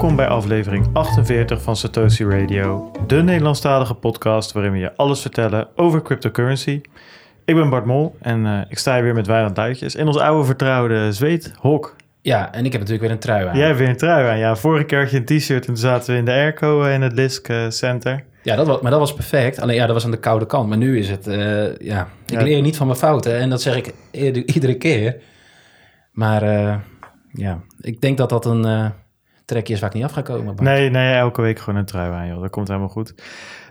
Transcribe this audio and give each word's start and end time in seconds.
Welkom 0.00 0.18
bij 0.18 0.28
aflevering 0.28 0.86
48 0.92 1.62
van 1.62 1.76
Satoshi 1.76 2.24
Radio, 2.24 2.90
de 3.06 3.22
Nederlandstalige 3.22 3.94
podcast 3.94 4.52
waarin 4.52 4.72
we 4.72 4.78
je 4.78 4.96
alles 4.96 5.20
vertellen 5.20 5.68
over 5.76 6.02
cryptocurrency. 6.02 6.80
Ik 7.44 7.54
ben 7.54 7.70
Bart 7.70 7.84
Mol 7.84 8.16
en 8.20 8.44
uh, 8.44 8.60
ik 8.68 8.78
sta 8.78 8.94
hier 8.94 9.02
weer 9.02 9.14
met 9.14 9.26
Wijnand 9.26 9.56
Duitjes 9.56 9.94
in 9.94 10.06
ons 10.06 10.18
oude 10.18 10.44
vertrouwde 10.44 11.12
zweet 11.12 11.52
Hok. 11.58 11.96
Ja, 12.22 12.52
en 12.52 12.64
ik 12.64 12.72
heb 12.72 12.80
natuurlijk 12.80 13.00
weer 13.00 13.10
een 13.10 13.18
trui 13.18 13.46
aan. 13.46 13.56
Jij 13.56 13.66
hebt 13.66 13.78
weer 13.78 13.88
een 13.88 13.96
trui 13.96 14.28
aan. 14.28 14.38
Ja, 14.38 14.56
vorige 14.56 14.84
keer 14.84 15.00
had 15.00 15.10
je 15.10 15.16
een 15.16 15.24
t-shirt 15.24 15.60
en 15.60 15.66
toen 15.66 15.76
zaten 15.76 16.12
we 16.12 16.18
in 16.18 16.24
de 16.24 16.30
airco 16.30 16.82
in 16.82 17.02
het 17.02 17.12
Lisk 17.12 17.48
uh, 17.48 17.68
Center. 17.68 18.24
Ja, 18.42 18.56
dat 18.56 18.66
was, 18.66 18.80
maar 18.80 18.90
dat 18.90 19.00
was 19.00 19.14
perfect. 19.14 19.60
Alleen 19.60 19.76
ja, 19.76 19.84
dat 19.86 19.94
was 19.94 20.04
aan 20.04 20.10
de 20.10 20.20
koude 20.20 20.46
kant. 20.46 20.68
Maar 20.68 20.78
nu 20.78 20.98
is 20.98 21.10
het, 21.10 21.26
uh, 21.26 21.76
ja, 21.76 22.08
ik 22.26 22.38
ja. 22.38 22.42
leer 22.42 22.62
niet 22.62 22.76
van 22.76 22.86
mijn 22.86 22.98
fouten. 22.98 23.38
En 23.38 23.50
dat 23.50 23.62
zeg 23.62 23.76
ik 23.76 23.94
iedere 24.54 24.76
keer. 24.76 25.16
Maar 26.12 26.44
ja, 27.32 27.60
ik 27.80 28.00
denk 28.00 28.18
dat 28.18 28.28
dat 28.28 28.44
een 28.44 28.92
trekje 29.50 29.74
is 29.74 29.80
waar 29.80 29.88
ik 29.88 29.94
niet 29.94 30.04
af 30.04 30.12
ga 30.12 30.22
komen. 30.22 30.54
Nee, 30.62 30.90
nee, 30.90 31.14
elke 31.14 31.42
week 31.42 31.58
gewoon 31.58 31.78
een 31.78 31.84
trui 31.84 32.12
aan, 32.12 32.28
joh. 32.28 32.40
Dat 32.40 32.50
komt 32.50 32.68
helemaal 32.68 32.88
goed. 32.88 33.14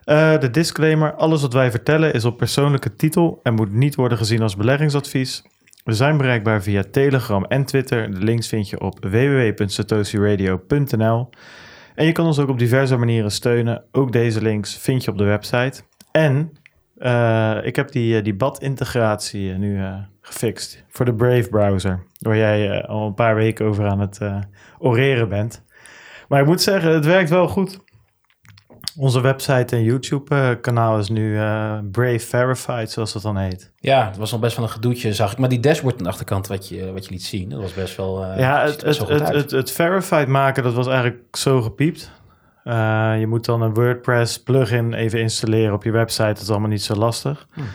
Uh, 0.06 0.40
de 0.40 0.50
disclaimer, 0.50 1.14
alles 1.14 1.42
wat 1.42 1.54
wij 1.54 1.72
vertellen 1.72 2.14
is 2.14 2.26
op 2.26 2.38
persoonlijke 2.38 2.96
titel 2.96 3.40
en 3.44 3.54
moet 3.54 3.72
niet 3.72 3.96
worden 3.96 4.18
gezien 4.18 4.42
als 4.42 4.56
beleggingsadvies. 4.56 5.44
We 5.84 5.94
zijn 5.94 6.18
bereikbaar 6.18 6.62
via 6.62 6.84
Telegram 6.92 7.46
en 7.46 7.66
Twitter. 7.66 8.12
De 8.12 8.20
links 8.20 8.48
vind 8.48 8.70
je 8.70 8.80
op 8.80 9.06
www.satoshiradio.nl. 9.06 11.30
En 11.96 12.06
je 12.06 12.12
kan 12.12 12.26
ons 12.26 12.40
ook 12.40 12.50
op 12.50 12.59
diverse 12.59 12.98
manieren 12.98 13.32
steunen. 13.32 13.84
Ook 13.92 14.12
deze 14.12 14.42
links 14.42 14.78
vind 14.78 15.04
je 15.04 15.12
op 15.12 15.18
de 15.18 15.23
website. 15.23 15.82
En 16.12 16.52
uh, 16.98 17.58
ik 17.64 17.76
heb 17.76 17.92
die, 17.92 18.22
die 18.22 18.36
BAT-integratie 18.36 19.53
nu 19.53 19.81
gefixt 20.22 20.84
voor 20.90 21.06
de 21.06 21.14
Brave 21.14 21.50
browser. 21.50 22.03
Waar 22.20 22.38
jij 22.38 22.86
al 22.86 23.08
een 23.08 23.14
paar 23.14 23.36
weken 23.36 23.66
over 23.66 23.88
aan 23.88 24.00
het 24.00 24.20
oreren 24.80 25.30
bent. 25.30 25.64
Maar 26.30 26.41
ik 26.41 26.45
moet 26.45 26.61
zeggen, 26.61 26.91
het 26.91 27.05
werkt 27.05 27.30
wel 27.30 27.47
goed. 27.47 27.80
Onze 28.97 29.22
website 29.22 29.75
en 29.75 29.83
YouTube-kanaal 29.83 30.99
is 30.99 31.09
nu 31.09 31.33
uh, 31.33 31.77
Brave 31.91 32.19
Verified, 32.19 32.91
zoals 32.91 33.13
dat 33.13 33.22
dan 33.22 33.38
heet. 33.38 33.72
Ja, 33.77 34.05
het 34.05 34.17
was 34.17 34.31
nog 34.31 34.39
best 34.39 34.55
wel 34.55 34.66
een 34.66 34.72
gedoetje, 34.72 35.13
zag 35.13 35.31
ik. 35.31 35.38
Maar 35.38 35.50
die 35.50 35.59
dashboard 35.59 35.97
aan 35.97 36.03
de 36.03 36.09
achterkant, 36.09 36.47
wat 36.47 36.67
je, 36.67 36.94
wat 36.94 37.05
je 37.05 37.11
liet 37.11 37.23
zien, 37.23 37.50
dat 37.50 37.61
was 37.61 37.73
best 37.73 37.97
wel. 37.97 38.23
Uh, 38.23 38.39
ja, 38.39 38.63
het, 38.63 38.81
het, 38.81 38.97
het, 39.07 39.27
het, 39.27 39.52
het, 39.52 39.72
Verified 39.72 40.27
maken, 40.27 40.63
dat 40.63 40.73
was 40.73 40.88
eigenlijk 40.88 41.35
zo 41.35 41.61
gepiept. 41.61 42.11
Uh, 42.63 43.19
je 43.19 43.27
moet 43.27 43.45
dan 43.45 43.61
een 43.61 43.73
WordPress 43.73 44.44
plugin 44.44 44.94
even 44.94 45.19
installeren 45.19 45.73
op 45.73 45.83
je 45.83 45.91
website. 45.91 46.27
Dat 46.27 46.41
is 46.41 46.50
allemaal 46.50 46.69
niet 46.69 46.83
zo 46.83 46.95
lastig. 46.95 47.47
Hmm. 47.53 47.66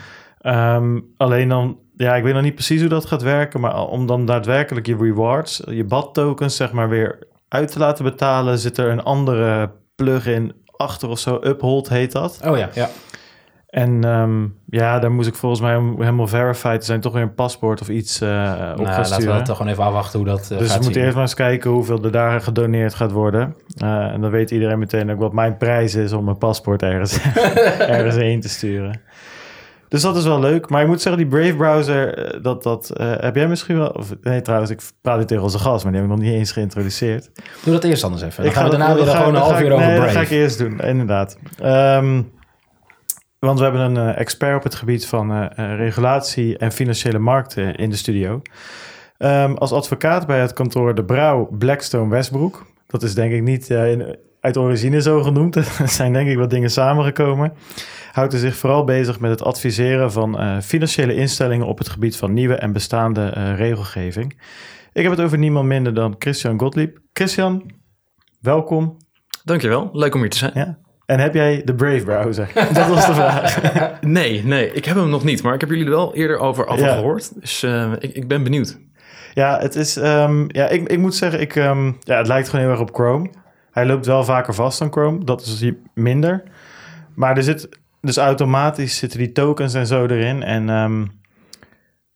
Um, 0.53 1.13
alleen 1.17 1.49
dan, 1.49 1.79
ja, 1.97 2.17
ik 2.17 2.23
weet 2.23 2.35
nog 2.35 2.43
niet 2.43 2.55
precies 2.55 2.81
hoe 2.81 2.89
dat 2.89 3.07
gaat 3.07 3.23
werken, 3.23 3.61
maar 3.61 3.87
om 3.87 4.07
dan 4.07 4.27
daadwerkelijk 4.27 4.87
je 4.87 4.97
rewards, 4.97 5.63
je 5.67 5.85
BAT 5.85 6.15
tokens, 6.15 6.57
zeg 6.57 6.73
maar 6.73 6.89
weer 6.89 7.19
uit 7.49 7.73
te 7.73 7.79
laten 7.79 8.05
betalen, 8.05 8.59
zit 8.59 8.79
er 8.79 8.91
een 8.91 9.03
andere 9.03 9.71
plugin 9.95 10.53
achter 10.77 11.09
of 11.09 11.19
zo. 11.19 11.41
Uphold 11.43 11.89
heet 11.89 12.13
dat. 12.13 12.41
Oh 12.45 12.57
ja, 12.57 12.69
ja. 12.75 12.89
En 13.75 14.05
um, 14.05 14.59
ja, 14.67 14.99
daar 14.99 15.13
moest 15.13 15.29
ik 15.29 15.35
volgens 15.35 15.61
mij 15.61 15.73
helemaal 15.99 16.27
verified 16.27 16.81
te 16.81 16.87
zijn, 16.87 17.01
toch 17.01 17.13
weer 17.13 17.23
een 17.23 17.35
paspoort 17.35 17.81
of 17.81 17.89
iets 17.89 18.23
uh, 18.23 18.29
op 18.29 18.85
nou, 18.85 18.89
gaan. 18.89 19.09
Laten 19.09 19.37
we 19.37 19.43
toch 19.43 19.57
gewoon 19.57 19.73
even 19.73 19.85
afwachten 19.85 20.19
hoe 20.19 20.29
dat 20.29 20.49
uh, 20.53 20.59
Dus 20.59 20.77
we 20.77 20.83
moeten 20.83 21.03
eerst 21.03 21.15
maar 21.15 21.23
eens 21.23 21.35
kijken 21.35 21.71
hoeveel 21.71 22.05
er 22.05 22.13
daar 22.13 22.41
gedoneerd 22.41 22.95
gaat 22.95 23.13
worden. 23.13 23.57
Uh, 23.83 24.07
en 24.07 24.21
dan 24.21 24.31
weet 24.31 24.51
iedereen 24.51 24.79
meteen 24.79 25.11
ook 25.11 25.19
wat 25.19 25.33
mijn 25.33 25.57
prijs 25.57 25.95
is 25.95 26.13
om 26.13 26.25
mijn 26.25 26.39
paspoort 26.39 26.83
ergens, 26.83 27.19
ergens 27.79 28.17
heen 28.17 28.41
te 28.41 28.49
sturen. 28.49 29.01
Dus 29.89 30.03
dat 30.03 30.17
is 30.17 30.25
wel 30.25 30.41
leuk. 30.41 30.69
Maar 30.69 30.83
ik 30.83 30.89
moet 30.89 31.01
zeggen, 31.01 31.23
die 31.23 31.31
Brave 31.31 31.57
browser, 31.57 32.19
eh, 32.19 32.43
dat, 32.43 32.63
dat 32.63 32.93
uh, 33.01 33.13
heb 33.17 33.35
jij 33.35 33.49
misschien 33.49 33.79
wel... 33.79 33.89
Of, 33.89 34.15
nee, 34.23 34.43
trouwens, 34.43 34.71
ik 34.71 34.81
praat 35.01 35.19
dit 35.19 35.29
tegen 35.29 35.43
onze 35.43 35.59
gast, 35.59 35.85
maar 35.85 35.93
die 35.93 36.01
heb 36.03 36.11
ik 36.11 36.17
nog 36.17 36.27
niet 36.27 36.35
eens 36.35 36.53
geïntroduceerd. 36.53 37.31
Doe 37.65 37.73
dat 37.73 37.85
eerst 37.85 38.05
anders 38.05 38.23
even. 38.23 38.37
Dan 38.37 38.47
ik 38.47 38.53
gaan 38.53 38.65
we 38.65 38.77
daarna 38.77 38.95
weer 38.95 39.07
gewoon 39.07 39.35
een 39.35 39.41
half 39.41 39.61
uur 39.61 39.73
over 39.73 39.87
nee, 39.87 39.97
Brave. 39.97 40.15
dat 40.15 40.17
ga 40.17 40.21
ik 40.21 40.31
eerst 40.31 40.59
doen, 40.59 40.81
inderdaad. 40.81 41.39
Um, 41.63 42.33
want 43.39 43.59
we 43.59 43.65
hebben 43.65 43.83
een 43.83 44.09
uh, 44.09 44.19
expert 44.19 44.57
op 44.57 44.63
het 44.63 44.75
gebied 44.75 45.07
van 45.07 45.33
uh, 45.33 45.47
regulatie 45.57 46.59
en 46.59 46.73
financiële 46.73 47.19
markten 47.19 47.75
in 47.75 47.91
de 47.91 47.97
studio. 47.97 48.43
Um, 49.19 49.57
als 49.57 49.73
advocaat 49.73 50.27
bij 50.27 50.41
het 50.41 50.53
kantoor 50.53 50.95
De 50.95 51.05
Brouw 51.05 51.49
Blackstone 51.59 52.11
Westbroek. 52.11 52.67
Dat 52.87 53.03
is 53.03 53.15
denk 53.15 53.33
ik 53.33 53.43
niet 53.43 53.71
in, 53.71 54.17
uit 54.41 54.57
origine 54.57 55.03
zo 55.03 55.23
genoemd. 55.23 55.57
Er 55.81 55.89
zijn 55.89 56.13
denk 56.13 56.29
ik 56.29 56.37
wat 56.37 56.51
dingen 56.51 56.71
samengekomen 56.71 57.53
houdt 58.15 58.33
hij 58.33 58.41
zich 58.41 58.57
vooral 58.57 58.85
bezig 58.85 59.21
met 59.21 59.31
het 59.31 59.43
adviseren 59.43 60.13
van 60.13 60.41
uh, 60.41 60.61
financiële 60.61 61.15
instellingen 61.15 61.67
op 61.67 61.79
het 61.79 61.89
gebied 61.89 62.17
van 62.17 62.33
nieuwe 62.33 62.55
en 62.55 62.73
bestaande 62.73 63.35
uh, 63.37 63.57
regelgeving. 63.57 64.41
Ik 64.93 65.03
heb 65.03 65.11
het 65.11 65.21
over 65.21 65.39
niemand 65.39 65.67
minder 65.67 65.95
dan 65.95 66.15
Christian 66.19 66.59
Gottlieb. 66.59 66.99
Christian, 67.13 67.71
welkom. 68.41 68.97
Dankjewel, 69.45 69.91
leuk 69.93 70.15
om 70.15 70.21
hier 70.21 70.31
te 70.31 70.37
zijn. 70.37 70.53
Ja. 70.55 70.79
En 71.07 71.19
heb 71.19 71.35
jij 71.35 71.63
de 71.65 71.75
Brave 71.75 72.05
browser? 72.05 72.51
Dat 72.75 72.87
was 72.89 73.07
de 73.07 73.15
vraag. 73.15 73.61
nee, 74.01 74.45
nee, 74.45 74.73
ik 74.73 74.85
heb 74.85 74.97
hem 74.97 75.09
nog 75.09 75.25
niet, 75.25 75.43
maar 75.43 75.55
ik 75.55 75.61
heb 75.61 75.71
jullie 75.71 75.85
er 75.85 75.91
wel 75.91 76.15
eerder 76.15 76.39
over, 76.39 76.67
over 76.67 76.85
ja. 76.85 76.95
gehoord. 76.95 77.41
Dus 77.41 77.63
uh, 77.63 77.93
ik, 77.99 78.13
ik, 78.15 78.29
ben 78.29 78.43
benieuwd. 78.43 78.79
Ja, 79.33 79.59
het 79.59 79.75
is. 79.75 79.97
Um, 79.97 80.45
ja, 80.49 80.69
ik, 80.69 80.89
ik 80.89 80.99
moet 80.99 81.15
zeggen, 81.15 81.41
ik, 81.41 81.57
um, 81.57 81.97
ja, 82.01 82.19
het 82.19 82.27
lijkt 82.27 82.49
gewoon 82.49 82.65
heel 82.65 82.75
erg 82.75 82.83
op 82.83 82.95
Chrome. 82.95 83.31
Hij 83.71 83.87
loopt 83.87 84.07
wel 84.07 84.25
vaker 84.25 84.55
vast 84.55 84.79
dan 84.79 84.93
Chrome, 84.93 85.25
dat 85.25 85.41
is 85.41 85.71
minder. 85.95 86.43
Maar 87.15 87.37
er 87.37 87.43
zit 87.43 87.83
dus 88.05 88.17
automatisch 88.17 88.97
zitten 88.97 89.19
die 89.19 89.33
tokens 89.33 89.75
en 89.75 89.87
zo 89.87 90.07
erin. 90.07 90.43
En 90.43 90.69
um, 90.69 91.23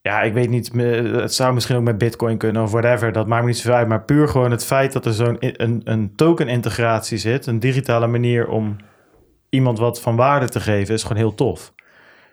ja, 0.00 0.22
ik 0.22 0.32
weet 0.32 0.50
niet, 0.50 0.72
het 1.12 1.34
zou 1.34 1.54
misschien 1.54 1.76
ook 1.76 1.82
met 1.82 1.99
Bitcoin 1.99 2.38
kunnen 2.38 2.62
of 2.62 2.71
whatever. 2.71 3.12
Dat 3.12 3.26
maakt 3.26 3.43
me 3.43 3.49
niet 3.49 3.59
zo 3.59 3.72
uit. 3.72 3.88
Maar 3.88 4.04
puur 4.04 4.28
gewoon 4.28 4.50
het 4.50 4.65
feit 4.65 4.93
dat 4.93 5.06
er 5.06 5.12
zo'n 5.12 5.37
een, 5.41 5.81
een 5.84 6.15
token-integratie 6.16 7.19
zit, 7.19 7.47
een 7.47 7.60
digitale 7.60 8.06
manier 8.06 8.48
om 8.48 8.77
iemand 9.48 9.78
wat 9.78 10.00
van 10.00 10.16
waarde 10.16 10.48
te 10.48 10.60
geven, 10.60 10.94
is 10.94 11.03
gewoon 11.03 11.19
heel 11.19 11.34
tof. 11.34 11.72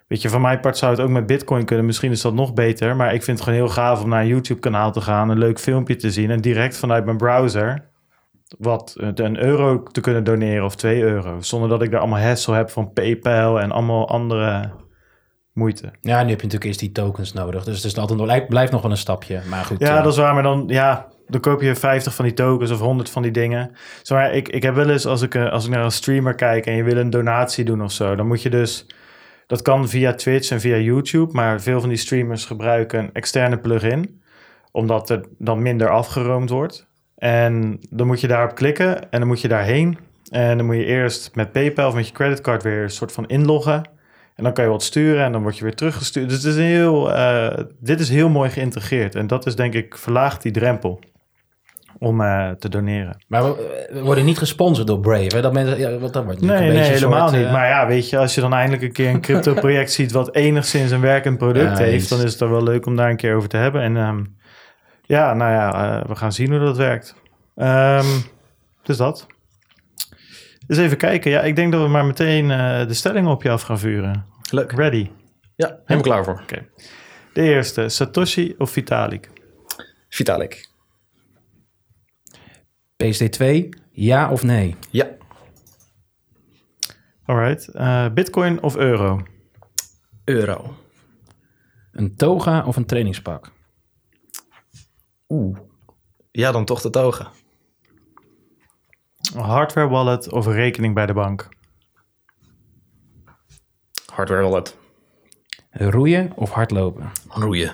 Weet 0.07 0.21
je, 0.21 0.29
van 0.29 0.41
mijn 0.41 0.59
part 0.59 0.77
zou 0.77 0.91
het 0.91 1.01
ook 1.01 1.09
met 1.09 1.25
Bitcoin 1.25 1.65
kunnen. 1.65 1.85
Misschien 1.85 2.11
is 2.11 2.21
dat 2.21 2.33
nog 2.33 2.53
beter. 2.53 2.95
Maar 2.95 3.13
ik 3.13 3.23
vind 3.23 3.37
het 3.37 3.47
gewoon 3.47 3.65
heel 3.65 3.73
gaaf 3.73 4.03
om 4.03 4.09
naar 4.09 4.21
een 4.21 4.27
YouTube-kanaal 4.27 4.91
te 4.91 5.01
gaan, 5.01 5.29
een 5.29 5.37
leuk 5.37 5.59
filmpje 5.59 5.95
te 5.95 6.11
zien 6.11 6.31
en 6.31 6.41
direct 6.41 6.77
vanuit 6.77 7.05
mijn 7.05 7.17
browser 7.17 7.93
wat 8.57 8.95
een 8.97 9.39
euro 9.39 9.83
te 9.83 10.01
kunnen 10.01 10.23
doneren 10.23 10.65
of 10.65 10.75
twee 10.75 11.01
euro. 11.01 11.41
Zonder 11.41 11.69
dat 11.69 11.81
ik 11.81 11.91
daar 11.91 11.99
allemaal 11.99 12.19
hassle 12.19 12.55
heb 12.55 12.69
van 12.69 12.93
PayPal 12.93 13.59
en 13.59 13.71
allemaal 13.71 14.09
andere 14.09 14.71
moeite. 15.53 15.91
Ja, 16.01 16.23
nu 16.23 16.29
heb 16.29 16.39
je 16.39 16.45
natuurlijk 16.45 16.63
eerst 16.63 16.79
die 16.79 16.91
tokens 16.91 17.33
nodig. 17.33 17.63
Dus 17.63 17.75
het 17.75 17.85
is 17.85 17.97
altijd, 17.97 18.47
blijft 18.47 18.71
nog 18.71 18.81
wel 18.81 18.91
een 18.91 18.97
stapje. 18.97 19.41
Maar 19.49 19.65
goed. 19.65 19.79
Ja, 19.79 19.97
uh, 19.97 20.03
dat 20.03 20.11
is 20.11 20.19
waar. 20.19 20.33
Maar 20.33 20.43
dan, 20.43 20.63
ja, 20.67 21.07
dan 21.27 21.41
koop 21.41 21.61
je 21.61 21.75
50 21.75 22.15
van 22.15 22.25
die 22.25 22.33
tokens 22.33 22.71
of 22.71 22.79
100 22.79 23.09
van 23.09 23.21
die 23.21 23.31
dingen. 23.31 23.71
Ik, 24.31 24.49
ik 24.49 24.63
heb 24.63 24.75
wel 24.75 24.89
eens, 24.89 25.05
als 25.05 25.21
ik, 25.21 25.35
als 25.35 25.65
ik 25.65 25.71
naar 25.71 25.83
een 25.83 25.91
streamer 25.91 26.35
kijk 26.35 26.65
en 26.65 26.75
je 26.75 26.83
wil 26.83 26.97
een 26.97 27.09
donatie 27.09 27.65
doen 27.65 27.83
of 27.83 27.91
zo, 27.91 28.15
dan 28.15 28.27
moet 28.27 28.41
je 28.41 28.49
dus... 28.49 28.85
Dat 29.47 29.61
kan 29.61 29.89
via 29.89 30.13
Twitch 30.13 30.51
en 30.51 30.59
via 30.59 30.77
YouTube, 30.77 31.33
maar 31.33 31.61
veel 31.61 31.79
van 31.79 31.89
die 31.89 31.97
streamers 31.97 32.45
gebruiken 32.45 32.99
een 32.99 33.13
externe 33.13 33.57
plugin, 33.57 34.21
omdat 34.71 35.09
er 35.09 35.25
dan 35.37 35.61
minder 35.61 35.89
afgeroomd 35.89 36.49
wordt. 36.49 36.89
En 37.25 37.79
dan 37.89 38.07
moet 38.07 38.21
je 38.21 38.27
daarop 38.27 38.55
klikken 38.55 39.11
en 39.11 39.19
dan 39.19 39.27
moet 39.27 39.41
je 39.41 39.47
daarheen. 39.47 39.97
En 40.29 40.57
dan 40.57 40.65
moet 40.65 40.75
je 40.75 40.85
eerst 40.85 41.31
met 41.33 41.51
PayPal 41.51 41.87
of 41.87 41.95
met 41.95 42.07
je 42.07 42.13
creditcard 42.13 42.63
weer 42.63 42.83
een 42.83 42.89
soort 42.89 43.11
van 43.11 43.27
inloggen. 43.27 43.89
En 44.35 44.43
dan 44.43 44.53
kan 44.53 44.63
je 44.63 44.69
wat 44.69 44.83
sturen 44.83 45.23
en 45.23 45.31
dan 45.31 45.41
word 45.41 45.57
je 45.57 45.63
weer 45.63 45.75
teruggestuurd. 45.75 46.29
Dus 46.29 46.43
het 46.43 46.55
is 46.55 46.59
heel, 46.59 47.11
uh, 47.11 47.57
dit 47.79 47.99
is 47.99 48.09
heel 48.09 48.29
mooi 48.29 48.49
geïntegreerd. 48.49 49.15
En 49.15 49.27
dat 49.27 49.45
is 49.45 49.55
denk 49.55 49.73
ik, 49.73 49.97
verlaagt 49.97 50.41
die 50.41 50.51
drempel 50.51 50.99
om 51.99 52.21
uh, 52.21 52.49
te 52.49 52.69
doneren. 52.69 53.23
Maar 53.27 53.43
we, 53.43 53.87
we, 53.93 54.01
worden 54.01 54.25
niet 54.25 54.37
gesponsord 54.37 54.87
door 54.87 54.99
Brave. 54.99 55.35
Hè? 55.35 55.41
Dat, 55.41 55.53
mensen, 55.53 55.79
ja, 55.79 55.97
wat, 55.97 56.13
dat 56.13 56.23
wordt 56.23 56.41
nee, 56.41 56.71
nee 56.71 56.77
helemaal 56.77 57.27
soort, 57.27 57.39
niet. 57.39 57.47
Uh... 57.47 57.53
Maar 57.53 57.67
ja, 57.67 57.87
weet 57.87 58.09
je, 58.09 58.17
als 58.17 58.35
je 58.35 58.41
dan 58.41 58.53
eindelijk 58.53 58.83
een 58.83 58.91
keer 58.91 59.09
een 59.09 59.21
crypto 59.21 59.53
project 59.53 59.91
ziet... 59.97 60.11
wat 60.11 60.35
enigszins 60.35 60.91
een 60.91 61.01
werkend 61.01 61.37
product 61.37 61.77
ja, 61.77 61.83
heeft... 61.83 62.09
dan 62.09 62.21
is 62.21 62.31
het 62.31 62.41
er 62.41 62.49
wel 62.49 62.63
leuk 62.63 62.85
om 62.85 62.95
daar 62.95 63.09
een 63.09 63.17
keer 63.17 63.35
over 63.35 63.49
te 63.49 63.57
hebben. 63.57 63.81
En 63.81 63.95
um, 63.95 64.35
ja, 65.05 65.33
nou 65.33 65.51
ja, 65.51 65.99
uh, 65.99 66.07
we 66.07 66.15
gaan 66.15 66.33
zien 66.33 66.49
hoe 66.49 66.59
dat 66.59 66.77
werkt. 66.77 67.15
Um, 67.55 68.23
dus 68.83 68.97
dat. 68.97 69.27
Dus 70.67 70.77
even 70.77 70.97
kijken. 70.97 71.31
Ja, 71.31 71.41
ik 71.41 71.55
denk 71.55 71.71
dat 71.71 71.81
we 71.81 71.87
maar 71.87 72.05
meteen 72.05 72.49
uh, 72.49 72.87
de 72.87 72.93
stellingen 72.93 73.31
op 73.31 73.43
je 73.43 73.49
af 73.49 73.61
gaan 73.61 73.79
vuren. 73.79 74.25
Leuk. 74.49 74.71
Ready? 74.71 75.09
Ja, 75.55 75.79
helemaal 75.85 76.01
klaar 76.01 76.23
voor. 76.23 76.33
Oké. 76.33 76.43
Okay. 76.43 76.69
De 77.33 77.41
eerste, 77.41 77.89
Satoshi 77.89 78.55
of 78.57 78.69
Vitalik? 78.69 79.29
Vitalik. 80.09 80.69
PSD2, 83.03 83.69
ja 83.91 84.31
of 84.31 84.43
nee? 84.43 84.75
Ja. 84.89 85.07
Alright. 87.25 87.69
Uh, 87.73 88.09
Bitcoin 88.09 88.61
of 88.61 88.75
euro? 88.75 89.23
Euro. 90.23 90.77
Een 91.91 92.15
toga 92.15 92.65
of 92.65 92.75
een 92.75 92.85
trainingspak? 92.85 93.51
Oeh. 95.27 95.57
Ja, 96.31 96.51
dan 96.51 96.65
toch 96.65 96.81
de 96.81 96.89
toga. 96.89 97.31
Hardware 99.35 99.87
wallet 99.87 100.31
of 100.31 100.47
rekening 100.47 100.93
bij 100.93 101.05
de 101.05 101.13
bank? 101.13 101.49
Hardware 104.13 104.41
wallet. 104.41 104.77
Roeien 105.71 106.31
of 106.35 106.51
hardlopen? 106.51 107.11
Roeien. 107.29 107.73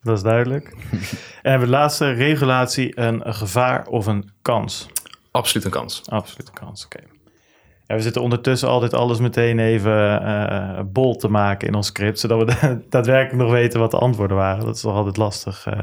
Dat 0.00 0.16
is 0.16 0.22
duidelijk. 0.22 0.66
en 1.42 1.50
hebben 1.50 1.60
we 1.60 1.72
de 1.72 1.78
laatste 1.78 2.10
regulatie 2.10 2.98
een, 2.98 3.34
gevaar 3.34 3.86
of 3.86 4.06
een 4.06 4.30
kans? 4.42 4.88
absoluut 5.30 5.64
een 5.64 5.72
kans. 5.72 6.02
Absoluut 6.08 6.48
een 6.48 6.54
kans, 6.54 6.84
oké. 6.84 7.00
Ja, 7.86 7.94
we 7.94 8.02
zitten 8.02 8.22
ondertussen 8.22 8.68
altijd 8.68 8.94
alles 8.94 9.18
meteen 9.18 9.58
even 9.58 10.22
uh, 10.22 10.80
bol 10.86 11.16
te 11.16 11.28
maken 11.28 11.68
in 11.68 11.74
ons 11.74 11.86
script, 11.86 12.20
zodat 12.20 12.60
we 12.60 12.78
daadwerkelijk 12.88 13.42
nog 13.42 13.50
weten 13.50 13.80
wat 13.80 13.90
de 13.90 13.98
antwoorden 13.98 14.36
waren. 14.36 14.64
Dat 14.64 14.74
is 14.74 14.80
toch 14.80 14.94
altijd 14.94 15.16
lastig. 15.16 15.66
Uh. 15.66 15.78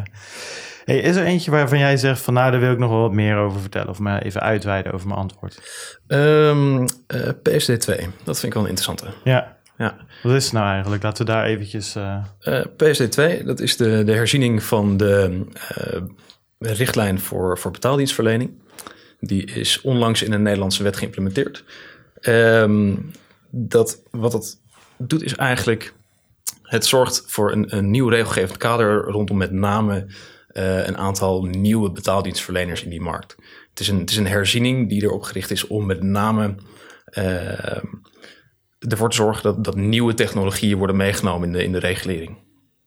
Hey, 0.89 0.99
is 0.99 1.15
er 1.15 1.25
eentje 1.25 1.51
waarvan 1.51 1.79
jij 1.79 1.97
zegt 1.97 2.21
van 2.21 2.33
nou, 2.33 2.51
daar 2.51 2.59
wil 2.59 2.71
ik 2.71 2.77
nog 2.77 2.89
wel 2.89 3.01
wat 3.01 3.13
meer 3.13 3.37
over 3.37 3.61
vertellen 3.61 3.89
of 3.89 3.99
maar 3.99 4.21
even 4.21 4.41
uitweiden 4.41 4.93
over 4.93 5.07
mijn 5.07 5.19
antwoord? 5.19 5.59
Um, 6.07 6.85
ehm, 7.07 7.33
PSD2, 7.33 8.07
dat 8.23 8.39
vind 8.39 8.43
ik 8.43 8.53
wel 8.53 8.63
een 8.63 8.69
interessante. 8.69 9.05
Ja. 9.23 9.57
ja. 9.77 9.97
Wat 10.23 10.33
is 10.33 10.43
het 10.43 10.53
nou 10.53 10.67
eigenlijk? 10.67 11.03
Laten 11.03 11.25
we 11.25 11.31
daar 11.31 11.45
eventjes... 11.45 11.97
PSD2, 12.71 13.43
dat 13.45 13.59
is 13.59 13.77
de, 13.77 14.03
de 14.03 14.11
herziening 14.11 14.63
van 14.63 14.97
de 14.97 15.45
richtlijn 16.59 17.19
voor, 17.19 17.57
voor 17.57 17.71
betaaldienstverlening. 17.71 18.51
Die 19.19 19.45
is 19.45 19.81
onlangs 19.81 20.21
in 20.21 20.31
een 20.31 20.41
Nederlandse 20.41 20.83
wet 20.83 20.97
geïmplementeerd. 20.97 21.63
Um, 22.21 23.11
dat, 23.49 24.01
wat 24.11 24.31
dat 24.31 24.59
doet 24.97 25.23
is 25.23 25.35
eigenlijk... 25.35 25.93
Het 26.63 26.85
zorgt 26.85 27.23
voor 27.27 27.51
een, 27.51 27.75
een 27.75 27.91
nieuw 27.91 28.07
regelgevend 28.07 28.57
kader 28.57 29.03
rondom 29.03 29.37
met 29.37 29.51
name 29.51 30.05
uh, 30.53 30.87
een 30.87 30.97
aantal 30.97 31.43
nieuwe 31.43 31.91
betaaldienstverleners 31.91 32.83
in 32.83 32.89
die 32.89 33.01
markt. 33.01 33.35
Het 33.69 33.79
is 33.79 33.87
een, 33.87 33.99
het 33.99 34.09
is 34.09 34.17
een 34.17 34.27
herziening 34.27 34.89
die 34.89 35.03
erop 35.03 35.21
gericht 35.21 35.51
is 35.51 35.67
om 35.67 35.85
met 35.85 36.03
name 36.03 36.55
uh, 37.17 37.77
ervoor 38.79 39.09
te 39.09 39.15
zorgen 39.15 39.43
dat, 39.43 39.63
dat 39.63 39.75
nieuwe 39.75 40.13
technologieën 40.13 40.77
worden 40.77 40.95
meegenomen 40.95 41.47
in 41.47 41.53
de, 41.53 41.63
in 41.63 41.71
de 41.71 41.79
regulering. 41.79 42.37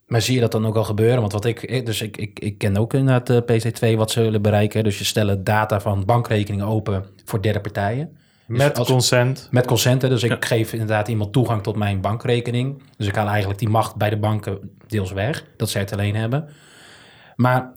Maar 0.06 0.22
zie 0.22 0.34
je 0.34 0.40
dat 0.40 0.52
dan 0.52 0.66
ook 0.66 0.76
al 0.76 0.84
gebeuren? 0.84 1.20
Want 1.20 1.32
wat 1.32 1.44
ik, 1.44 1.86
dus 1.86 2.02
ik, 2.02 2.16
ik, 2.16 2.38
ik 2.38 2.58
ken 2.58 2.76
ook 2.76 2.94
inderdaad 2.94 3.26
de 3.26 3.42
PC2 3.42 3.96
wat 3.96 4.10
ze 4.10 4.20
willen 4.20 4.42
bereiken. 4.42 4.84
Dus 4.84 4.98
je 4.98 5.04
stellen 5.04 5.44
data 5.44 5.80
van 5.80 6.04
bankrekeningen 6.04 6.66
open 6.66 7.04
voor 7.24 7.42
derde 7.42 7.60
partijen. 7.60 8.16
Dus 8.46 8.58
met 8.58 8.78
consent. 8.84 9.48
Met 9.50 9.66
consent. 9.66 10.00
Dus 10.00 10.22
ik 10.22 10.44
geef 10.44 10.72
inderdaad 10.72 11.08
iemand 11.08 11.32
toegang 11.32 11.62
tot 11.62 11.76
mijn 11.76 12.00
bankrekening. 12.00 12.82
Dus 12.96 13.06
ik 13.06 13.14
haal 13.14 13.28
eigenlijk 13.28 13.58
die 13.58 13.68
macht 13.68 13.96
bij 13.96 14.10
de 14.10 14.18
banken 14.18 14.70
deels 14.86 15.12
weg. 15.12 15.44
Dat 15.56 15.70
zij 15.70 15.80
het 15.80 15.92
alleen 15.92 16.16
hebben. 16.16 16.48
Maar 17.36 17.72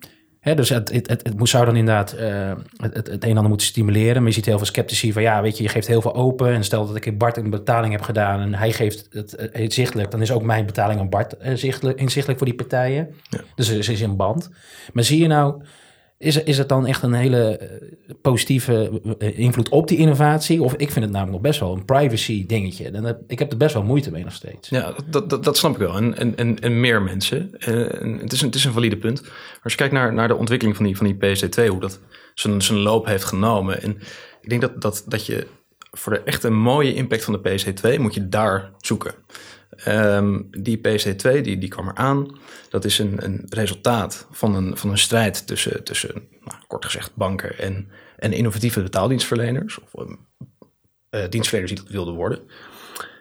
Hè, 0.46 0.56
dus 0.56 0.70
het, 0.70 0.92
het, 0.92 1.08
het, 1.10 1.24
het 1.24 1.50
zou 1.50 1.66
dan 1.66 1.76
inderdaad 1.76 2.16
uh, 2.20 2.52
het, 2.78 2.96
het, 2.96 3.10
een 3.10 3.20
en 3.22 3.36
ander 3.36 3.48
moeten 3.48 3.68
stimuleren. 3.68 4.16
Maar 4.16 4.28
je 4.28 4.36
ziet 4.36 4.46
heel 4.46 4.58
veel 4.58 4.66
sceptici 4.66 5.14
van 5.14 5.22
ja, 5.22 5.42
weet 5.42 5.58
je, 5.58 5.64
je 5.64 5.70
geeft 5.70 5.88
heel 5.88 6.02
veel 6.02 6.16
open. 6.16 6.54
En 6.54 6.64
stel 6.64 6.88
dat 6.88 6.96
ik 6.96 7.18
Bart 7.18 7.38
een 7.38 7.50
betaling 7.50 7.92
heb 7.92 8.02
gedaan 8.02 8.40
en 8.40 8.54
hij 8.54 8.72
geeft 8.72 9.08
het, 9.12 9.50
het 9.52 9.74
zichtelijk, 9.74 10.12
dan 10.12 10.22
is 10.22 10.32
ook 10.32 10.44
mijn 10.44 10.66
betaling 10.66 11.00
aan 11.00 11.10
Bart 11.10 11.36
uh, 11.42 11.54
zichtelijk, 11.54 12.00
inzichtelijk 12.00 12.38
voor 12.38 12.48
die 12.48 12.58
partijen. 12.58 13.16
Ja. 13.30 13.40
Dus 13.56 13.70
er 13.70 13.90
is 13.90 14.02
een 14.02 14.16
band. 14.16 14.50
Maar 14.94 15.04
zie 15.04 15.22
je 15.22 15.28
nou 15.28 15.64
is, 16.26 16.44
is 16.44 16.58
het 16.58 16.70
dan 16.70 16.86
echt 16.86 17.04
een 17.04 17.14
hele 17.14 17.58
eh, 17.58 18.16
positieve 18.22 19.02
eh, 19.20 19.40
invloed 19.40 19.70
op 19.70 19.88
die 19.88 19.98
innovatie? 19.98 20.64
Of 20.64 20.74
ik 20.74 20.92
vind 20.92 21.06
het 21.06 21.14
namelijk 21.14 21.32
nog 21.32 21.42
best 21.42 21.60
wel 21.60 21.74
een 21.74 21.86
privacy 21.86 22.46
dingetje. 22.46 22.90
En 22.90 23.24
ik 23.28 23.40
heb 23.40 23.52
er 23.52 23.58
best 23.58 23.74
wel 23.74 23.84
moeite 23.84 24.12
mee 24.12 24.24
nog 24.24 24.34
steeds. 24.34 24.70
Ja, 24.70 24.94
dat, 25.10 25.30
dat, 25.30 25.44
dat 25.44 25.58
snap 25.58 25.72
ik 25.72 25.78
wel. 25.78 25.96
En, 25.96 26.38
en, 26.38 26.60
en, 26.60 26.80
meer 26.80 27.02
mensen. 27.02 27.60
En 27.60 28.20
het, 28.20 28.34
is 28.34 28.42
een, 28.42 28.48
het 28.48 28.56
is 28.56 28.66
een 28.66 28.72
valide 28.72 28.98
punt. 28.98 29.22
Maar 29.22 29.60
als 29.64 29.72
je 29.72 29.78
kijkt 29.78 29.94
naar, 29.94 30.14
naar 30.14 30.28
de 30.28 30.36
ontwikkeling 30.36 30.76
van 30.76 30.86
die, 30.86 30.98
van 30.98 31.06
die 31.06 31.16
PSD2, 31.16 31.68
hoe 31.68 31.80
dat 31.80 32.00
zijn, 32.34 32.62
zijn 32.62 32.80
loop 32.80 33.06
heeft 33.06 33.24
genomen. 33.24 33.82
En 33.82 33.98
ik 34.42 34.50
denk 34.50 34.62
dat, 34.62 34.82
dat, 34.82 35.04
dat 35.08 35.26
je 35.26 35.48
voor 35.92 36.14
de 36.14 36.20
echt 36.20 36.44
een 36.44 36.58
mooie 36.58 36.94
impact 36.94 37.24
van 37.24 37.40
de 37.42 37.50
PC2 37.50 38.00
moet 38.00 38.14
je 38.14 38.30
daar 38.30 38.72
zoeken. 38.78 39.14
Um, 39.88 40.48
die 40.52 40.78
PC2 40.78 41.42
die, 41.42 41.58
die 41.58 41.70
kwam 41.70 41.88
eraan. 41.88 42.38
Dat 42.70 42.86
is 42.86 43.00
een, 43.00 43.26
een 43.26 43.46
resultaat 43.50 44.28
van 44.32 44.56
een, 44.56 44.78
van 44.78 44.90
een 44.90 44.98
strijd 44.98 45.48
tussen, 45.48 45.84
tussen 45.84 46.28
nou, 46.44 46.58
kort 46.68 46.86
gezegd, 46.86 47.16
banken 47.16 47.58
en, 47.58 47.90
en 48.18 48.34
innovatieve 48.34 48.82
betaaldienstverleners. 48.82 49.80
Of 49.80 50.06
uh, 51.16 51.24
dienstverleners 51.30 51.74
die 51.74 51.84
dat 51.84 51.94
wilden 51.94 52.14
worden. 52.14 52.40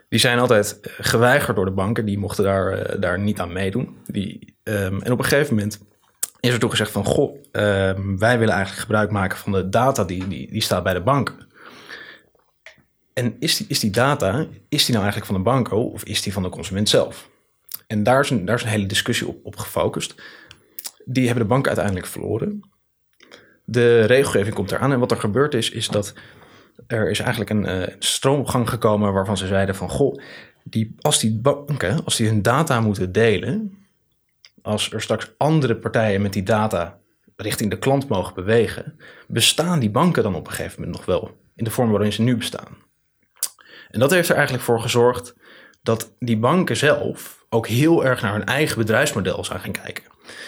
Die 0.09 0.19
zijn 0.19 0.39
altijd 0.39 0.79
eh, 0.79 0.91
geweigerd 0.97 1.55
door 1.55 1.65
de 1.65 1.71
banken. 1.71 2.05
Die 2.05 2.17
mochten 2.17 2.43
daar, 2.43 2.93
uh, 2.93 3.01
daar 3.01 3.19
niet 3.19 3.39
aan 3.39 3.53
meedoen. 3.53 3.97
Die, 4.05 4.57
um, 4.63 5.01
en 5.01 5.11
op 5.11 5.19
een 5.19 5.25
gegeven 5.25 5.55
moment 5.55 5.79
is 6.39 6.53
er 6.53 6.59
toen 6.59 6.69
gezegd 6.69 6.91
van... 6.91 7.05
goh, 7.05 7.35
um, 7.51 8.19
wij 8.19 8.39
willen 8.39 8.53
eigenlijk 8.53 8.83
gebruik 8.85 9.11
maken 9.11 9.37
van 9.37 9.51
de 9.51 9.69
data 9.69 10.03
die, 10.03 10.27
die, 10.27 10.51
die 10.51 10.61
staat 10.61 10.83
bij 10.83 10.93
de 10.93 11.01
banken. 11.01 11.44
En 13.15 13.35
is 13.39 13.57
die, 13.57 13.65
is 13.69 13.79
die 13.79 13.91
data, 13.91 14.47
is 14.69 14.85
die 14.85 14.95
nou 14.95 15.03
eigenlijk 15.03 15.25
van 15.25 15.35
de 15.35 15.49
banco 15.49 15.81
of 15.81 16.03
is 16.03 16.21
die 16.21 16.33
van 16.33 16.43
de 16.43 16.49
consument 16.49 16.89
zelf? 16.89 17.29
En 17.87 18.03
daar 18.03 18.19
is 18.19 18.29
een, 18.29 18.45
daar 18.45 18.55
is 18.55 18.63
een 18.63 18.69
hele 18.69 18.85
discussie 18.85 19.27
op, 19.27 19.37
op 19.43 19.55
gefocust. 19.55 20.15
Die 21.05 21.25
hebben 21.25 21.43
de 21.43 21.49
banken 21.49 21.67
uiteindelijk 21.67 22.07
verloren. 22.07 22.69
De 23.63 24.05
regelgeving 24.05 24.55
komt 24.55 24.71
eraan 24.71 24.91
en 24.91 24.99
wat 24.99 25.11
er 25.11 25.17
gebeurd 25.17 25.53
is, 25.53 25.69
is 25.69 25.87
dat 25.87 26.13
er 26.87 27.09
is 27.09 27.19
eigenlijk 27.19 27.49
een 27.49 27.81
uh, 27.81 27.95
stroomgang 27.99 28.69
gekomen 28.69 29.13
waarvan 29.13 29.37
ze 29.37 29.47
zeiden 29.47 29.75
van, 29.75 29.89
goh, 29.89 30.21
die, 30.63 30.95
als 30.99 31.19
die 31.19 31.39
banken, 31.39 32.03
als 32.03 32.15
die 32.15 32.27
hun 32.27 32.41
data 32.41 32.81
moeten 32.81 33.11
delen, 33.11 33.85
als 34.61 34.91
er 34.91 35.01
straks 35.01 35.31
andere 35.37 35.75
partijen 35.75 36.21
met 36.21 36.33
die 36.33 36.43
data 36.43 36.99
richting 37.35 37.69
de 37.69 37.79
klant 37.79 38.07
mogen 38.07 38.33
bewegen, 38.33 38.99
bestaan 39.27 39.79
die 39.79 39.91
banken 39.91 40.23
dan 40.23 40.35
op 40.35 40.47
een 40.47 40.53
gegeven 40.53 40.79
moment 40.79 40.97
nog 40.97 41.05
wel 41.05 41.37
in 41.55 41.63
de 41.63 41.71
vorm 41.71 41.91
waarin 41.91 42.13
ze 42.13 42.21
nu 42.21 42.37
bestaan. 42.37 42.84
En 43.91 43.99
dat 43.99 44.11
heeft 44.11 44.29
er 44.29 44.35
eigenlijk 44.35 44.65
voor 44.65 44.81
gezorgd 44.81 45.35
dat 45.83 46.11
die 46.19 46.37
banken 46.37 46.77
zelf 46.77 47.45
ook 47.49 47.67
heel 47.67 48.05
erg 48.05 48.21
naar 48.21 48.33
hun 48.33 48.45
eigen 48.45 48.77
bedrijfsmodel 48.77 49.43
zijn 49.43 49.59
gaan 49.59 49.71
kijken. 49.71 50.03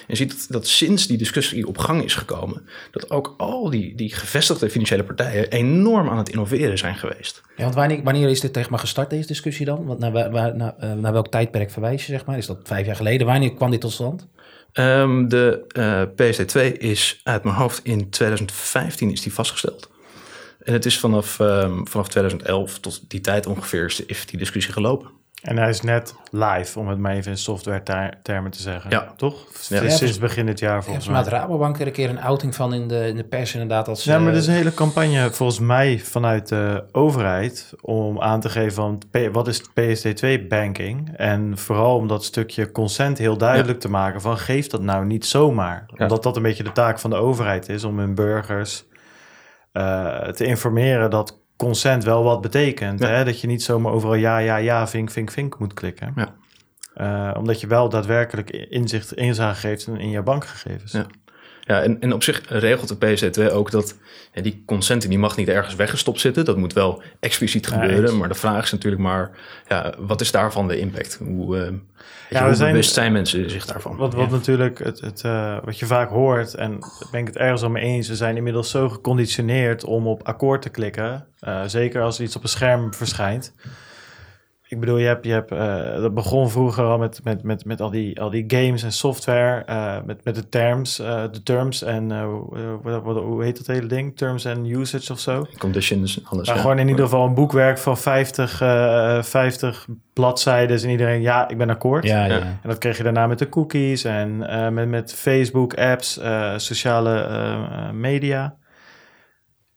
Je 0.08 0.16
ziet 0.16 0.30
dat, 0.30 0.46
dat, 0.50 0.68
sinds 0.68 1.08
die 1.08 1.18
discussie 1.18 1.68
op 1.68 1.78
gang 1.78 2.04
is 2.04 2.16
gekomen, 2.16 2.68
dat 2.92 3.10
ook 3.10 3.34
al 3.38 3.70
die, 3.70 3.96
die 3.96 4.14
gevestigde 4.14 4.70
financiële 4.70 5.04
partijen 5.04 5.50
enorm 5.50 6.10
aan 6.10 6.18
het 6.18 6.30
innoveren 6.30 6.78
zijn 6.78 6.96
geweest. 6.96 7.42
Ja, 7.56 7.64
want 7.64 7.76
wanneer, 7.76 8.04
wanneer 8.04 8.30
is 8.30 8.40
dit 8.40 8.54
tegen 8.54 8.72
maar 8.72 8.80
gestart, 8.80 9.10
deze 9.10 9.28
discussie 9.28 9.66
dan? 9.66 9.86
Want 9.86 10.00
naar, 10.00 10.12
waar, 10.12 10.56
naar, 10.56 10.74
eh, 10.78 10.94
naar 10.94 11.14
welk 11.14 11.28
tijdperk 11.28 11.72
verwijs 11.72 12.06
je, 12.06 12.12
zeg 12.12 12.26
maar? 12.26 12.38
Is 12.38 12.46
dat 12.46 12.60
vijf 12.64 12.86
jaar 12.86 12.96
geleden? 12.96 13.28
Wanneer 13.28 13.54
kwam 13.54 13.72
dit 13.72 13.82
tot 13.82 13.92
stand? 13.92 14.28
Um, 14.74 15.30
de 15.30 15.66
uh, 15.78 16.02
eh, 16.02 16.10
PSD2 16.10 16.78
is 16.78 17.22
uit 17.24 17.44
mijn 17.44 17.56
hoofd 17.56 17.80
in 17.84 18.10
2015 18.10 19.12
is 19.12 19.22
die 19.22 19.34
vastgesteld. 19.34 19.90
En 20.68 20.74
het 20.74 20.86
is 20.86 21.00
vanaf, 21.00 21.40
um, 21.40 21.88
vanaf 21.88 22.08
2011 22.08 22.80
tot 22.80 23.10
die 23.10 23.22
tijd 23.22 23.46
ongeveer 23.46 24.04
is 24.08 24.26
die 24.26 24.40
discussie 24.40 24.74
gelopen. 24.74 25.10
En 25.42 25.58
hij 25.58 25.70
is 25.70 25.82
net 25.82 26.16
live, 26.32 26.80
om 26.80 26.88
het 26.88 26.98
maar 27.00 27.14
even 27.14 27.32
in 27.32 27.38
software 27.38 28.12
termen 28.24 28.52
te 28.52 28.62
zeggen. 28.62 28.90
Ja. 28.90 29.14
Toch? 29.18 29.46
Ja. 29.70 29.90
Sinds 29.90 30.18
begin 30.18 30.46
dit 30.46 30.60
jaar 30.60 30.84
volgens 30.84 31.06
ja, 31.06 31.12
mij. 31.12 31.24
Ja, 31.24 31.30
Rabobank 31.30 31.80
er 31.80 31.88
een 31.88 31.94
keer 31.94 32.10
een 32.10 32.22
outing 32.22 32.56
van 32.56 32.74
in 32.74 32.88
de, 32.88 33.08
in 33.08 33.16
de 33.16 33.24
pers 33.24 33.54
inderdaad. 33.54 33.88
Als, 33.88 34.04
ja, 34.04 34.20
maar 34.20 34.32
er 34.32 34.38
is 34.38 34.48
een 34.48 34.54
hele 34.54 34.74
campagne 34.74 35.32
volgens 35.32 35.60
mij 35.60 36.00
vanuit 36.00 36.48
de 36.48 36.84
overheid... 36.92 37.74
om 37.82 38.22
aan 38.22 38.40
te 38.40 38.50
geven 38.50 38.74
van 38.74 39.02
wat 39.32 39.48
is 39.48 39.62
PSD2 39.62 40.48
banking? 40.48 41.18
En 41.18 41.58
vooral 41.58 41.96
om 41.96 42.08
dat 42.08 42.24
stukje 42.24 42.72
consent 42.72 43.18
heel 43.18 43.38
duidelijk 43.38 43.80
te 43.80 43.90
maken 43.90 44.22
van... 44.22 44.38
geef 44.38 44.68
dat 44.68 44.82
nou 44.82 45.06
niet 45.06 45.26
zomaar. 45.26 45.86
Omdat 45.98 46.24
dat 46.24 46.36
een 46.36 46.42
beetje 46.42 46.64
de 46.64 46.72
taak 46.72 47.00
van 47.00 47.10
de 47.10 47.16
overheid 47.16 47.70
is 47.70 47.84
om 47.84 48.00
hun 48.00 48.16
burgers 48.16 48.86
te 50.34 50.46
informeren 50.46 51.10
dat 51.10 51.40
consent 51.56 52.04
wel 52.04 52.24
wat 52.24 52.42
betekent. 52.42 53.00
Hè? 53.00 53.24
Dat 53.26 53.42
je 53.42 53.48
niet 53.48 53.64
zomaar 53.64 53.92
overal 53.92 54.16
ja, 54.16 54.38
ja, 54.38 54.56
ja, 54.56 54.88
vink, 54.88 55.12
vink, 55.12 55.32
vink 55.32 55.60
moet 55.60 55.74
klikken. 55.74 56.14
Ja. 56.16 56.36
Uh, 56.98 57.38
omdat 57.38 57.62
je 57.62 57.68
wel 57.68 57.90
daadwerkelijk 57.90 58.50
inzicht, 58.50 59.14
inzage 59.14 59.60
geeft 59.60 59.88
in, 59.88 59.98
in 59.98 60.10
je 60.10 60.22
bankgegevens. 60.22 60.92
Ja. 60.92 61.06
Ja, 61.68 61.82
en, 61.82 62.02
en 62.02 62.14
op 62.14 62.24
zich 62.24 62.42
regelt 62.48 63.00
de 63.00 63.32
PZ2 63.32 63.52
ook 63.54 63.72
dat 63.72 63.96
ja, 64.34 64.42
die 64.42 64.64
consenten 64.66 65.10
die 65.10 65.20
mag 65.20 65.38
niet 65.38 65.48
ergens 65.48 65.76
weggestopt 65.76 66.20
zitten. 66.20 66.46
Dat 66.46 66.58
moet 66.58 66.74
wel 66.74 67.02
expliciet 67.20 67.68
gebeuren. 67.68 68.18
maar 68.18 68.28
de 68.28 68.34
vraag 68.36 68.64
is 68.64 68.72
natuurlijk 68.72 69.02
maar, 69.02 69.32
ja, 69.68 69.94
wat 69.98 70.22
is 70.22 70.32
daarvan 70.32 70.68
de 70.68 70.80
impact? 70.80 71.20
Hoe, 71.24 71.58
uh, 71.58 71.68
ja, 72.30 72.46
hoe 72.46 72.56
zijn, 72.56 72.72
bewust 72.72 72.94
zijn 72.94 73.12
mensen 73.12 73.50
zich 73.50 73.66
daarvan? 73.66 73.96
Wat, 73.96 74.14
wat 74.14 74.30
natuurlijk, 74.30 74.80
het, 74.80 75.00
het, 75.00 75.24
uh, 75.26 75.58
wat 75.64 75.80
je 75.80 75.86
vaak 75.86 76.10
hoort, 76.10 76.54
en 76.54 76.72
daar 76.80 77.08
ben 77.12 77.22
ik 77.22 77.28
het 77.28 77.38
ergens 77.38 77.62
al 77.62 77.70
mee 77.70 77.84
eens, 77.84 78.08
we 78.08 78.16
zijn 78.16 78.38
inmiddels 78.38 78.70
zo 78.70 78.90
geconditioneerd 78.90 79.84
om 79.84 80.08
op 80.08 80.24
akkoord 80.24 80.62
te 80.62 80.70
klikken. 80.70 81.26
Uh, 81.48 81.62
zeker 81.66 82.02
als 82.02 82.20
iets 82.20 82.36
op 82.36 82.44
een 82.44 82.50
scherm 82.50 82.94
verschijnt. 82.94 83.54
Ik 84.70 84.80
bedoel, 84.80 84.98
je 84.98 85.06
hebt, 85.06 85.26
je 85.26 85.32
hebt, 85.32 85.52
uh, 85.52 86.02
dat 86.02 86.14
begon 86.14 86.50
vroeger 86.50 86.84
al 86.84 86.98
met, 86.98 87.20
met, 87.24 87.44
met, 87.44 87.66
met 87.66 87.82
al, 87.82 87.90
die, 87.90 88.22
al 88.22 88.30
die 88.30 88.44
games 88.48 88.84
en 88.84 88.92
software, 88.92 89.64
uh, 89.70 89.96
met, 90.06 90.24
met 90.24 90.36
de 90.36 90.50
terms, 90.50 91.00
uh, 91.00 91.24
de 91.32 91.44
terms 91.44 91.84
en 91.84 92.08
wat, 92.82 93.04
wat, 93.04 93.18
hoe 93.18 93.44
heet 93.44 93.58
dat 93.58 93.68
hele 93.68 93.88
ding? 93.88 94.18
Terms 94.18 94.46
and 94.46 94.68
usage 94.68 95.12
of 95.12 95.20
zo. 95.20 95.46
Conditions, 95.58 96.20
alles. 96.24 96.48
Maar 96.48 96.58
gewoon 96.58 96.80
in 96.80 96.88
ieder 96.88 97.04
geval 97.04 97.26
een 97.26 97.34
boekwerk 97.34 97.78
van 97.78 97.98
50, 97.98 98.58
50 99.26 99.88
bladzijden 100.14 100.82
en 100.82 100.90
iedereen, 100.90 101.22
ja, 101.22 101.50
ik 101.50 101.58
ben 101.58 101.70
akkoord. 101.70 102.04
Ja, 102.04 102.26
ja. 102.26 102.40
En 102.40 102.60
dat 102.64 102.78
kreeg 102.78 102.98
je 102.98 103.04
daarna 103.04 103.28
met 103.28 103.40
de 103.40 103.50
cookies 103.50 104.04
en 104.04 104.38
met, 104.74 104.88
met 104.88 105.14
Facebook, 105.14 105.74
apps, 105.74 106.20
sociale 106.58 107.92
media. 107.94 108.56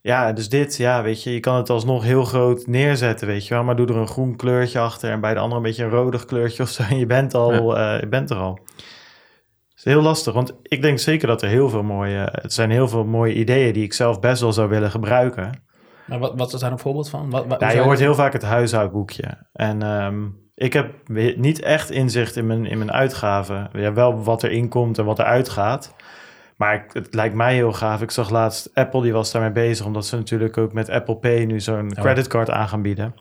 Ja, 0.02 0.32
dus 0.32 0.48
dit, 0.48 0.76
ja, 0.76 1.02
weet 1.02 1.22
je, 1.22 1.32
je 1.32 1.40
kan 1.40 1.56
het 1.56 1.70
alsnog 1.70 2.04
heel 2.04 2.24
groot 2.24 2.66
neerzetten, 2.66 3.26
weet 3.26 3.46
je 3.46 3.54
wel. 3.54 3.64
Maar 3.64 3.76
doe 3.76 3.86
er 3.86 3.96
een 3.96 4.06
groen 4.06 4.36
kleurtje 4.36 4.78
achter 4.78 5.10
en 5.10 5.20
bij 5.20 5.34
de 5.34 5.40
andere 5.40 5.56
een 5.56 5.66
beetje 5.66 5.84
een 5.84 5.90
rodig 5.90 6.24
kleurtje 6.24 6.62
of 6.62 6.68
zo. 6.68 6.82
En 6.82 6.98
je 6.98 7.06
bent, 7.06 7.34
al, 7.34 7.76
ja. 7.76 7.94
uh, 7.94 8.00
je 8.00 8.08
bent 8.08 8.30
er 8.30 8.36
al. 8.36 8.58
is 9.76 9.84
heel 9.84 10.02
lastig, 10.02 10.34
want 10.34 10.54
ik 10.62 10.82
denk 10.82 10.98
zeker 10.98 11.28
dat 11.28 11.42
er 11.42 11.48
heel 11.48 11.68
veel 11.68 11.82
mooie... 11.82 12.28
Het 12.32 12.52
zijn 12.52 12.70
heel 12.70 12.88
veel 12.88 13.04
mooie 13.04 13.34
ideeën 13.34 13.72
die 13.72 13.84
ik 13.84 13.92
zelf 13.92 14.20
best 14.20 14.40
wel 14.40 14.52
zou 14.52 14.68
willen 14.68 14.90
gebruiken. 14.90 15.62
Maar 16.06 16.18
wat, 16.18 16.32
wat 16.36 16.52
is 16.52 16.60
daar 16.60 16.72
een 16.72 16.78
voorbeeld 16.78 17.10
van? 17.10 17.30
Wat, 17.30 17.72
je 17.72 17.78
hoort 17.78 17.98
heel 17.98 18.14
vaak 18.14 18.32
het 18.32 18.42
huishoudboekje. 18.42 19.46
En 19.52 19.82
ehm, 19.82 20.26
ik 20.54 20.72
heb 20.72 20.92
niet 21.36 21.62
echt 21.62 21.90
inzicht 21.90 22.36
in 22.36 22.46
mijn, 22.46 22.66
in 22.66 22.78
mijn 22.78 22.92
uitgaven. 22.92 23.70
Ja, 23.72 23.92
wel 23.92 24.22
wat 24.22 24.42
er 24.42 24.50
inkomt 24.50 24.98
en 24.98 25.04
wat 25.04 25.18
er 25.18 25.24
uitgaat. 25.24 25.94
Maar 26.60 26.74
ik- 26.74 26.90
het 26.92 27.14
lijkt 27.14 27.34
mij 27.34 27.54
heel 27.54 27.72
gaaf. 27.72 28.02
Ik 28.02 28.10
zag 28.10 28.30
laatst 28.30 28.70
Apple, 28.74 29.02
die 29.02 29.12
was 29.12 29.32
daarmee 29.32 29.50
bezig... 29.50 29.86
omdat 29.86 30.06
ze 30.06 30.16
natuurlijk 30.16 30.58
ook 30.58 30.72
met 30.72 30.88
Apple 30.90 31.16
Pay 31.16 31.44
nu 31.44 31.60
zo'n 31.60 31.92
creditcard 31.94 32.50
aan 32.50 32.68
gaan 32.68 32.82
bieden... 32.82 33.14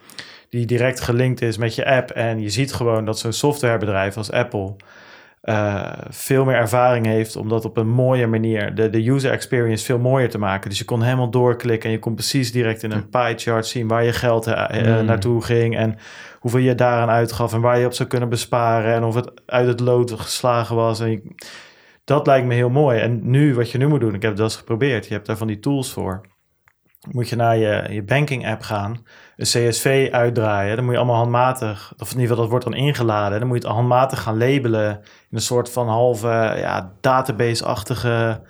die 0.50 0.66
direct 0.66 1.00
gelinkt 1.00 1.42
is 1.42 1.58
met 1.58 1.76
je 1.76 1.86
app. 1.86 2.10
En 2.10 2.40
je 2.42 2.50
ziet 2.50 2.74
gewoon 2.74 3.06
dat 3.06 3.20
zo'n 3.20 3.34
softwarebedrijf 3.34 4.18
als 4.18 4.32
Apple... 4.32 4.76
eh, 5.42 5.92
veel 6.10 6.46
meer 6.46 6.56
ervaring 6.56 7.06
heeft 7.06 7.36
om 7.36 7.50
dat 7.50 7.66
op 7.66 7.78
een 7.78 7.88
mooie 7.90 8.28
manier, 8.28 8.76
de, 8.76 8.90
de 8.90 9.10
user 9.10 9.32
experience 9.32 9.86
veel 9.86 10.00
mooier 10.00 10.30
te 10.30 10.38
maken. 10.38 10.70
Dus 10.70 10.80
je 10.80 10.86
kon 10.86 11.02
helemaal 11.02 11.30
doorklikken 11.30 11.90
en 11.90 11.96
je 11.96 12.00
kon 12.02 12.14
precies 12.14 12.52
direct 12.52 12.84
in 12.84 12.92
een 12.92 13.10
pie 13.10 13.38
chart 13.38 13.68
zien 13.68 13.88
waar 13.88 14.04
je 14.04 14.14
geld 14.14 14.48
eh, 14.48 14.80
eh, 14.80 15.00
Mm. 15.00 15.06
naartoe 15.06 15.42
ging 15.42 15.78
en 15.78 15.98
hoeveel 16.40 16.60
je 16.60 16.76
daaraan 16.76 17.10
uitgaf 17.10 17.54
en 17.54 17.62
waar 17.62 17.80
je 17.80 17.86
op 17.86 17.94
zou 17.94 18.10
kunnen 18.10 18.30
besparen 18.30 18.94
en 18.94 19.04
of 19.04 19.16
het 19.16 19.32
uit 19.46 19.68
het 19.68 19.80
lood 19.80 20.12
geslagen 20.12 20.76
was. 20.76 21.00
En 21.00 21.12
je- 21.12 21.36
dat 22.10 22.28
lijkt 22.28 22.48
me 22.48 22.54
heel 22.54 22.70
mooi. 22.70 23.00
En 23.00 23.30
nu, 23.30 23.56
wat 23.56 23.72
je 23.72 23.78
nu 23.78 23.88
moet 23.88 24.00
doen, 24.00 24.14
ik 24.14 24.22
heb 24.22 24.36
wel 24.36 24.46
eens 24.46 24.56
geprobeerd, 24.56 25.08
je 25.08 25.14
hebt 25.14 25.26
daar 25.26 25.38
van 25.38 25.48
die 25.48 25.60
tools 25.60 25.92
voor. 25.92 26.22
Moet 27.12 27.30
je 27.30 27.36
naar 27.36 27.58
je, 27.58 27.86
je 27.90 28.04
banking 28.04 28.48
app 28.48 28.62
gaan, 28.62 29.06
een 29.36 29.46
CSV 29.46 30.10
uitdraaien. 30.12 30.76
Dan 30.76 30.86
moet 30.86 30.94
je 30.94 31.00
allemaal 31.00 31.18
handmatig, 31.18 31.94
of 31.98 32.12
in 32.12 32.20
ieder 32.20 32.22
geval 32.22 32.42
dat 32.42 32.50
wordt 32.50 32.66
dan 32.66 32.74
ingeladen. 32.74 33.40
Dan 33.40 33.48
moet 33.48 33.62
je 33.62 33.68
het 33.68 33.76
handmatig 33.76 34.22
gaan 34.22 34.38
labelen 34.38 34.92
in 35.30 35.36
een 35.38 35.42
soort 35.42 35.72
van 35.72 35.88
halve 35.88 36.28
ja, 36.58 36.94
database-achtige 37.02 38.42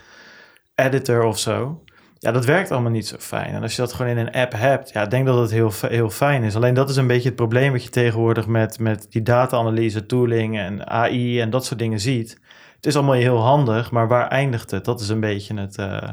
editor 0.75 1.23
of 1.23 1.39
zo. 1.39 1.83
Ja, 2.17 2.31
dat 2.31 2.45
werkt 2.45 2.71
allemaal 2.71 2.91
niet 2.91 3.07
zo 3.07 3.15
fijn. 3.19 3.53
En 3.53 3.61
als 3.61 3.75
je 3.75 3.81
dat 3.81 3.93
gewoon 3.93 4.11
in 4.11 4.17
een 4.17 4.31
app 4.31 4.53
hebt, 4.53 4.89
ja, 4.89 5.03
ik 5.03 5.09
denk 5.09 5.25
dat 5.25 5.39
het 5.39 5.51
heel, 5.51 5.71
heel 5.87 6.09
fijn 6.09 6.43
is. 6.43 6.55
Alleen 6.55 6.73
dat 6.73 6.89
is 6.89 6.95
een 6.95 7.07
beetje 7.07 7.27
het 7.27 7.37
probleem 7.37 7.71
wat 7.71 7.83
je 7.83 7.89
tegenwoordig 7.89 8.47
met, 8.47 8.79
met 8.79 9.07
die 9.09 9.21
data-analyse, 9.21 10.05
tooling 10.05 10.57
en 10.57 10.87
AI 10.87 11.41
en 11.41 11.49
dat 11.49 11.65
soort 11.65 11.79
dingen 11.79 11.99
ziet. 11.99 12.39
Het 12.79 12.87
is 12.87 12.95
allemaal 12.95 13.15
heel 13.15 13.37
handig, 13.37 13.91
maar 13.91 14.07
waar 14.07 14.27
eindigt 14.27 14.71
het? 14.71 14.85
Dat 14.85 15.01
is 15.01 15.09
een 15.09 15.19
beetje 15.19 15.59
het, 15.59 15.77
eh, 15.77 16.09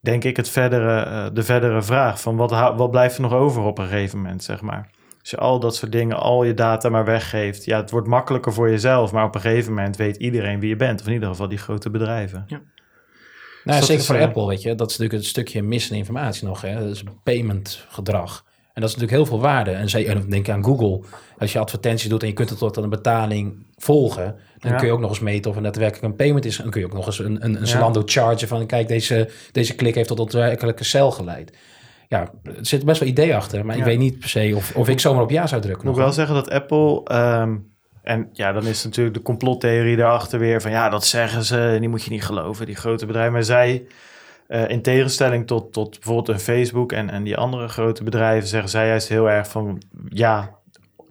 denk 0.00 0.24
ik, 0.24 0.36
het 0.36 0.48
verdere, 0.48 1.00
eh, 1.00 1.26
de 1.32 1.42
verdere 1.42 1.82
vraag. 1.82 2.20
Van 2.20 2.36
wat, 2.36 2.50
wat 2.50 2.90
blijft 2.90 3.14
er 3.16 3.22
nog 3.22 3.32
over 3.32 3.62
op 3.62 3.78
een 3.78 3.88
gegeven 3.88 4.18
moment, 4.18 4.42
zeg 4.42 4.60
maar. 4.60 4.90
Als 5.20 5.30
je 5.30 5.36
al 5.36 5.60
dat 5.60 5.76
soort 5.76 5.92
dingen, 5.92 6.16
al 6.16 6.44
je 6.44 6.54
data 6.54 6.88
maar 6.88 7.04
weggeeft. 7.04 7.64
Ja, 7.64 7.80
het 7.80 7.90
wordt 7.90 8.06
makkelijker 8.06 8.52
voor 8.52 8.70
jezelf, 8.70 9.12
maar 9.12 9.24
op 9.24 9.34
een 9.34 9.40
gegeven 9.40 9.74
moment 9.74 9.96
weet 9.96 10.16
iedereen 10.16 10.60
wie 10.60 10.68
je 10.68 10.76
bent. 10.76 11.00
Of 11.00 11.06
in 11.06 11.12
ieder 11.12 11.28
geval 11.28 11.48
die 11.48 11.58
grote 11.58 11.90
bedrijven. 11.90 12.44
Nou, 12.48 12.62
Dus 13.64 13.74
dat 13.74 13.84
zeker 13.84 14.00
is, 14.00 14.06
voor 14.06 14.20
Apple, 14.20 14.46
weet 14.46 14.62
je. 14.62 14.74
Dat 14.74 14.90
is 14.90 14.96
natuurlijk 14.96 15.22
een 15.22 15.28
stukje 15.28 15.62
missende 15.62 15.98
informatie 15.98 16.46
nog. 16.46 16.60
Hè. 16.60 16.80
Dat 16.80 16.90
is 16.90 17.04
payment 17.22 17.86
gedrag. 17.88 18.44
En 18.74 18.80
dat 18.80 18.90
is 18.90 18.96
natuurlijk 18.96 19.22
heel 19.22 19.26
veel 19.38 19.40
waarde. 19.48 19.70
En 19.70 19.88
zeker 19.88 20.16
en 20.16 20.30
denk 20.30 20.48
aan 20.48 20.64
Google. 20.64 21.00
Als 21.38 21.52
je 21.52 21.58
advertenties 21.58 22.08
doet 22.08 22.22
en 22.22 22.28
je 22.28 22.34
kunt 22.34 22.50
het 22.50 22.58
tot 22.58 22.76
een 22.76 22.88
betaling 22.88 23.66
volgen... 23.76 24.36
dan 24.58 24.70
Ja. 24.70 24.76
kun 24.76 24.86
je 24.86 24.92
ook 24.92 25.00
nog 25.00 25.10
eens 25.10 25.20
meten 25.20 25.50
of 25.50 25.56
het 25.56 25.64
daadwerkelijk 25.64 26.04
een 26.04 26.16
payment 26.16 26.44
is. 26.44 26.56
En 26.56 26.62
dan 26.62 26.72
kun 26.72 26.80
je 26.80 26.86
ook 26.86 26.92
nog 26.92 27.06
eens 27.06 27.18
een, 27.18 27.44
een, 27.44 27.54
een 27.54 27.60
Ja. 27.60 27.64
Zalando 27.66 28.02
chargen 28.04 28.48
van... 28.48 28.66
kijk, 28.66 28.88
deze, 28.88 29.28
deze 29.52 29.74
klik 29.74 29.94
heeft 29.94 30.08
tot 30.08 30.18
een 30.18 30.24
daadwerkelijke 30.24 30.84
cel 30.84 31.10
geleid. 31.10 31.52
Ja, 32.08 32.30
er 32.42 32.54
zit 32.60 32.84
best 32.84 33.00
wel 33.00 33.08
idee 33.08 33.34
achter. 33.36 33.66
Maar 33.66 33.76
ik 33.76 33.84
weet 33.84 33.98
niet 33.98 34.18
per 34.18 34.28
se 34.28 34.52
of, 34.56 34.76
of 34.76 34.88
ik 34.88 35.00
zomaar 35.00 35.22
op 35.22 35.30
ja 35.30 35.46
zou 35.46 35.60
drukken. 35.60 35.86
Moet 35.86 35.96
nog. 35.96 36.04
wel 36.04 36.12
zeggen 36.12 36.34
dat 36.34 36.50
Apple. 36.50 37.00
ehm, 37.04 37.56
en 38.02 38.28
ja, 38.32 38.52
dan 38.52 38.66
is 38.66 38.84
natuurlijk 38.84 39.16
de 39.16 39.22
complottheorie 39.22 39.96
daarachter 39.96 40.38
weer 40.38 40.60
van 40.60 40.70
ja, 40.70 40.88
dat 40.88 41.04
zeggen 41.06 41.44
ze 41.44 41.76
die 41.80 41.88
moet 41.88 42.02
je 42.02 42.10
niet 42.10 42.24
geloven, 42.24 42.66
die 42.66 42.74
grote 42.76 43.06
bedrijven. 43.06 43.32
Maar 43.32 43.44
zij, 43.44 43.86
eh, 44.52 44.68
in 44.68 44.82
tegenstelling 44.82 45.46
tot, 45.46 45.72
tot 45.72 45.90
bijvoorbeeld 45.90 46.28
een 46.28 46.40
Facebook 46.40 46.92
en, 46.92 47.10
en 47.10 47.22
die 47.22 47.36
andere 47.36 47.68
grote 47.68 48.04
bedrijven, 48.04 48.48
zeggen 48.48 48.70
zij 48.70 48.86
juist 48.86 49.08
heel 49.08 49.30
erg 49.30 49.48
van 49.48 49.82
ja, 50.08 50.54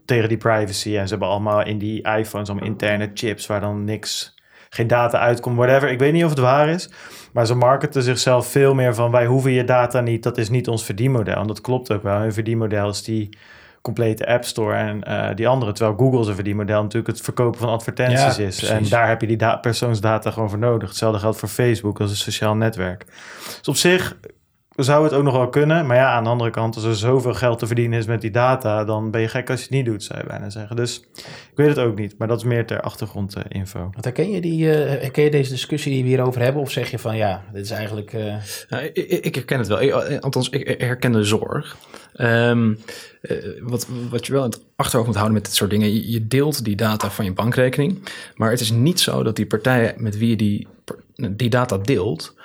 tegen 0.06 0.30
die 0.30 0.38
privacy. 0.38 0.98
En 0.98 1.04
ze 1.04 1.10
hebben 1.10 1.28
allemaal 1.28 1.66
in 1.66 1.78
die 1.78 2.08
iPhones 2.08 2.50
allemaal 2.50 2.68
interne 2.68 3.12
chips 3.14 3.48
waar 3.48 3.60
dan 3.60 3.84
niks, 3.84 4.36
geen 4.70 4.88
data 4.88 5.20
uitkomt, 5.20 5.58
whatever. 5.58 5.90
Ik 5.90 6.00
weet 6.00 6.14
niet 6.14 6.24
of 6.24 6.30
het 6.30 6.40
waar 6.40 6.70
is, 6.70 6.90
maar 7.34 7.46
ze 7.46 7.56
marketen 7.56 8.04
zichzelf 8.04 8.48
veel 8.48 8.74
meer 8.74 8.96
van 8.96 9.12
wij 9.12 9.26
hoeven 9.26 9.52
je 9.52 9.64
data 9.64 10.02
niet, 10.02 10.24
dat 10.24 10.38
is 10.38 10.50
niet 10.50 10.68
ons 10.68 10.86
verdienmodel. 10.86 11.36
En 11.36 11.48
dat 11.48 11.62
klopt 11.62 11.92
ook 11.92 12.04
wel. 12.04 12.20
Hun 12.20 12.34
verdienmodel 12.34 12.90
is 12.90 13.04
die 13.04 13.38
complete 13.82 14.28
App 14.28 14.44
Store 14.46 14.76
en 14.76 15.04
eh, 15.04 15.36
die 15.36 15.48
andere. 15.48 15.72
Terwijl 15.72 15.98
Google 15.98 16.24
zijn 16.24 16.36
verdienmodel 16.36 16.82
natuurlijk 16.82 17.08
het 17.14 17.22
verkopen 17.22 17.60
van 17.60 17.70
advertenties 17.70 18.20
Ja, 18.20 18.28
is. 18.28 18.36
precies. 18.36 18.70
En 18.70 18.90
daar 18.90 19.08
heb 19.08 19.22
je 19.22 19.28
die 19.28 19.38
da- 19.38 19.56
persoonsdata 19.56 20.32
gewoon 20.32 20.50
voor 20.50 20.60
nodig. 20.60 20.90
Hetzelfde 20.90 21.20
geldt 21.20 21.38
voor 21.40 21.50
Facebook 21.50 22.00
als 22.02 22.10
een 22.10 22.16
sociaal 22.16 22.56
netwerk. 22.56 23.06
Dus 23.58 23.68
op 23.68 23.76
zich 23.76 24.16
zou 24.76 25.04
het 25.04 25.14
ook 25.14 25.24
nog 25.24 25.34
wel 25.36 25.50
kunnen. 25.50 25.86
Maar 25.86 25.96
ja, 25.98 26.12
aan 26.12 26.24
de 26.24 26.30
andere 26.30 26.50
kant, 26.50 26.76
als 26.76 26.84
er 26.84 26.96
zoveel 26.96 27.34
geld 27.34 27.60
te 27.60 27.68
verdienen 27.68 28.00
is 28.00 28.06
met 28.06 28.22
die 28.22 28.32
data, 28.32 28.84
dan 28.86 29.12
ben 29.12 29.22
je 29.22 29.28
gek 29.28 29.50
als 29.50 29.60
je 29.60 29.66
het 29.66 29.74
niet 29.76 29.86
doet, 29.86 30.04
zou 30.04 30.20
je 30.20 30.26
bijna 30.28 30.50
zeggen. 30.50 30.76
Dus 30.76 31.04
ik 31.16 31.52
weet 31.56 31.68
het 31.68 31.78
ook 31.80 31.98
niet, 31.98 32.18
maar 32.18 32.28
dat 32.28 32.38
is 32.38 32.44
meer 32.44 32.66
ter 32.66 32.82
achtergrondinfo. 32.82 33.80
Want 33.80 34.04
herken 34.04 34.32
je, 34.32 34.42
die, 34.42 34.72
eh, 34.72 35.02
herken 35.02 35.24
je 35.24 35.32
deze 35.32 35.52
discussie 35.52 35.92
die 35.92 36.02
we 36.04 36.08
hierover 36.10 36.42
hebben? 36.42 36.62
Of 36.62 36.72
zeg 36.72 36.92
je 36.92 37.00
van 37.00 37.18
ja, 37.18 37.44
dit 37.54 37.64
is 37.66 37.72
eigenlijk... 37.72 38.14
eh, 38.14 38.36
Nou, 38.70 38.84
ik, 38.84 38.96
ik 38.98 39.26
ik 39.26 39.36
herken 39.36 39.58
het 39.60 39.68
wel. 39.68 39.82
Ik- 39.82 39.92
eh, 39.94 40.20
althans, 40.20 40.50
ik 40.50 40.82
herken 40.82 41.12
de 41.12 41.24
zorg. 41.24 41.78
Ehm, 42.16 42.74
eh, 43.22 43.38
wat, 43.62 43.88
wat 44.10 44.26
je 44.26 44.34
wel 44.34 44.44
in 44.44 44.50
het 44.50 44.62
achterhoofd 44.76 45.08
moet 45.08 45.18
houden 45.18 45.38
met 45.38 45.46
dit 45.46 45.56
soort 45.56 45.70
dingen. 45.70 45.94
Je, 45.94 46.12
je 46.12 46.28
deelt 46.28 46.64
die 46.64 46.76
data 46.76 47.10
van 47.10 47.26
je 47.26 47.34
bankrekening. 47.34 48.10
Maar 48.36 48.52
het 48.52 48.60
is 48.60 48.72
niet 48.72 49.00
zo 49.00 49.24
dat 49.24 49.36
die 49.36 49.46
partijen 49.46 49.94
met 49.98 50.18
wie 50.18 50.30
je 50.30 50.36
die, 50.36 50.68
die 51.32 51.50
data 51.50 51.78
deelt... 51.78 52.40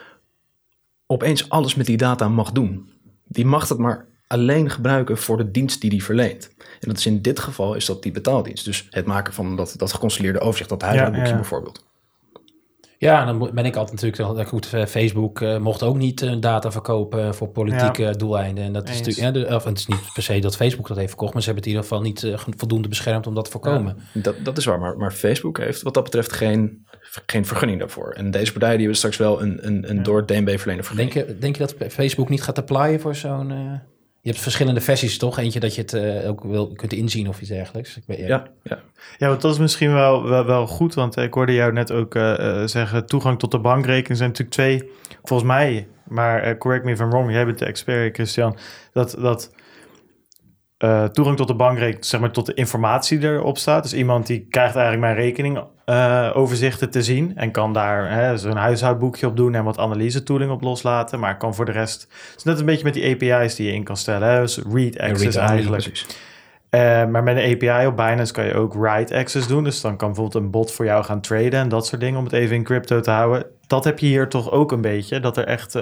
opeens 1.07 1.49
alles 1.49 1.75
met 1.75 1.87
die 1.87 1.97
data 1.97 2.29
mag 2.29 2.53
doen. 2.53 2.91
Die 3.25 3.47
mag 3.47 3.67
dat 3.67 3.79
maar 3.79 4.07
alleen 4.27 4.71
gebruiken 4.71 5.19
voor 5.19 5.37
de 5.37 5.51
dienst 5.51 5.81
die 5.81 5.91
die 5.91 6.05
verleent. 6.05 6.51
En 6.59 6.89
dat 6.89 6.99
is 6.99 7.07
in 7.07 7.23
dit 7.23 7.39
geval 7.39 7.75
is 7.75 7.87
dat 7.87 8.03
die 8.03 8.13
betaaldienst. 8.13 8.65
Dus 8.65 8.87
het 8.91 9.07
maken 9.07 9.33
van 9.33 9.57
dat, 9.57 9.75
dat 9.77 9.93
geconsoleerde 9.93 10.41
overzicht, 10.41 10.69
dat 10.69 10.83
huishoudboekje 10.83 11.29
ja, 11.29 11.35
ja. 11.35 11.41
bijvoorbeeld. 11.41 11.86
Ja, 12.99 13.25
dan 13.25 13.50
ben 13.55 13.65
ik 13.65 13.76
altijd 13.76 14.03
natuurlijk... 14.03 14.49
Goed, 14.49 14.73
eh, 14.73 14.85
Facebook 14.85 15.41
eh, 15.41 15.59
mocht 15.59 15.83
ook 15.83 15.97
niet 15.97 16.23
eh, 16.23 16.35
data 16.41 16.71
verkopen 16.71 17.35
voor 17.35 17.49
politieke 17.49 18.15
doeleinden. 18.17 18.65
En 18.65 18.73
dat 18.73 18.88
is 18.88 18.97
natuurlijk... 18.99 19.19
Ja, 19.19 19.31
de- 19.31 19.55
of, 19.55 19.65
het 19.65 19.79
is 19.79 19.87
niet 19.87 20.12
per 20.15 20.23
se 20.23 20.38
dat 20.38 20.57
Facebook 20.57 20.88
dat 20.88 20.97
heeft 20.97 21.09
verkocht... 21.09 21.33
maar 21.33 21.43
ze 21.43 21.50
hebben 21.50 21.65
het 21.71 21.75
in 21.75 21.81
ieder 21.81 22.12
geval 22.23 22.37
niet 22.47 22.57
voldoende 22.57 22.88
beschermd 22.88 23.26
om 23.26 23.35
dat 23.35 23.45
te 23.45 23.50
voorkomen. 23.50 23.97
Dat, 24.12 24.35
dat 24.43 24.59
is 24.59 24.65
waar, 24.65 24.79
maar, 24.79 24.97
maar 24.97 25.12
Facebook 25.12 25.59
heeft 25.59 25.83
wat 25.83 25.95
dat 25.95 26.05
betreft 26.05 26.33
geen, 26.33 26.87
geen 27.26 27.47
vergunning 27.47 27.79
daarvoor. 27.79 28.11
En 28.11 28.31
deze 28.31 28.53
partijen 28.53 28.76
die 28.76 28.87
hebben 28.87 28.97
straks 28.97 29.17
wel 29.17 29.43
een, 29.43 29.67
een, 29.67 29.91
een 29.91 30.03
door 30.03 30.26
DNB 30.26 30.59
verleende 30.59 30.83
vergunning. 30.83 31.15
Denk, 31.15 31.29
je, 31.29 31.38
denk 31.38 31.57
je 31.57 31.67
dat 31.67 31.93
Facebook 31.93 32.29
niet 32.29 32.43
gaat 32.43 32.59
applyen 32.59 33.00
voor 33.00 33.15
zo'n... 33.15 33.81
je 34.26 34.33
hebt 34.33 34.45
verschillende 34.45 34.80
versies, 34.80 35.18
toch? 35.18 35.38
Eentje 35.38 35.61
dat 35.61 35.75
je 35.75 35.80
het 35.80 35.92
eh, 35.92 36.28
ook 36.28 36.45
wil, 36.45 36.73
kunt 36.73 36.92
inzien 36.92 37.28
of 37.28 37.40
iets 37.40 37.50
dergelijks. 37.50 37.97
Ik 37.97 38.16
ja. 38.16 38.26
Ja, 38.62 38.80
ja. 39.18 39.28
Want 39.28 39.40
dat 39.40 39.52
is 39.52 39.59
misschien 39.59 39.92
wel, 39.92 40.28
wel, 40.47 40.66
goed, 40.66 40.95
want 40.95 41.16
ik 41.16 41.35
hoorde 41.35 41.52
jou 41.52 41.73
net 41.73 41.92
ook 41.92 42.14
eh, 42.14 42.62
eh, 42.62 42.68
zeggen, 42.68 43.06
toegang 43.06 43.38
tot 43.38 43.50
de 43.50 43.59
bankrekening 43.59 44.16
zijn 44.16 44.28
natuurlijk 44.28 44.56
twee, 44.56 44.90
volgens 45.23 45.49
mij, 45.49 45.88
maar 46.09 46.59
correct 46.59 46.85
me 46.85 46.90
if 46.90 47.00
I'm 47.00 47.11
wrong, 47.11 47.30
jij 47.30 47.45
bent 47.45 47.59
de 47.59 47.64
expert, 47.64 48.14
Christian, 48.14 48.56
dat, 48.92 49.16
dat 49.18 49.54
eh, 50.76 51.04
toegang 51.04 51.37
tot 51.37 51.49
de 51.49 51.54
bankrekening, 51.54 52.04
zeg 52.04 52.21
maar 52.21 52.30
tot 52.30 52.47
de 52.47 52.54
informatie 52.54 53.18
die 53.18 53.28
erop 53.28 53.59
staat. 53.59 53.83
Dus 53.83 53.95
iemand 53.95 54.26
die 54.26 54.47
krijgt 54.50 54.76
eigenlijk 54.76 55.06
mijn 55.06 55.26
rekening 55.26 55.64
eh, 55.85 56.30
overzichten 56.35 56.90
te 56.90 57.02
zien 57.02 57.37
en 57.37 57.50
kan 57.50 57.73
daar 57.73 58.11
hè, 58.11 58.37
zo'n 58.37 58.56
huishoudboekje 58.56 59.26
op 59.26 59.37
doen 59.37 59.54
en 59.54 59.64
wat 59.64 59.78
analyse 59.78 60.23
tooling 60.23 60.50
op 60.50 60.62
loslaten, 60.62 61.21
maar 61.21 61.37
kan 61.37 61.54
voor 61.54 61.64
de 61.64 61.73
rest, 61.73 62.00
het 62.02 62.37
is 62.37 62.42
net 62.42 62.59
een 62.59 62.66
beetje 62.66 62.85
met 62.85 62.95
die 62.95 63.12
API's 63.12 63.54
die 63.54 63.66
je 63.66 63.73
in 63.73 63.85
kan 63.85 63.97
stellen, 63.97 64.28
hè, 64.28 64.40
dus 64.40 64.61
read 64.73 64.99
access 64.99 65.37
eigenlijk. 65.37 66.04
Eh, 66.71 67.06
maar 67.06 67.23
met 67.23 67.37
een 67.37 67.52
API 67.52 67.87
op 67.87 67.97
Binance 67.97 68.33
kan 68.33 68.45
je 68.45 68.54
ook 68.54 68.75
write 68.75 69.16
access 69.16 69.49
doen. 69.49 69.64
Dus 69.64 69.80
dan 69.80 69.97
kan 69.97 70.09
bijvoorbeeld 70.09 70.45
een 70.45 70.50
bot 70.50 70.73
voor 70.73 70.85
jou 70.85 71.04
gaan 71.04 71.21
traden 71.21 71.61
en 71.61 71.68
dat 71.68 71.87
soort 71.87 72.00
dingen 72.00 72.18
om 72.18 72.25
het 72.25 72.33
even 72.33 72.56
in 72.56 72.62
crypto 72.62 73.00
te 73.00 73.11
houden. 73.11 73.47
Dat 73.66 73.85
heb 73.85 73.99
je 73.99 74.06
hier 74.06 74.28
toch 74.28 74.50
ook 74.50 74.73
een 74.73 74.80
beetje, 74.80 75.21
dat 75.21 75.37
er 75.37 75.47
echt 75.47 75.75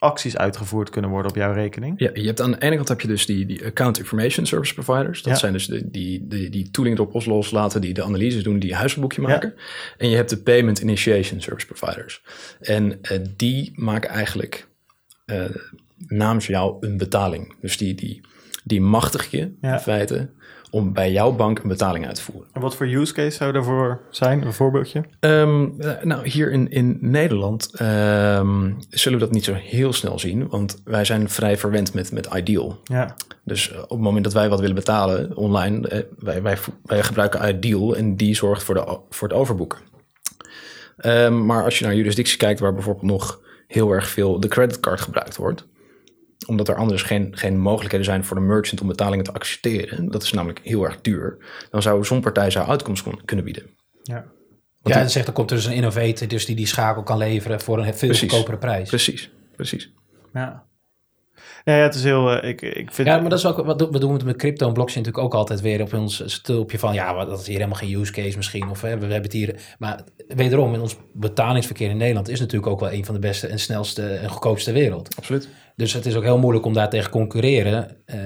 acties 0.00 0.36
uitgevoerd 0.36 0.90
kunnen 0.90 1.10
worden 1.10 1.30
op 1.30 1.36
jouw 1.36 1.52
rekening. 1.52 1.94
Ja, 1.98 2.10
je 2.14 2.26
hebt 2.26 2.40
aan 2.40 2.50
de 2.50 2.60
ene 2.62 2.76
kant 2.76 2.88
heb 2.88 3.00
je 3.00 3.06
dus 3.08 3.26
die, 3.26 3.46
die 3.46 3.64
account 3.64 3.98
information 3.98 4.46
service 4.46 4.74
providers. 4.74 5.22
Dat 5.22 5.32
Ja. 5.32 5.38
zijn 5.38 5.52
dus 5.52 5.66
de, 5.66 5.90
die, 5.90 6.26
die, 6.28 6.50
die 6.50 6.70
tooling 6.70 6.98
erop 6.98 7.26
loslaten, 7.26 7.80
die 7.80 7.94
de 7.94 8.02
analyses 8.02 8.42
doen, 8.42 8.58
die 8.58 8.70
een 8.70 8.76
huishoudboekje 8.76 9.20
maken. 9.22 9.54
En 9.98 10.08
je 10.08 10.16
hebt 10.16 10.30
de 10.30 10.36
payment 10.36 10.78
initiation 10.78 11.40
service 11.40 11.66
providers. 11.66 12.22
En 12.60 12.98
eh, 13.02 13.18
die 13.36 13.72
maken 13.74 14.10
eigenlijk 14.10 14.68
eh, 15.24 15.44
namens 15.96 16.46
jou 16.46 16.76
een 16.86 16.96
betaling. 16.96 17.54
Dus 17.60 17.76
die, 17.76 17.94
die, 17.94 18.20
die 18.64 18.80
machtig 18.80 19.30
je 19.30 19.38
in 19.60 19.78
feite 19.78 20.30
om 20.70 20.92
bij 20.92 21.12
jouw 21.12 21.32
bank 21.32 21.58
een 21.58 21.68
betaling 21.68 22.06
uit 22.06 22.14
te 22.14 22.22
voeren. 22.22 22.48
En 22.52 22.60
wat 22.60 22.76
voor 22.76 22.86
use 22.86 23.12
case 23.12 23.36
zou 23.36 23.52
daarvoor 23.52 24.00
zijn? 24.10 24.42
Een 24.42 24.52
voorbeeldje? 24.52 25.04
Ehm, 25.20 25.66
eh, 25.78 26.02
nou, 26.02 26.28
hier 26.28 26.52
in, 26.52 26.70
in 26.70 26.98
Nederland 27.00 27.70
ehm, 27.74 28.72
zullen 28.88 29.18
we 29.18 29.24
dat 29.24 29.34
niet 29.34 29.44
zo 29.44 29.54
heel 29.54 29.92
snel 29.92 30.18
zien, 30.18 30.48
want 30.48 30.80
wij 30.84 31.04
zijn 31.04 31.28
vrij 31.28 31.56
verwend 31.56 31.94
met, 31.94 32.12
met 32.12 32.28
Ideal. 32.34 32.80
Ja, 32.84 33.14
Dus 33.44 33.72
eh, 33.72 33.78
op 33.82 33.90
het 33.90 34.00
moment 34.00 34.24
dat 34.24 34.32
wij 34.32 34.48
wat 34.48 34.60
willen 34.60 34.74
betalen 34.74 35.36
online, 35.36 35.88
eh, 35.88 36.00
wij, 36.18 36.42
wij, 36.42 36.56
wij 36.82 37.02
gebruiken 37.02 37.48
Ideal 37.48 37.96
en 37.96 38.16
die 38.16 38.34
zorgt 38.34 38.62
voor, 38.62 38.74
de, 38.74 38.98
voor 39.10 39.28
het 39.28 39.36
overboeken. 39.36 39.78
Ehm, 40.96 41.46
maar 41.46 41.64
als 41.64 41.78
je 41.78 41.84
naar 41.84 41.94
jurisdictie 41.94 42.38
kijkt 42.38 42.60
waar 42.60 42.74
bijvoorbeeld 42.74 43.06
nog 43.06 43.40
heel 43.66 43.90
erg 43.90 44.08
veel 44.08 44.40
de 44.40 44.48
creditcard 44.48 45.00
gebruikt 45.00 45.36
wordt, 45.36 45.66
omdat 46.46 46.68
er 46.68 46.74
anders 46.74 47.02
geen, 47.02 47.36
geen 47.36 47.58
mogelijkheden 47.58 48.06
zijn 48.06 48.24
voor 48.24 48.36
de 48.36 48.42
merchant 48.42 48.80
om 48.80 48.86
betalingen 48.88 49.24
te 49.24 49.32
accepteren, 49.32 50.10
dat 50.10 50.22
is 50.22 50.32
namelijk 50.32 50.60
heel 50.62 50.84
erg 50.84 51.00
duur, 51.00 51.36
dan 51.70 51.82
zou 51.82 52.04
zo'n 52.04 52.20
partij 52.20 52.50
zou 52.50 52.68
uitkomst 52.68 53.02
kon- 53.02 53.24
kunnen 53.24 53.44
bieden. 53.44 53.66
Ja. 54.02 54.24
ja, 54.82 54.98
dan 54.98 55.10
zegt 55.10 55.26
er 55.26 55.32
komt 55.32 55.50
er 55.50 55.56
dus 55.56 55.66
een 55.66 55.72
innovator 55.72 56.28
dus 56.28 56.46
die 56.46 56.56
die 56.56 56.66
schakel 56.66 57.02
kan 57.02 57.18
leveren 57.18 57.60
voor 57.60 57.78
een 57.78 57.84
veel 57.84 58.08
Precies. 58.08 58.20
goedkopere 58.20 58.58
prijs. 58.58 58.88
Precies, 58.88 59.30
precies. 59.56 59.92
Ja. 60.32 60.68
Ja, 61.64 61.76
ja, 61.76 61.82
het 61.82 61.94
is 61.94 62.04
heel... 62.04 62.30
eh, 62.32 62.48
ik, 62.48 62.62
ik 62.62 62.90
vind 62.92 63.08
Ja, 63.08 63.20
maar 63.20 63.30
dat 63.30 63.38
is 63.38 63.46
ook 63.46 63.56
wat 63.64 63.78
doen- 63.78 63.90
we 63.92 63.98
doen 63.98 64.12
het 64.12 64.24
met 64.24 64.36
crypto 64.36 64.66
en 64.66 64.72
blockchain 64.72 65.04
natuurlijk 65.04 65.34
ook 65.34 65.40
altijd 65.40 65.60
weer 65.60 65.80
op 65.82 65.92
ons 65.94 66.22
stulpje 66.26 66.78
van 66.78 66.94
ja, 66.94 67.14
wat- 67.14 67.28
dat 67.28 67.40
is 67.40 67.46
hier 67.46 67.56
helemaal 67.56 67.78
geen 67.78 68.00
use 68.00 68.12
case 68.12 68.36
misschien 68.36 68.68
of 68.68 68.80
hè, 68.80 68.88
we, 68.90 68.96
we 69.06 69.12
hebben 69.12 69.22
het 69.22 69.32
hier. 69.32 69.60
Maar 69.78 70.04
wederom 70.28 70.74
in 70.74 70.80
ons 70.80 70.96
betalingsverkeer 71.12 71.90
in 71.90 71.96
Nederland 71.96 72.28
is 72.28 72.40
natuurlijk 72.40 72.72
ook 72.72 72.80
wel 72.80 72.92
een 72.92 73.04
van 73.04 73.14
de 73.14 73.20
beste 73.20 73.46
en 73.46 73.58
snelste 73.60 74.06
en 74.14 74.28
goedkoopste 74.30 74.72
wereld. 74.72 75.16
Absoluut. 75.16 75.48
Dus 75.80 75.92
het 75.92 76.06
is 76.06 76.16
ook 76.16 76.22
heel 76.22 76.38
moeilijk 76.38 76.64
om 76.66 76.72
daar 76.72 76.88
tegen 76.88 77.04
te 77.04 77.10
concurreren. 77.10 77.96
Eh, 78.04 78.16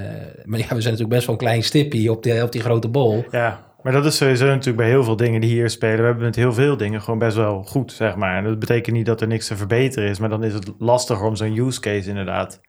maar 0.45 0.59
ja, 0.59 0.65
we 0.65 0.81
zijn 0.81 0.95
natuurlijk 0.95 1.09
best 1.09 1.27
wel 1.27 1.35
een 1.35 1.41
klein 1.41 1.63
stipje 1.63 2.13
op 2.13 2.23
die, 2.23 2.61
grote 2.61 2.89
bol. 2.89 3.25
Ja, 3.31 3.75
maar 3.83 3.93
dat 3.93 4.05
is 4.05 4.17
sowieso 4.17 4.47
natuurlijk 4.47 4.77
bij 4.77 4.89
heel 4.89 5.05
veel 5.05 5.17
dingen 5.17 5.41
die 5.41 5.51
hier 5.51 5.71
spelen. 5.71 5.99
We 5.99 6.05
hebben 6.05 6.25
met 6.25 6.37
heel 6.37 6.53
veel 6.53 6.77
dingen 6.77 7.03
gewoon 7.03 7.19
best 7.19 7.37
wel 7.37 7.63
goed, 7.63 7.93
zeg 7.93 8.17
maar. 8.17 8.37
En 8.37 8.45
dat 8.45 8.59
betekent 8.59 8.97
niet 8.97 9.07
dat 9.07 9.21
er 9.21 9.27
niks 9.27 9.47
te 9.47 9.57
verbeteren 9.57 10.09
is, 10.09 10.19
maar 10.19 10.29
dan 10.29 10.45
is 10.45 10.55
het 10.55 10.73
lastiger 10.79 11.27
om 11.27 11.37
zo'n 11.37 11.59
use 11.59 11.81
case 11.81 12.09
inderdaad 12.09 12.61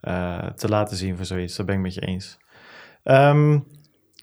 eh, 0.00 0.46
te 0.46 0.68
laten 0.68 0.96
zien 0.96 1.16
voor 1.16 1.24
zoiets. 1.24 1.56
Dat 1.56 1.66
ben 1.66 1.74
ik 1.74 1.80
met 1.80 1.94
je 1.94 2.00
eens. 2.00 2.38
Ehm, 3.02 3.58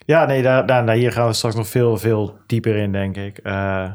ja, 0.05 0.25
nee, 0.25 0.41
daar, 0.41 0.65
daar, 0.65 0.85
daar, 0.85 0.95
hier 0.95 1.12
gaan 1.12 1.27
we 1.27 1.33
straks 1.33 1.55
nog 1.55 1.67
veel, 1.67 1.97
veel 1.97 2.38
dieper 2.47 2.75
in, 2.75 2.91
denk 2.91 3.17
ik. 3.17 3.38
Eh, 3.38 3.91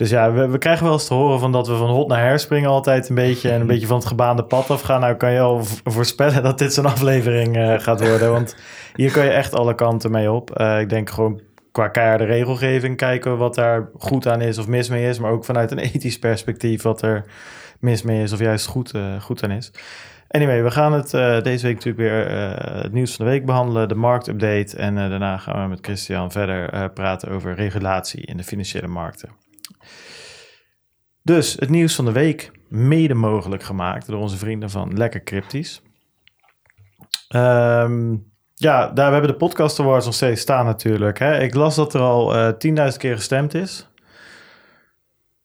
dus 0.00 0.10
ja, 0.10 0.32
we, 0.32 0.48
we 0.48 0.58
krijgen 0.58 0.84
wel 0.84 0.92
eens 0.92 1.06
te 1.06 1.14
horen 1.14 1.40
van 1.40 1.52
dat 1.52 1.68
we 1.68 1.76
van 1.76 1.90
hot 1.90 2.08
naar 2.08 2.20
her 2.20 2.38
springen 2.38 2.70
altijd 2.70 3.08
een 3.08 3.14
beetje 3.14 3.50
en 3.50 3.60
een 3.60 3.66
beetje 3.66 3.86
van 3.86 3.96
het 3.96 4.06
gebaande 4.06 4.44
pad 4.44 4.70
afgaan. 4.70 5.00
Nou 5.00 5.14
kan 5.14 5.32
je 5.32 5.40
al 5.40 5.64
voorspellen 5.84 6.42
dat 6.42 6.58
dit 6.58 6.74
zo'n 6.74 6.86
aflevering 6.86 7.56
eh, 7.56 7.78
gaat 7.78 8.08
worden, 8.08 8.32
want 8.32 8.56
hier 8.94 9.12
kan 9.12 9.24
je 9.24 9.30
echt 9.30 9.54
alle 9.54 9.74
kanten 9.74 10.10
mee 10.10 10.32
op. 10.32 10.50
Eh, 10.50 10.80
ik 10.80 10.88
denk 10.88 11.10
gewoon 11.10 11.40
qua 11.72 11.88
keiharde 11.88 12.24
regelgeving 12.24 12.96
kijken 12.96 13.38
wat 13.38 13.54
daar 13.54 13.88
goed 13.98 14.26
aan 14.26 14.40
is 14.40 14.58
of 14.58 14.66
mis 14.66 14.88
mee 14.88 15.08
is, 15.08 15.18
maar 15.18 15.30
ook 15.30 15.44
vanuit 15.44 15.70
een 15.70 15.78
ethisch 15.78 16.18
perspectief 16.18 16.82
wat 16.82 17.02
er 17.02 17.24
mis 17.78 18.02
mee 18.02 18.22
is 18.22 18.32
of 18.32 18.38
juist 18.38 18.66
goed, 18.66 18.90
eh, 18.94 19.20
goed 19.20 19.42
aan 19.42 19.50
is. 19.50 19.72
Anyway, 20.28 20.62
we 20.62 20.70
gaan 20.70 20.92
het 20.92 21.10
deze 21.44 21.66
week 21.66 21.74
natuurlijk 21.74 21.96
weer 21.96 22.28
het 22.82 22.92
nieuws 22.92 23.16
van 23.16 23.24
de 23.24 23.30
week 23.30 23.46
behandelen, 23.46 23.88
de 23.88 23.94
marktupdate. 23.94 24.76
En 24.76 24.94
daarna 24.94 25.36
gaan 25.36 25.62
we 25.62 25.68
met 25.68 25.78
Christian 25.82 26.30
verder 26.30 26.90
praten 26.90 27.30
over 27.30 27.54
regulatie 27.54 28.26
in 28.26 28.36
de 28.36 28.44
financiële 28.44 28.86
markten. 28.86 29.39
Dus 31.22 31.56
het 31.58 31.68
nieuws 31.68 31.94
van 31.94 32.04
de 32.04 32.12
week, 32.12 32.50
mede 32.68 33.14
mogelijk 33.14 33.62
gemaakt 33.62 34.06
door 34.06 34.20
onze 34.20 34.36
vrienden 34.36 34.70
van 34.70 34.96
Lekker 34.96 35.22
Cryptisch. 35.22 35.82
Ehm, 37.28 38.16
ja, 38.54 38.88
daar 38.88 39.06
we 39.06 39.12
hebben 39.12 39.30
de 39.30 39.36
podcast 39.36 39.80
awards 39.80 40.04
nog 40.04 40.14
steeds 40.14 40.40
staan 40.40 40.64
natuurlijk. 40.64 41.18
Hè? 41.18 41.40
Ik 41.40 41.54
las 41.54 41.74
dat 41.74 41.94
er 41.94 42.00
al 42.00 42.34
eh 42.36 42.52
10.000 42.92 42.96
keer 42.96 43.16
gestemd 43.16 43.54
is. 43.54 43.88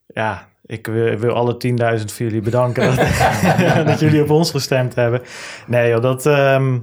Ja, 0.08 0.48
ik 0.66 0.88
wil, 0.88 1.18
wil 1.18 1.34
alle 1.34 1.54
10.000 2.00 2.06
voor 2.06 2.26
jullie 2.26 2.42
bedanken 2.42 2.96
dat, 2.96 3.86
dat 3.88 4.00
jullie 4.00 4.22
op 4.22 4.30
ons 4.30 4.52
gestemd 4.52 4.96
hebben. 4.96 5.22
Nee 5.68 5.90
joh, 5.90 6.02
dat... 6.02 6.26
ehm, 6.26 6.78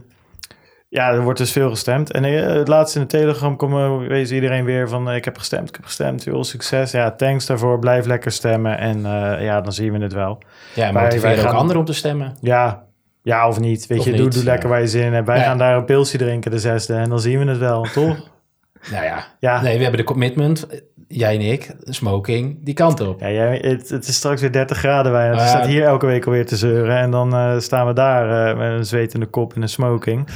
ja, 0.95 1.11
er 1.13 1.23
wordt 1.23 1.39
dus 1.39 1.53
veel 1.53 1.71
gestemd. 1.71 2.13
En 2.13 2.25
eh, 2.25 2.47
het 2.55 2.69
laatste 2.69 2.99
in 2.99 3.05
de 3.05 3.11
Telegram 3.11 3.57
kwam 3.57 3.99
wees 4.09 4.31
iedereen 4.31 4.65
weer 4.65 4.89
van... 4.89 5.11
eh, 5.11 5.17
ik 5.17 5.25
heb 5.25 5.39
gestemd, 5.39 5.69
ik 5.69 5.75
heb 5.75 5.85
gestemd, 5.85 6.25
joh, 6.25 6.43
succes. 6.43 6.91
Ja, 6.91 7.11
thanks 7.11 7.47
daarvoor, 7.47 7.79
blijf 7.79 8.07
lekker 8.07 8.31
stemmen. 8.31 8.79
En 8.79 8.97
eh, 9.07 9.45
ja, 9.45 9.61
dan 9.61 9.73
zien 9.73 9.93
we 9.93 9.99
het 9.99 10.13
wel. 10.13 10.39
Ja, 10.75 10.93
Wij- 10.93 11.03
motiveer 11.03 11.21
wij 11.23 11.39
ook 11.39 11.41
gaan- 11.47 11.55
anderen 11.57 11.81
om 11.81 11.87
te 11.87 11.95
stemmen. 11.95 12.37
Ja, 12.41 12.83
ja 13.23 13.49
of 13.49 13.61
niet. 13.61 13.87
Weet 13.87 13.99
Of 13.99 14.05
je, 14.05 14.13
doe, 14.13 14.25
niet, 14.25 14.35
doe 14.35 14.45
lekker 14.45 14.65
ja. 14.65 14.69
waar 14.71 14.81
je 14.81 14.89
zin 14.89 15.05
in 15.07 15.13
hebt. 15.13 15.27
Wij 15.27 15.41
gaan 15.43 15.59
daar 15.59 15.77
een 15.77 15.85
pilsje 15.85 16.19
drinken 16.19 16.51
de 16.51 16.59
zesde 16.59 16.95
en 16.95 17.09
dan 17.09 17.21
zien 17.21 17.39
we 17.39 17.45
het 17.51 17.59
wel, 17.59 17.83
toch? 17.95 18.31
Nou 18.91 19.05
ja. 19.05 19.25
Ja. 19.39 19.61
Nee, 19.63 19.77
we 19.77 19.83
hebben 19.83 20.01
de 20.01 20.07
commitment. 20.07 20.67
Jij 21.09 21.35
en 21.35 21.41
ik, 21.41 21.75
smoking, 21.85 22.65
die 22.65 22.75
kant 22.75 23.01
op. 23.01 23.21
Ja, 23.21 23.31
jij, 23.31 23.59
het, 23.63 23.89
het 23.89 24.09
is 24.09 24.15
straks 24.17 24.41
weer 24.41 24.53
30 24.53 24.79
graden 24.79 25.13
bij. 25.13 25.27
Je 25.27 25.33
Ah, 25.33 25.47
staat 25.47 25.67
hier 25.67 25.85
elke 25.85 26.07
week 26.07 26.25
alweer 26.27 26.47
te 26.47 26.57
zeuren. 26.57 26.97
En 26.97 27.11
dan 27.11 27.35
eh, 27.35 27.59
staan 27.59 27.87
we 27.87 27.93
daar 27.93 28.51
eh, 28.51 28.59
met 28.59 28.71
een 28.73 28.85
zwetende 28.85 29.27
kop 29.27 29.55
in 29.55 29.63
een 29.63 29.69
smoking. 29.69 30.29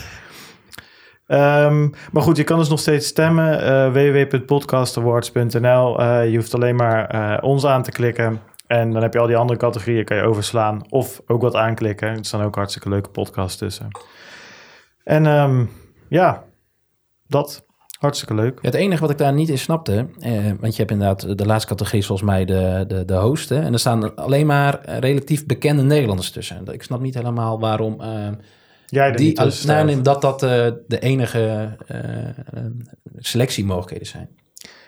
Ehm, 1.27 1.89
maar 2.13 2.23
goed, 2.23 2.37
je 2.37 2.45
kan 2.45 2.59
dus 2.59 2.69
nog 2.69 2.79
steeds 2.81 3.07
stemmen. 3.07 3.61
eh 3.63 3.93
www.podcastawards.nl 3.93 6.01
Eh, 6.01 6.31
Je 6.31 6.37
hoeft 6.37 6.55
alleen 6.55 6.77
maar 6.77 7.07
eh, 7.07 7.45
ons 7.45 7.67
aan 7.67 7.83
te 7.83 7.91
klikken. 7.91 8.41
En 8.67 8.93
dan 8.93 9.03
heb 9.03 9.13
je 9.13 9.19
al 9.19 9.27
die 9.27 9.37
andere 9.37 9.59
categorieën 9.59 10.05
kan 10.05 10.17
je 10.17 10.23
overslaan. 10.23 10.83
Of 10.89 11.21
ook 11.27 11.43
wat 11.43 11.55
aanklikken. 11.55 12.09
Er 12.09 12.25
staan 12.25 12.43
ook 12.43 12.55
hartstikke 12.55 12.89
leuke 12.89 13.11
podcasts 13.11 13.59
tussen. 13.59 13.89
En 15.05 15.27
ehm, 15.27 15.65
ja, 16.09 16.45
dat. 17.27 17.65
Hartstikke 17.99 18.35
leuk. 18.35 18.59
Het 18.63 18.75
enige 18.75 19.01
wat 19.01 19.11
ik 19.11 19.19
daar 19.19 19.33
niet 19.33 19.49
in 19.49 19.59
snapte, 19.59 20.07
eh, 20.21 20.33
want 20.61 20.73
je 20.73 20.79
hebt 20.79 20.91
inderdaad 20.91 21.39
de 21.39 21.47
laatste 21.47 21.69
categorie 21.69 22.07
volgens 22.07 22.29
mij 22.29 22.45
de, 22.45 22.85
de, 22.89 23.05
de 23.05 23.15
hosten. 23.15 23.63
En 23.63 23.73
er 23.73 23.79
staan 23.79 24.15
alleen 24.15 24.47
maar 24.47 24.81
relatief 24.99 25.47
bekende 25.47 25.83
Nederlanders 25.83 26.31
tussen. 26.31 26.67
Ik 26.67 26.83
snap 26.83 27.01
niet 27.01 27.15
helemaal 27.15 27.61
waarom 27.61 28.01
Jij 28.87 29.13
die, 29.13 29.27
niet 29.27 29.37
tussen 29.37 29.69
nou, 29.69 29.85
nee, 29.85 30.01
dat 30.01 30.23
dat 30.23 30.43
eh, 30.43 30.71
de 30.87 30.99
enige 30.99 31.77
eh, 31.87 32.61
selectiemogelijkheden 33.19 34.07
zijn. 34.07 34.29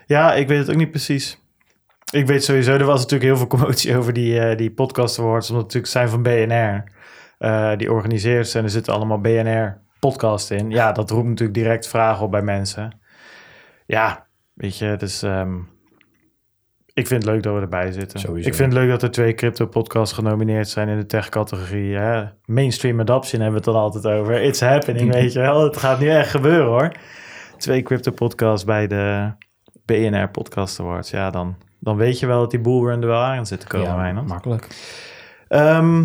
Ja, 0.07 0.35
ik 0.35 0.49
weet 0.49 0.59
het 0.59 0.71
ook 0.71 0.77
niet 0.77 0.91
precies. 0.91 1.39
Ik 2.11 2.27
weet 2.27 2.45
sowieso, 2.45 2.73
er 2.73 2.85
was 2.85 3.01
natuurlijk 3.01 3.31
heel 3.31 3.37
veel 3.37 3.47
commotie 3.47 3.97
over 3.99 4.13
die, 4.13 4.41
eh, 4.41 4.57
die 4.57 4.71
podcast 4.71 5.19
awards, 5.19 5.51
omdat 5.51 5.73
het 5.73 5.75
natuurlijk 5.75 5.93
zijn 5.93 6.09
van 6.09 6.23
BNR. 6.23 7.77
die 7.77 7.93
organiseert 7.93 8.55
en 8.55 8.65
er 8.65 8.71
zitten 8.71 8.93
allemaal 8.93 9.21
BNR 9.21 9.81
podcasts 10.01 10.51
in. 10.51 10.71
Ja, 10.71 10.93
dat 10.93 11.11
roept 11.11 11.29
natuurlijk 11.29 11.59
direct 11.59 11.89
vragen 11.89 12.25
op 12.25 12.31
bij 12.31 12.43
mensen. 12.43 12.99
Ja, 13.87 14.27
weet 14.53 14.79
je, 14.79 14.97
dus 14.99 15.23
ehm, 15.23 15.57
ik 16.99 17.07
vind 17.07 17.23
het 17.23 17.33
leuk 17.33 17.43
dat 17.43 17.55
we 17.55 17.61
erbij 17.61 17.93
zitten. 17.93 18.21
Sowieso. 18.21 18.49
Ik 18.49 18.55
vind 18.55 18.73
het 18.73 18.83
leuk 18.83 18.91
dat 18.91 19.03
er 19.03 19.11
twee 19.11 19.35
crypto 19.35 19.67
podcasts 19.67 20.15
genomineerd 20.15 20.69
zijn 20.69 20.89
in 20.89 20.99
de 20.99 21.07
tech 21.07 21.29
categorie. 21.29 21.97
Hè? 21.97 22.25
Mainstream 22.45 23.01
adoption 23.01 23.41
hebben 23.41 23.61
we 23.63 23.71
het 23.71 23.75
dan 23.77 23.83
altijd 23.85 24.07
over. 24.07 24.43
It's 24.43 24.61
happening, 24.61 25.13
weet 25.13 25.33
je 25.33 25.39
wel. 25.39 25.65
Het 25.65 25.77
gaat 25.77 26.01
nu 26.01 26.09
echt 26.09 26.31
gebeuren 26.31 26.67
hoor. 26.67 26.93
Twee 27.57 27.83
crypto 27.83 28.11
podcasts 28.11 28.65
bij 28.65 28.87
de 28.87 29.33
BNR 29.85 30.29
Podcast 30.29 30.81
Awards. 30.81 31.11
Ja, 31.11 31.31
dan, 31.31 31.57
dan 31.81 31.97
weet 31.97 32.19
je 32.19 32.27
wel 32.27 32.41
dat 32.41 32.51
die 32.51 32.61
bullrun 32.61 33.03
er 33.03 33.09
wel 33.09 33.21
aan 33.23 33.47
zit 33.47 33.61
te 33.61 33.67
komen, 33.67 33.89
ja, 33.89 33.97
Wijnand. 33.97 34.29
makkelijk. 34.29 34.67
Ehm, 35.49 36.05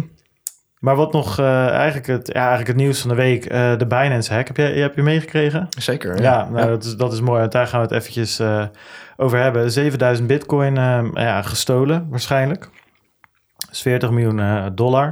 maar 0.80 0.96
wat 0.96 1.14
nog 1.14 1.40
eh, 1.40 1.68
eigenlijk, 1.68 2.08
het, 2.08 2.28
ja, 2.28 2.40
eigenlijk 2.40 2.68
het 2.68 2.78
nieuws 2.78 3.00
van 3.00 3.10
de 3.10 3.16
week, 3.16 3.46
eh, 3.46 3.78
de 3.78 3.88
Binance 3.88 4.34
hack. 4.34 4.48
Heb 4.48 4.58
je, 4.58 4.64
heb 4.64 4.96
je 4.96 5.02
meegekregen? 5.02 5.68
Zeker. 5.70 6.22
Ja, 6.22 6.50
nou, 6.50 6.68
Dat, 6.68 6.84
is, 6.84 6.96
dat 6.96 7.14
is 7.14 7.22
mooi. 7.22 7.40
Want 7.40 7.52
daar 7.52 7.68
gaan 7.68 7.80
we 7.80 7.86
het 7.86 7.96
eventjes 7.96 8.40
eh, 8.40 8.66
over 9.18 9.40
hebben. 9.40 9.72
7000 9.72 10.28
bitcoin 10.28 10.78
eh, 10.78 11.04
ja, 11.14 11.42
gestolen 11.42 12.08
waarschijnlijk. 12.10 12.70
Dat 13.58 13.72
is 13.72 13.82
40 13.82 14.12
miljoen 14.12 14.40
eh, 14.40 14.66
dollar. 14.74 15.06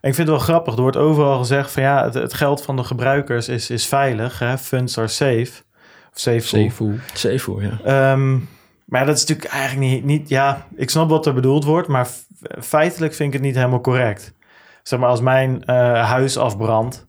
En 0.00 0.08
ik 0.08 0.14
vind 0.14 0.28
het 0.28 0.36
wel 0.36 0.38
grappig. 0.38 0.74
Er 0.74 0.80
wordt 0.80 0.96
overal 0.96 1.38
gezegd 1.38 1.70
van 1.70 1.82
ja, 1.82 2.04
het, 2.04 2.14
het 2.14 2.34
geld 2.34 2.62
van 2.62 2.76
de 2.76 2.84
gebruikers 2.84 3.48
is, 3.48 3.70
is 3.70 3.86
veilig. 3.86 4.38
Hè? 4.38 4.58
Funds 4.58 4.98
are 4.98 5.08
safe. 5.08 5.62
Of 6.12 6.20
safe. 6.20 6.40
Zeevoer, 7.14 7.62
ja. 7.62 7.78
Ehm, 7.84 8.38
maar 8.84 9.06
dat 9.06 9.16
is 9.16 9.20
natuurlijk 9.26 9.48
eigenlijk 9.48 9.92
niet, 9.92 10.04
niet... 10.04 10.28
Ja, 10.28 10.66
ik 10.76 10.90
snap 10.90 11.08
wat 11.08 11.26
er 11.26 11.34
bedoeld 11.34 11.64
wordt, 11.64 11.88
maar 11.88 12.08
feitelijk 12.60 13.14
vind 13.14 13.28
ik 13.28 13.34
het 13.34 13.42
niet 13.42 13.54
helemaal 13.54 13.80
correct. 13.80 14.34
Zeg 14.82 14.98
maar, 14.98 15.08
als 15.08 15.20
mijn 15.20 15.64
eh, 15.64 16.10
huis 16.10 16.36
afbrandt, 16.36 17.06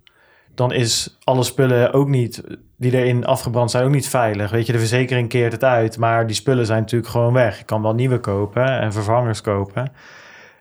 dan 0.56 0.74
is 0.74 1.18
alle 1.24 1.44
spullen 1.44 1.94
ook 1.94 2.08
niet... 2.08 2.44
die 2.80 2.92
erin 2.92 3.26
afgebrand 3.26 3.72
zijn, 3.72 3.84
ook 3.86 3.92
niet 3.92 4.10
veilig. 4.10 4.52
Weet 4.52 4.65
je, 4.65 4.72
de 4.72 4.80
verzekering 4.80 5.30
keert 5.30 5.52
het 5.52 5.63
uit, 5.63 5.98
maar 5.98 6.28
die 6.28 6.36
spullen 6.36 6.65
zijn 6.65 6.80
natuurlijk 6.80 7.12
gewoon 7.12 7.34
weg. 7.34 7.60
Ik 7.60 7.65
kan 7.65 7.82
wel 7.82 7.94
nieuwe 7.94 8.20
kopen 8.20 8.80
en 8.80 8.94
vervangers 8.94 9.42
kopen. 9.42 9.92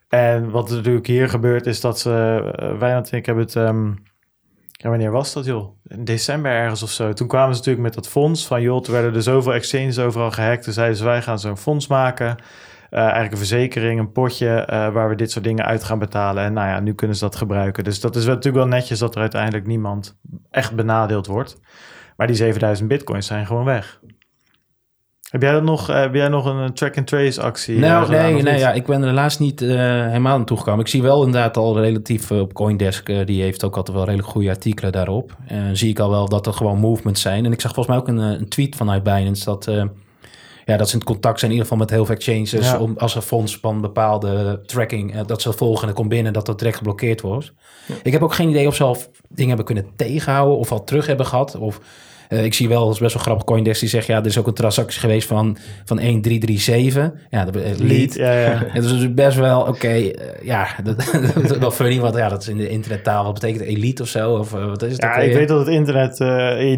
En 0.08 0.50
wat 0.50 0.70
er 0.70 0.76
natuurlijk 0.76 1.06
hier 1.06 1.28
gebeurt, 1.28 1.66
is 1.66 1.80
dat 1.80 1.98
ze... 1.98 2.10
Wijnand 2.78 3.10
en 3.10 3.18
ik 3.18 3.26
hebben 3.26 3.44
het... 3.44 3.56
ehm, 3.56 3.92
wanneer 4.82 5.10
was 5.10 5.32
dat, 5.32 5.44
joh? 5.44 5.76
In 5.86 6.04
december 6.04 6.52
ergens 6.52 6.82
of 6.82 6.90
zo. 6.90 7.12
Toen 7.12 7.28
kwamen 7.28 7.52
ze 7.52 7.58
natuurlijk 7.58 7.84
met 7.84 7.94
dat 7.94 8.08
fonds 8.08 8.46
van, 8.46 8.62
joh, 8.62 8.80
toen 8.80 8.94
werden 8.94 9.14
er 9.14 9.22
zoveel 9.22 9.54
exchanges 9.54 9.98
overal 9.98 10.30
gehackt. 10.30 10.64
Toen 10.64 10.72
zeiden 10.72 10.96
ze, 10.96 11.04
wij 11.04 11.22
gaan 11.22 11.38
zo'n 11.38 11.56
fonds 11.56 11.86
maken. 11.86 12.36
Eh, 12.90 13.00
eigenlijk 13.00 13.32
een 13.32 13.38
verzekering, 13.38 14.00
een 14.00 14.12
potje 14.12 14.48
eh, 14.48 14.92
waar 14.92 15.08
we 15.08 15.14
dit 15.14 15.30
soort 15.30 15.44
dingen 15.44 15.64
uit 15.64 15.84
gaan 15.84 15.98
betalen. 15.98 16.44
En 16.44 16.52
nou 16.52 16.68
ja, 16.68 16.80
nu 16.80 16.94
kunnen 16.94 17.16
ze 17.16 17.24
dat 17.24 17.36
gebruiken. 17.36 17.84
Dus 17.84 18.00
dat 18.00 18.16
is 18.16 18.24
natuurlijk 18.24 18.56
wel 18.56 18.66
netjes 18.66 18.98
dat 18.98 19.14
er 19.14 19.20
uiteindelijk 19.20 19.66
niemand 19.66 20.18
echt 20.50 20.74
benadeeld 20.74 21.26
wordt. 21.26 21.60
Maar 22.18 22.26
die 22.26 22.36
7000 22.36 22.88
bitcoins 22.88 23.26
zijn 23.26 23.46
gewoon 23.46 23.64
weg. 23.64 24.00
Heb 25.30 25.42
jij, 25.42 25.52
dat 25.52 25.62
nog, 25.62 25.88
eh, 25.90 26.00
heb 26.00 26.14
jij 26.14 26.28
nog 26.28 26.44
een 26.44 26.74
track-and-trace 26.74 27.42
actie? 27.42 27.74
eh, 27.74 27.80
Nou, 27.80 28.04
gedaan, 28.04 28.32
nee, 28.32 28.42
nee 28.42 28.58
ja, 28.58 28.72
ik 28.72 28.86
ben 28.86 29.02
er 29.02 29.08
helaas 29.08 29.38
niet 29.38 29.62
eh, 29.62 29.68
helemaal 30.06 30.34
aan 30.34 30.44
toegekomen. 30.44 30.80
Ik 30.80 30.90
zie 30.90 31.02
wel 31.02 31.24
inderdaad 31.24 31.56
al 31.56 31.80
relatief 31.80 32.30
op 32.30 32.52
Coindesk, 32.52 33.26
die 33.26 33.42
heeft 33.42 33.64
ook 33.64 33.76
altijd 33.76 33.96
wel 33.96 34.06
redelijk 34.06 34.28
goede 34.28 34.48
artikelen 34.48 34.92
daarop. 34.92 35.36
En 35.46 35.76
zie 35.76 35.88
ik 35.88 35.98
al 35.98 36.10
wel 36.10 36.28
dat 36.28 36.46
er 36.46 36.52
gewoon 36.52 36.78
movements 36.78 37.20
zijn. 37.20 37.44
En 37.44 37.52
ik 37.52 37.60
zag 37.60 37.74
volgens 37.74 37.96
mij 37.96 38.04
ook 38.04 38.08
een, 38.18 38.40
een 38.40 38.48
tweet 38.48 38.76
vanuit 38.76 39.02
Binance 39.02 39.44
dat... 39.44 39.70
ja, 40.64 40.76
dat 40.76 40.88
ze 40.88 40.96
in 40.96 41.04
contact 41.04 41.38
zijn 41.38 41.50
in 41.50 41.56
ieder 41.56 41.72
geval 41.72 41.86
met 41.86 41.90
heel 41.90 42.04
veel 42.04 42.14
exchanges. 42.14 42.70
Ja. 42.70 42.78
Om, 42.78 42.94
als 42.96 43.14
er 43.14 43.22
fonds 43.22 43.56
van 43.56 43.80
bepaalde 43.80 44.60
tracking, 44.66 45.20
dat 45.20 45.42
ze 45.42 45.52
volgen 45.52 45.88
en 45.88 45.94
komt 45.94 46.08
binnen, 46.08 46.32
dat 46.32 46.46
dat 46.46 46.58
direct 46.58 46.76
geblokkeerd 46.76 47.20
wordt. 47.20 47.52
Ik 48.02 48.12
heb 48.12 48.22
ook 48.22 48.34
geen 48.34 48.48
idee 48.48 48.66
of 48.66 48.74
ze 48.74 48.84
al 48.84 48.96
dingen 49.28 49.48
hebben 49.48 49.66
kunnen 49.66 49.86
tegenhouden 49.96 50.58
of 50.58 50.72
al 50.72 50.84
terug 50.84 51.06
hebben 51.06 51.26
gehad. 51.26 51.56
Of 51.56 51.80
eh, 52.28 52.44
ik 52.44 52.54
zie 52.54 52.68
wel, 52.68 52.90
is 52.90 52.98
best 52.98 53.14
wel 53.14 53.22
grappig, 53.22 53.44
Coindesk 53.44 53.80
die 53.80 53.88
zegt, 53.88 54.06
ja, 54.06 54.18
er 54.18 54.26
is 54.26 54.38
ook 54.38 54.46
een 54.46 54.54
transactie 54.54 55.00
geweest 55.00 55.28
van, 55.28 55.56
van 55.84 55.96
1337. 55.96 57.10
Ja, 57.30 57.44
dat, 57.44 57.56
eh, 57.56 57.62
lead. 57.62 57.78
Lead, 57.80 58.14
ja, 58.14 58.32
ja. 58.32 58.64
Dat 58.74 58.84
is 58.84 58.90
dus 58.90 59.14
best 59.14 59.36
wel, 59.36 59.60
oké, 59.60 59.88
eh, 59.88 60.10
ja, 60.42 60.66
dat, 60.84 60.96
dat 61.34 61.50
is 61.50 61.58
wel 61.58 61.70
funny, 61.70 62.00
want 62.00 62.16
ja, 62.16 62.28
dat 62.28 62.42
is 62.42 62.48
in 62.48 62.56
de 62.56 62.68
internettaal, 62.68 63.24
wat 63.24 63.34
betekent 63.34 63.62
elite 63.62 64.02
of 64.02 64.08
zo? 64.08 64.32
Of 64.32 64.50
wat 64.50 64.82
is 64.82 64.92
het? 64.92 65.02
Ja, 65.02 65.16
ik 65.16 65.32
weet 65.34 65.48
dat 65.48 65.58
het 65.58 65.68
internet, 65.68 66.18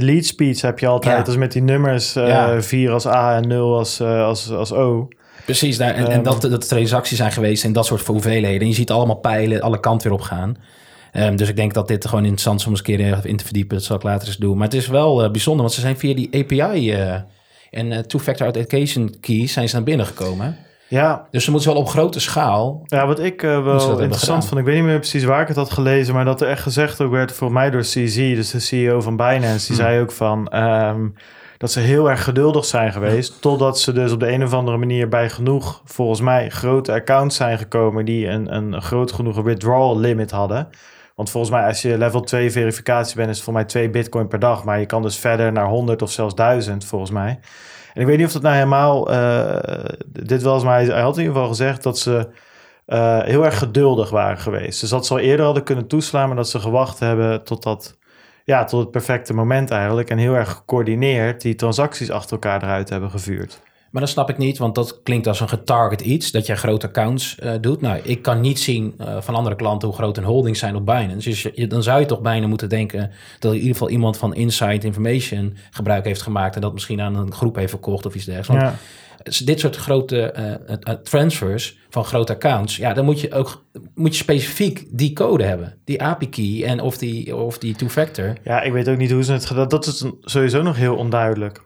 lead 0.02 0.24
speech 0.24 0.60
heb 0.60 0.78
je 0.78 0.86
altijd. 0.86 1.16
Ja. 1.16 1.22
Dus 1.22 1.36
met 1.36 1.52
die 1.52 1.62
nummers, 1.62 2.16
eh 2.16 2.28
Ja. 2.28 2.62
4 2.62 2.90
als 2.90 3.06
A 3.06 3.36
en 3.36 3.48
0 3.48 3.76
als, 3.78 4.00
als, 4.00 4.50
als 4.50 4.72
O. 4.72 5.08
Precies, 5.44 5.78
daar, 5.78 5.94
en, 5.94 6.04
en 6.06 6.10
Ehm. 6.10 6.22
dat, 6.22 6.40
dat 6.40 6.68
transacties 6.68 7.16
zijn 7.16 7.32
geweest 7.32 7.64
en 7.64 7.72
dat 7.72 7.86
soort 7.86 8.06
hoeveelheden. 8.06 8.60
En 8.60 8.68
je 8.68 8.74
ziet 8.74 8.90
allemaal 8.90 9.16
pijlen, 9.16 9.60
alle 9.60 9.80
kanten 9.80 10.08
weer 10.08 10.18
op 10.18 10.24
gaan. 10.24 10.56
Ehm, 11.12 11.36
dus 11.36 11.48
ik 11.48 11.56
denk 11.56 11.74
dat 11.74 11.88
dit 11.88 12.04
gewoon 12.06 12.22
interessant 12.24 12.60
is 12.60 12.64
om 12.66 12.70
eens 12.70 12.80
een 12.80 12.96
keer 12.96 13.26
in 13.26 13.36
te 13.36 13.44
verdiepen. 13.44 13.76
Dat 13.76 13.84
zal 13.84 13.96
ik 13.96 14.02
later 14.02 14.26
eens 14.28 14.36
doen. 14.36 14.56
Maar 14.56 14.66
het 14.66 14.74
is 14.76 14.86
wel 14.86 15.24
eh, 15.24 15.30
bijzonder, 15.30 15.62
want 15.62 15.74
ze 15.74 15.80
zijn 15.80 15.96
via 15.98 16.14
die 16.14 16.28
API 16.34 16.92
eh, 16.92 17.14
en 17.70 17.92
eh, 17.92 17.98
two-factor 17.98 18.44
authentication 18.46 19.14
keys 19.20 19.52
zijn 19.52 19.68
ze 19.68 19.74
naar 19.74 19.84
binnen 19.84 20.06
gekomen. 20.06 20.56
Ja, 20.88 21.26
Dus 21.30 21.44
ze 21.44 21.50
moeten 21.50 21.70
wel 21.72 21.80
op 21.80 21.88
grote 21.88 22.20
schaal. 22.20 22.82
ja 22.86 23.06
wat 23.06 23.20
ik 23.20 23.42
eh, 23.42 23.64
wel 23.64 23.98
interessant 24.00 24.46
vond, 24.46 24.60
ik 24.60 24.66
weet 24.66 24.74
niet 24.74 24.84
meer 24.84 24.98
precies 24.98 25.24
waar 25.24 25.40
ik 25.42 25.48
het 25.48 25.56
had 25.56 25.70
gelezen, 25.70 26.14
maar 26.14 26.24
dat 26.24 26.40
er 26.40 26.48
echt 26.48 26.62
gezegd 26.62 27.00
ook 27.00 27.10
werd 27.10 27.32
voor 27.32 27.52
mij 27.52 27.70
door 27.70 27.80
CZ, 27.80 28.16
dus 28.16 28.50
de 28.50 28.58
CEO 28.60 29.00
van 29.00 29.16
Binance, 29.16 29.66
die 29.66 29.76
Hmm. 29.76 29.86
zei 29.86 30.00
ook 30.00 30.12
van 30.12 30.48
ehm, 30.48 31.08
dat 31.58 31.72
ze 31.72 31.80
heel 31.80 32.10
erg 32.10 32.24
geduldig 32.24 32.64
zijn 32.64 32.92
geweest, 32.92 33.40
totdat 33.40 33.80
ze 33.80 33.92
dus 33.92 34.12
op 34.12 34.20
de 34.20 34.32
een 34.32 34.44
of 34.44 34.52
andere 34.52 34.76
manier 34.76 35.08
bij 35.08 35.30
genoeg, 35.30 35.82
volgens 35.84 36.20
mij, 36.20 36.48
grote 36.50 36.92
accounts 36.92 37.36
zijn 37.36 37.58
gekomen 37.58 38.04
die 38.04 38.26
een, 38.28 38.54
een 38.54 38.82
groot 38.82 39.12
genoeg 39.12 39.42
withdrawal 39.42 39.98
limit 39.98 40.30
hadden. 40.30 40.68
Want 41.20 41.32
volgens 41.32 41.52
mij, 41.52 41.66
als 41.66 41.82
je 41.82 41.98
level 41.98 42.20
2 42.20 42.50
verificatie 42.50 43.16
bent, 43.16 43.28
is 43.28 43.34
het 43.34 43.44
voor 43.44 43.52
mij 43.52 43.64
2 43.64 43.90
bitcoin 43.90 44.28
per 44.28 44.38
dag. 44.38 44.64
Maar 44.64 44.78
je 44.78 44.86
kan 44.86 45.02
dus 45.02 45.18
verder 45.18 45.52
naar 45.52 45.66
100 45.66 46.02
of 46.02 46.10
zelfs 46.10 46.34
1000, 46.34 46.84
volgens 46.84 47.10
mij. 47.10 47.38
En 47.94 48.00
ik 48.00 48.06
weet 48.06 48.16
niet 48.16 48.26
of 48.26 48.32
dat 48.32 48.42
nou 48.42 48.54
helemaal 48.54 49.10
eh, 49.10 49.84
dit 50.06 50.42
was, 50.42 50.64
maar 50.64 50.84
hij, 50.84 51.00
had 51.00 51.16
in 51.16 51.22
ieder 51.22 51.34
geval 51.34 51.48
gezegd 51.48 51.82
dat 51.82 51.98
ze 51.98 52.28
eh, 52.86 53.22
heel 53.22 53.44
erg 53.44 53.58
geduldig 53.58 54.10
waren 54.10 54.38
geweest. 54.38 54.80
Dus 54.80 54.90
dat 54.90 55.06
ze 55.06 55.12
al 55.12 55.18
eerder 55.18 55.44
hadden 55.44 55.62
kunnen 55.62 55.86
toeslaan, 55.86 56.26
maar 56.26 56.36
dat 56.36 56.48
ze 56.48 56.58
gewacht 56.58 56.98
hebben 56.98 57.44
tot 57.44 57.62
dat, 57.62 57.98
ja, 58.44 58.64
tot 58.64 58.80
het 58.80 58.90
perfecte 58.90 59.34
moment 59.34 59.70
eigenlijk. 59.70 60.10
En 60.10 60.18
heel 60.18 60.34
erg 60.34 60.50
gecoördineerd 60.50 61.40
die 61.40 61.54
transacties 61.54 62.10
achter 62.10 62.32
elkaar 62.32 62.62
eruit 62.62 62.88
hebben 62.88 63.10
gevuurd. 63.10 63.60
Maar 63.90 64.02
dat 64.02 64.10
snap 64.10 64.30
ik 64.30 64.38
niet, 64.38 64.58
want 64.58 64.74
dat 64.74 65.02
klinkt 65.02 65.26
als 65.26 65.40
een 65.40 65.48
getarget 65.48 66.00
iets, 66.00 66.30
dat 66.30 66.46
je 66.46 66.56
grote 66.56 66.86
accounts 66.86 67.38
eh, 67.38 67.52
doet. 67.60 67.80
Nou, 67.80 68.00
ik 68.02 68.22
kan 68.22 68.40
niet 68.40 68.60
zien 68.60 68.94
eh, 68.98 69.20
van 69.20 69.34
andere 69.34 69.56
klanten 69.56 69.88
hoe 69.88 69.96
groot 69.96 70.16
hun 70.16 70.24
holdings 70.24 70.58
zijn 70.58 70.76
op 70.76 70.86
Binance. 70.86 71.28
Dus 71.28 71.42
je, 71.54 71.66
dan 71.66 71.82
zou 71.82 72.00
je 72.00 72.06
toch 72.06 72.20
bijna 72.20 72.46
moeten 72.46 72.68
denken 72.68 73.10
dat 73.38 73.52
in 73.52 73.58
ieder 73.58 73.72
geval 73.72 73.90
iemand 73.90 74.16
van 74.16 74.34
Inside 74.34 74.86
Information 74.86 75.56
gebruik 75.70 76.04
heeft 76.04 76.22
gemaakt 76.22 76.54
en 76.54 76.60
dat 76.60 76.72
misschien 76.72 77.00
aan 77.00 77.16
een 77.16 77.32
groep 77.32 77.56
heeft 77.56 77.70
verkocht 77.70 78.06
of 78.06 78.14
iets 78.14 78.24
dergelijks. 78.24 78.64
Want 78.64 79.46
dit 79.46 79.60
soort 79.60 79.76
grote 79.76 80.32
eh, 80.32 80.94
transfers 80.94 81.78
van 81.90 82.04
grote 82.04 82.32
accounts, 82.32 82.76
ja, 82.76 82.92
dan 82.92 83.04
moet 83.04 83.20
je 83.20 83.32
ook 83.32 83.64
moet 83.94 84.16
je 84.16 84.22
specifiek 84.22 84.86
die 84.90 85.12
code 85.12 85.44
hebben, 85.44 85.74
die 85.84 86.02
API-key 86.02 86.64
en 86.64 86.80
of 86.80 86.98
die, 86.98 87.36
of 87.36 87.58
die 87.58 87.74
two-factor. 87.74 88.36
ja, 88.44 88.62
ik 88.62 88.72
weet 88.72 88.88
ook 88.88 88.96
niet 88.96 89.10
hoe 89.10 89.24
ze 89.24 89.32
het 89.32 89.46
gedaan 89.46 89.68
Dat 89.68 89.86
is 89.86 90.04
sowieso 90.20 90.62
nog 90.62 90.76
heel 90.76 90.96
onduidelijk. 90.96 91.62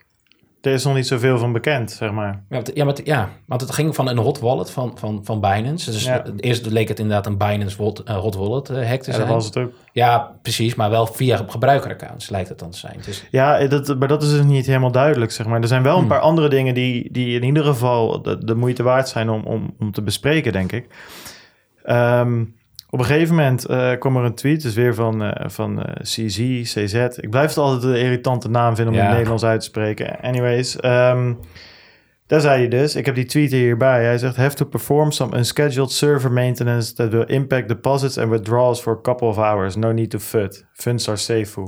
Er 0.65 0.73
is 0.73 0.85
nog 0.85 0.95
niet 0.95 1.07
zoveel 1.07 1.39
van 1.39 1.53
bekend, 1.53 1.91
zeg 1.91 2.11
maar. 2.13 2.43
Ja, 2.49 2.57
want, 2.57 2.71
ja, 2.75 2.85
maar 2.85 2.95
ja, 3.05 3.29
want 3.47 3.61
het 3.61 3.71
ging 3.73 3.95
van 3.95 4.09
een 4.09 4.19
hot 4.19 4.39
wallet 4.41 4.71
van, 4.71 4.93
van, 4.99 5.21
van 5.25 5.41
Binance. 5.41 5.91
Dus 5.91 6.05
Ja. 6.05 6.23
eerst 6.37 6.67
leek 6.67 6.89
het 6.89 6.99
inderdaad 6.99 7.27
een 7.27 7.39
Binance 7.39 7.83
hot, 7.83 8.03
eh, 8.03 8.17
hot 8.17 8.35
wallet 8.35 8.69
eh, 8.71 8.89
hack 8.89 9.01
te 9.01 9.11
Ja, 9.11 9.17
zijn. 9.17 9.27
dat 9.27 9.35
was 9.35 9.45
het 9.45 9.57
ook. 9.57 9.73
Ja, 9.93 10.33
precies, 10.43 10.75
maar 10.75 10.91
wel 10.91 11.07
via 11.07 11.41
gebruikeraccounts 11.49 12.29
lijkt 12.31 12.49
het 12.49 12.59
dan 12.59 12.71
te 12.71 12.79
zijn. 12.79 12.97
Dus, 13.05 13.25
Ja, 13.31 13.67
dat, 13.67 13.99
maar 13.99 14.09
dat 14.09 14.23
is 14.23 14.31
dus 14.31 14.43
niet 14.45 14.67
helemaal 14.67 14.93
duidelijk, 14.93 15.33
zeg 15.33 15.47
maar. 15.47 15.61
Er 15.61 15.69
zijn 15.69 15.83
wel 15.83 15.93
een 15.95 15.99
Hmm. 15.99 16.09
paar 16.09 16.21
andere 16.21 16.49
dingen 16.49 16.75
die, 16.75 17.09
die 17.13 17.35
in 17.37 17.43
ieder 17.45 17.65
geval 17.65 18.23
de, 18.23 18.45
de 18.45 18.55
moeite 18.55 18.83
waard 18.83 19.09
zijn 19.09 19.31
om, 19.31 19.43
om, 19.45 19.75
om 19.79 19.93
te 19.93 20.03
bespreken, 20.03 20.53
denk 20.53 20.73
ik. 20.73 20.87
Ehm, 21.83 22.45
op 22.95 23.01
een 23.01 23.07
gegeven 23.07 23.35
moment 23.35 23.67
kwam 23.99 24.17
er 24.17 24.25
een 24.25 24.35
tweet, 24.35 24.63
dus 24.63 24.75
weer 24.75 24.95
van, 24.95 25.23
eh, 25.23 25.49
van 25.49 25.83
eh, 25.83 25.95
CZ, 26.03 26.39
CZ. 26.63 26.95
Ik 26.95 27.31
blijf 27.31 27.49
het 27.49 27.59
altijd 27.59 27.83
een 27.83 28.01
irritante 28.01 28.51
naam 28.51 28.75
vinden 28.77 28.95
om 28.95 28.95
Ja. 28.95 29.01
in 29.01 29.07
het 29.07 29.15
Nederlands 29.15 29.45
uit 29.45 29.61
te 29.61 29.67
spreken. 29.67 30.21
Anyways, 30.21 30.77
ehm, 30.81 31.35
daar 32.27 32.41
zei 32.41 32.59
hij 32.59 32.69
dus, 32.69 32.97
ik 32.97 33.07
heb 33.07 33.15
die 33.15 33.25
tweet 33.25 33.51
hierbij. 33.53 34.05
Hij 34.05 34.19
zegt, 34.19 34.37
have 34.37 34.57
to 34.57 34.65
perform 34.65 35.11
some 35.11 35.37
unscheduled 35.37 35.91
server 35.91 36.33
maintenance 36.33 36.93
that 36.95 37.11
will 37.11 37.25
impact 37.27 37.69
deposits 37.69 38.19
and 38.19 38.31
withdrawals 38.31 38.81
for 38.81 38.93
a 38.97 39.01
couple 39.03 39.29
of 39.29 39.37
hours. 39.37 39.77
No 39.77 39.93
need 39.93 40.11
to 40.11 40.19
FUD. 40.19 40.65
Funds 40.73 41.09
are 41.09 41.17
safe. 41.19 41.61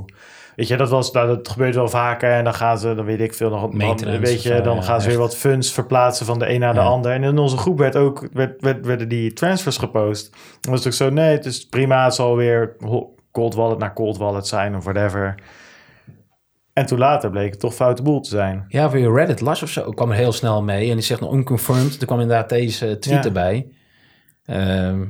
Weet 0.57 0.67
je, 0.67 0.77
dat, 0.77 0.89
was, 0.89 1.11
nou, 1.11 1.27
dat 1.27 1.49
gebeurt 1.49 1.75
wel 1.75 1.87
vaker 1.87 2.31
en 2.31 2.43
dan 2.43 2.53
gaan 2.53 2.77
ze, 2.79 2.95
dan 2.95 3.05
weet 3.05 3.19
ik 3.19 3.33
veel, 3.33 3.49
nog 3.49 3.61
dan, 3.61 3.77
Maintenance 3.77 4.19
weet 4.31 4.43
je, 4.43 4.61
dan 4.61 4.75
ja, 4.75 4.81
gaan 4.81 5.01
ze 5.01 5.07
weer 5.07 5.17
wat 5.17 5.35
funds 5.35 5.71
verplaatsen 5.71 6.25
van 6.25 6.39
de 6.39 6.49
een 6.49 6.59
naar 6.59 6.73
de 6.73 6.79
Ja. 6.79 6.85
ander. 6.85 7.11
En 7.11 7.23
in 7.23 7.37
onze 7.37 7.57
groep 7.57 7.77
werd 7.77 7.95
ook, 7.95 8.27
werd, 8.33 8.61
werd, 8.61 8.85
werden 8.85 9.09
die 9.09 9.33
transfers 9.33 9.77
gepost. 9.77 10.31
Dan 10.61 10.71
was 10.71 10.79
het 10.83 10.87
ook 10.87 10.93
zo, 10.93 11.09
nee, 11.09 11.31
het 11.31 11.45
is 11.45 11.65
prima, 11.67 12.03
het 12.03 12.13
zal 12.15 12.35
weer 12.35 12.75
cold 13.31 13.55
wallet 13.55 13.77
naar 13.77 13.93
cold 13.93 14.17
wallet 14.17 14.47
zijn 14.47 14.75
of 14.75 14.83
whatever. 14.83 15.35
En 16.73 16.85
toen 16.85 16.97
later 16.99 17.29
bleek 17.29 17.51
het 17.51 17.59
toch 17.59 17.73
foute 17.73 18.01
boel 18.01 18.19
te 18.21 18.29
zijn. 18.29 18.65
ja, 18.67 18.89
weer 18.89 19.13
Reddit 19.13 19.41
las 19.41 19.63
of 19.63 19.69
zo 19.69 19.91
kwam 19.91 20.09
er 20.09 20.15
heel 20.17 20.31
snel 20.31 20.63
mee. 20.63 20.89
En 20.89 20.95
die 20.95 21.03
zegt 21.05 21.21
nog 21.21 21.33
unconfirmed. 21.33 21.99
Er 21.99 22.05
kwam 22.07 22.19
inderdaad 22.19 22.49
deze 22.49 22.97
tweet 22.99 23.17
Ja. 23.17 23.23
erbij. 23.23 23.67
Ehm, 24.45 25.03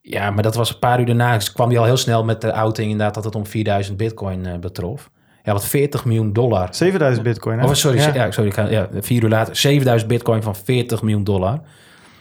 ja, 0.00 0.30
maar 0.30 0.42
dat 0.42 0.54
was 0.54 0.70
een 0.70 0.78
paar 0.78 1.00
uur 1.00 1.06
daarna. 1.06 1.34
Dus 1.34 1.52
kwam 1.52 1.68
hij 1.68 1.78
al 1.78 1.84
heel 1.84 1.96
snel 1.96 2.24
met 2.24 2.40
de 2.40 2.52
outing 2.52 2.90
inderdaad 2.90 3.14
dat 3.14 3.24
het 3.24 3.34
om 3.34 3.46
4000 3.46 3.96
bitcoin 3.96 4.46
eh, 4.46 4.58
betrof. 4.58 5.10
Ja, 5.42 5.52
wat 5.52 5.64
40 5.64 6.04
miljoen 6.04 6.32
dollar. 6.32 6.68
7000 6.74 7.24
bitcoin, 7.24 7.58
hè? 7.58 7.64
Oh, 7.66 7.72
sorry, 7.72 7.98
Ja. 7.98 8.14
ja. 8.14 8.30
sorry 8.30 8.50
ga- 8.50 8.68
ja, 8.68 8.88
vier 9.00 9.22
uur 9.22 9.28
later. 9.28 9.56
7000 9.56 10.08
bitcoin 10.10 10.42
van 10.42 10.56
40 10.56 11.02
miljoen 11.02 11.24
dollar. 11.24 11.60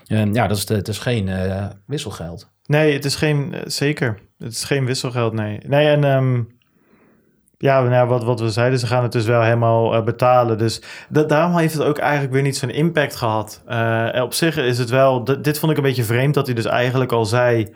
En 0.07 0.33
ja, 0.33 0.47
dat 0.47 0.57
is, 0.57 0.67
het 0.69 0.87
is 0.87 0.97
geen 0.97 1.27
eh, 1.29 1.65
wisselgeld. 1.85 2.49
Nee, 2.65 2.93
het 2.93 3.05
is 3.05 3.15
geen, 3.15 3.53
eh, 3.53 3.61
zeker. 3.65 4.19
Het 4.37 4.51
is 4.51 4.63
geen 4.63 4.85
wisselgeld, 4.85 5.33
nee. 5.33 5.59
Nee, 5.67 5.87
en 5.87 6.03
ehm, 6.03 6.41
ja, 7.61 7.81
nou, 7.81 8.07
wat, 8.07 8.23
wat 8.23 8.39
we 8.39 8.49
zeiden, 8.49 8.79
ze 8.79 8.87
gaan 8.87 9.03
het 9.03 9.11
dus 9.11 9.25
wel 9.25 9.41
helemaal 9.41 9.95
eh, 9.95 10.03
betalen. 10.03 10.57
Dus 10.57 10.81
da- 11.09 11.23
daarom 11.23 11.57
heeft 11.57 11.73
het 11.73 11.83
ook 11.83 11.97
eigenlijk 11.97 12.33
weer 12.33 12.41
niet 12.41 12.57
zo'n 12.57 12.69
impact 12.69 13.15
gehad. 13.15 13.61
Eh, 13.67 14.21
op 14.23 14.33
zich 14.33 14.57
is 14.57 14.77
het 14.77 14.89
wel, 14.89 15.23
dit 15.23 15.59
vond 15.59 15.71
ik 15.71 15.77
een 15.77 15.83
beetje 15.83 16.03
vreemd, 16.03 16.33
dat 16.33 16.45
hij 16.45 16.55
dus 16.55 16.65
eigenlijk 16.65 17.11
al 17.11 17.25
zei 17.25 17.71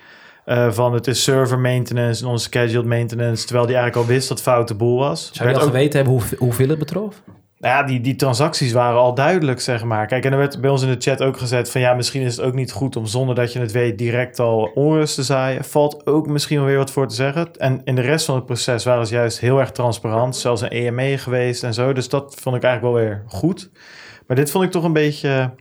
eh, 0.45 0.71
van 0.71 0.93
het 0.93 1.07
is 1.07 1.23
server 1.23 1.59
maintenance 1.59 2.25
en 2.25 2.31
unscheduled 2.31 2.85
maintenance, 2.85 3.45
terwijl 3.45 3.65
hij 3.67 3.75
eigenlijk 3.75 4.07
al 4.07 4.13
wist 4.13 4.27
dat 4.27 4.37
het 4.37 4.47
foute 4.47 4.75
boel 4.75 4.97
was. 4.97 5.29
Zou 5.33 5.49
je 5.49 5.55
al 5.55 5.61
ook- 5.61 5.67
geweten 5.67 5.95
hebben 5.99 6.13
hoe, 6.13 6.37
hoeveel 6.37 6.69
het 6.69 6.79
betrof? 6.79 7.21
Nou 7.63 7.75
ja, 7.75 7.83
die, 7.83 8.01
die 8.01 8.15
transacties 8.15 8.71
waren 8.71 8.99
al 8.99 9.13
duidelijk, 9.13 9.61
zeg 9.61 9.83
maar. 9.83 10.07
Kijk, 10.07 10.25
en 10.25 10.31
er 10.31 10.37
werd 10.37 10.61
bij 10.61 10.69
ons 10.69 10.81
in 10.81 10.89
de 10.89 10.95
chat 10.99 11.21
ook 11.21 11.37
gezet 11.37 11.71
van... 11.71 11.81
ja, 11.81 11.93
misschien 11.93 12.21
is 12.21 12.35
het 12.35 12.45
ook 12.45 12.53
niet 12.53 12.71
goed 12.71 12.95
om 12.95 13.05
zonder 13.05 13.35
dat 13.35 13.53
je 13.53 13.59
het 13.59 13.71
weet... 13.71 13.97
direct 13.97 14.39
al 14.39 14.71
onrust 14.73 15.15
te 15.15 15.23
zaaien. 15.23 15.63
Valt 15.63 16.05
ook 16.05 16.27
misschien 16.27 16.57
wel 16.57 16.65
weer 16.65 16.77
wat 16.77 16.91
voor 16.91 17.07
te 17.07 17.15
zeggen. 17.15 17.55
En 17.57 17.81
in 17.83 17.95
de 17.95 18.01
rest 18.01 18.25
van 18.25 18.35
het 18.35 18.45
proces 18.45 18.83
waren 18.83 19.07
ze 19.07 19.13
juist 19.13 19.39
heel 19.39 19.59
erg 19.59 19.71
transparant. 19.71 20.35
Zelfs 20.35 20.61
een 20.61 20.69
EME 20.69 21.17
geweest 21.17 21.63
en 21.63 21.73
zo. 21.73 21.93
Dus 21.93 22.09
dat 22.09 22.35
vond 22.39 22.55
ik 22.55 22.63
eigenlijk 22.63 22.95
wel 22.95 23.05
weer 23.05 23.23
goed. 23.27 23.71
Maar 24.27 24.37
dit 24.37 24.51
vond 24.51 24.63
ik 24.63 24.71
toch 24.71 24.83
een 24.83 24.93
beetje... 24.93 25.53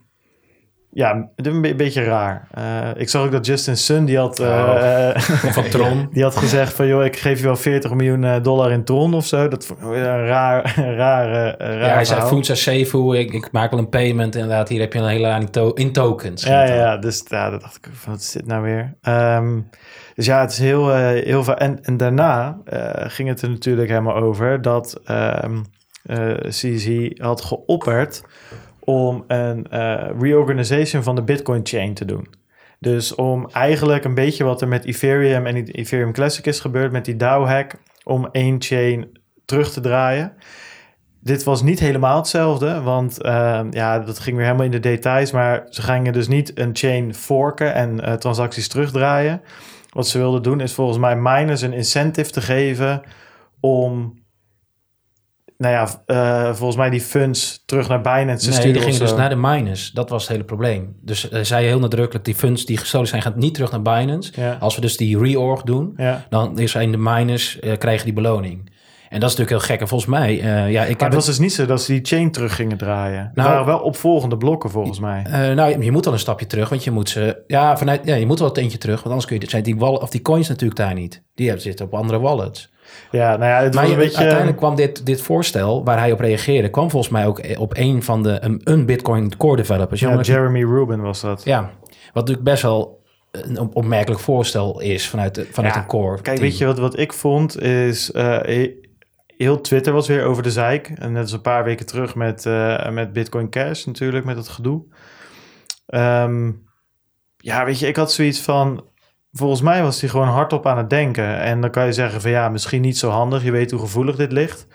Ja, 0.94 1.28
een 1.36 1.60
be- 1.60 1.74
beetje 1.74 2.04
raar. 2.04 2.46
Eh, 2.50 2.88
ik 2.96 3.08
zag 3.08 3.22
ook 3.24 3.32
dat 3.32 3.46
Justin 3.46 3.76
Sun, 3.76 4.04
die 4.04 4.18
had... 4.18 4.40
eh, 4.40 5.10
Van 5.52 5.68
Tron? 5.68 6.08
die 6.12 6.22
had 6.22 6.36
gezegd 6.36 6.72
van... 6.72 6.86
joh, 6.86 7.04
ik 7.04 7.16
geef 7.16 7.38
je 7.38 7.44
wel 7.44 7.56
40 7.56 7.94
miljoen 7.94 8.24
eh, 8.24 8.42
dollar 8.42 8.70
in 8.70 8.84
Tron 8.84 9.14
of 9.14 9.26
zo. 9.26 9.48
Dat 9.48 9.66
vond 9.66 9.80
ik 9.80 9.86
een 9.86 10.02
raar, 10.26 10.74
raar, 10.96 10.96
raar 11.58 11.78
Ja, 11.78 11.94
hij 11.94 12.04
zei. 12.04 12.20
Food 12.20 12.46
Sefu, 12.46 13.16
ik, 13.18 13.32
ik 13.32 13.52
maak 13.52 13.70
wel 13.70 13.80
een 13.80 13.88
payment. 13.88 14.34
Inderdaad, 14.34 14.68
hier 14.68 14.80
heb 14.80 14.92
je 14.92 14.98
een 14.98 15.06
hele 15.06 15.20
lading 15.26 15.50
to 15.50 15.72
in 15.72 15.92
tokens. 15.92 16.42
Ja, 16.44 16.64
ja, 16.64 16.74
ja, 16.74 16.96
dus 16.96 17.24
ja, 17.28 17.50
dat 17.50 17.60
dacht 17.60 17.76
ik 17.76 17.88
van, 17.92 18.12
wat 18.12 18.20
is 18.20 18.30
dit 18.30 18.46
nou 18.46 18.62
weer? 18.62 18.94
Ehm, 19.00 19.60
dus 20.14 20.26
ja, 20.26 20.40
het 20.40 20.50
is 20.52 20.58
heel, 20.58 20.94
heel 20.96 21.44
veel. 21.44 21.56
En, 21.56 21.78
en 21.82 21.96
daarna 21.96 22.58
ging 23.06 23.28
het 23.28 23.42
er 23.42 23.50
natuurlijk 23.50 23.88
helemaal 23.88 24.16
over 24.16 24.62
dat 24.62 25.00
ehm 25.04 25.60
eh, 26.02 26.34
CZ 26.48 27.08
had 27.16 27.40
geopperd 27.42 28.22
om 28.84 29.24
een 29.26 29.68
eh, 29.70 30.10
reorganization 30.20 31.02
van 31.02 31.14
de 31.14 31.22
Bitcoin 31.22 31.60
chain 31.64 31.94
te 31.94 32.04
doen. 32.04 32.28
Dus 32.78 33.14
om 33.14 33.48
eigenlijk 33.52 34.04
een 34.04 34.14
beetje 34.14 34.44
wat 34.44 34.60
er 34.60 34.68
met 34.68 34.84
Ethereum 34.84 35.46
en 35.46 35.56
Ethereum 35.56 36.12
Classic 36.12 36.46
is 36.46 36.60
gebeurd 36.60 36.92
met 36.92 37.04
die 37.04 37.16
DAO-hack, 37.16 37.74
om 38.04 38.28
één 38.32 38.62
chain 38.62 39.18
terug 39.44 39.72
te 39.72 39.80
draaien. 39.80 40.32
Dit 41.20 41.44
was 41.44 41.62
niet 41.62 41.80
helemaal 41.80 42.16
hetzelfde, 42.16 42.80
want 42.80 43.22
ehm, 43.22 43.66
ja, 43.70 43.98
dat 43.98 44.18
ging 44.18 44.36
weer 44.36 44.44
helemaal 44.44 44.66
in 44.66 44.72
de 44.72 44.80
details. 44.80 45.30
Maar 45.30 45.66
ze 45.68 45.82
gingen 45.82 46.12
dus 46.12 46.28
niet 46.28 46.58
een 46.58 46.70
chain 46.72 47.14
forken 47.14 47.74
en 47.74 48.00
eh, 48.00 48.14
transacties 48.14 48.68
terugdraaien. 48.68 49.42
Wat 49.90 50.08
ze 50.08 50.18
wilden 50.18 50.42
doen 50.42 50.60
is 50.60 50.74
volgens 50.74 50.98
mij 50.98 51.16
miners 51.16 51.62
een 51.62 51.72
incentive 51.72 52.30
te 52.30 52.40
geven 52.40 53.02
om 53.60 54.21
nou 55.62 55.74
ja, 55.74 56.02
eh, 56.06 56.54
volgens 56.54 56.76
mij 56.76 56.90
die 56.90 57.00
funds 57.00 57.62
terug 57.66 57.88
naar 57.88 58.00
Binance 58.00 58.46
Nee, 58.48 58.54
sturen 58.58 58.72
die 58.72 58.82
gingen 58.82 58.98
dus 59.00 59.14
naar 59.14 59.28
de 59.28 59.36
miners. 59.36 59.90
Dat 59.90 60.08
was 60.10 60.22
het 60.22 60.30
hele 60.32 60.44
probleem. 60.44 60.96
Dus 61.02 61.26
hij 61.30 61.44
zei 61.44 61.66
heel 61.66 61.78
nadrukkelijk, 61.78 62.24
die 62.24 62.34
funds 62.34 62.64
die 62.64 62.76
gestolen 62.76 63.08
zijn, 63.08 63.22
gaan 63.22 63.32
niet 63.36 63.54
terug 63.54 63.70
naar 63.70 63.82
Binance. 63.82 64.32
Ja. 64.34 64.56
Als 64.60 64.74
we 64.74 64.80
dus 64.80 64.96
die 64.96 65.18
reorg 65.18 65.62
doen, 65.62 65.92
Ja. 65.96 66.26
dan 66.28 66.58
zijn 66.64 66.90
de 66.90 66.96
miners, 66.98 67.60
eh, 67.60 67.78
krijgen 67.78 68.04
die 68.04 68.14
beloning. 68.14 68.70
En 69.08 69.20
dat 69.20 69.30
is 69.30 69.36
natuurlijk 69.36 69.66
heel 69.66 69.74
gek. 69.74 69.80
En 69.80 69.88
volgens 69.88 70.10
mij, 70.10 70.36
ja, 70.36 70.66
ik 70.66 70.74
Maar 70.74 70.86
heb 70.88 71.00
het 71.00 71.14
was 71.14 71.26
dus 71.26 71.38
niet 71.38 71.52
zo 71.52 71.66
dat 71.66 71.82
ze 71.82 71.92
die 71.92 72.00
chain 72.04 72.30
terug 72.32 72.54
gingen 72.56 72.76
draaien. 72.76 73.30
Nou- 73.34 73.48
waren 73.48 73.66
wel 73.66 73.78
opvolgende 73.78 74.36
blokken 74.36 74.70
volgens 74.70 75.00
mij. 75.00 75.22
Nou, 75.54 75.82
je 75.84 75.92
moet 75.92 76.06
al 76.06 76.12
een 76.12 76.18
stapje 76.18 76.46
terug, 76.46 76.68
want 76.68 76.84
je 76.84 76.90
moet 76.90 77.08
ze... 77.08 77.42
Ja, 77.46 77.76
vanuit, 77.76 78.00
ja 78.04 78.14
je 78.14 78.26
moet 78.26 78.38
wel 78.38 78.48
het 78.48 78.56
eentje 78.56 78.78
terug, 78.78 78.94
want 78.96 79.06
anders 79.08 79.26
kun 79.26 79.40
je... 79.40 79.48
Zijn 79.50 79.62
die, 79.62 79.76
wallet, 79.76 80.00
of 80.02 80.10
die 80.10 80.22
coins 80.22 80.48
natuurlijk 80.48 80.80
daar 80.80 80.94
niet. 80.94 81.22
Die 81.34 81.46
hebben- 81.46 81.64
zitten 81.64 81.86
op 81.86 81.94
andere 81.94 82.20
wallets. 82.20 82.71
Ja, 83.10 83.36
nou 83.36 83.50
ja, 83.50 83.62
het 83.62 83.74
Maar 83.74 83.86
je- 83.86 83.92
een 83.92 83.98
beetje... 83.98 84.16
uiteindelijk 84.16 84.56
kwam 84.58 84.74
dit, 84.74 85.06
dit 85.06 85.22
voorstel, 85.22 85.84
waar 85.84 85.98
hij 85.98 86.12
op 86.12 86.20
reageerde... 86.20 86.70
kwam 86.70 86.90
volgens 86.90 87.12
mij 87.12 87.26
ook 87.26 87.40
op 87.58 87.76
een 87.76 88.02
van 88.02 88.22
de... 88.22 88.38
een, 88.40 88.60
een 88.64 88.86
Bitcoin 88.86 89.36
core 89.36 89.56
developers. 89.56 90.00
ja, 90.00 90.20
Jeremy 90.20 90.62
Rubin 90.64 91.00
was 91.00 91.20
dat. 91.20 91.44
Ja, 91.44 91.60
wat 92.04 92.14
natuurlijk 92.14 92.44
best 92.44 92.62
wel 92.62 93.00
een 93.30 93.58
op- 93.58 93.76
opmerkelijk 93.76 94.20
voorstel 94.20 94.80
is 94.80 95.08
vanuit, 95.08 95.34
de, 95.34 95.46
vanuit 95.50 95.74
Ja, 95.74 95.80
een 95.80 95.86
core. 95.86 96.14
Kijk, 96.14 96.24
team. 96.24 96.48
weet 96.48 96.58
je 96.58 96.66
wat, 96.66 96.78
wat 96.78 96.98
ik 96.98 97.12
vond 97.12 97.60
is... 97.62 98.12
eh, 98.12 98.24
he- 98.38 98.74
heel 99.36 99.60
Twitter 99.60 99.92
was 99.92 100.08
weer 100.08 100.24
over 100.24 100.42
de 100.42 100.50
zeik. 100.50 100.88
En 100.94 101.12
net 101.12 101.22
als 101.22 101.32
een 101.32 101.40
paar 101.40 101.64
weken 101.64 101.86
terug 101.86 102.14
met, 102.14 102.46
eh, 102.46 102.90
met 102.90 103.12
Bitcoin 103.12 103.50
Cash 103.50 103.84
natuurlijk, 103.84 104.24
met 104.24 104.36
dat 104.36 104.48
gedoe. 104.48 104.82
Ehm, 105.86 106.50
ja, 107.36 107.64
weet 107.64 107.78
je, 107.78 107.86
ik 107.86 107.96
had 107.96 108.12
zoiets 108.12 108.40
van... 108.40 108.84
Volgens 109.32 109.60
mij 109.60 109.82
was 109.82 110.00
hij 110.00 110.10
gewoon 110.10 110.28
hardop 110.28 110.66
aan 110.66 110.78
het 110.78 110.90
denken. 110.90 111.40
En 111.40 111.60
dan 111.60 111.70
kan 111.70 111.86
je 111.86 111.92
zeggen 111.92 112.20
van 112.20 112.30
ja, 112.30 112.48
misschien 112.48 112.80
niet 112.80 112.98
zo 112.98 113.10
handig. 113.10 113.44
Je 113.44 113.50
weet 113.50 113.70
hoe 113.70 113.80
gevoelig 113.80 114.16
dit 114.16 114.32
ligt. 114.32 114.66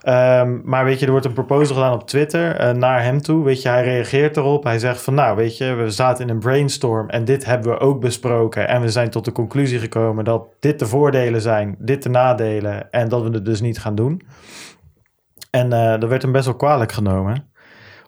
Ehm, 0.00 0.60
maar 0.64 0.84
weet 0.84 0.98
je, 0.98 1.04
er 1.04 1.10
wordt 1.10 1.26
een 1.26 1.32
proposal 1.32 1.74
gedaan 1.74 1.92
op 1.92 2.06
Twitter 2.06 2.56
eh, 2.56 2.74
naar 2.74 3.02
hem 3.02 3.20
toe. 3.20 3.44
Weet 3.44 3.62
je, 3.62 3.68
hij 3.68 3.84
reageert 3.84 4.36
erop. 4.36 4.64
Hij 4.64 4.78
zegt 4.78 5.02
van 5.02 5.14
nou, 5.14 5.36
weet 5.36 5.56
je, 5.56 5.74
we 5.74 5.90
zaten 5.90 6.24
in 6.24 6.30
een 6.30 6.38
brainstorm 6.38 7.08
en 7.08 7.24
dit 7.24 7.44
hebben 7.44 7.70
we 7.72 7.78
ook 7.78 8.00
besproken. 8.00 8.68
En 8.68 8.80
we 8.80 8.88
zijn 8.88 9.10
tot 9.10 9.24
de 9.24 9.32
conclusie 9.32 9.78
gekomen 9.78 10.24
dat 10.24 10.46
dit 10.60 10.78
de 10.78 10.86
voordelen 10.86 11.40
zijn, 11.40 11.76
dit 11.78 12.02
de 12.02 12.08
nadelen 12.08 12.90
en 12.90 13.08
dat 13.08 13.22
we 13.22 13.30
het 13.30 13.44
dus 13.44 13.60
niet 13.60 13.78
gaan 13.78 13.94
doen. 13.94 14.22
En 15.50 15.72
eh 15.72 16.00
dat 16.00 16.08
werd 16.08 16.22
hem 16.22 16.32
best 16.32 16.44
wel 16.44 16.56
kwalijk 16.56 16.92
genomen. 16.92 17.51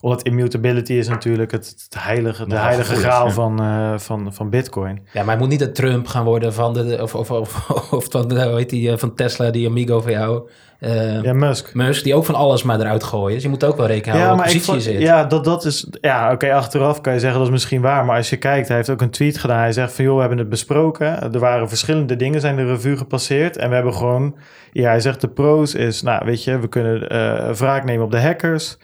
Omdat 0.04 0.22
immutability 0.22 0.92
is 0.92 1.08
natuurlijk 1.08 1.50
het, 1.50 1.74
het 1.90 2.02
heilige, 2.02 2.46
de 2.46 2.56
heilige 2.56 2.94
graal 2.94 3.26
ja. 3.26 3.32
van, 3.32 3.60
eh, 3.62 3.92
van, 3.98 4.34
van 4.34 4.50
Bitcoin. 4.50 5.00
Ja, 5.12 5.20
maar 5.20 5.30
hij 5.30 5.36
moet 5.38 5.48
niet 5.48 5.58
de 5.58 5.72
Trump 5.72 6.06
gaan 6.06 6.24
worden 6.24 6.54
van 6.54 6.72
de... 6.74 6.98
Of, 7.02 7.14
of, 7.14 7.30
of, 7.30 7.70
of 7.92 8.06
van, 8.10 8.32
hoe 8.42 8.56
heet 8.56 8.70
die, 8.70 8.90
eh, 8.90 8.96
van 8.96 9.14
Tesla, 9.14 9.50
die 9.50 9.68
amigo 9.68 10.00
van 10.00 10.12
jou. 10.12 10.48
eh, 10.78 11.22
Ja, 11.22 11.32
Musk. 11.32 11.74
Musk, 11.74 12.04
die 12.04 12.14
ook 12.14 12.24
van 12.24 12.34
alles 12.34 12.62
maar 12.62 12.80
eruit 12.80 13.04
gooien. 13.04 13.34
Dus 13.34 13.42
je 13.42 13.48
moet 13.48 13.64
ook 13.64 13.76
wel 13.76 13.86
rekenen 13.86 14.20
houden 14.20 14.46
ik 14.46 14.52
positie 14.52 14.74
je 14.74 14.80
zit. 14.80 15.00
Ja, 15.00 15.24
dat, 15.24 15.44
dat 15.44 15.64
is. 15.64 15.88
Ja, 16.00 16.32
oké, 16.32 16.52
achteraf 16.54 17.00
kan 17.00 17.12
je 17.12 17.18
zeggen 17.20 17.38
dat 17.38 17.46
is 17.48 17.52
misschien 17.54 17.80
waar. 17.80 18.04
Maar 18.04 18.16
als 18.16 18.30
je 18.30 18.36
kijkt, 18.36 18.68
hij 18.68 18.76
heeft 18.76 18.90
ook 18.90 19.00
een 19.00 19.10
tweet 19.10 19.38
gedaan. 19.38 19.58
Hij 19.58 19.72
zegt 19.72 19.92
van 19.92 20.04
joh, 20.04 20.14
we 20.14 20.20
hebben 20.20 20.38
het 20.38 20.48
besproken. 20.48 21.32
Er 21.32 21.38
waren 21.38 21.68
verschillende 21.68 22.16
dingen, 22.16 22.40
zijn 22.40 22.56
de 22.56 22.66
revue 22.66 22.96
gepasseerd. 22.96 23.56
En 23.56 23.68
we 23.68 23.74
hebben 23.74 23.94
gewoon. 23.94 24.34
Ja, 24.72 24.88
hij 24.88 25.00
zegt 25.00 25.20
de 25.20 25.28
pro's 25.28 25.74
is, 25.74 26.02
nou 26.02 26.24
weet 26.24 26.44
je, 26.44 26.58
we 26.58 26.68
kunnen 26.68 27.08
eh 27.08 27.50
wraak 27.50 27.84
nemen 27.84 28.04
op 28.04 28.10
de 28.10 28.20
hackers. 28.20 28.76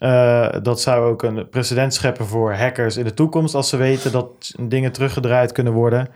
Eh, 0.00 0.48
dat 0.62 0.80
zou 0.80 1.10
ook 1.10 1.22
een 1.22 1.48
precedent 1.48 1.94
scheppen 1.94 2.26
voor 2.26 2.54
hackers 2.54 2.96
in 2.96 3.04
de 3.04 3.14
toekomst 3.14 3.54
als 3.54 3.68
ze 3.68 3.76
weten 3.76 4.12
dat 4.12 4.54
dingen 4.60 4.92
teruggedraaid 4.92 5.52
kunnen 5.52 5.72
worden. 5.72 6.08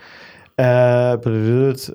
Eh, 0.55 1.12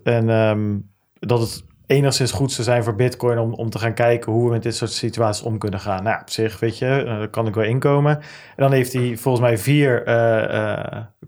en 0.04 0.30
ehm, 0.30 0.78
dat 1.14 1.40
het 1.40 1.64
enigszins 1.86 2.32
goed 2.32 2.52
zou 2.52 2.64
zijn 2.64 2.84
voor 2.84 2.96
Bitcoin 2.96 3.38
om, 3.38 3.54
om 3.54 3.70
te 3.70 3.80
gaan 3.80 3.94
kijken 3.94 4.32
hoe 4.32 4.46
we 4.46 4.52
met 4.52 4.64
dit 4.64 4.76
soort 4.76 4.92
situaties 4.92 5.44
om 5.44 5.58
kunnen 5.58 5.80
gaan. 5.80 6.04
Nou, 6.04 6.22
op 6.22 6.30
zich, 6.30 6.60
weet 6.60 6.78
je, 6.78 6.86
eh, 6.86 7.06
daar 7.06 7.30
kan 7.30 7.48
ik 7.48 7.56
wel 7.56 7.64
inkomen. 7.64 8.18
En 8.18 8.24
dan 8.56 8.72
heeft 8.72 8.94
hij 8.94 9.18
volgens 9.18 9.44
mij 9.44 9.58
vier 9.58 10.04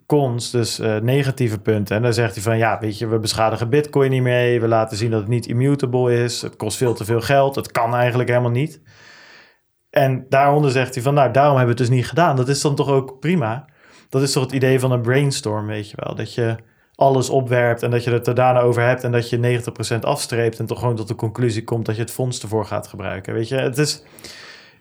cons, 0.06 0.52
dus 0.52 0.78
negatieve 1.02 1.60
punten. 1.60 1.96
En 1.96 2.02
dan 2.02 2.14
zegt 2.14 2.34
hij 2.34 2.44
van, 2.44 2.58
ja, 2.58 2.80
weet 2.80 2.98
je, 2.98 3.08
we 3.08 3.20
beschadigen 3.20 3.70
Bitcoin 3.70 4.12
niet 4.12 4.22
mee. 4.22 4.62
We 4.62 4.68
laten 4.68 4.98
zien 4.98 5.12
dat 5.12 5.20
het 5.20 5.30
niet 5.30 5.48
immutable 5.48 6.24
is. 6.24 6.42
Het 6.42 6.56
kost 6.56 6.78
veel 6.78 6.94
te 6.94 7.06
veel 7.06 7.22
geld. 7.22 7.56
Het 7.56 7.72
kan 7.72 7.96
eigenlijk 7.96 8.30
helemaal 8.30 8.52
niet. 8.52 8.82
En 9.92 10.26
daaronder 10.30 10.72
zegt 10.72 10.94
hij 10.94 11.04
van, 11.04 11.14
nou, 11.14 11.32
daarom 11.32 11.58
hebben 11.58 11.76
we 11.76 11.82
het 11.82 11.90
dus 11.90 11.98
niet 11.98 12.08
gedaan. 12.08 12.36
Dat 12.36 12.48
is 12.48 12.62
dan 12.62 12.76
toch 12.76 12.90
ook 12.90 13.20
prima. 13.20 13.66
Dat 14.10 14.22
is 14.22 14.32
toch 14.32 14.44
het 14.44 14.52
idee 14.52 14.80
van 14.80 14.92
een 14.92 15.02
brainstorm, 15.02 15.68
weet 15.68 15.90
je 15.90 15.98
wel. 16.00 16.16
Dat 16.16 16.34
je 16.34 16.56
alles 16.96 17.30
opwerpt 17.30 17.84
en 17.84 17.92
dat 17.92 18.04
je 18.04 18.12
het 18.12 18.28
er 18.28 18.36
daarna 18.36 18.60
over 18.60 18.84
hebt... 18.84 19.04
en 19.04 19.12
dat 19.12 19.30
je 19.30 19.62
90% 19.96 20.00
afstreept 20.00 20.60
en 20.60 20.66
toch 20.66 20.80
gewoon 20.80 20.96
tot 20.96 21.08
de 21.08 21.16
conclusie 21.16 21.64
komt... 21.64 21.86
dat 21.86 21.96
je 21.96 22.02
het 22.02 22.12
fonds 22.12 22.42
ervoor 22.42 22.66
gaat 22.66 22.88
gebruiken, 22.88 23.34
weet 23.34 23.48
je. 23.48 23.56
Het 23.56 23.78
is... 23.78 24.04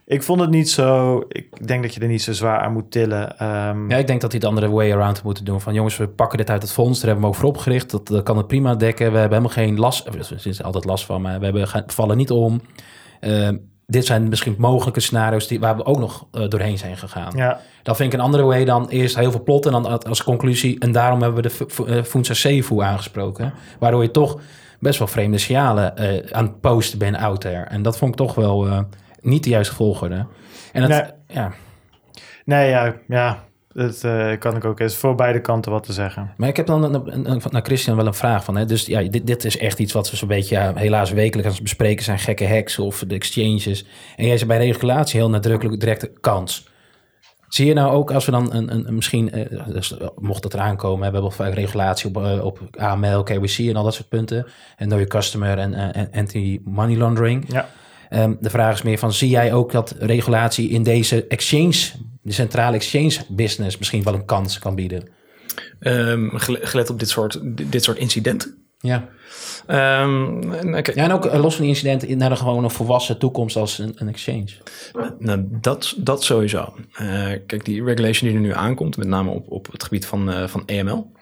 Ik 0.06 0.22
vond 0.22 0.40
het 0.40 0.50
niet 0.50 0.70
zo... 0.70 1.18
Ik 1.28 1.66
denk 1.66 1.82
dat 1.82 1.94
je 1.94 2.00
er 2.00 2.08
niet 2.08 2.22
zo 2.22 2.32
zwaar 2.32 2.60
aan 2.60 2.72
moet 2.72 2.90
tillen. 2.90 3.38
Ehm, 3.38 3.90
Ja, 3.90 3.96
ik 3.96 4.06
denk 4.06 4.20
dat 4.20 4.32
hij 4.32 4.40
het 4.40 4.50
andere 4.50 4.70
way 4.70 4.92
around 4.92 5.22
moeten 5.22 5.44
doen. 5.44 5.60
Van 5.60 5.74
jongens, 5.74 5.96
we 5.96 6.08
pakken 6.08 6.38
dit 6.38 6.50
uit 6.50 6.62
het 6.62 6.72
fonds. 6.72 6.98
Daar 6.98 7.10
hebben 7.10 7.28
we 7.28 7.34
ook 7.34 7.40
voor 7.40 7.48
opgericht. 7.48 7.90
Dat, 7.90 8.06
dat 8.06 8.22
kan 8.22 8.36
het 8.36 8.46
prima 8.46 8.74
dekken. 8.74 9.12
We 9.12 9.18
hebben 9.18 9.38
helemaal 9.38 9.64
geen 9.64 9.78
last. 9.78 10.06
Er 10.06 10.46
is 10.46 10.62
altijd 10.62 10.84
last 10.84 11.04
van, 11.04 11.22
maar 11.22 11.38
we 11.38 11.44
hebben, 11.44 11.84
vallen 11.86 12.16
niet 12.16 12.30
om. 12.30 12.60
Ehm, 13.20 13.56
dit 13.90 14.06
zijn 14.06 14.28
misschien 14.28 14.54
mogelijke 14.58 15.00
scenario's 15.00 15.46
die, 15.46 15.60
waar 15.60 15.76
we 15.76 15.84
ook 15.84 15.98
nog 15.98 16.26
eh, 16.32 16.48
doorheen 16.48 16.78
zijn 16.78 16.96
gegaan. 16.96 17.32
ja, 17.36 17.60
Dan 17.82 17.96
vind 17.96 18.12
ik 18.12 18.18
een 18.18 18.24
andere 18.24 18.42
way 18.42 18.64
dan 18.64 18.88
eerst 18.88 19.16
heel 19.16 19.30
veel 19.30 19.42
plot 19.42 19.66
en 19.66 19.72
dan 19.72 20.04
als- 20.04 20.24
conclusie. 20.24 20.78
En 20.78 20.92
daarom 20.92 21.22
hebben 21.22 21.42
we 21.42 21.48
de 21.48 21.84
eh, 21.86 22.02
Funza 22.02 22.34
Sefu 22.34 22.80
aangesproken. 22.80 23.52
Waardoor 23.78 24.02
je 24.02 24.10
toch 24.10 24.40
best 24.80 24.98
wel 24.98 25.08
vreemde 25.08 25.38
signalen 25.38 25.96
eh, 25.96 26.32
aan 26.32 26.44
het 26.44 26.60
posten 26.60 26.98
bent 26.98 27.16
out 27.16 27.40
there. 27.40 27.62
En 27.64 27.82
dat 27.82 27.98
vond 27.98 28.10
ik 28.10 28.16
toch 28.16 28.34
wel 28.34 28.84
niet 29.20 29.44
de 29.44 29.50
juiste 29.50 29.74
volgorde. 29.74 30.26
En 30.72 30.82
het, 30.82 30.90
Nee. 30.90 31.02
ja. 31.36 31.52
nee, 32.44 32.68
ja, 32.68 32.94
ja 33.08 33.44
dat 33.72 34.04
eh, 34.04 34.38
kan 34.38 34.56
ik 34.56 34.64
ook. 34.64 34.80
Is 34.80 34.96
voor 34.96 35.14
beide 35.14 35.40
kanten 35.40 35.72
wat 35.72 35.82
te 35.84 35.92
zeggen. 35.92 36.30
Maar 36.36 36.48
ik 36.48 36.56
heb 36.56 36.66
dan 36.66 36.82
een- 36.94 37.30
een- 37.30 37.42
naar 37.50 37.62
Christian 37.62 37.96
wel 37.96 38.06
een 38.06 38.14
vraag 38.14 38.44
van. 38.44 38.56
Hè? 38.56 38.64
Dus 38.64 38.86
ja, 38.86 39.02
dit, 39.02 39.26
dit 39.26 39.44
is 39.44 39.58
echt 39.58 39.78
iets 39.78 39.92
wat 39.92 40.10
we 40.10 40.16
zo'n 40.16 40.28
beetje 40.28 40.54
ja, 40.54 40.72
helaas 40.74 41.10
wekelijks 41.10 41.46
aan 41.46 41.54
het 41.54 41.62
bespreken 41.62 42.04
zijn. 42.04 42.18
Gekke 42.18 42.48
hacks 42.48 42.78
of 42.78 43.04
de 43.06 43.14
exchanges. 43.14 43.84
En 44.16 44.26
jij 44.26 44.36
zei 44.36 44.48
bij 44.48 44.58
regulatie 44.66 45.20
heel 45.20 45.30
nadrukkelijk 45.30 45.80
directe 45.80 46.12
kans. 46.20 46.68
Zie 47.48 47.66
je 47.66 47.74
nou 47.74 47.92
ook 47.92 48.10
als 48.12 48.24
we 48.24 48.30
dan 48.30 48.54
een, 48.54 48.74
een, 48.74 48.94
misschien, 48.94 49.32
eh, 49.32 49.66
dus, 49.66 49.98
eh, 49.98 50.08
mocht 50.18 50.44
het 50.44 50.54
eraan 50.54 50.76
komen, 50.76 50.98
we 51.06 51.12
hebben 51.12 51.32
vaak 51.32 51.54
regulatie 51.54 52.08
op, 52.08 52.42
op 52.42 52.60
AML, 52.78 53.22
KYC 53.22 53.58
en 53.58 53.76
al 53.76 53.84
dat 53.84 53.94
soort 53.94 54.08
punten. 54.08 54.46
En 54.76 54.88
your 54.88 55.06
customer 55.06 55.58
en 55.58 55.74
en 55.74 56.08
anti-money 56.12 56.96
laundering. 56.96 57.44
Ja. 57.48 57.68
Ehm, 58.10 58.34
de 58.40 58.50
vraag 58.50 58.74
is 58.74 58.82
meer 58.82 58.98
van, 58.98 59.12
zie 59.12 59.28
jij 59.28 59.52
ook 59.52 59.72
dat 59.72 59.94
regulatie 59.98 60.68
in 60.68 60.82
deze 60.82 61.26
exchange, 61.26 61.90
de 62.22 62.32
centrale 62.32 62.76
exchange 62.76 63.16
business 63.28 63.78
misschien 63.78 64.02
wel 64.02 64.14
een 64.14 64.24
kans 64.24 64.58
kan 64.58 64.74
bieden? 64.74 65.08
Ehm, 65.80 66.28
gele- 66.36 66.58
gelet 66.66 66.90
op 66.90 66.98
dit 66.98 67.08
soort, 67.08 67.40
dit 67.70 67.84
soort 67.84 67.98
incidenten. 67.98 68.54
Ja. 68.78 69.08
Ehm, 69.66 70.42
Ja, 70.72 71.04
en 71.04 71.12
ook 71.12 71.26
eh, 71.26 71.40
los 71.40 71.52
van 71.54 71.60
die 71.64 71.70
incidenten 71.72 72.18
naar 72.18 72.30
een 72.30 72.36
gewoon 72.36 72.64
een 72.64 72.70
volwassen 72.70 73.18
toekomst 73.18 73.56
als 73.56 73.78
een, 73.78 73.92
een 73.94 74.08
exchange. 74.08 74.48
Nou, 75.18 75.46
dat, 75.60 75.94
dat 75.98 76.24
sowieso. 76.24 76.74
Eh, 76.92 77.06
kijk, 77.46 77.64
die 77.64 77.84
regulation 77.84 78.28
die 78.30 78.38
er 78.38 78.44
nu 78.44 78.54
aankomt, 78.54 78.96
met 78.96 79.06
name 79.08 79.30
op, 79.30 79.50
op 79.50 79.72
het 79.72 79.82
gebied 79.82 80.06
van, 80.06 80.30
eh, 80.32 80.46
van 80.48 80.62
EML, 80.66 81.12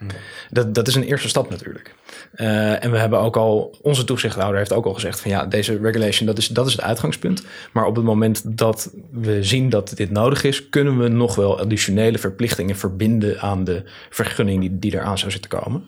dat, 0.51 0.75
dat 0.75 0.89
is 0.89 0.95
een 0.95 1.03
eerste 1.03 1.29
stap 1.29 1.51
natuurlijk. 1.51 1.95
Eh, 2.33 2.85
en 2.85 2.91
we 2.91 2.99
hebben 2.99 3.19
ook 3.19 3.37
al, 3.37 3.79
onze 3.83 4.05
toezichthouder 4.05 4.59
heeft 4.59 4.73
ook 4.73 4.87
al 4.87 4.95
gezegd 4.95 5.21
van 5.21 5.31
ja, 5.31 5.47
deze 5.47 5.79
regulation, 5.83 6.27
dat 6.27 6.39
is, 6.39 6.49
dat 6.49 6.67
is 6.67 6.73
het 6.73 6.83
uitgangspunt. 6.83 7.45
Maar 7.73 7.87
op 7.87 7.97
het 7.97 8.05
moment 8.05 8.59
dat 8.59 8.91
we 9.11 9.43
zien 9.43 9.69
dat 9.69 9.93
dit 9.97 10.11
nodig 10.11 10.45
is, 10.45 10.69
kunnen 10.69 10.99
we 10.99 11.09
nog 11.09 11.35
wel 11.35 11.61
additionele 11.61 12.19
verplichtingen 12.19 12.77
verbinden 12.77 13.41
aan 13.41 13.65
de 13.65 13.83
vergunning 14.11 14.61
die, 14.61 14.79
die 14.79 14.95
eraan 14.95 15.19
zou 15.19 15.31
zitten 15.31 15.51
komen. 15.51 15.85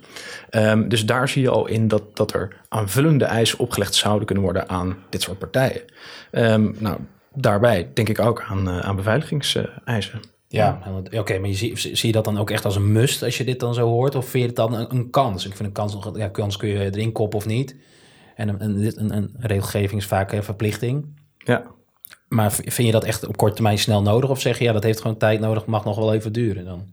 Ehm, 0.51 0.89
dus 0.89 1.07
daar 1.07 1.29
zie 1.29 1.43
je 1.43 1.51
al 1.51 1.67
in 1.67 1.89
dat, 1.89 2.03
dat 2.15 2.33
er 2.35 2.57
aanvullende 2.69 3.25
eisen 3.25 3.59
opgelegd 3.59 3.95
zouden 3.95 4.27
kunnen 4.27 4.45
worden 4.45 4.69
aan 4.69 4.97
dit 5.09 5.23
soort 5.23 5.39
partijen. 5.39 5.83
Ehm, 6.31 6.71
nou, 6.79 6.99
daarbij 7.35 7.91
denk 7.95 8.09
ik 8.09 8.21
ook 8.21 8.45
aan, 8.49 8.69
eh, 8.69 8.79
aan 8.79 8.97
beveiligingseisen. 8.97 10.21
Ja, 10.53 10.83
oké, 11.11 11.39
maar 11.39 11.49
je 11.49 11.55
zie, 11.55 11.77
zie 11.77 12.07
je 12.07 12.13
dat 12.13 12.25
dan 12.25 12.39
ook 12.39 12.51
echt 12.51 12.65
als 12.65 12.77
een 12.77 12.93
must 12.93 13.23
als 13.23 13.39
je 13.39 13.45
dit 13.45 13.61
dan 13.61 13.75
zo 13.75 13.87
hoort? 13.87 14.15
Of 14.15 14.29
vind 14.29 14.43
je 14.43 14.49
het 14.49 14.57
dan 14.57 14.73
een, 14.75 14.95
een 14.95 15.11
kans? 15.11 15.47
Ik 15.47 15.57
vind 15.57 15.69
een 15.69 15.75
kans, 15.75 15.97
ja, 16.15 16.29
kans 16.29 16.57
kun 16.57 16.69
je 16.69 16.79
erin 16.79 17.13
koppen 17.13 17.39
of 17.39 17.47
niet. 17.47 17.77
En 18.35 18.49
een, 18.49 18.63
een, 18.97 19.17
een, 19.17 19.35
regelgeving 19.39 20.01
is 20.01 20.07
vaak 20.07 20.33
een 20.33 20.45
verplichting. 20.45 21.19
Ja. 21.39 21.63
Maar 22.29 22.53
vind 22.53 22.77
je 22.77 22.91
dat 22.91 23.05
echt 23.05 23.27
op 23.27 23.37
korte 23.37 23.55
termijn 23.55 23.79
snel 23.79 24.03
nodig? 24.03 24.31
Of 24.31 24.41
zeg 24.41 24.59
je, 24.59 24.65
ja, 24.65 24.73
dat 24.73 24.83
heeft 24.83 25.01
gewoon 25.01 25.17
tijd 25.17 25.41
nodig, 25.41 25.67
mag 25.67 25.85
nog 25.85 25.97
wel 25.97 26.15
even 26.15 26.33
duren 26.33 26.65
dan? 26.65 26.87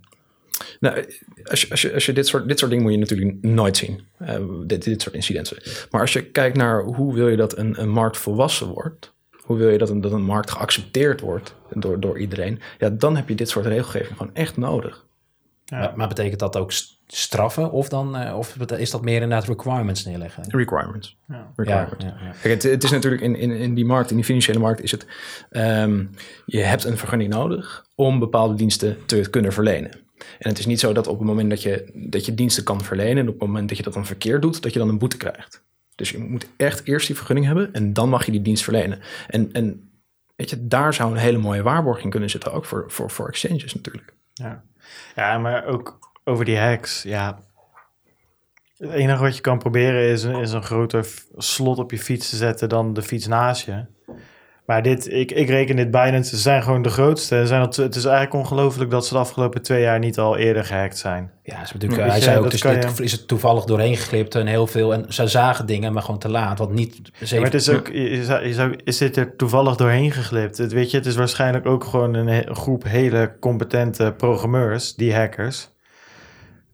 Nou, 0.80 1.06
als 1.44 1.62
je, 1.62 1.70
als 1.70 1.82
je, 1.82 1.94
als 1.94 2.06
je 2.06 2.14
dit, 2.14 2.28
soort, 2.28 2.48
dit 2.48 2.60
soort 2.60 2.72
dingen 2.72 2.86
moet 2.86 2.94
je 2.94 3.00
natuurlijk 3.00 3.38
nooit 3.42 3.78
zien. 3.78 4.02
Eh, 4.18 4.40
dit, 4.66 4.84
dit 4.84 5.02
soort 5.02 5.16
incidenten. 5.16 5.58
Maar 5.92 6.02
als 6.02 6.14
je 6.14 6.24
kijkt 6.24 6.58
naar 6.58 6.84
hoe 6.84 7.14
wil 7.14 7.28
je 7.28 7.38
dat 7.38 7.58
een, 7.58 7.82
een 7.82 7.90
markt 7.90 8.18
volwassen 8.18 8.68
wordt. 8.68 9.16
Hoe 9.48 9.58
wil 9.58 9.70
je 9.70 9.78
dat 9.78 9.90
een, 9.90 10.02
dat 10.02 10.12
een 10.12 10.24
markt 10.24 10.52
geaccepteerd 10.52 11.22
wordt 11.22 11.56
door, 11.74 12.00
door 12.00 12.20
iedereen. 12.20 12.60
Ja, 12.78 12.90
dan 12.90 13.16
heb 13.16 13.30
je 13.30 13.36
dit 13.36 13.50
soort 13.50 13.66
regelgeving 13.66 14.18
gewoon 14.18 14.36
echt 14.36 14.58
nodig. 14.58 15.06
Ja. 15.66 15.78
Maar, 15.80 15.94
maar 15.96 16.08
betekent 16.08 16.40
dat 16.40 16.58
ook 16.58 16.72
st- 16.72 17.00
straffen 17.08 17.72
of, 17.72 17.90
dan, 17.90 18.16
eh, 18.18 18.38
of 18.38 18.56
is 18.58 18.92
dat 18.92 19.02
meer 19.02 19.22
inderdaad 19.22 19.48
requirements 19.48 20.06
neerleggen? 20.06 20.44
Requirements. 20.48 21.18
Ja. 21.28 21.36
Ja, 21.36 21.52
Requirements. 21.56 22.04
ja, 22.06 22.18
ja. 22.26 22.32
Kijk, 22.42 22.54
het, 22.54 22.64
het 22.72 22.84
is 22.84 22.92
natuurlijk 22.92 23.22
in, 23.22 23.36
in, 23.36 23.52
in 23.52 23.74
die 23.74 23.86
markt, 23.86 24.10
in 24.10 24.16
die 24.16 24.26
financiële 24.26 24.60
markt, 24.60 24.82
is 24.82 24.92
het. 24.92 25.06
ehm, 25.50 26.06
je 26.46 26.60
hebt 26.60 26.84
een 26.84 26.98
vergunning 26.98 27.34
nodig 27.34 27.86
om 27.96 28.20
bepaalde 28.20 28.54
diensten 28.56 28.98
te 29.06 29.30
kunnen 29.30 29.54
verlenen. 29.54 29.92
En 30.40 30.50
het 30.50 30.60
is 30.60 30.66
niet 30.66 30.80
zo 30.80 30.94
dat 30.94 31.08
op 31.08 31.18
het 31.18 31.28
moment 31.28 31.50
dat 31.50 31.62
je, 31.62 31.92
dat 32.10 32.26
je 32.26 32.34
diensten 32.34 32.64
kan 32.64 32.82
verlenen, 32.84 33.18
en 33.18 33.28
op 33.28 33.40
het 33.40 33.48
moment 33.48 33.68
dat 33.70 33.78
je 33.78 33.84
dat 33.84 33.94
dan 33.94 34.06
verkeerd 34.06 34.42
doet, 34.42 34.62
dat 34.62 34.74
je 34.74 34.80
dan 34.80 34.90
een 34.90 34.98
boete 34.98 35.18
krijgt. 35.18 35.66
Dus 35.98 36.10
je 36.10 36.18
moet 36.18 36.48
echt 36.58 36.88
eerst 36.88 37.08
die 37.08 37.16
vergunning 37.16 37.46
hebben 37.46 37.74
en 37.74 37.94
dan 37.94 38.10
mag 38.10 38.26
je 38.26 38.32
die 38.32 38.42
dienst 38.42 38.64
verlenen. 38.64 39.00
En, 39.28 39.52
en 39.52 39.92
weet 40.36 40.50
je, 40.50 40.68
daar 40.68 40.94
zou 40.94 41.12
een 41.12 41.18
hele 41.18 41.38
mooie 41.38 41.62
waarborging 41.62 42.12
kunnen 42.12 42.30
zitten, 42.30 42.54
ook 42.54 42.66
voor, 42.66 42.86
voor, 42.88 43.12
voor 43.12 43.28
exchanges 43.28 43.74
natuurlijk. 43.74 44.14
Ja. 44.34 44.64
ja, 45.16 45.38
maar 45.38 45.66
ook 45.66 46.00
over 46.24 46.46
die 46.46 46.58
hacks. 46.58 47.04
Ja. 47.04 47.40
Het 48.78 48.92
enige 48.92 49.22
wat 49.22 49.36
je 49.36 49.42
kan 49.42 49.58
proberen 49.58 50.02
is, 50.02 50.24
is 50.24 50.52
een 50.52 50.64
groter 50.64 51.08
slot 51.36 51.78
op 51.78 51.92
je 51.92 52.00
fiets 52.00 52.30
te 52.30 52.36
zetten 52.36 52.70
dan 52.70 52.94
de 52.94 53.02
fiets 53.02 53.28
naast 53.28 53.66
je. 53.66 53.86
Maar 54.68 54.84
dit, 54.84 55.12
ik, 55.12 55.32
ik 55.32 55.50
reken 55.50 55.76
dit 55.76 55.92
Binance, 55.92 56.30
ze 56.36 56.42
zijn 56.42 56.64
gewoon 56.64 56.82
de 56.82 56.90
grootste. 56.90 57.48
Zijn 57.48 57.70
tw- 57.70 57.78
het 57.82 57.96
is 57.96 58.06
eigenlijk 58.06 58.36
ongelooflijk 58.36 58.92
dat 58.92 59.06
ze 59.06 59.14
de 59.14 59.20
afgelopen 59.20 59.62
twee 59.62 59.82
jaar 59.82 60.00
niet 60.00 60.18
al 60.18 60.38
eerder 60.38 60.66
gehackt 60.66 60.98
zijn. 60.98 61.32
Ja, 61.44 61.66
ze 61.66 61.74
natuurlijk, 61.74 62.02
Weet 62.02 62.12
hij 62.12 62.22
zei 62.22 62.38
ook, 62.38 62.52
dus 62.52 62.62
dit 62.62 62.98
je- 62.98 63.04
is 63.04 63.12
het 63.12 63.28
toevallig 63.28 63.64
doorheen 63.64 63.98
geglipt 63.98 64.36
en 64.36 64.48
heel 64.48 64.68
veel. 64.68 64.94
En 64.94 65.06
ze 65.14 65.28
zagen 65.28 65.66
dingen, 65.66 65.94
maar 65.94 66.04
gewoon 66.04 66.20
te 66.20 66.30
laat. 66.30 66.58
Want 66.60 66.72
niet... 66.74 67.00
Ze 67.24 67.36
Ja, 67.36 67.42
maar 67.42 67.52
het 67.52 67.62
is 67.62 67.70
ook, 67.70 67.92
zou, 68.54 68.76
is 68.84 68.98
dit 68.98 69.18
er 69.18 69.36
toevallig 69.36 69.76
doorheen 69.76 70.12
geglipt? 70.12 70.58
Het, 70.58 70.72
weet 70.74 70.92
je, 70.92 70.98
het 70.98 71.06
is 71.06 71.16
waarschijnlijk 71.16 71.66
ook 71.66 71.84
gewoon 71.84 72.14
een 72.14 72.56
groep 72.56 72.84
hele 72.84 73.32
competente 73.40 74.14
programmeurs, 74.18 74.96
die 74.96 75.16
hackers, 75.16 75.70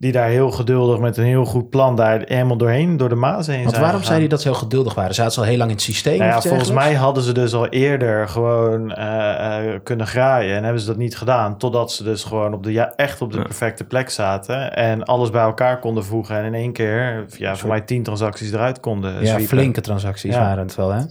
die 0.03 0.11
daar 0.11 0.27
heel 0.29 0.51
geduldig 0.51 0.99
met 0.99 1.17
een 1.17 1.23
heel 1.23 1.45
goed 1.45 1.69
plan 1.69 1.95
daar 1.95 2.21
helemaal 2.25 2.57
doorheen, 2.57 2.97
door 2.97 3.09
de 3.09 3.15
maas 3.15 3.47
heen 3.47 3.57
Want 3.57 3.69
zijn 3.69 3.81
waarom 3.81 3.99
gegaan. 3.99 4.05
zei 4.05 4.19
hij 4.19 4.27
dat 4.29 4.41
ze 4.41 4.47
heel 4.47 4.57
geduldig 4.57 4.93
waren? 4.93 5.13
Zaten 5.15 5.31
ze 5.33 5.39
al 5.39 5.45
heel 5.45 5.57
lang 5.57 5.69
in 5.69 5.75
het 5.75 5.85
systeem? 5.85 6.17
Nou 6.19 6.31
ja, 6.31 6.41
volgens 6.41 6.71
mij 6.71 6.93
hadden 6.93 7.23
ze 7.23 7.31
dus 7.31 7.53
al 7.53 7.67
eerder 7.67 8.27
gewoon 8.29 8.91
eh, 8.91 9.73
eh, 9.73 9.79
kunnen 9.83 10.07
graaien 10.07 10.55
en 10.57 10.63
hebben 10.63 10.81
ze 10.81 10.87
dat 10.87 10.97
niet 10.97 11.17
gedaan, 11.17 11.57
totdat 11.57 11.91
ze 11.91 12.03
dus 12.03 12.23
gewoon 12.23 12.53
op 12.53 12.63
de, 12.63 12.71
ja, 12.71 12.93
echt 12.95 13.21
op 13.21 13.31
de 13.31 13.37
Ja. 13.37 13.43
perfecte 13.43 13.83
plek 13.83 14.09
zaten 14.09 14.75
en 14.75 15.03
alles 15.03 15.29
bij 15.29 15.41
elkaar 15.43 15.79
konden 15.79 16.05
voegen 16.05 16.37
en 16.37 16.45
in 16.45 16.53
één 16.53 16.73
keer, 16.73 17.25
ja, 17.37 17.55
voor 17.55 17.69
mij 17.69 17.81
tien 17.81 18.03
transacties 18.03 18.51
eruit 18.51 18.79
konden 18.79 19.11
Ja, 19.13 19.25
sweepen. 19.25 19.47
flinke 19.47 19.81
transacties 19.81 20.33
Ja. 20.33 20.39
waren 20.39 20.63
het 20.63 20.75
wel, 20.75 20.91
hè? 20.91 21.01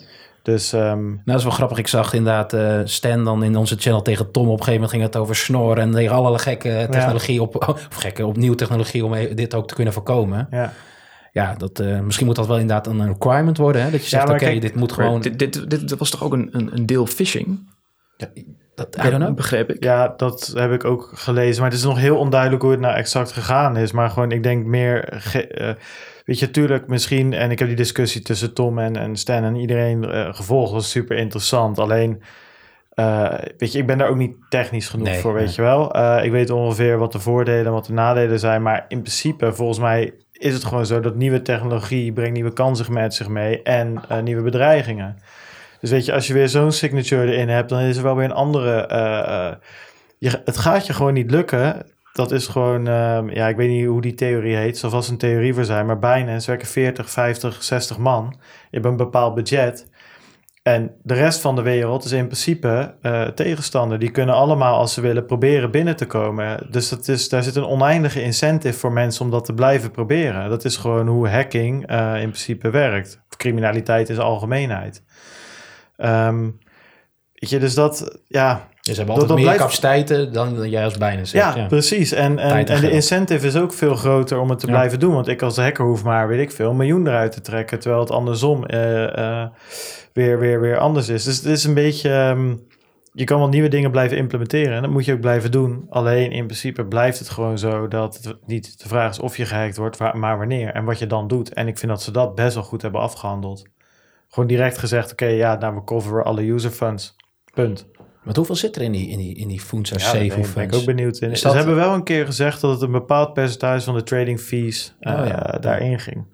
Dus 0.42 0.72
ehm, 0.72 1.04
Nou, 1.06 1.20
dat 1.24 1.36
is 1.36 1.42
wel 1.44 1.52
grappig. 1.52 1.78
Ik 1.78 1.86
zag 1.88 2.12
inderdaad 2.12 2.52
eh 2.52 2.80
Stan 2.84 3.24
dan 3.24 3.42
in 3.44 3.56
onze 3.56 3.76
channel 3.78 4.02
tegen 4.02 4.30
Tom. 4.30 4.42
Op 4.46 4.50
een 4.50 4.64
gegeven 4.64 4.72
moment 4.74 4.90
ging 4.90 5.02
het 5.02 5.16
over 5.16 5.36
snor 5.36 5.78
en 5.78 5.90
tegen 5.92 6.14
allerlei 6.14 6.42
gekke 6.42 6.86
technologie 6.90 7.42
op, 7.42 7.56
of 7.68 7.88
gekke 7.90 8.26
opnieuw 8.26 8.54
technologie 8.54 9.04
om 9.04 9.14
e- 9.14 9.34
dit 9.34 9.54
ook 9.54 9.68
te 9.68 9.74
kunnen 9.74 9.92
voorkomen. 9.92 10.46
ja. 10.50 10.72
Ja, 11.32 11.54
dat, 11.54 11.80
eh, 11.80 12.00
misschien 12.00 12.26
moet 12.26 12.36
dat 12.36 12.46
wel 12.46 12.58
inderdaad 12.58 12.86
een 12.86 13.06
requirement 13.06 13.56
worden. 13.56 13.82
Hè? 13.82 13.90
Dat 13.90 14.02
je 14.02 14.08
zegt, 14.08 14.28
oké, 14.30 14.58
dit 14.58 14.74
moet 14.74 14.92
gewoon... 14.92 15.20
dit, 15.20 15.38
dit, 15.38 15.70
dit, 15.70 15.88
dit 15.88 15.98
was 15.98 16.10
toch 16.10 16.24
ook 16.24 16.32
een, 16.32 16.48
een, 16.52 16.70
een 16.76 16.86
deel 16.86 17.06
phishing? 17.06 17.70
dat, 18.74 18.96
I 19.04 19.10
don't 19.10 19.22
know. 19.22 19.34
Begreep 19.34 19.70
ik. 19.70 19.84
Ja, 19.84 20.14
dat 20.16 20.52
heb 20.54 20.72
ik 20.72 20.84
ook 20.84 21.10
gelezen. 21.14 21.62
Maar 21.62 21.70
het 21.70 21.78
is 21.78 21.84
nog 21.84 21.98
heel 21.98 22.16
onduidelijk 22.16 22.62
hoe 22.62 22.70
het 22.70 22.80
nou 22.80 22.94
exact 22.94 23.32
gegaan 23.32 23.76
is. 23.76 23.92
Maar 23.92 24.10
gewoon, 24.10 24.30
ik 24.30 24.42
denk 24.42 24.64
meer... 24.66 25.08
ge- 25.10 25.46
eh, 25.48 25.74
weet 26.32 26.40
je, 26.40 26.50
tuurlijk 26.50 26.86
misschien... 26.86 27.32
En 27.32 27.50
ik 27.50 27.58
heb 27.58 27.68
die 27.68 27.76
discussie 27.76 28.22
tussen 28.22 28.54
Tom 28.54 28.78
en, 28.78 28.96
en 28.96 29.16
Stan 29.16 29.44
en 29.44 29.56
iedereen 29.56 30.04
eh, 30.04 30.34
gevolgd. 30.34 30.72
was 30.72 30.90
super 30.90 31.16
interessant. 31.16 31.78
Alleen, 31.78 32.22
eh, 32.94 33.32
weet 33.56 33.72
je, 33.72 33.78
ik 33.78 33.86
ben 33.86 33.98
daar 33.98 34.08
ook 34.08 34.16
niet 34.16 34.36
technisch 34.48 34.88
genoeg 34.88 35.06
Nee, 35.06 35.18
voor, 35.18 35.34
weet 35.34 35.46
nee. 35.46 35.54
je 35.54 35.62
wel. 35.62 35.94
Eh, 35.94 36.24
ik 36.24 36.30
weet 36.30 36.50
ongeveer 36.50 36.98
wat 36.98 37.12
de 37.12 37.20
voordelen 37.20 37.66
en 37.66 37.72
wat 37.72 37.86
de 37.86 37.92
nadelen 37.92 38.38
zijn. 38.38 38.62
Maar 38.62 38.84
in 38.88 39.00
principe, 39.00 39.52
volgens 39.52 39.78
mij 39.78 40.12
is 40.32 40.54
het 40.54 40.64
gewoon 40.64 40.86
zo... 40.86 41.00
dat 41.00 41.14
nieuwe 41.14 41.42
technologie 41.42 42.12
brengt 42.12 42.34
nieuwe 42.34 42.52
kansen 42.52 42.92
met 42.92 43.14
zich 43.14 43.28
mee... 43.28 43.62
en 43.62 44.02
nieuwe 44.22 44.42
bedreigingen. 44.42 45.16
Dus 45.80 45.90
weet 45.90 46.04
je, 46.04 46.12
als 46.12 46.26
je 46.26 46.34
weer 46.34 46.48
zo'n 46.48 46.72
signature 46.72 47.32
erin 47.32 47.48
hebt, 47.48 47.68
dan 47.68 47.80
is 47.80 47.96
er 47.96 48.02
wel 48.02 48.16
weer 48.16 48.24
een 48.24 48.32
andere. 48.32 48.86
je, 50.18 50.40
het 50.44 50.56
gaat 50.56 50.86
je 50.86 50.92
gewoon 50.92 51.14
niet 51.14 51.30
lukken. 51.30 51.86
Dat 52.12 52.32
is 52.32 52.46
gewoon, 52.46 52.86
ehm, 52.86 53.30
ja, 53.30 53.48
ik 53.48 53.56
weet 53.56 53.68
niet 53.68 53.86
hoe 53.86 54.00
die 54.00 54.14
theorie 54.14 54.56
heet. 54.56 54.78
Zal 54.78 54.90
vast 54.90 55.10
een 55.10 55.18
theorie 55.18 55.54
voor 55.54 55.64
zijn. 55.64 55.86
Maar 55.86 55.98
bijna, 55.98 56.38
ze 56.38 56.50
werken 56.50 56.68
40, 56.68 57.10
50, 57.10 57.62
60 57.62 57.98
man. 57.98 58.34
Je 58.38 58.68
hebt 58.70 58.84
een 58.84 58.96
bepaald 58.96 59.34
budget. 59.34 59.90
En 60.62 60.94
de 61.02 61.14
rest 61.14 61.40
van 61.40 61.56
de 61.56 61.62
wereld 61.62 62.04
is 62.04 62.12
in 62.12 62.24
principe 62.24 62.94
eh, 63.02 63.22
tegenstander. 63.22 63.98
Die 63.98 64.10
kunnen 64.10 64.34
allemaal, 64.34 64.78
als 64.78 64.94
ze 64.94 65.00
willen, 65.00 65.26
proberen 65.26 65.70
binnen 65.70 65.96
te 65.96 66.06
komen. 66.06 66.66
Dus 66.70 66.88
dat 66.88 67.08
is, 67.08 67.28
daar 67.28 67.42
zit 67.42 67.56
een 67.56 67.66
oneindige 67.66 68.22
incentive 68.22 68.78
voor 68.78 68.92
mensen 68.92 69.24
om 69.24 69.30
dat 69.30 69.44
te 69.44 69.54
blijven 69.54 69.90
proberen. 69.90 70.48
Dat 70.48 70.64
is 70.64 70.76
gewoon 70.76 71.06
hoe 71.06 71.28
hacking 71.28 71.86
eh, 71.86 72.14
in 72.14 72.28
principe 72.28 72.70
werkt. 72.70 73.20
Of 73.30 73.36
criminaliteit 73.36 74.08
in 74.08 74.14
zijn 74.14 74.26
algemeenheid. 74.26 75.02
Ehm, 75.96 76.50
weet 77.34 77.50
je, 77.50 77.58
dus 77.58 77.74
dat, 77.74 78.20
ja, 78.26 78.68
Dus 78.82 78.94
ze 78.94 79.00
hebben 79.02 79.20
altijd 79.20 79.28
dat 79.28 79.36
meer 79.36 79.56
blijft- 79.56 79.62
capaciteiten 79.62 80.32
dan, 80.32 80.70
jij 80.70 80.84
als 80.84 80.98
bijna 80.98 81.24
zegt. 81.24 81.54
ja, 81.54 81.60
Ja, 81.62 81.66
precies. 81.66 82.12
En, 82.12 82.38
en, 82.38 82.66
en 82.66 82.80
de 82.80 82.90
incentive 82.90 83.46
is 83.46 83.56
ook 83.56 83.72
veel 83.72 83.94
groter 83.94 84.38
om 84.38 84.50
het 84.50 84.58
te 84.58 84.66
Ja. 84.66 84.72
blijven 84.72 85.00
doen. 85.00 85.14
Want 85.14 85.28
ik 85.28 85.42
als 85.42 85.56
hacker 85.56 85.84
hoef 85.84 86.04
maar, 86.04 86.28
weet 86.28 86.40
ik 86.40 86.50
veel, 86.52 86.70
een 86.70 86.76
miljoen 86.76 87.06
eruit 87.06 87.32
te 87.32 87.40
trekken. 87.40 87.78
Terwijl 87.80 88.02
het 88.02 88.10
andersom 88.10 88.64
eh, 88.66 89.18
eh, 89.42 89.48
weer, 90.12 90.38
weer, 90.38 90.60
weer 90.60 90.78
anders 90.78 91.08
is. 91.08 91.24
Dus 91.24 91.36
het 91.36 91.44
is 91.46 91.64
een 91.64 91.74
beetje... 91.74 92.10
ehm, 92.10 92.54
je 93.12 93.24
kan 93.24 93.38
wel 93.38 93.48
nieuwe 93.48 93.68
dingen 93.68 93.90
blijven 93.90 94.16
implementeren. 94.16 94.74
En 94.76 94.82
dat 94.82 94.90
moet 94.90 95.04
je 95.04 95.12
ook 95.12 95.20
blijven 95.20 95.50
doen. 95.50 95.86
Alleen 95.90 96.30
in 96.32 96.44
principe 96.44 96.84
blijft 96.84 97.18
het 97.18 97.28
gewoon 97.28 97.58
zo 97.58 97.88
dat 97.88 98.20
het 98.22 98.36
niet 98.46 98.82
de 98.82 98.88
vraag 98.88 99.10
is 99.10 99.18
of 99.18 99.36
je 99.36 99.44
gehackt 99.44 99.76
wordt, 99.76 99.98
maar 100.14 100.38
wanneer 100.38 100.68
en 100.74 100.84
wat 100.84 100.98
je 100.98 101.06
dan 101.06 101.28
doet. 101.28 101.52
En 101.52 101.68
ik 101.68 101.78
vind 101.78 101.90
dat 101.90 102.02
ze 102.02 102.10
dat 102.10 102.34
best 102.34 102.54
wel 102.54 102.62
goed 102.64 102.82
hebben 102.82 103.00
afgehandeld. 103.00 103.62
Gewoon 104.28 104.48
direct 104.48 104.78
gezegd, 104.78 105.12
oké, 105.12 105.26
ja, 105.26 105.54
nou, 105.58 105.74
we 105.74 105.84
coveren 105.84 106.24
alle 106.24 106.50
user 106.50 106.70
funds. 106.70 107.16
Punt. 107.54 107.86
Maar 108.22 108.34
hoeveel 108.36 108.54
zit 108.54 108.76
er 108.76 108.82
in 108.82 108.92
die, 108.92 109.08
in 109.08 109.18
die, 109.18 109.34
in 109.36 109.48
die 109.48 109.60
Funza 109.60 109.94
Ja, 109.98 110.04
safe 110.04 110.50
ben, 110.54 110.62
ik 110.64 110.74
ook 110.74 110.84
benieuwd 110.84 111.18
in. 111.18 111.36
Ze 111.36 111.44
dat- 111.44 111.54
hebben 111.54 111.74
wel 111.74 111.94
een 111.94 112.02
keer 112.04 112.26
gezegd 112.26 112.60
dat 112.60 112.70
het 112.70 112.82
een 112.82 112.90
bepaald 112.92 113.32
percentage 113.32 113.84
van 113.84 113.94
de 113.94 114.02
trading 114.02 114.40
fees 114.40 114.94
eh, 115.00 115.12
Oh 115.20 115.26
ja. 115.26 115.58
daarin 115.60 116.00
ging. 116.00 116.24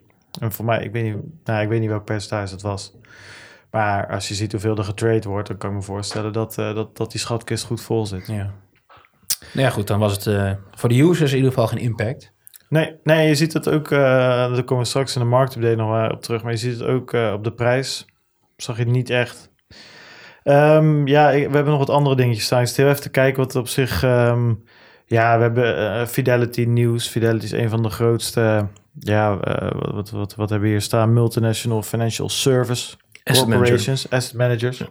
En 0.40 0.53
voor 0.53 0.64
mij, 0.64 0.83
ik 0.85 0.92
weet, 0.92 1.05
niet, 1.05 1.16
nou, 1.44 1.62
ik 1.62 1.68
weet 1.68 1.81
niet 1.81 1.88
welk 1.88 2.05
percentage 2.05 2.51
dat 2.51 2.62
was. 2.62 2.92
Maar 3.70 4.09
als 4.11 4.29
je 4.29 4.35
ziet 4.35 4.53
hoeveel 4.53 4.77
er 4.77 4.85
getrade 4.85 5.29
wordt, 5.29 5.48
dan 5.48 5.57
kan 5.57 5.70
ik 5.70 5.77
me 5.77 5.83
voorstellen 5.83 6.33
dat, 6.33 6.59
eh, 6.59 6.74
dat, 6.74 6.96
dat 6.96 7.11
die 7.11 7.20
schatkist 7.20 7.64
goed 7.64 7.81
vol 7.81 8.07
zit. 8.07 8.27
Ja. 8.27 8.35
Nou 9.53 9.66
ja, 9.66 9.70
goed, 9.70 9.87
dan 9.87 9.98
was 9.98 10.12
het 10.12 10.27
eh, 10.27 10.53
voor 10.70 10.88
de 10.88 11.01
users 11.01 11.31
in 11.31 11.37
ieder 11.37 11.53
geval 11.53 11.66
geen 11.66 11.79
impact. 11.79 12.33
Nee, 12.68 12.96
nee, 13.03 13.29
je 13.29 13.35
ziet 13.35 13.53
het 13.53 13.68
ook, 13.68 13.90
eh 13.90 13.98
daar 13.98 14.62
komen 14.64 14.83
we 14.83 14.88
straks 14.88 15.14
in 15.14 15.20
de 15.20 15.27
marktupdate 15.29 15.74
nog 15.77 15.90
wel 15.90 16.11
op 16.11 16.22
terug, 16.22 16.42
maar 16.42 16.53
je 16.53 16.59
ziet 16.59 16.79
het 16.79 16.88
ook 16.88 17.12
eh, 17.12 17.33
op 17.37 17.44
de 17.44 17.53
prijs. 17.53 18.07
Zag 18.57 18.77
je 18.77 18.83
het 18.83 18.92
niet 18.92 19.11
echt. 19.11 19.48
Ehm, 20.42 21.07
ja, 21.07 21.31
we 21.31 21.38
hebben 21.38 21.64
nog 21.64 21.79
wat 21.79 21.90
andere 21.90 22.16
dingetjes 22.16 22.44
staan. 22.44 22.61
Ik 22.61 22.66
zit 22.66 22.77
heel 22.77 22.88
even 22.88 23.01
te 23.03 23.11
kijken 23.11 23.42
wat 23.42 23.57
op 23.57 23.68
zich... 23.68 24.03
ehm, 24.03 24.53
ja, 25.07 25.37
we 25.37 25.42
hebben 25.42 25.79
eh, 25.79 26.07
Fidelity 26.07 26.64
News. 26.64 27.09
Fidelity 27.09 27.44
is 27.44 27.53
een 27.53 27.68
van 27.68 27.83
de 27.83 27.90
grootste... 27.90 28.66
Ja, 28.98 29.38
eh, 29.40 29.68
wat, 29.72 29.92
wat, 29.92 30.11
wat, 30.11 30.35
wat 30.35 30.51
hebben 30.51 30.68
we 30.68 30.74
hier 30.74 30.83
staan? 30.83 31.12
Multinational 31.12 31.83
Financial 31.83 32.29
Service 32.29 32.96
Asset 33.24 33.46
manager. 33.46 33.68
Corporations, 33.68 34.11
asset 34.11 34.35
managers. 34.35 34.83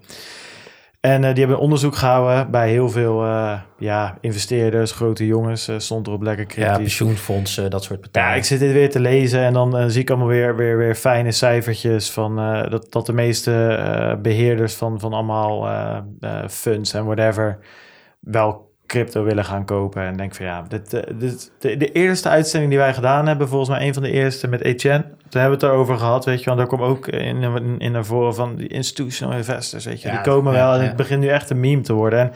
En 1.07 1.23
eh, 1.23 1.29
die 1.33 1.39
hebben 1.43 1.59
onderzoek 1.59 1.95
gehouden 1.95 2.51
bij 2.51 2.69
heel 2.69 2.89
veel 2.89 3.23
eh, 3.23 3.59
ja, 3.77 4.17
investeerders, 4.21 4.91
grote 4.91 5.25
jongens. 5.25 5.67
eh, 5.67 5.75
stond 5.77 6.07
erop 6.07 6.21
lekker 6.21 6.45
kritisch. 6.45 6.71
Ja, 6.71 6.77
pensioenfondsen, 6.77 7.69
dat 7.69 7.83
soort 7.83 7.99
Ja, 8.03 8.09
partijen. 8.11 8.37
ik 8.37 8.43
zit 8.43 8.59
dit 8.59 8.71
weer 8.71 8.89
te 8.89 8.99
lezen 8.99 9.39
en 9.41 9.53
dan 9.53 9.91
zie 9.91 10.01
ik 10.01 10.09
allemaal 10.09 10.27
weer, 10.27 10.55
weer, 10.55 10.77
weer 10.77 10.95
fijne 10.95 11.31
cijfertjes 11.31 12.11
van 12.11 12.35
dat, 12.69 12.87
dat 12.91 13.05
de 13.05 13.13
meeste 13.13 13.67
eh, 13.67 14.21
beheerders 14.21 14.73
van, 14.73 14.99
van 14.99 15.13
allemaal 15.13 15.67
funds 16.49 16.93
en 16.93 17.05
whatever 17.05 17.59
wel 18.19 18.66
crypto 18.87 19.23
willen 19.23 19.45
gaan 19.45 19.65
kopen. 19.65 20.03
En 20.03 20.17
denk 20.17 20.35
van 20.35 20.45
ja, 20.45 20.65
dit, 20.67 20.93
eh, 20.93 21.19
dit, 21.19 21.51
de, 21.59 21.77
de 21.77 21.91
eerste 21.91 22.29
uitzending 22.29 22.71
die 22.71 22.79
wij 22.79 22.93
gedaan 22.93 23.27
hebben, 23.27 23.47
volgens 23.47 23.69
mij 23.69 23.87
een 23.87 23.93
van 23.93 24.03
de 24.03 24.11
eerste 24.11 24.47
met 24.47 24.61
Etienne, 24.61 25.03
toen 25.29 25.41
hebben 25.41 25.59
we 25.59 25.65
het 25.65 25.73
erover 25.75 25.97
gehad, 25.97 26.25
weet 26.25 26.39
je 26.39 26.45
wel. 26.45 26.55
Daar 26.55 26.67
kwam 26.67 26.81
ook 26.81 27.07
in, 27.07 27.43
in, 27.43 27.79
in 27.79 27.91
naar 27.91 28.05
voren 28.05 28.35
van 28.35 28.55
die 28.55 28.67
institutional 28.67 29.37
investors, 29.37 29.85
weet 29.85 30.01
je. 30.01 30.07
Ja, 30.07 30.13
die 30.13 30.23
komen 30.23 30.53
ja, 30.53 30.59
wel 30.59 30.79
en 30.79 30.85
het 30.85 30.95
begint 30.95 31.21
nu 31.21 31.27
echt 31.27 31.49
een 31.49 31.59
meme 31.59 31.81
te 31.81 31.93
worden. 31.93 32.19
En 32.19 32.31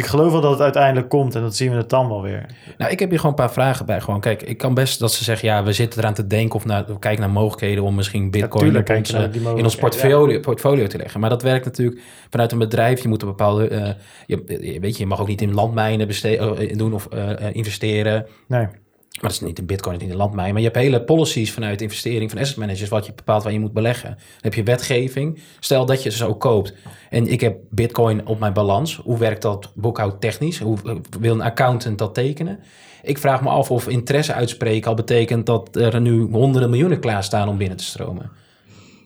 ik 0.00 0.06
geloof 0.06 0.32
wel 0.32 0.40
dat 0.40 0.50
het 0.50 0.60
uiteindelijk 0.60 1.08
komt 1.08 1.34
en 1.34 1.42
dat 1.42 1.56
zien 1.56 1.70
we 1.70 1.76
het 1.76 1.88
dan 1.88 2.08
wel 2.08 2.22
weer. 2.22 2.46
Nou, 2.78 2.90
ik 2.90 2.98
heb 2.98 3.08
hier 3.08 3.18
gewoon 3.18 3.34
een 3.38 3.44
paar 3.44 3.52
vragen 3.52 3.86
bij. 3.86 4.00
Gewoon, 4.00 4.20
kijk, 4.20 4.42
ik 4.42 4.58
kan 4.58 4.74
best 4.74 4.98
dat 4.98 5.12
ze 5.12 5.24
zeggen, 5.24 5.48
ja, 5.48 5.62
we 5.62 5.72
zitten 5.72 6.00
eraan 6.00 6.14
te 6.14 6.26
denken 6.26 6.54
of 6.54 6.64
naar, 6.64 6.84
we 6.86 6.98
kijken 6.98 7.20
naar 7.20 7.30
mogelijkheden 7.30 7.84
om 7.84 7.94
misschien 7.94 8.30
bitcoin 8.30 8.82
kijk 8.82 8.98
ons, 8.98 9.30
die 9.30 9.40
in 9.40 9.64
ons 9.64 9.76
portfolio, 9.76 10.40
portfolio 10.40 10.86
te 10.86 10.96
leggen. 10.96 11.20
Maar 11.20 11.30
dat 11.30 11.42
werkt 11.42 11.64
natuurlijk 11.64 12.00
vanuit 12.30 12.52
een 12.52 12.58
bedrijf. 12.58 13.02
Je 13.02 13.08
moet 13.08 13.22
een 13.22 13.28
bepaalde, 13.28 13.68
eh, 13.68 13.90
je, 14.26 14.42
weet 14.80 14.96
je, 14.96 15.02
je 15.02 15.06
mag 15.06 15.20
ook 15.20 15.28
niet 15.28 15.42
in 15.42 15.54
landmijnen 15.54 16.06
beste- 16.06 16.36
eh, 16.36 16.76
doen 16.76 16.92
of 16.92 17.06
eh, 17.06 17.54
investeren. 17.54 18.26
Nee. 18.46 18.66
Maar 19.10 19.30
dat 19.30 19.40
is 19.40 19.40
niet 19.40 19.58
in 19.58 19.66
bitcoin, 19.66 19.92
niet 19.92 20.02
in 20.02 20.10
de 20.10 20.16
landmijn. 20.16 20.52
Maar 20.52 20.62
je 20.62 20.68
hebt 20.68 20.80
hele 20.80 21.04
policies 21.04 21.52
vanuit 21.52 21.82
investering 21.82 22.30
van 22.30 22.40
asset 22.40 22.56
managers, 22.56 22.90
wat 22.90 23.06
je 23.06 23.12
bepaalt 23.14 23.42
waar 23.42 23.52
je 23.52 23.60
moet 23.60 23.72
beleggen. 23.72 24.08
Dan 24.08 24.38
heb 24.40 24.54
je 24.54 24.62
wetgeving. 24.62 25.42
Stel 25.60 25.86
dat 25.86 26.02
je 26.02 26.10
ze 26.10 26.16
zo 26.16 26.34
koopt. 26.34 26.74
En 27.10 27.26
ik 27.26 27.40
heb 27.40 27.58
bitcoin 27.70 28.26
op 28.26 28.38
mijn 28.38 28.52
balans. 28.52 28.96
Hoe 28.96 29.18
werkt 29.18 29.42
dat 29.42 29.72
boekhoudtechnisch? 29.74 30.58
Hoe 30.58 30.78
eh, 30.84 30.94
wil 31.20 31.34
een 31.34 31.40
accountant 31.40 31.98
dat 31.98 32.14
tekenen? 32.14 32.60
ik 33.02 33.18
vraag 33.18 33.42
me 33.42 33.48
af 33.48 33.70
of 33.70 33.88
interesse 33.88 34.32
uitspreken 34.32 34.90
al 34.90 34.96
betekent 34.96 35.46
dat 35.46 35.76
er 35.76 36.00
nu 36.00 36.20
honderden 36.20 36.70
miljoenen 36.70 37.00
klaarstaan 37.00 37.48
om 37.48 37.58
binnen 37.58 37.76
te 37.76 37.84
stromen. 37.84 38.30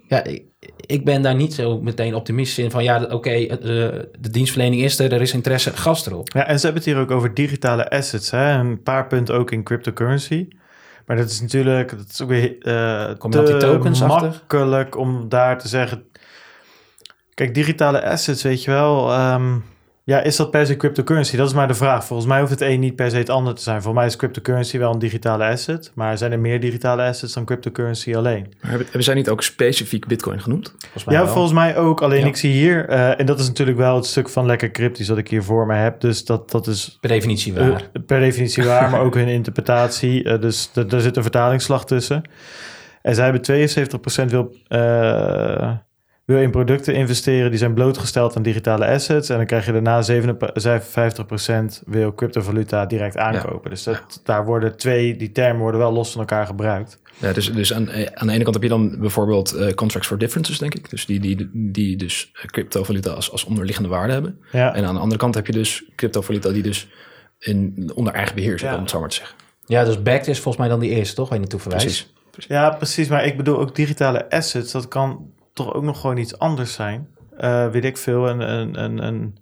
Ja, 0.08 0.24
ik 0.86 1.04
ben 1.04 1.22
daar 1.22 1.34
niet 1.34 1.54
zo 1.54 1.80
meteen 1.80 2.14
optimistisch 2.14 2.64
in 2.64 2.70
van 2.70 2.84
ja, 2.84 3.02
oké, 3.02 3.30
eh, 3.30 3.58
de 4.18 4.30
dienstverlening 4.30 4.82
is 4.82 4.98
er, 4.98 5.12
er 5.12 5.20
is 5.20 5.32
interesse, 5.32 5.76
gas 5.76 6.06
erop. 6.06 6.28
Ja, 6.32 6.46
en 6.46 6.58
ze 6.58 6.64
hebben 6.64 6.82
het 6.82 6.92
hier 6.92 7.00
ook 7.02 7.10
over 7.10 7.34
digitale 7.34 7.90
assets. 7.90 8.30
Hè? 8.30 8.52
Een 8.52 8.82
paar 8.82 9.06
punten 9.06 9.34
ook 9.34 9.50
in 9.50 9.62
cryptocurrency. 9.62 10.48
Maar 11.06 11.16
dat 11.16 11.30
is 11.30 11.40
natuurlijk 11.40 11.90
dat 11.90 12.08
is 12.10 12.22
ook 12.22 12.28
weer 12.28 12.56
uh, 12.60 13.08
achter? 13.82 14.06
makkelijk 14.06 14.96
om 14.96 15.28
daar 15.28 15.58
te 15.58 15.68
zeggen... 15.68 16.04
Kijk, 17.34 17.54
digitale 17.54 18.04
assets, 18.04 18.42
weet 18.42 18.64
je 18.64 18.70
wel... 18.70 19.12
ehm, 19.12 19.56
ja, 20.06 20.20
is 20.22 20.36
dat 20.36 20.50
per 20.50 20.66
se 20.66 20.76
cryptocurrency? 20.76 21.36
Dat 21.36 21.46
is 21.48 21.54
maar 21.54 21.68
de 21.68 21.74
vraag. 21.74 22.04
Volgens 22.04 22.28
mij 22.28 22.38
hoeft 22.40 22.50
het 22.50 22.60
een 22.60 22.80
niet 22.80 22.96
per 22.96 23.10
se 23.10 23.16
het 23.16 23.28
ander 23.30 23.54
te 23.54 23.62
zijn. 23.62 23.82
Voor 23.82 23.94
mij 23.94 24.06
is 24.06 24.16
cryptocurrency 24.16 24.78
wel 24.78 24.92
een 24.92 24.98
digitale 24.98 25.44
asset. 25.44 25.90
Maar 25.94 26.18
zijn 26.18 26.32
er 26.32 26.38
meer 26.38 26.60
digitale 26.60 27.02
assets 27.02 27.32
dan 27.32 27.44
cryptocurrency 27.44 28.14
alleen? 28.16 28.54
Maar 28.60 28.70
hebben, 28.70 29.02
zij 29.02 29.14
niet 29.14 29.28
ook 29.28 29.42
specifiek 29.42 30.06
bitcoin 30.06 30.40
genoemd? 30.40 30.74
Volgens 30.78 31.04
mij 31.04 31.14
Ja, 31.14 31.22
wel. 31.24 31.32
volgens 31.32 31.54
mij 31.54 31.76
ook. 31.76 32.02
Alleen 32.02 32.20
Ja. 32.20 32.26
ik 32.26 32.36
zie 32.36 32.52
hier... 32.52 32.88
eh, 32.88 33.20
en 33.20 33.26
dat 33.26 33.40
is 33.40 33.46
natuurlijk 33.46 33.78
wel 33.78 33.94
het 33.96 34.06
stuk 34.06 34.28
van 34.28 34.46
lekker 34.46 34.70
cryptisch 34.70 35.06
dat 35.06 35.18
ik 35.18 35.28
hier 35.28 35.42
voor 35.42 35.66
me 35.66 35.74
heb. 35.74 36.00
Dus 36.00 36.24
dat, 36.24 36.50
dat 36.50 36.66
is 36.66 36.98
Per 37.00 37.08
definitie 37.10 37.54
waar. 37.54 37.90
Eh, 37.92 38.02
per 38.06 38.20
definitie 38.20 38.64
waar, 38.64 38.90
maar 38.90 39.00
ook 39.00 39.14
hun 39.14 39.28
interpretatie. 39.28 40.24
Eh, 40.24 40.40
dus 40.40 40.70
daar 40.72 41.00
zit 41.00 41.16
een 41.16 41.22
vertalingsslag 41.22 41.84
tussen. 41.86 42.22
En 43.02 43.14
zij 43.14 43.24
hebben 43.24 43.42
72% 43.42 44.30
wil, 44.30 44.56
eh, 44.68 45.72
wil 46.24 46.38
in 46.38 46.50
producten 46.50 46.94
investeren 46.94 47.50
die 47.50 47.58
zijn 47.58 47.74
blootgesteld 47.74 48.36
aan 48.36 48.42
digitale 48.42 48.86
assets. 48.86 49.28
En 49.28 49.36
dan 49.36 49.46
krijg 49.46 49.66
je 49.66 49.72
daarna 49.72 50.02
57% 51.78 51.82
wil 51.86 52.14
cryptovaluta 52.14 52.86
direct 52.86 53.16
aankopen. 53.16 53.70
Dus 53.70 53.82
dat, 53.82 54.20
daar 54.24 54.44
worden 54.44 54.76
twee, 54.76 55.16
die 55.16 55.32
termen 55.32 55.60
worden 55.60 55.80
wel 55.80 55.92
los 55.92 56.10
van 56.10 56.20
elkaar 56.20 56.46
gebruikt. 56.46 57.02
Ja, 57.18 57.32
dus 57.32 57.52
dus 57.52 57.74
aan, 57.74 57.88
eh, 57.88 58.06
aan 58.14 58.26
de 58.26 58.32
ene 58.32 58.42
kant 58.42 58.54
heb 58.54 58.62
je 58.62 58.68
dan 58.68 58.96
bijvoorbeeld 59.00 59.52
eh, 59.52 59.74
contracts 59.74 60.08
for 60.08 60.18
differences, 60.18 60.58
denk 60.58 60.74
ik. 60.74 60.90
Dus 60.90 61.06
die, 61.06 61.20
die, 61.20 61.50
die 61.52 61.96
dus 61.96 62.32
cryptovaluta 62.46 63.10
als, 63.10 63.30
als 63.32 63.44
onderliggende 63.44 63.88
waarde 63.88 64.12
hebben. 64.12 64.38
Ja, 64.52 64.74
En 64.74 64.84
aan 64.84 64.94
de 64.94 65.00
andere 65.00 65.20
kant 65.20 65.34
heb 65.34 65.46
je 65.46 65.52
dus 65.52 65.84
cryptovaluta 65.96 66.50
die 66.50 66.62
dus 66.62 66.88
in, 67.38 67.90
onder 67.94 68.12
eigen 68.12 68.34
beheer 68.34 68.58
zit, 68.58 68.68
Ja. 68.68 68.74
om 68.74 68.80
het 68.80 68.90
zo 68.90 69.00
maar 69.00 69.08
te 69.08 69.14
zeggen. 69.16 69.36
Ja, 69.66 69.84
dus 69.84 70.02
backed 70.02 70.26
is 70.28 70.40
volgens 70.40 70.56
mij 70.56 70.68
dan 70.68 70.80
die 70.80 70.90
eerste, 70.90 71.14
toch? 71.14 71.24
Waar 71.28 71.34
je 71.34 71.40
naartoe 71.40 71.60
verwijst. 71.60 72.12
Precies. 72.30 72.50
ja, 72.50 72.70
precies. 72.70 73.08
Maar 73.08 73.24
ik 73.24 73.36
bedoel 73.36 73.58
ook 73.58 73.74
digitale 73.76 74.30
assets. 74.30 74.72
Dat 74.72 74.88
kan 74.88 75.32
toch 75.54 75.74
ook 75.74 75.82
nog 75.82 76.00
gewoon 76.00 76.16
iets 76.16 76.38
anders 76.38 76.72
zijn. 76.72 77.08
Eh, 77.36 77.68
weet 77.68 77.84
ik 77.84 77.96
veel. 77.96 78.28
Een, 78.28 78.40
een, 78.40 78.82
een, 78.84 79.06
een... 79.06 79.36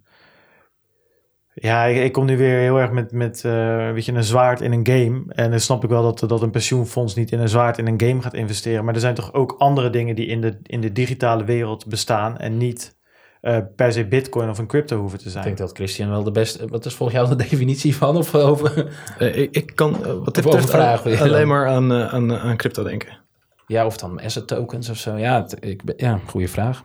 Ja, 1.54 1.84
ik, 1.84 2.02
ik 2.04 2.12
kom 2.12 2.24
nu 2.24 2.36
weer 2.36 2.58
heel 2.58 2.80
erg 2.80 2.90
met, 2.90 3.12
met 3.12 3.44
eh, 3.44 3.92
weet 3.92 4.04
je, 4.04 4.12
een 4.12 4.24
zwaard 4.24 4.60
in 4.60 4.72
een 4.72 4.86
game. 4.86 5.22
En 5.28 5.50
dan 5.50 5.60
snap 5.60 5.84
ik 5.84 5.90
wel 5.90 6.02
dat, 6.02 6.28
dat 6.28 6.42
een 6.42 6.50
pensioenfonds 6.50 7.14
niet 7.14 7.32
in 7.32 7.40
een 7.40 7.48
zwaard 7.48 7.78
in 7.78 7.86
een 7.86 8.00
game 8.00 8.22
gaat 8.22 8.34
investeren. 8.34 8.84
Maar 8.84 8.94
er 8.94 9.00
zijn 9.00 9.14
toch 9.14 9.32
ook 9.32 9.54
andere 9.58 9.90
dingen 9.90 10.16
die 10.16 10.26
in 10.26 10.40
de, 10.40 10.58
in 10.62 10.80
de 10.80 10.92
digitale 10.92 11.44
wereld 11.44 11.86
bestaan. 11.86 12.38
En 12.38 12.56
niet 12.56 12.98
eh, 13.40 13.58
per 13.76 13.92
se 13.92 14.06
bitcoin 14.06 14.48
of 14.48 14.58
een 14.58 14.66
crypto 14.66 14.98
hoeven 14.98 15.18
te 15.18 15.24
Ik 15.24 15.30
zijn. 15.30 15.44
denk 15.44 15.58
dat 15.58 15.72
Christian 15.72 16.10
wel 16.10 16.22
de 16.22 16.30
beste... 16.30 16.68
Wat 16.68 16.84
is 16.84 16.94
volgens 16.94 17.18
jou 17.18 17.36
de 17.36 17.42
definitie 17.48 17.96
van? 17.96 18.16
Of 18.16 18.34
over... 18.34 18.92
Ik, 19.18 19.56
ik 19.56 19.72
kan 19.74 19.90
wat 20.24 20.34
dit 20.34 20.44
betreft 20.44 21.04
je 21.04 21.20
alleen 21.20 21.48
maar 21.48 21.66
aan, 21.66 21.92
aan, 21.92 22.32
aan 22.38 22.56
crypto 22.56 22.82
denken. 22.82 23.21
Ja, 23.66 23.86
of 23.86 23.96
dan 23.96 24.20
asset 24.20 24.46
tokens 24.46 24.88
of 24.88 24.96
zo. 24.96 25.16
Ja, 25.16 25.42
het- 25.42 25.56
ik, 25.60 25.82
ben- 25.84 25.94
ja 25.98 26.20
goede 26.26 26.48
vraag. 26.48 26.82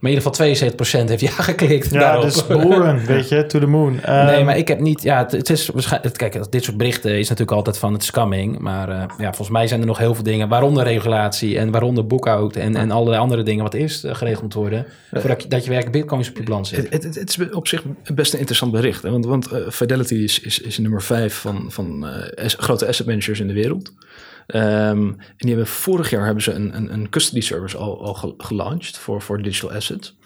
Maar 0.00 0.12
in 0.12 0.18
ieder 0.18 0.34
geval 0.34 1.04
72% 1.04 1.08
heeft 1.08 1.20
ja 1.20 1.30
geklikt 1.52 1.90
Ja, 1.92 1.98
daarop. 2.00 2.22
dus 2.22 2.46
boeren, 2.46 3.04
weet 3.06 3.28
je, 3.28 3.46
to 3.46 3.58
the 3.58 3.66
moon. 3.66 4.00
Ehm, 4.00 4.26
nee, 4.26 4.44
maar 4.44 4.56
ik 4.56 4.68
heb 4.68 4.80
niet... 4.80 5.02
Ja, 5.02 5.18
het, 5.18 5.32
het 5.32 5.50
is 5.50 5.68
waarschijnlijk... 5.68 6.16
Kijk, 6.16 6.52
dit 6.52 6.64
soort 6.64 6.76
berichten 6.76 7.10
is 7.18 7.28
natuurlijk 7.28 7.56
altijd 7.56 7.78
van 7.78 7.92
het 7.92 8.04
scamming. 8.04 8.58
Maar 8.58 8.88
eh, 8.88 8.96
ja, 9.18 9.24
volgens 9.24 9.48
mij 9.48 9.66
zijn 9.66 9.80
er 9.80 9.86
nog 9.86 9.98
heel 9.98 10.14
veel 10.14 10.24
dingen... 10.24 10.48
waaronder 10.48 10.84
regulatie 10.84 11.58
en 11.58 11.70
waaronder 11.70 12.06
boekhoud... 12.06 12.56
en, 12.56 12.76
en 12.76 12.90
allerlei 12.90 13.20
andere 13.20 13.42
dingen 13.42 13.62
wat 13.62 13.74
eerst 13.74 14.04
eh, 14.04 14.14
geregeld 14.14 14.42
moet 14.42 14.54
worden... 14.54 14.86
voordat 15.12 15.42
je, 15.42 15.48
dat 15.48 15.64
je 15.64 15.70
werkelijk 15.70 15.96
bitcoins 15.98 16.28
op 16.28 16.36
je 16.36 16.42
balans 16.42 16.68
zet. 16.68 16.86
Het, 16.90 17.02
het, 17.14 17.28
is 17.38 17.50
op 17.50 17.68
zich 17.68 17.82
best 18.14 18.32
een 18.32 18.38
interessant 18.38 18.72
bericht. 18.72 19.02
Hè? 19.02 19.10
Want, 19.10 19.24
want 19.26 19.46
eh, 19.52 19.60
Fidelity 19.70 20.14
is, 20.14 20.40
is, 20.40 20.60
is 20.60 20.78
nummer 20.78 21.02
vijf 21.02 21.34
van, 21.34 21.66
van 21.68 22.06
eh, 22.06 22.48
grote 22.48 22.86
asset 22.86 23.06
managers 23.06 23.40
in 23.40 23.46
de 23.46 23.52
wereld. 23.54 23.92
Ehm, 24.46 25.06
en 25.08 25.36
die 25.36 25.48
hebben 25.48 25.66
vorig 25.66 26.10
jaar 26.10 26.24
hebben 26.24 26.42
ze 26.42 26.52
een, 26.52 26.76
een, 26.76 26.92
een 26.92 27.08
custody 27.08 27.40
service 27.40 27.76
al, 27.76 28.04
al 28.04 28.14
ge- 28.14 28.34
gelaunched 28.38 28.98
voor, 28.98 29.22
voor 29.22 29.42
digital 29.42 29.72
assets. 29.72 30.18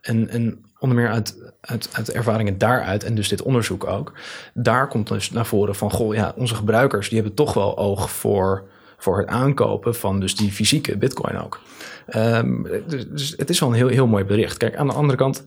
En, 0.00 0.28
en 0.28 0.64
onder 0.78 0.96
meer 0.96 1.08
uit, 1.08 1.52
uit, 1.60 1.88
uit 1.92 2.10
ervaringen 2.12 2.58
daaruit, 2.58 3.04
en 3.04 3.14
dus 3.14 3.28
dit 3.28 3.42
onderzoek 3.42 3.86
ook, 3.86 4.12
daar 4.54 4.88
komt 4.88 5.08
dus 5.08 5.30
naar 5.30 5.46
voren 5.46 5.74
van, 5.74 5.90
goh, 5.90 6.14
ja, 6.14 6.32
onze 6.36 6.54
gebruikers 6.54 7.08
die 7.08 7.18
hebben 7.18 7.36
toch 7.36 7.54
wel 7.54 7.78
oog 7.78 8.10
voor, 8.10 8.68
voor 8.96 9.18
het 9.18 9.28
aankopen 9.28 9.94
van 9.94 10.20
dus 10.20 10.36
die 10.36 10.50
fysieke 10.52 10.96
bitcoin 10.96 11.38
ook. 11.38 11.60
Ehm, 12.06 12.62
dus, 12.86 13.08
dus 13.08 13.34
het 13.36 13.50
is 13.50 13.60
wel 13.60 13.68
een 13.68 13.74
heel, 13.74 13.88
heel 13.88 14.06
mooi 14.06 14.24
bericht. 14.24 14.56
Kijk, 14.56 14.76
aan 14.76 14.86
de 14.86 14.92
andere 14.92 15.18
kant, 15.18 15.44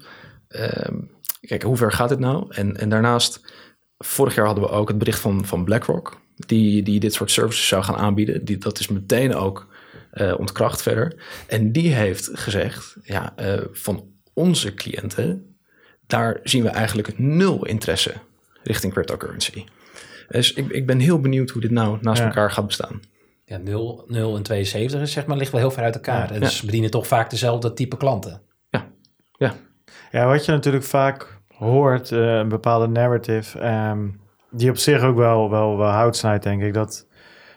ehm, 0.47 0.95
kijk, 1.41 1.61
hoe 1.63 1.77
ver 1.77 1.91
gaat 1.91 2.09
dit 2.09 2.19
nou? 2.19 2.45
En, 2.49 2.77
en 2.77 2.89
daarnaast, 2.89 3.53
vorig 3.97 4.35
jaar 4.35 4.45
hadden 4.45 4.63
we 4.63 4.69
ook 4.69 4.87
het 4.87 4.97
bericht 4.97 5.19
van, 5.19 5.45
van 5.45 5.63
BlackRock, 5.63 6.21
die, 6.35 6.83
die 6.83 6.99
dit 6.99 7.13
soort 7.13 7.31
services 7.31 7.67
zou 7.67 7.83
gaan 7.83 7.95
aanbieden. 7.95 8.45
Die, 8.45 8.57
dat 8.57 8.79
is 8.79 8.87
meteen 8.87 9.35
ook 9.35 9.67
eh, 10.11 10.33
ontkracht 10.37 10.81
verder. 10.81 11.15
En 11.47 11.71
die 11.71 11.93
heeft 11.93 12.29
gezegd, 12.33 12.95
ja, 13.03 13.33
eh, 13.35 13.61
van 13.71 14.03
onze 14.33 14.73
cliënten, 14.73 15.55
daar 16.07 16.39
zien 16.43 16.63
we 16.63 16.69
eigenlijk 16.69 17.17
nul 17.19 17.65
interesse 17.65 18.13
richting 18.63 18.93
cryptocurrency. 18.93 19.63
Dus 20.27 20.53
ik, 20.53 20.69
ik 20.69 20.85
ben 20.85 20.99
heel 20.99 21.19
benieuwd 21.19 21.49
hoe 21.49 21.61
dit 21.61 21.71
nou 21.71 21.97
naast 22.01 22.19
Ja. 22.21 22.25
elkaar 22.27 22.51
gaat 22.51 22.65
bestaan. 22.67 22.99
Ja, 23.45 23.57
0, 23.57 24.03
0 24.07 24.35
en 24.35 24.43
72 24.43 25.01
is 25.01 25.11
zeg 25.11 25.25
maar, 25.25 25.37
ligt 25.37 25.51
wel 25.51 25.61
heel 25.61 25.71
ver 25.71 25.83
uit 25.83 25.95
elkaar. 25.95 26.27
Ja. 26.27 26.33
En 26.33 26.39
dus 26.39 26.57
ze 26.57 26.65
bedienen 26.65 26.91
toch 26.91 27.07
vaak 27.07 27.29
dezelfde 27.29 27.73
type 27.73 27.97
klanten. 27.97 28.41
Ja, 28.69 28.87
ja. 29.37 29.55
Ja, 30.11 30.27
wat 30.27 30.45
je 30.45 30.51
natuurlijk 30.51 30.83
vaak 30.83 31.39
hoort, 31.47 32.11
eh, 32.11 32.35
een 32.37 32.49
bepaalde 32.49 32.87
narrative, 32.87 33.59
ehm, 33.59 34.07
die 34.55 34.69
op 34.69 34.77
zich 34.77 35.01
ook 35.03 35.17
wel, 35.17 35.49
wel, 35.49 35.77
wel 35.77 35.89
hout 35.89 36.15
snijdt, 36.17 36.43
denk 36.43 36.61
ik. 36.61 36.73
Dat 36.73 37.05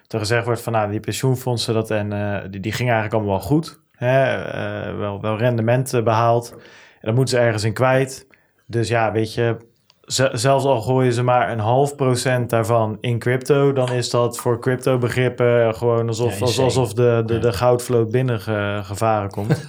er 0.08 0.18
gezegd 0.18 0.44
wordt 0.44 0.60
van, 0.60 0.72
nou, 0.72 0.90
die 0.90 1.00
pensioenfondsen, 1.00 1.74
dat, 1.74 1.90
en, 1.90 2.12
eh, 2.12 2.50
die, 2.50 2.60
die 2.60 2.72
gingen 2.72 2.92
eigenlijk 2.92 3.22
allemaal 3.22 3.38
wel 3.40 3.48
goed. 3.48 3.80
Hè? 3.92 4.34
eh, 4.44 4.96
wel, 4.98 5.20
wel 5.20 5.36
rendement 5.38 5.94
eh, 5.94 6.02
behaald. 6.02 6.50
En 6.52 6.58
dan 7.00 7.14
moeten 7.14 7.36
ze 7.38 7.42
ergens 7.44 7.64
in 7.64 7.72
kwijt. 7.72 8.26
Dus 8.66 8.88
ja, 8.88 9.12
weet 9.12 9.34
je, 9.34 9.56
ze- 10.04 10.30
zelfs 10.32 10.64
al 10.64 10.80
gooien 10.80 11.12
ze 11.12 11.22
maar 11.22 11.50
een 11.50 11.58
half 11.58 11.94
procent 11.96 12.50
daarvan 12.50 12.98
in 13.00 13.18
crypto, 13.18 13.72
dan 13.72 13.92
is 13.92 14.10
dat 14.10 14.38
voor 14.38 14.60
crypto 14.60 14.98
begrippen 14.98 15.74
gewoon 15.74 16.08
alsof, 16.08 16.38
Ja, 16.56 16.62
alsof 16.62 16.92
de, 16.94 17.22
de, 17.26 17.34
Ja. 17.34 17.40
de 17.40 17.52
goudvloot 17.52 18.10
binnen 18.10 18.40
ge- 18.40 18.80
gevaren 18.84 19.30
komt. 19.30 19.68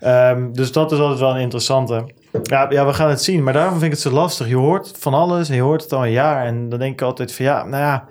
Ehm, 0.00 0.52
dus 0.52 0.72
dat 0.72 0.92
is 0.92 0.98
altijd 0.98 1.18
wel 1.20 1.34
een 1.34 1.40
interessante. 1.40 2.04
Ja, 2.42 2.66
ja, 2.70 2.86
we 2.86 2.92
gaan 2.92 3.08
het 3.08 3.22
zien. 3.22 3.42
Maar 3.42 3.52
daarom 3.52 3.72
vind 3.72 3.84
ik 3.84 3.90
het 3.90 4.00
zo 4.00 4.10
lastig. 4.10 4.48
Je 4.48 4.56
hoort 4.56 4.92
van 4.98 5.14
alles 5.14 5.48
en 5.48 5.54
je 5.54 5.60
hoort 5.62 5.82
het 5.82 5.92
al 5.92 6.04
een 6.04 6.10
jaar. 6.10 6.46
En 6.46 6.68
dan 6.68 6.78
denk 6.78 6.92
ik 6.92 7.02
altijd 7.02 7.32
van 7.32 7.44
ja, 7.44 7.64
nou 7.64 7.82
ja. 7.82 8.04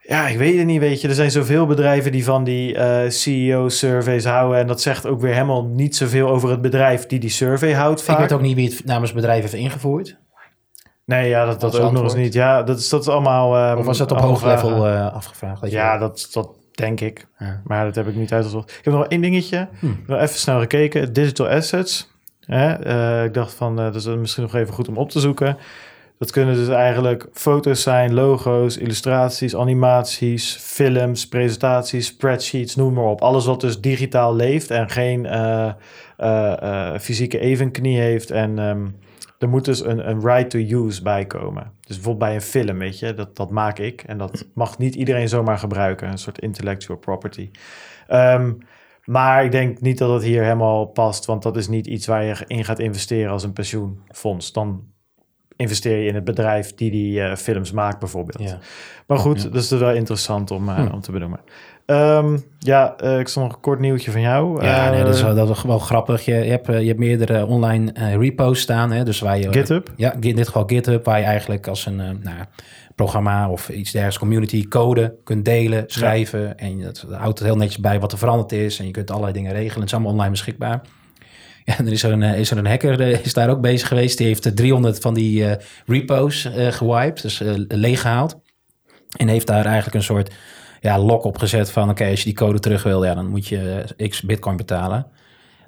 Ja, 0.00 0.26
ik 0.28 0.38
weet 0.38 0.56
het 0.56 0.66
niet, 0.66 0.80
weet 0.80 1.00
je. 1.00 1.08
Er 1.08 1.14
zijn 1.14 1.30
zoveel 1.30 1.66
bedrijven 1.66 2.12
die 2.12 2.24
van 2.24 2.44
die 2.44 2.74
eh, 2.76 3.10
CEO-surveys 3.10 4.24
houden. 4.24 4.58
En 4.58 4.66
dat 4.66 4.80
zegt 4.80 5.06
ook 5.06 5.20
weer 5.20 5.32
helemaal 5.32 5.64
niet 5.64 5.96
zoveel 5.96 6.28
over 6.28 6.50
het 6.50 6.60
bedrijf 6.60 7.06
die 7.06 7.18
die 7.18 7.30
survey 7.30 7.72
houdt 7.74 8.02
vaak. 8.02 8.14
Ik 8.16 8.22
weet 8.22 8.32
ook 8.32 8.40
niet 8.40 8.56
wie 8.56 8.68
het 8.68 8.84
namens 8.84 9.12
bedrijf 9.12 9.40
heeft 9.40 9.54
ingevoerd. 9.54 10.16
Nee, 11.04 11.28
ja, 11.28 11.44
dat, 11.44 11.60
dat 11.60 11.80
ook 11.80 11.92
nog 11.92 12.02
eens 12.02 12.14
niet. 12.14 12.32
Ja, 12.32 12.62
dat 12.62 12.78
is, 12.78 12.88
dat 12.88 13.08
allemaal... 13.08 13.56
ehm, 13.56 13.78
Of 13.78 13.84
was 13.84 13.98
dat 13.98 14.12
op 14.12 14.18
hoog 14.20 14.44
level 14.44 14.86
eh, 14.86 15.14
afgevraagd? 15.14 15.70
Ja, 15.70 15.98
dat, 15.98 16.28
dat 16.32 16.48
denk 16.70 17.00
ik. 17.00 17.26
Ja. 17.38 17.60
Maar 17.64 17.84
dat 17.84 17.94
heb 17.94 18.08
ik 18.08 18.14
niet 18.14 18.32
uitgezocht. 18.32 18.70
Ik 18.70 18.84
heb 18.84 18.94
nog 18.94 19.06
één 19.06 19.20
dingetje. 19.20 19.68
Hm. 19.78 19.86
Nog 20.06 20.20
even 20.20 20.38
snel 20.38 20.60
gekeken. 20.60 21.12
Digital 21.12 21.48
assets. 21.48 22.12
Eh, 22.46 23.24
ik 23.24 23.34
dacht 23.34 23.54
van, 23.54 23.78
eh, 23.78 23.84
dat 23.84 23.94
is 23.94 24.06
misschien 24.06 24.42
nog 24.42 24.54
even 24.54 24.74
goed 24.74 24.88
om 24.88 24.96
op 24.96 25.10
te 25.10 25.20
zoeken. 25.20 25.56
Dat 26.18 26.30
kunnen 26.30 26.54
dus 26.54 26.68
eigenlijk 26.68 27.26
foto's 27.32 27.82
zijn, 27.82 28.14
logo's, 28.14 28.76
illustraties, 28.76 29.56
animaties, 29.56 30.56
films, 30.60 31.28
presentaties, 31.28 32.06
spreadsheets, 32.06 32.76
noem 32.76 32.92
maar 32.92 33.04
op. 33.04 33.20
Alles 33.20 33.46
wat 33.46 33.60
dus 33.60 33.80
digitaal 33.80 34.34
leeft 34.36 34.70
en 34.70 34.90
geen 34.90 35.26
eh, 35.26 36.94
fysieke 37.00 37.38
evenknie 37.38 37.98
heeft. 37.98 38.30
En 38.30 38.58
ehm, 38.58 38.86
er 39.38 39.48
moet 39.48 39.64
dus 39.64 39.84
een, 39.84 40.08
een 40.08 40.20
right 40.20 40.50
to 40.50 40.58
use 40.58 41.02
bij 41.02 41.26
komen. 41.26 41.72
Dus 41.80 41.96
bijvoorbeeld 41.96 42.18
bij 42.18 42.34
een 42.34 42.42
film, 42.42 42.78
weet 42.78 42.98
je, 42.98 43.14
dat, 43.14 43.36
dat 43.36 43.50
maak 43.50 43.78
ik. 43.78 44.02
En 44.02 44.18
dat 44.18 44.46
mag 44.54 44.78
niet 44.78 44.94
iedereen 44.94 45.28
zomaar 45.28 45.58
gebruiken. 45.58 46.10
Een 46.10 46.18
soort 46.18 46.38
intellectual 46.38 46.98
property. 46.98 47.50
Ehm, 48.06 48.52
maar 49.04 49.44
ik 49.44 49.50
denk 49.50 49.80
niet 49.80 49.98
dat 49.98 50.12
het 50.12 50.22
hier 50.22 50.42
helemaal 50.42 50.84
past, 50.86 51.24
want 51.24 51.42
dat 51.42 51.56
is 51.56 51.68
niet 51.68 51.86
iets 51.86 52.06
waar 52.06 52.24
je 52.24 52.34
in 52.46 52.64
gaat 52.64 52.78
investeren 52.78 53.32
als 53.32 53.42
een 53.42 53.52
pensioenfonds. 53.52 54.52
Dan 54.52 54.82
investeer 55.56 55.98
je 55.98 56.08
in 56.08 56.14
het 56.14 56.24
bedrijf 56.24 56.74
die 56.74 56.90
die 56.90 57.20
eh, 57.22 57.36
films 57.36 57.72
maakt 57.72 57.98
bijvoorbeeld. 57.98 58.48
Ja. 58.48 58.58
Maar 59.06 59.18
goed, 59.18 59.42
Ja. 59.42 59.48
dus 59.48 59.68
dat 59.68 59.78
is 59.80 59.86
wel 59.86 59.94
interessant 59.94 60.50
om, 60.50 60.68
eh, 60.68 60.74
Hm. 60.74 60.92
om 60.94 61.00
te 61.00 61.12
benoemen. 61.12 61.40
Ehm, 61.86 62.36
ja, 62.58 62.96
eh, 62.96 63.18
ik 63.18 63.28
zal 63.28 63.42
nog 63.42 63.52
een 63.52 63.60
kort 63.60 63.80
nieuwtje 63.80 64.10
van 64.10 64.20
jou. 64.20 64.64
Ja, 64.64 64.90
nee, 64.90 65.04
dat 65.04 65.14
is 65.14 65.22
wel, 65.22 65.34
dat 65.34 65.48
is 65.50 65.62
wel 65.62 65.78
grappig. 65.78 66.24
Je, 66.24 66.34
je, 66.34 66.50
hebt, 66.50 66.66
je 66.66 66.72
hebt 66.72 66.98
meerdere 66.98 67.46
online 67.46 68.16
repo's 68.16 68.60
staan. 68.60 68.92
Hè, 68.92 69.04
dus 69.04 69.20
waar 69.20 69.38
je, 69.38 69.52
GitHub. 69.52 69.92
Ja, 69.96 70.12
in 70.12 70.36
dit 70.36 70.46
geval 70.46 70.64
GitHub, 70.66 71.04
waar 71.04 71.18
je 71.18 71.24
eigenlijk 71.24 71.66
als 71.66 71.86
een 71.86 71.96
nou, 71.96 72.36
programma 72.94 73.50
of 73.50 73.68
iets 73.68 73.90
dergelijks, 73.90 74.18
community 74.18 74.68
code 74.68 75.14
kunt 75.24 75.44
delen, 75.44 75.84
schrijven. 75.86 76.58
En 76.58 76.80
dat 76.80 77.06
houdt 77.10 77.38
het 77.38 77.48
heel 77.48 77.56
netjes 77.56 77.78
bij 77.78 78.00
wat 78.00 78.12
er 78.12 78.18
veranderd 78.18 78.52
is. 78.52 78.78
En 78.78 78.86
je 78.86 78.90
kunt 78.90 79.10
allerlei 79.10 79.32
dingen 79.32 79.52
regelen. 79.52 79.80
Het 79.80 79.86
is 79.86 79.92
allemaal 79.94 80.12
online 80.12 80.30
beschikbaar. 80.30 80.80
Ja, 81.66 81.78
en 81.78 81.86
er 81.86 81.92
is 81.92 82.02
er 82.02 82.12
een, 82.12 82.22
eh, 82.22 82.38
is 82.38 82.50
er 82.50 82.58
een 82.58 82.66
hacker, 82.66 83.00
eh, 83.00 83.24
is 83.24 83.32
daar 83.32 83.50
ook 83.50 83.60
bezig 83.60 83.88
geweest. 83.88 84.18
Die 84.18 84.26
heeft 84.26 84.46
eh, 84.46 84.52
300 84.52 84.98
van 84.98 85.14
die 85.14 85.46
eh, 85.46 85.64
repo's 85.86 86.44
eh 86.44 86.72
gewiped, 86.72 87.22
dus 87.22 87.40
eh, 87.40 87.52
leeggehaald. 87.68 88.40
En 89.16 89.28
heeft 89.28 89.46
daar 89.46 89.64
eigenlijk 89.64 89.94
een 89.94 90.02
soort 90.02 90.30
ja, 90.84 90.98
lock 90.98 91.24
op 91.24 91.38
gezet 91.38 91.70
van... 91.70 91.90
oké, 91.90 92.08
als 92.08 92.18
je 92.18 92.24
die 92.24 92.34
code 92.34 92.58
terug 92.58 92.82
wil, 92.82 93.04
ja, 93.04 93.14
dan 93.14 93.26
moet 93.26 93.46
je 93.46 93.84
eh, 93.96 94.08
x 94.08 94.22
bitcoin 94.22 94.56
betalen. 94.56 95.06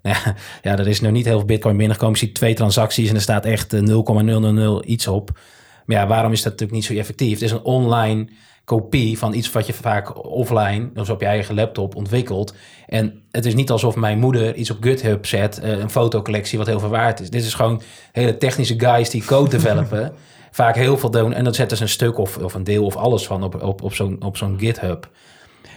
Nou 0.03 0.17
ja, 0.25 0.35
ja, 0.63 0.79
er 0.79 0.89
is 0.89 1.01
nog 1.01 1.13
niet 1.13 1.25
heel 1.25 1.39
veel 1.39 1.47
bitcoin 1.47 1.77
binnengekomen. 1.77 2.19
Je 2.19 2.27
ziet 2.27 2.35
twee 2.35 2.55
transacties 2.55 3.09
en 3.09 3.15
er 3.15 3.21
staat 3.21 3.45
echt 3.45 3.73
eh, 3.73 3.81
0,000 3.81 4.91
iets 4.91 5.07
op. 5.07 5.39
Maar 5.87 5.97
ja, 5.97 6.07
waarom 6.07 6.33
is 6.33 6.43
dat 6.43 6.53
natuurlijk 6.53 6.79
niet 6.79 6.85
zo 6.85 6.95
effectief? 6.95 7.33
Het 7.33 7.43
is 7.43 7.51
een 7.51 7.63
online 7.63 8.29
kopie 8.67 9.19
van 9.19 9.35
iets 9.35 9.53
wat 9.53 9.67
je 9.67 9.73
vaak 9.73 10.25
offline, 10.27 10.91
dus 10.95 11.11
op 11.11 11.21
je 11.21 11.27
eigen 11.27 11.55
laptop, 11.55 11.95
ontwikkelt. 11.95 12.55
En 12.87 13.23
het 13.31 13.47
is 13.47 13.55
niet 13.55 13.71
alsof 13.71 13.97
mijn 13.97 14.19
moeder 14.19 14.55
iets 14.55 14.71
op 14.71 14.77
GitHub 14.81 15.27
zet, 15.27 15.59
eh, 15.59 15.71
een 15.71 15.91
fotocollectie 15.91 16.59
wat 16.59 16.67
heel 16.67 16.81
veel 16.81 16.89
waard 16.89 17.21
is. 17.21 17.31
Dit 17.31 17.45
is 17.45 17.55
gewoon 17.55 17.83
hele 18.13 18.37
technische 18.37 18.81
guys 18.81 19.11
die 19.11 19.25
code 19.25 19.51
developen. 19.57 20.13
vaak 20.51 20.75
heel 20.75 20.99
veel 20.99 21.11
doen 21.11 21.33
en 21.33 21.45
dan 21.45 21.55
zetten 21.55 21.77
ze 21.77 21.83
een 21.83 21.89
stuk 21.89 22.19
of, 22.19 22.37
of 22.39 22.55
een 22.55 22.65
deel 22.65 22.85
of 22.85 22.97
alles 22.97 23.27
van 23.27 23.43
op, 23.43 23.63
op, 23.63 23.83
op 23.83 23.95
zo'n 23.95 24.23
op 24.25 24.37
zo'n 24.37 24.59
GitHub. 24.59 25.11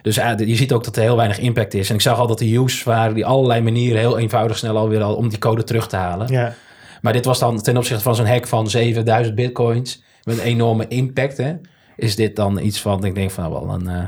Dus 0.02 0.16
ja, 0.16 0.36
je 0.38 0.56
ziet 0.56 0.74
ook 0.74 0.84
dat 0.84 0.96
er 0.96 1.02
heel 1.02 1.16
weinig 1.16 1.40
impact 1.40 1.74
is. 1.74 1.90
En 1.90 1.96
ik 1.96 2.02
zag 2.02 2.20
al 2.20 2.28
dat 2.28 2.40
de 2.40 2.56
use 2.56 2.84
waren 2.86 3.14
die 3.14 3.26
allerlei 3.26 3.62
manieren 3.62 4.00
heel 4.00 4.18
eenvoudig 4.18 4.58
snel 4.58 4.78
alweer 4.78 5.02
al 5.02 5.16
om 5.16 5.30
die 5.30 5.38
code 5.38 5.64
terug 5.64 5.88
te 5.88 5.96
halen. 5.96 6.28
Ja, 6.28 6.54
Maar 7.02 7.14
dit 7.14 7.26
was 7.26 7.40
dan 7.40 7.62
ten 7.62 7.78
opzichte 7.78 8.04
van 8.04 8.16
zo'n 8.16 8.26
hack 8.28 8.48
van 8.48 8.70
7000 8.70 9.36
bitcoins 9.36 10.04
met 10.24 10.38
een 10.38 10.44
enorme 10.44 10.88
impact. 10.88 11.38
Hè, 11.38 11.54
is 11.96 12.16
dit 12.16 12.36
dan 12.36 12.60
iets 12.60 12.82
van, 12.82 13.06
ik 13.06 13.16
denk 13.16 13.32
van 13.32 13.44
nou, 13.44 13.66
wel 13.66 13.74
een, 13.74 13.88
eh, 13.88 14.08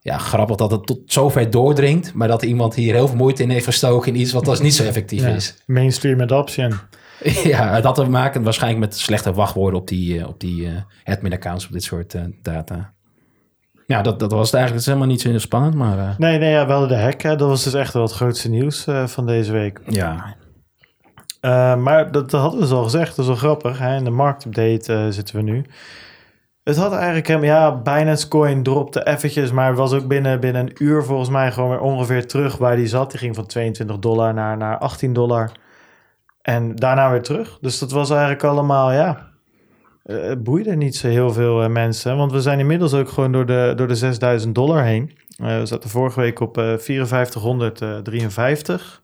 ja, 0.00 0.18
grappig 0.18 0.56
dat 0.56 0.70
het 0.70 0.86
tot 0.86 1.00
zover 1.06 1.50
doordringt. 1.50 2.14
Maar 2.14 2.28
dat 2.28 2.42
iemand 2.42 2.74
hier 2.74 2.94
heel 2.94 3.08
veel 3.08 3.16
moeite 3.16 3.42
in 3.42 3.50
heeft 3.50 3.64
gestoken 3.64 4.14
in 4.14 4.20
iets 4.20 4.32
wat 4.32 4.48
als 4.48 4.60
niet 4.60 4.74
zo 4.74 4.84
effectief 4.84 5.22
ja. 5.22 5.28
is. 5.28 5.54
mainstream 5.66 6.20
adoption. 6.20 6.72
ja, 7.44 7.80
had 7.80 7.94
te 7.94 8.08
maken 8.08 8.42
waarschijnlijk 8.42 8.80
met 8.84 8.96
slechte 8.98 9.32
wachtwoorden 9.32 9.80
op 9.80 9.88
die, 9.88 10.18
eh, 10.18 10.28
op 10.28 10.40
die 10.40 10.66
eh 10.66 11.12
admin 11.12 11.32
accounts 11.32 11.66
op 11.66 11.72
dit 11.72 11.82
soort 11.82 12.16
data. 12.42 12.92
Ja, 13.86 14.02
dat, 14.02 14.18
dat 14.18 14.32
was 14.32 14.46
het 14.46 14.54
eigenlijk. 14.54 14.86
Helemaal 14.86 15.06
niet 15.08 15.20
zo 15.20 15.38
spannend, 15.38 15.74
maar 15.74 16.14
Nee, 16.18 16.38
nee, 16.38 16.50
ja, 16.50 16.66
we 16.66 16.72
hadden 16.72 16.88
de 16.88 17.02
hack. 17.02 17.22
Hè. 17.22 17.36
Dat 17.36 17.48
was 17.48 17.64
dus 17.64 17.74
echt 17.74 17.92
wel 17.92 18.02
het 18.02 18.12
grootste 18.12 18.48
nieuws 18.48 18.86
van 19.06 19.26
deze 19.26 19.52
week. 19.52 19.80
ja. 19.86 20.36
Eh, 21.40 21.76
maar 21.76 22.12
dat, 22.12 22.30
dat 22.30 22.40
hadden 22.40 22.60
we 22.60 22.66
dus 22.66 22.74
al 22.74 22.82
gezegd. 22.82 23.16
Dat 23.16 23.18
is 23.18 23.26
wel 23.26 23.36
grappig. 23.36 23.78
Hè? 23.78 23.96
In 23.96 24.04
de 24.04 24.10
marktupdate 24.10 24.94
eh, 24.94 25.06
zitten 25.08 25.36
we 25.36 25.42
nu. 25.42 25.64
Het 26.64 26.76
had 26.76 26.92
eigenlijk 26.92 27.26
hem, 27.26 27.44
ja, 27.44 27.76
Binance 27.76 28.28
Coin 28.28 28.62
dropte 28.62 29.06
eventjes, 29.06 29.52
maar 29.52 29.74
was 29.74 29.92
ook 29.92 30.06
binnen, 30.06 30.40
binnen 30.40 30.62
een 30.62 30.74
uur 30.78 31.04
volgens 31.04 31.28
mij 31.28 31.52
gewoon 31.52 31.70
weer 31.70 31.80
ongeveer 31.80 32.26
terug 32.26 32.56
waar 32.56 32.76
die 32.76 32.86
zat. 32.86 33.10
Die 33.10 33.18
ging 33.18 33.34
van 33.34 33.46
22 33.46 33.98
dollar 33.98 34.34
naar, 34.34 34.56
naar 34.56 34.78
18 34.78 35.12
dollar. 35.12 35.52
En 36.42 36.76
daarna 36.76 37.10
weer 37.10 37.22
terug. 37.22 37.58
Dus 37.60 37.78
dat 37.78 37.90
was 37.90 38.10
eigenlijk 38.10 38.44
allemaal, 38.44 38.92
ja, 38.92 39.30
eh, 40.02 40.22
het 40.22 40.42
boeide 40.42 40.76
niet 40.76 40.96
zo 40.96 41.08
heel 41.08 41.32
veel 41.32 41.68
mensen. 41.68 42.16
Want 42.16 42.32
we 42.32 42.40
zijn 42.40 42.58
inmiddels 42.58 42.94
ook 42.94 43.08
gewoon 43.08 43.32
door 43.32 43.46
de, 43.46 43.72
door 43.76 43.88
de 43.88 43.94
6000 43.94 44.54
dollar 44.54 44.84
heen. 44.84 45.18
We 45.36 45.60
zaten 45.64 45.90
vorige 45.90 46.20
week 46.20 46.40
op 46.40 46.58
eh 46.58 46.76
5453. 46.76 49.02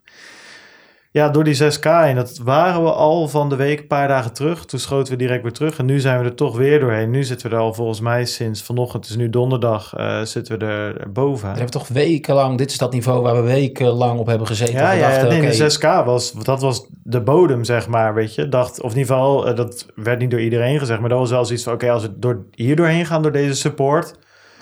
Ja, 1.16 1.28
door 1.28 1.44
die 1.44 1.54
6K 1.62 1.84
en 1.86 2.14
dat 2.14 2.38
waren 2.44 2.82
we 2.82 2.92
al 2.92 3.28
van 3.28 3.48
de 3.48 3.56
week 3.56 3.78
een 3.80 3.86
paar 3.86 4.08
dagen 4.08 4.32
terug. 4.32 4.64
Toen 4.64 4.78
schoten 4.78 5.12
we 5.12 5.18
direct 5.18 5.42
weer 5.42 5.52
terug 5.52 5.78
en 5.78 5.84
nu 5.84 6.00
zijn 6.00 6.18
we 6.18 6.24
er 6.24 6.34
toch 6.34 6.56
weer 6.56 6.80
doorheen. 6.80 7.10
Nu 7.10 7.24
zitten 7.24 7.50
we 7.50 7.56
er 7.56 7.62
al 7.62 7.74
volgens 7.74 8.00
mij 8.00 8.24
sinds 8.24 8.62
vanochtend, 8.62 9.02
het 9.04 9.12
is 9.12 9.18
nu 9.20 9.30
donderdag, 9.30 9.94
eh, 9.94 10.22
zitten 10.22 10.58
we 10.58 10.64
er 10.64 11.10
boven. 11.12 11.42
We 11.48 11.54
hebben 11.54 11.70
toch 11.70 11.88
wekenlang, 11.88 12.58
dit 12.58 12.70
is 12.70 12.78
dat 12.78 12.92
niveau 12.92 13.22
waar 13.22 13.34
we 13.34 13.40
wekenlang 13.40 14.18
op 14.18 14.26
hebben 14.26 14.46
gezeten. 14.46 14.74
Ja, 14.74 14.90
We 14.90 14.96
ja, 14.96 15.08
dachten, 15.08 15.28
nee, 15.28 15.38
oké, 15.38 15.50
de 15.50 15.56
6K 15.56 16.04
was, 16.04 16.32
dat 16.32 16.60
was 16.60 16.86
de 17.02 17.20
bodem, 17.20 17.64
zeg 17.64 17.88
maar, 17.88 18.14
weet 18.14 18.34
je. 18.34 18.48
Dacht, 18.48 18.82
of 18.82 18.92
in 18.92 18.98
ieder 18.98 19.14
geval, 19.14 19.46
eh, 19.48 19.56
dat 19.56 19.86
werd 19.94 20.18
niet 20.18 20.30
door 20.30 20.40
iedereen 20.40 20.78
gezegd, 20.78 21.00
maar 21.00 21.08
dat 21.08 21.18
was 21.18 21.30
wel 21.30 21.44
zoiets 21.44 21.64
van, 21.64 21.72
oké, 21.72 21.90
als 21.90 22.02
we 22.02 22.18
door, 22.18 22.46
hier 22.54 22.76
doorheen 22.76 23.06
gaan 23.06 23.22
door 23.22 23.32
deze 23.32 23.54
support, 23.54 24.14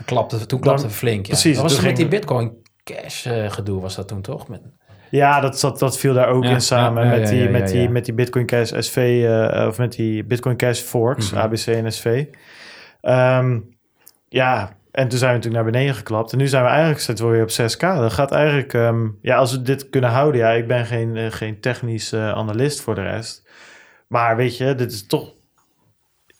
klapte, 0.05 0.47
toen 0.47 0.61
klapte 0.61 0.83
Dan- 0.83 0.91
het 0.91 0.99
flink. 1.01 1.27
Ja. 1.27 1.33
precies, 1.33 1.55
Dat 1.55 1.63
was 1.63 1.75
toen 1.75 1.85
met 1.85 1.97
die 1.97 2.09
Bitcoin 2.09 2.53
Cash 2.85 3.27
eh, 3.27 3.51
gedoe, 3.51 3.81
was 3.81 3.95
dat 3.95 4.09
toen 4.09 4.21
toch? 4.21 4.49
Met, 4.49 4.61
Ja, 5.17 5.41
dat, 5.41 5.59
zat, 5.59 5.79
dat 5.79 5.99
viel 5.99 6.15
daar 6.15 6.29
ook 6.29 6.45
Ja, 6.45 6.51
in 6.51 6.61
samen 6.61 7.09
met, 7.09 7.29
die, 7.29 7.49
met, 7.49 7.69
die, 7.69 7.89
met 7.89 8.05
die 8.05 8.15
Bitcoin 8.15 8.47
Cash 8.47 8.73
SV, 8.79 9.25
eh, 9.27 9.67
of 9.67 9.79
met 9.79 9.93
die 9.93 10.25
Bitcoin 10.25 10.57
Cash 10.57 10.81
Forks, 10.81 11.31
Mhm. 11.31 11.41
ABC 11.41 11.67
en 11.67 11.93
SV. 11.93 12.25
Ehm, 13.01 13.59
ja, 14.29 14.77
en 14.91 15.09
toen 15.09 15.19
zijn 15.19 15.31
we 15.31 15.37
natuurlijk 15.37 15.65
naar 15.65 15.73
beneden 15.73 15.95
geklapt. 15.95 16.33
En 16.33 16.39
nu 16.39 16.47
zijn 16.47 16.63
we 16.63 16.69
eigenlijk 16.69 17.01
zitten 17.01 17.25
we 17.27 17.31
weer 17.31 17.43
op 17.43 17.51
6K. 17.51 17.81
Dat 17.81 18.13
gaat 18.13 18.33
eigenlijk, 18.33 18.75
ehm, 18.75 19.07
ja, 19.23 19.37
als 19.37 19.53
we 19.53 19.63
dit 19.63 19.91
kunnen 19.91 20.11
houden. 20.11 20.41
Ja, 20.41 20.51
ik 20.51 20.67
ben 20.67 20.87
geen, 20.87 21.17
eh, 21.17 21.31
geen 21.31 21.61
technisch 21.61 22.13
eh, 22.13 22.31
analist 22.33 22.81
voor 22.81 22.95
de 22.95 23.03
rest. 23.03 23.49
Maar 24.09 24.37
weet 24.37 24.57
je, 24.57 24.75
dit 24.75 24.93
is 24.93 25.07
toch 25.07 25.34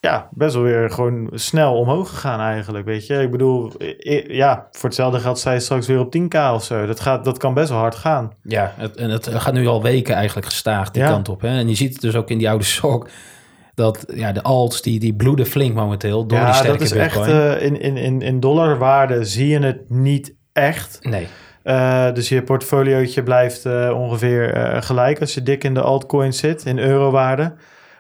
ja, 0.05 0.29
best 0.31 0.55
wel 0.55 0.63
weer 0.63 0.91
gewoon 0.91 1.29
snel 1.33 1.75
omhoog 1.75 2.09
gegaan 2.09 2.41
eigenlijk, 2.41 2.85
weet 2.85 3.07
je. 3.07 3.23
Ik 3.23 3.31
bedoel, 3.31 3.73
ja, 4.29 4.67
voor 4.71 4.89
hetzelfde 4.89 5.19
geld 5.21 5.39
zij 5.39 5.61
straks 5.61 5.87
weer 5.87 5.99
op 6.01 6.15
10k 6.19 6.39
of 6.55 6.65
zo. 6.65 6.87
Dat, 6.87 7.01
gaat, 7.01 7.25
dat 7.25 7.39
kan 7.39 7.55
best 7.55 7.69
wel 7.69 7.79
hard 7.79 7.95
gaan. 7.95 8.33
ja, 8.43 8.73
het, 8.77 8.97
en 8.97 9.11
het 9.11 9.29
gaat 9.33 9.53
nu 9.55 9.67
al 9.67 9.83
weken 9.83 10.15
eigenlijk 10.15 10.47
gestaag 10.47 10.91
die 10.91 11.03
Ja. 11.03 11.09
kant 11.09 11.29
op. 11.29 11.41
Hè? 11.41 11.49
En 11.49 11.69
je 11.69 11.75
ziet 11.75 11.93
het 11.93 12.01
dus 12.01 12.15
ook 12.17 12.31
in 12.31 12.39
die 12.39 12.49
oude 12.49 12.65
sok. 12.65 13.09
Dat 13.75 14.05
ja, 14.15 14.33
de 14.33 14.43
alts, 14.43 14.83
die, 14.83 15.01
die 15.01 15.15
bloeden 15.15 15.47
flink 15.47 15.75
momenteel 15.75 16.27
door 16.27 16.39
die 16.39 16.47
ja, 16.47 16.53
sterke 16.53 16.73
dat 16.79 16.81
is 16.87 16.93
Bitcoin. 16.93 17.31
echt, 17.31 17.59
eh, 17.61 17.67
in, 17.67 17.81
in, 17.81 17.97
in, 17.97 18.23
in 18.23 18.41
dollarwaarde 18.41 19.25
zie 19.25 19.49
je 19.49 19.59
het 19.59 19.91
niet 19.91 20.35
echt. 20.53 20.99
nee, 21.03 21.27
Eh, 21.63 22.13
dus 22.13 22.29
je 22.29 22.43
portfoliootje 22.43 23.23
blijft 23.23 23.65
eh, 23.67 23.93
ongeveer 24.01 24.77
gelijk 24.83 25.21
als 25.21 25.35
je 25.35 25.43
dik 25.43 25.65
in 25.65 25.75
de 25.75 25.81
altcoins 25.81 26.39
zit, 26.39 26.65
in 26.65 26.79
eurowaarde. 26.79 27.55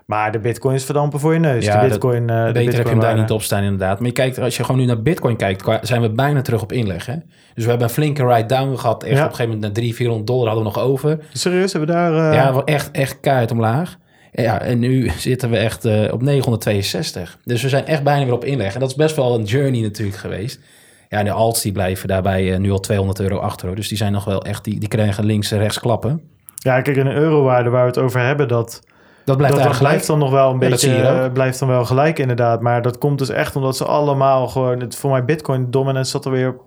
Maar 0.06 0.32
de 0.32 0.38
bitcoins 0.38 0.84
verdampen 0.84 1.20
voor 1.20 1.32
je 1.32 1.38
neus. 1.38 1.64
Ja, 1.64 1.72
de 1.74 1.78
dat- 1.80 1.88
bitcoin, 1.88 2.30
eh 2.30 2.46
de 2.46 2.52
beter 2.52 2.74
heb 2.74 2.82
je 2.84 2.90
hem 2.90 3.00
daar 3.00 3.18
niet 3.18 3.30
op 3.30 3.42
staan 3.42 3.62
inderdaad. 3.62 3.98
Maar 3.98 4.06
je 4.08 4.12
kijkt, 4.14 4.38
als 4.38 4.56
je 4.56 4.64
gewoon 4.64 4.80
nu 4.80 4.86
naar 4.86 5.02
Bitcoin 5.02 5.36
kijkt, 5.36 5.68
zijn 5.82 6.00
we 6.00 6.10
bijna 6.10 6.42
terug 6.42 6.62
op 6.62 6.72
inleg. 6.72 7.06
Hè? 7.06 7.14
Dus 7.54 7.64
we 7.64 7.70
hebben 7.70 7.88
een 7.88 7.94
flinke 7.94 8.26
ride-down 8.26 8.76
gehad. 8.76 9.02
Echt 9.02 9.12
Ja. 9.12 9.24
op 9.24 9.30
een 9.30 9.36
gegeven 9.36 9.44
moment 9.44 9.60
naar 9.62 9.72
300, 9.72 9.96
400 9.96 10.26
dollar 10.26 10.46
hadden 10.46 10.64
we 10.64 10.70
nog 10.78 10.88
over. 10.88 11.18
Serieus, 11.32 11.72
hebben 11.72 11.90
we 11.90 11.96
daar... 11.96 12.30
eh, 12.30 12.34
Ja, 12.36 12.52
wel 12.52 12.64
echt, 12.64 12.90
echt 12.90 13.20
keihard 13.20 13.50
omlaag. 13.50 13.96
Ja, 14.32 14.60
en 14.60 14.78
nu 14.78 15.08
zitten 15.16 15.50
we 15.50 15.56
echt 15.56 15.84
eh, 15.84 16.12
op 16.12 16.22
962. 16.22 17.38
Dus 17.44 17.62
we 17.62 17.68
zijn 17.68 17.86
echt 17.86 18.02
bijna 18.02 18.24
weer 18.24 18.34
op 18.34 18.44
inleg. 18.44 18.74
En 18.74 18.80
dat 18.80 18.88
is 18.88 18.94
best 18.96 19.16
wel 19.16 19.34
een 19.38 19.44
journey 19.44 19.80
natuurlijk 19.82 20.16
geweest. 20.18 20.60
Ja, 21.08 21.18
en 21.18 21.24
de 21.24 21.30
alts 21.32 21.62
die 21.62 21.72
blijven 21.72 22.08
daarbij 22.08 22.52
eh, 22.52 22.58
nu 22.58 22.70
al 22.70 22.80
200 22.80 23.20
euro 23.20 23.36
achter. 23.38 23.74
Dus 23.76 23.88
die 23.88 23.96
zijn 23.98 24.12
nog 24.12 24.24
wel 24.24 24.42
echt, 24.44 24.64
die, 24.64 24.78
die 24.80 24.88
krijgen 24.88 25.24
links 25.24 25.50
en 25.50 25.58
rechts 25.58 25.78
klappen. 25.80 26.20
ja, 26.54 26.80
kijk, 26.80 26.96
in 26.96 27.04
de 27.04 27.12
eurowaarde 27.14 27.70
waar 27.70 27.80
we 27.82 27.86
het 27.88 27.98
over 27.98 28.20
hebben, 28.20 28.48
dat... 28.48 28.80
Dat 29.24 29.36
blijft 29.36 29.54
dat, 29.54 29.64
dat 29.64 29.72
eigenlijk 29.72 29.78
blijft 29.78 30.06
dan 30.06 30.18
nog 30.18 30.30
wel 30.30 30.50
een 30.50 30.60
Ja, 30.60 30.68
dat 30.68 30.70
beetje, 30.70 31.30
blijft 31.32 31.58
dan 31.58 31.68
wel 31.68 31.84
gelijk 31.84 32.18
inderdaad. 32.18 32.60
Maar 32.60 32.82
dat 32.82 32.98
komt 32.98 33.18
dus 33.18 33.28
echt 33.28 33.56
omdat 33.56 33.76
ze 33.76 33.84
allemaal 33.84 34.48
gewoon, 34.48 34.80
het, 34.80 34.96
voor 34.96 35.10
mij 35.10 35.24
Bitcoin 35.24 35.70
dominance 35.70 36.10
zat 36.10 36.26
alweer 36.26 36.48
op 36.48 36.62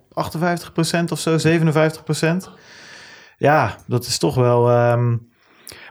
58% 0.99 1.11
of 1.11 1.19
zo, 1.19 1.37
57%. 1.37 2.49
Ja, 3.37 3.75
dat 3.87 4.05
is 4.05 4.17
toch 4.17 4.35
wel. 4.35 4.69
ehm, 4.69 5.15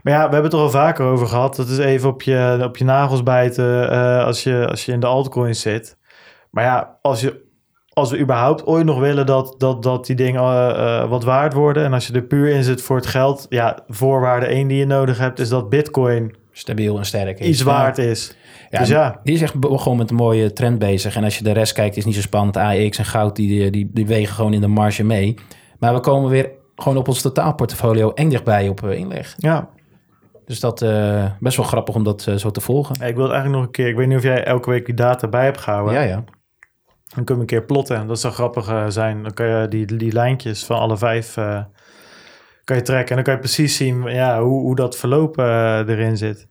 maar 0.02 0.14
ja, 0.14 0.26
we 0.26 0.32
hebben 0.32 0.42
het 0.42 0.52
er 0.52 0.58
al 0.58 0.70
vaker 0.70 1.06
over 1.06 1.26
gehad. 1.26 1.56
Dat 1.56 1.68
is 1.68 1.78
even 1.78 2.08
op 2.08 2.22
je, 2.22 2.60
op 2.62 2.76
je 2.76 2.84
nagels 2.84 3.22
bijten 3.22 3.90
eh, 3.90 4.24
als, 4.24 4.42
je, 4.42 4.66
als 4.68 4.84
je 4.84 4.92
in 4.92 5.00
de 5.00 5.06
altcoins 5.06 5.60
zit. 5.60 5.96
Maar 6.50 6.64
ja, 6.64 6.98
als, 7.02 7.20
je, 7.20 7.44
als 7.92 8.10
we 8.10 8.18
überhaupt 8.18 8.66
ooit 8.66 8.84
nog 8.84 8.98
willen 8.98 9.26
dat, 9.26 9.54
dat, 9.58 9.82
dat 9.82 10.06
die 10.06 10.16
dingen 10.16 10.40
eh, 10.42 11.00
eh, 11.00 11.10
wat 11.10 11.24
waard 11.24 11.52
worden. 11.52 11.84
En 11.84 11.92
als 11.92 12.06
je 12.06 12.12
er 12.12 12.22
puur 12.22 12.48
in 12.48 12.62
zit 12.62 12.82
voor 12.82 12.96
het 12.96 13.06
geld. 13.06 13.46
Ja, 13.48 13.78
voorwaarde 13.88 14.46
één 14.46 14.68
die 14.68 14.78
je 14.78 14.86
nodig 14.86 15.18
hebt, 15.18 15.38
is 15.38 15.48
dat 15.48 15.68
Bitcoin 15.68 16.36
stabiel 16.59 16.98
en 16.98 17.07
sterk 17.07 17.38
is. 17.38 17.46
iets 17.46 17.62
waard 17.62 17.98
is. 17.98 18.36
Ja, 18.70 18.78
dus 18.78 18.88
ja, 18.88 19.20
Die 19.22 19.34
is 19.34 19.42
echt 19.42 19.54
gewoon 19.61 19.96
met 19.96 20.11
een 20.11 20.16
mooie 20.16 20.52
trend 20.52 20.78
bezig. 20.78 21.16
En 21.16 21.24
als 21.24 21.38
je 21.38 21.44
de 21.44 21.52
rest 21.52 21.72
kijkt, 21.72 21.96
is 21.96 22.04
niet 22.04 22.14
zo 22.14 22.20
spannend. 22.20 22.57
AX 22.57 22.98
en 22.98 23.04
goud, 23.04 23.36
die, 23.36 23.70
die, 23.70 23.90
die 23.92 24.07
wegen 24.07 24.34
gewoon 24.34 24.52
in 24.52 24.61
de 24.61 24.66
marge 24.66 25.04
mee. 25.04 25.34
Maar 25.78 25.94
we 25.94 26.00
komen 26.00 26.30
weer 26.30 26.50
gewoon 26.76 26.98
op 26.98 27.09
ons 27.09 27.22
totaalportfolio 27.22 28.12
eng 28.12 28.28
dichtbij 28.28 28.68
op 28.68 28.84
eh, 28.84 28.98
inleg. 28.98 29.34
ja. 29.38 29.68
Dus 30.46 30.61
dat 30.61 30.82
is 30.82 30.90
best 31.40 31.57
wel 31.57 31.66
grappig 31.66 31.94
om 31.94 32.04
dat 32.04 32.26
eh, 32.26 32.34
zo 32.34 32.50
te 32.50 32.61
volgen. 32.61 32.94
Ik 33.07 33.14
wil 33.14 33.24
het 33.24 33.32
eigenlijk 33.32 33.50
nog 33.50 33.62
een 33.62 33.70
keer. 33.70 33.88
Ik 33.88 33.96
weet 33.96 34.07
niet 34.07 34.16
of 34.16 34.22
jij 34.22 34.44
elke 34.44 34.70
week 34.70 34.86
die 34.86 34.94
data 34.94 35.28
bij 35.28 35.44
hebt 35.44 35.61
gehouden. 35.61 35.94
Ja, 35.94 36.00
ja. 36.00 36.24
Dan 37.14 37.24
kun 37.24 37.34
je 37.34 37.40
een 37.40 37.46
keer 37.46 37.64
plotten. 37.64 38.07
Dat 38.07 38.20
zou 38.20 38.34
grappig 38.34 38.68
eh, 38.68 38.84
zijn. 38.88 39.22
Dan 39.22 39.32
kan 39.32 39.46
je 39.46 39.68
die, 39.68 39.96
die 39.96 40.12
lijntjes 40.12 40.64
van 40.64 40.78
alle 40.78 40.96
vijf 40.96 41.36
eh, 41.36 41.64
kan 42.66 42.76
je 42.76 42.82
trekken. 42.82 43.08
En 43.08 43.14
dan 43.14 43.24
kan 43.24 43.34
je 43.34 43.38
precies 43.38 43.76
zien 43.76 44.02
ja, 44.02 44.42
hoe, 44.42 44.60
hoe 44.60 44.76
dat 44.76 44.96
verloop 44.96 45.38
eh, 45.38 45.88
erin 45.88 46.16
zit. 46.16 46.48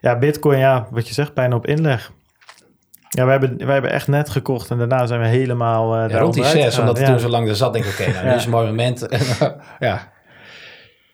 Ja, 0.00 0.18
Bitcoin, 0.18 0.58
ja, 0.58 0.86
wat 0.90 1.08
je 1.08 1.14
zegt, 1.14 1.34
bijna 1.34 1.56
op 1.56 1.66
inleg. 1.66 2.12
Ja, 3.08 3.24
we 3.24 3.30
hebben, 3.30 3.56
wij 3.56 3.72
hebben 3.72 3.90
echt 3.90 4.08
net 4.08 4.30
gekocht 4.30 4.70
en 4.70 4.78
daarna 4.78 5.06
zijn 5.06 5.20
we 5.20 5.26
helemaal 5.26 6.04
uh, 6.04 6.10
ja, 6.10 6.18
Rond 6.18 6.34
die 6.34 6.44
zes, 6.44 6.78
omdat 6.78 6.96
het 6.96 7.06
ja. 7.06 7.12
toen 7.12 7.20
zo 7.20 7.28
lang 7.28 7.48
er 7.48 7.56
zat, 7.56 7.72
denk 7.72 7.84
ik, 7.84 7.92
oké, 7.92 8.12
nou, 8.12 8.24
nu 8.28 8.34
is 8.34 8.44
een 8.44 8.50
mooi 8.50 8.66
moment. 8.66 9.06
ja. 9.78 10.12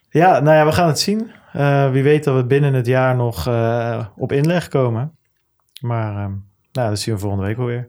ja, 0.09 0.41
nou 0.41 0.57
ja, 0.57 0.65
we 0.65 0.73
gaan 0.73 0.87
het 0.87 0.99
zien. 0.99 1.31
Uh, 1.57 1.91
wie 1.91 2.03
weet 2.03 2.25
dat 2.25 2.37
we 2.37 2.45
binnen 2.45 2.75
het 2.75 2.87
jaar 2.87 3.17
nog 3.17 3.49
uh, 3.49 4.07
op 4.17 4.33
inleg 4.33 4.69
komen. 4.69 5.17
Maar 5.81 6.25
um, 6.25 6.49
nou, 6.73 6.89
dat 6.89 6.99
zien 6.99 7.15
we 7.15 7.21
volgende 7.21 7.47
week 7.47 7.59
alweer. 7.59 7.89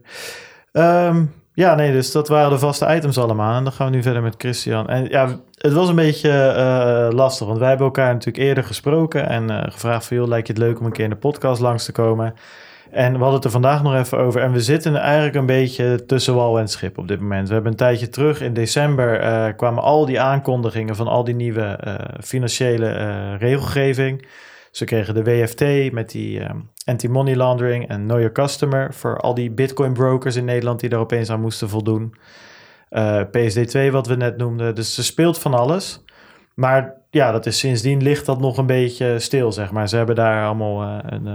Um, 0.72 1.41
ja, 1.54 1.74
nee, 1.74 1.92
dus 1.92 2.12
dat 2.12 2.28
waren 2.28 2.50
de 2.50 2.58
vaste 2.58 2.94
items 2.94 3.18
allemaal. 3.18 3.56
En 3.56 3.64
dan 3.64 3.72
gaan 3.72 3.90
we 3.90 3.96
nu 3.96 4.02
verder 4.02 4.22
met 4.22 4.34
Christian. 4.38 4.88
En 4.88 5.08
ja, 5.08 5.38
het 5.58 5.72
was 5.72 5.88
een 5.88 5.94
beetje 5.94 6.28
uh, 6.30 7.16
lastig, 7.16 7.46
want 7.46 7.58
wij 7.58 7.68
hebben 7.68 7.86
elkaar 7.86 8.12
natuurlijk 8.12 8.44
eerder 8.44 8.64
gesproken 8.64 9.28
en 9.28 9.50
uh, 9.50 9.62
gevraagd 9.62 10.06
van, 10.06 10.28
lijkt 10.28 10.46
je 10.46 10.52
het 10.52 10.62
leuk 10.62 10.78
om 10.80 10.86
een 10.86 10.92
keer 10.92 11.04
in 11.04 11.10
de 11.10 11.16
podcast 11.16 11.60
langs 11.60 11.84
te 11.84 11.92
komen? 11.92 12.34
En 12.90 13.12
we 13.12 13.18
hadden 13.18 13.34
het 13.34 13.44
er 13.44 13.50
vandaag 13.50 13.82
nog 13.82 13.94
even 13.94 14.18
over. 14.18 14.40
En 14.40 14.52
we 14.52 14.60
zitten 14.60 14.96
eigenlijk 14.96 15.34
een 15.34 15.46
beetje 15.46 16.04
tussen 16.06 16.34
wal 16.34 16.58
en 16.58 16.68
schip 16.68 16.98
op 16.98 17.08
dit 17.08 17.20
moment. 17.20 17.48
We 17.48 17.54
hebben 17.54 17.72
een 17.72 17.78
tijdje 17.78 18.08
terug, 18.08 18.40
in 18.40 18.54
december, 18.54 19.22
uh, 19.22 19.46
kwamen 19.56 19.82
al 19.82 20.06
die 20.06 20.20
aankondigingen 20.20 20.96
van 20.96 21.06
al 21.06 21.24
die 21.24 21.34
nieuwe 21.34 21.78
financiële 22.20 23.36
regelgeving. 23.36 24.26
Ze 24.72 24.84
kregen 24.84 25.14
de 25.14 25.22
WFT 25.22 25.92
met 25.92 26.10
die 26.10 26.48
um, 26.50 26.70
anti-money 26.84 27.36
laundering 27.36 27.88
en 27.88 28.02
know 28.02 28.18
your 28.18 28.32
customer 28.32 28.94
voor 28.94 29.18
al 29.18 29.34
die 29.34 29.50
bitcoin 29.50 29.92
brokers 29.92 30.36
in 30.36 30.44
Nederland 30.44 30.80
die 30.80 30.88
daar 30.88 31.00
opeens 31.00 31.30
aan 31.30 31.40
moesten 31.40 31.68
voldoen. 31.68 32.14
Uh, 32.90 33.22
PSD2 33.22 33.90
wat 33.90 34.06
we 34.06 34.14
net 34.14 34.36
noemden. 34.36 34.74
Dus 34.74 34.98
er 34.98 35.04
speelt 35.04 35.38
van 35.38 35.54
alles. 35.54 36.04
Maar 36.54 36.94
ja, 37.10 37.32
dat 37.32 37.46
is 37.46 37.58
sindsdien 37.58 38.02
ligt 38.02 38.26
dat 38.26 38.40
nog 38.40 38.58
een 38.58 38.66
beetje 38.66 39.18
stil, 39.18 39.52
zeg 39.52 39.72
maar. 39.72 39.88
Ze 39.88 39.96
hebben 39.96 40.14
daar 40.14 40.46
allemaal 40.46 40.82
uh, 40.82 40.98
een, 41.00 41.26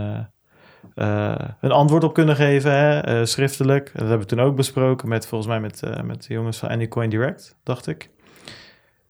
uh, 0.95 1.35
een 1.61 1.71
antwoord 1.71 2.03
op 2.03 2.13
kunnen 2.13 2.35
geven, 2.35 2.71
hè, 2.71 3.25
schriftelijk. 3.25 3.85
Dat 3.85 4.01
hebben 4.01 4.19
we 4.19 4.25
toen 4.25 4.41
ook 4.41 4.55
besproken 4.55 5.09
met 5.09 5.27
volgens 5.27 5.49
mij 5.49 5.59
met, 5.59 5.81
met 6.03 6.27
de 6.27 6.33
jongens 6.33 6.57
van 6.57 6.69
Anycoin 6.69 7.09
Direct, 7.09 7.57
dacht 7.63 7.87
ik. 7.87 8.09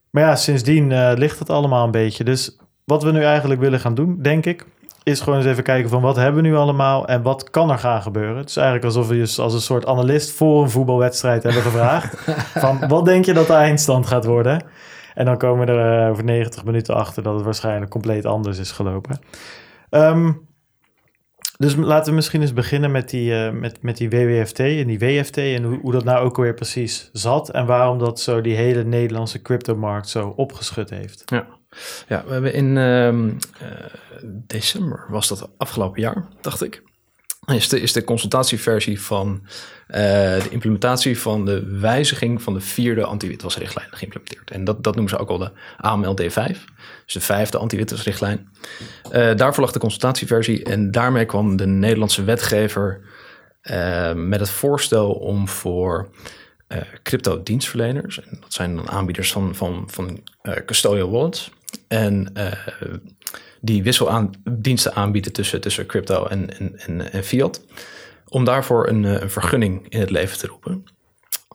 Maar 0.09 0.23
ja, 0.23 0.35
sindsdien 0.35 1.13
ligt 1.13 1.39
het 1.39 1.49
allemaal 1.49 1.85
een 1.85 1.91
beetje. 1.91 2.23
Dus 2.23 2.57
wat 2.87 3.03
we 3.03 3.11
nu 3.11 3.23
eigenlijk 3.23 3.61
willen 3.61 3.79
gaan 3.79 3.95
doen, 3.95 4.21
denk 4.21 4.45
ik, 4.45 4.65
is 5.03 5.19
gewoon 5.19 5.39
eens 5.39 5.47
even 5.47 5.63
kijken 5.63 5.89
van 5.89 6.01
wat 6.01 6.15
hebben 6.15 6.41
we 6.41 6.47
nu 6.47 6.55
allemaal 6.55 7.07
en 7.07 7.21
wat 7.21 7.49
kan 7.49 7.71
er 7.71 7.77
gaan 7.77 8.01
gebeuren. 8.01 8.37
Het 8.37 8.49
is 8.49 8.55
eigenlijk 8.55 8.85
alsof 8.85 9.07
we 9.07 9.15
je 9.15 9.41
als 9.41 9.53
een 9.53 9.61
soort 9.61 9.85
analist 9.85 10.31
voor 10.31 10.63
een 10.63 10.69
voetbalwedstrijd 10.69 11.43
hebben 11.43 11.61
gevraagd. 11.61 12.17
van 12.65 12.87
wat 12.87 13.05
denk 13.05 13.25
je 13.25 13.33
dat 13.33 13.47
de 13.47 13.53
eindstand 13.53 14.07
gaat 14.07 14.25
worden? 14.25 14.63
En 15.13 15.25
dan 15.25 15.37
komen 15.37 15.65
we 15.65 15.71
er 15.71 16.03
uh, 16.03 16.09
over 16.09 16.23
90 16.23 16.65
minuten 16.65 16.95
achter 16.95 17.23
dat 17.23 17.35
het 17.35 17.43
waarschijnlijk 17.43 17.91
compleet 17.91 18.25
anders 18.25 18.57
is 18.57 18.71
gelopen. 18.71 19.19
Um, 19.89 20.47
dus 21.57 21.75
laten 21.75 22.09
we 22.09 22.15
misschien 22.15 22.41
eens 22.41 22.53
beginnen 22.53 22.91
met 22.91 23.09
die, 23.09 23.31
uh, 23.31 23.51
met, 23.51 23.81
met 23.81 23.97
die 23.97 24.09
WWFT 24.09 24.59
en 24.59 24.87
die 24.87 24.99
WFT 24.99 25.37
en 25.37 25.63
hoe, 25.63 25.79
hoe 25.81 25.91
dat 25.91 26.03
nou 26.03 26.25
ook 26.25 26.37
alweer 26.37 26.53
precies 26.53 27.09
zat 27.13 27.49
en 27.49 27.65
waarom 27.65 27.99
dat 27.99 28.19
zo 28.19 28.41
die 28.41 28.55
hele 28.55 28.83
Nederlandse 28.83 29.41
cryptomarkt 29.41 30.09
zo 30.09 30.33
opgeschud 30.35 30.89
heeft. 30.89 31.21
Ja. 31.25 31.56
Ja, 32.07 32.23
we 32.25 32.33
hebben 32.33 32.53
in 32.53 32.75
uh, 32.75 33.07
uh, 33.07 33.33
december, 34.23 35.05
was 35.09 35.27
dat 35.27 35.49
afgelopen 35.57 36.01
jaar, 36.01 36.27
dacht 36.41 36.63
ik, 36.63 36.83
is 37.45 37.69
de, 37.69 37.81
is 37.81 37.93
de 37.93 38.03
consultatieversie 38.03 39.01
van 39.01 39.41
uh, 39.43 39.95
de 39.95 40.47
implementatie 40.49 41.19
van 41.19 41.45
de 41.45 41.79
wijziging 41.79 42.41
van 42.41 42.53
de 42.53 42.59
vierde 42.59 43.05
anti-witwasrichtlijn 43.05 43.87
geïmplementeerd. 43.91 44.51
En 44.51 44.63
dat, 44.63 44.83
dat 44.83 44.95
noemen 44.95 45.13
ze 45.13 45.19
ook 45.19 45.29
al 45.29 45.37
de 45.37 45.51
AMLD5, 45.77 46.57
dus 47.05 47.13
de 47.13 47.19
vijfde 47.19 47.57
anti-witwasrichtlijn. 47.57 48.49
Uh, 49.11 49.35
daarvoor 49.35 49.63
lag 49.63 49.71
de 49.71 49.79
consultatieversie 49.79 50.63
en 50.63 50.91
daarmee 50.91 51.25
kwam 51.25 51.55
de 51.55 51.67
Nederlandse 51.67 52.23
wetgever 52.23 53.15
met 54.15 54.39
het 54.39 54.49
voorstel 54.49 55.11
om 55.11 55.47
voor 55.47 56.09
uh, 56.67 56.77
crypto 57.03 57.43
dienstverleners, 57.43 58.21
en 58.21 58.37
dat 58.41 58.53
zijn 58.53 58.75
dan 58.75 58.89
aanbieders 58.89 59.31
van, 59.31 59.55
van, 59.55 59.83
van 59.87 60.23
custodial 60.65 61.11
wallets, 61.11 61.51
en 61.87 62.31
uh, 62.37 62.51
die 63.61 63.83
wisseldiensten 63.83 64.93
aanbieden 64.93 65.33
tussen, 65.33 65.61
tussen 65.61 65.85
crypto 65.85 66.25
en, 66.25 66.57
en, 66.57 66.79
en, 66.79 67.11
en, 67.11 67.23
fiat, 67.23 67.65
om 68.27 68.45
daarvoor 68.45 68.87
een, 68.87 69.03
een, 69.03 69.29
vergunning 69.29 69.89
in 69.89 69.99
het 69.99 70.09
leven 70.09 70.37
te 70.37 70.47
roepen. 70.47 70.83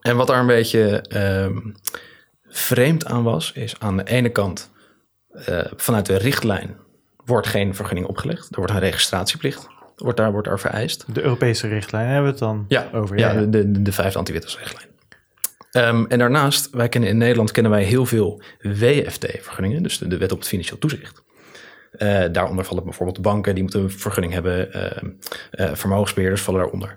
En 0.00 0.16
wat 0.16 0.26
daar 0.26 0.40
een 0.40 0.46
beetje 0.46 1.04
um, 1.44 1.74
vreemd 2.48 3.06
aan 3.06 3.22
was, 3.22 3.52
is 3.52 3.74
aan 3.78 3.96
de 3.96 4.04
ene 4.04 4.28
kant 4.28 4.70
vanuit 5.76 6.06
de 6.06 6.16
richtlijn 6.16 6.76
wordt 7.24 7.46
geen 7.46 7.74
vergunning 7.74 8.06
opgelegd, 8.06 8.48
er 8.50 8.56
wordt 8.56 8.72
een 8.72 8.78
registratieplicht 8.78 9.68
wordt 10.02 10.18
daar, 10.18 10.32
wordt 10.32 10.48
daar 10.48 10.60
vereist. 10.60 11.14
De 11.14 11.22
Europese 11.22 11.68
richtlijn 11.68 12.06
hebben 12.06 12.24
we 12.24 12.30
het 12.30 12.38
dan 12.38 12.64
ja, 12.68 12.88
over? 12.92 13.18
Ja, 13.18 13.32
ja. 13.32 13.40
De, 13.40 13.48
de, 13.48 13.82
de 13.82 13.92
vijfde. 13.92 14.90
Um, 15.76 16.06
en 16.06 16.18
daarnaast, 16.18 16.70
wij 16.70 16.88
kennen 16.88 17.10
in 17.10 17.16
Nederland 17.16 17.50
kennen 17.50 17.72
wij 17.72 17.84
heel 17.84 18.06
veel 18.06 18.42
WFT-vergunningen, 18.60 19.82
dus 19.82 19.98
de, 19.98 20.18
wet 20.18 20.32
op 20.32 20.38
het 20.38 20.48
financieel 20.48 20.78
toezicht. 20.78 21.22
Uh, 21.92 22.24
daaronder 22.32 22.64
vallen 22.64 22.84
bijvoorbeeld 22.84 23.22
banken, 23.22 23.54
die 23.54 23.62
moeten 23.62 23.82
een 23.82 23.90
vergunning 23.90 24.32
hebben, 24.32 24.76
uh, 24.76 25.66
uh, 25.66 25.74
vermogensbeheerders 25.74 26.42
vallen 26.42 26.60
daaronder. 26.60 26.96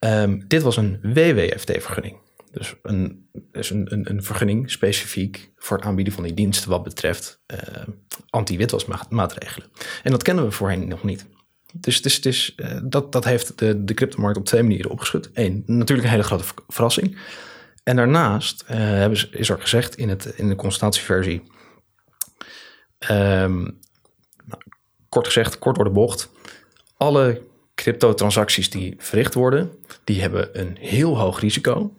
Um, 0.00 0.44
dit 0.48 0.62
was 0.62 0.76
een 0.76 0.98
WWFT-vergunning. 1.02 2.16
Dus, 2.52 2.74
een, 2.82 3.28
dus 3.52 3.70
een, 3.70 3.92
een, 3.92 4.10
een, 4.10 4.22
vergunning 4.22 4.70
specifiek 4.70 5.50
voor 5.56 5.76
het 5.76 5.86
aanbieden 5.86 6.12
van 6.12 6.22
die 6.22 6.34
diensten 6.34 6.70
wat 6.70 6.82
betreft 6.82 7.40
anti-witwasmaatregelen. 8.30 9.68
En 10.02 10.10
dat 10.10 10.22
kennen 10.22 10.44
we 10.44 10.50
voorheen 10.50 10.88
nog 10.88 11.04
niet. 11.04 11.26
Dus 11.72 12.00
is, 12.00 12.54
dat, 12.82 13.12
dat 13.12 13.24
heeft 13.24 13.58
de, 13.58 13.84
de 13.84 13.94
cryptomarkt 13.94 14.38
op 14.38 14.44
twee 14.44 14.62
manieren 14.62 14.90
opgeschud. 14.90 15.30
Eén, 15.32 15.62
natuurlijk 15.66 16.06
een 16.06 16.12
hele 16.12 16.22
grote 16.22 16.44
verrassing. 16.68 17.18
En 17.86 17.96
daarnaast 17.96 18.64
ze, 18.66 19.28
is 19.30 19.48
er 19.48 19.60
gezegd 19.60 19.96
in, 19.96 20.08
het, 20.08 20.24
in 20.24 20.48
de 20.48 20.54
consultatieversie, 20.54 21.42
um, 23.10 23.78
nou, 24.44 24.62
kort 25.08 25.26
gezegd, 25.26 25.58
kort 25.58 25.76
door 25.76 25.84
de 25.84 25.90
bocht, 25.90 26.30
alle 26.96 27.42
cryptotransacties 27.74 28.70
die 28.70 28.94
verricht 28.98 29.34
worden, 29.34 29.70
die 30.04 30.20
hebben 30.20 30.60
een 30.60 30.76
heel 30.80 31.18
hoog 31.18 31.40
risico. 31.40 31.96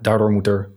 Daardoor 0.00 0.30
moet 0.30 0.46
er 0.46 0.70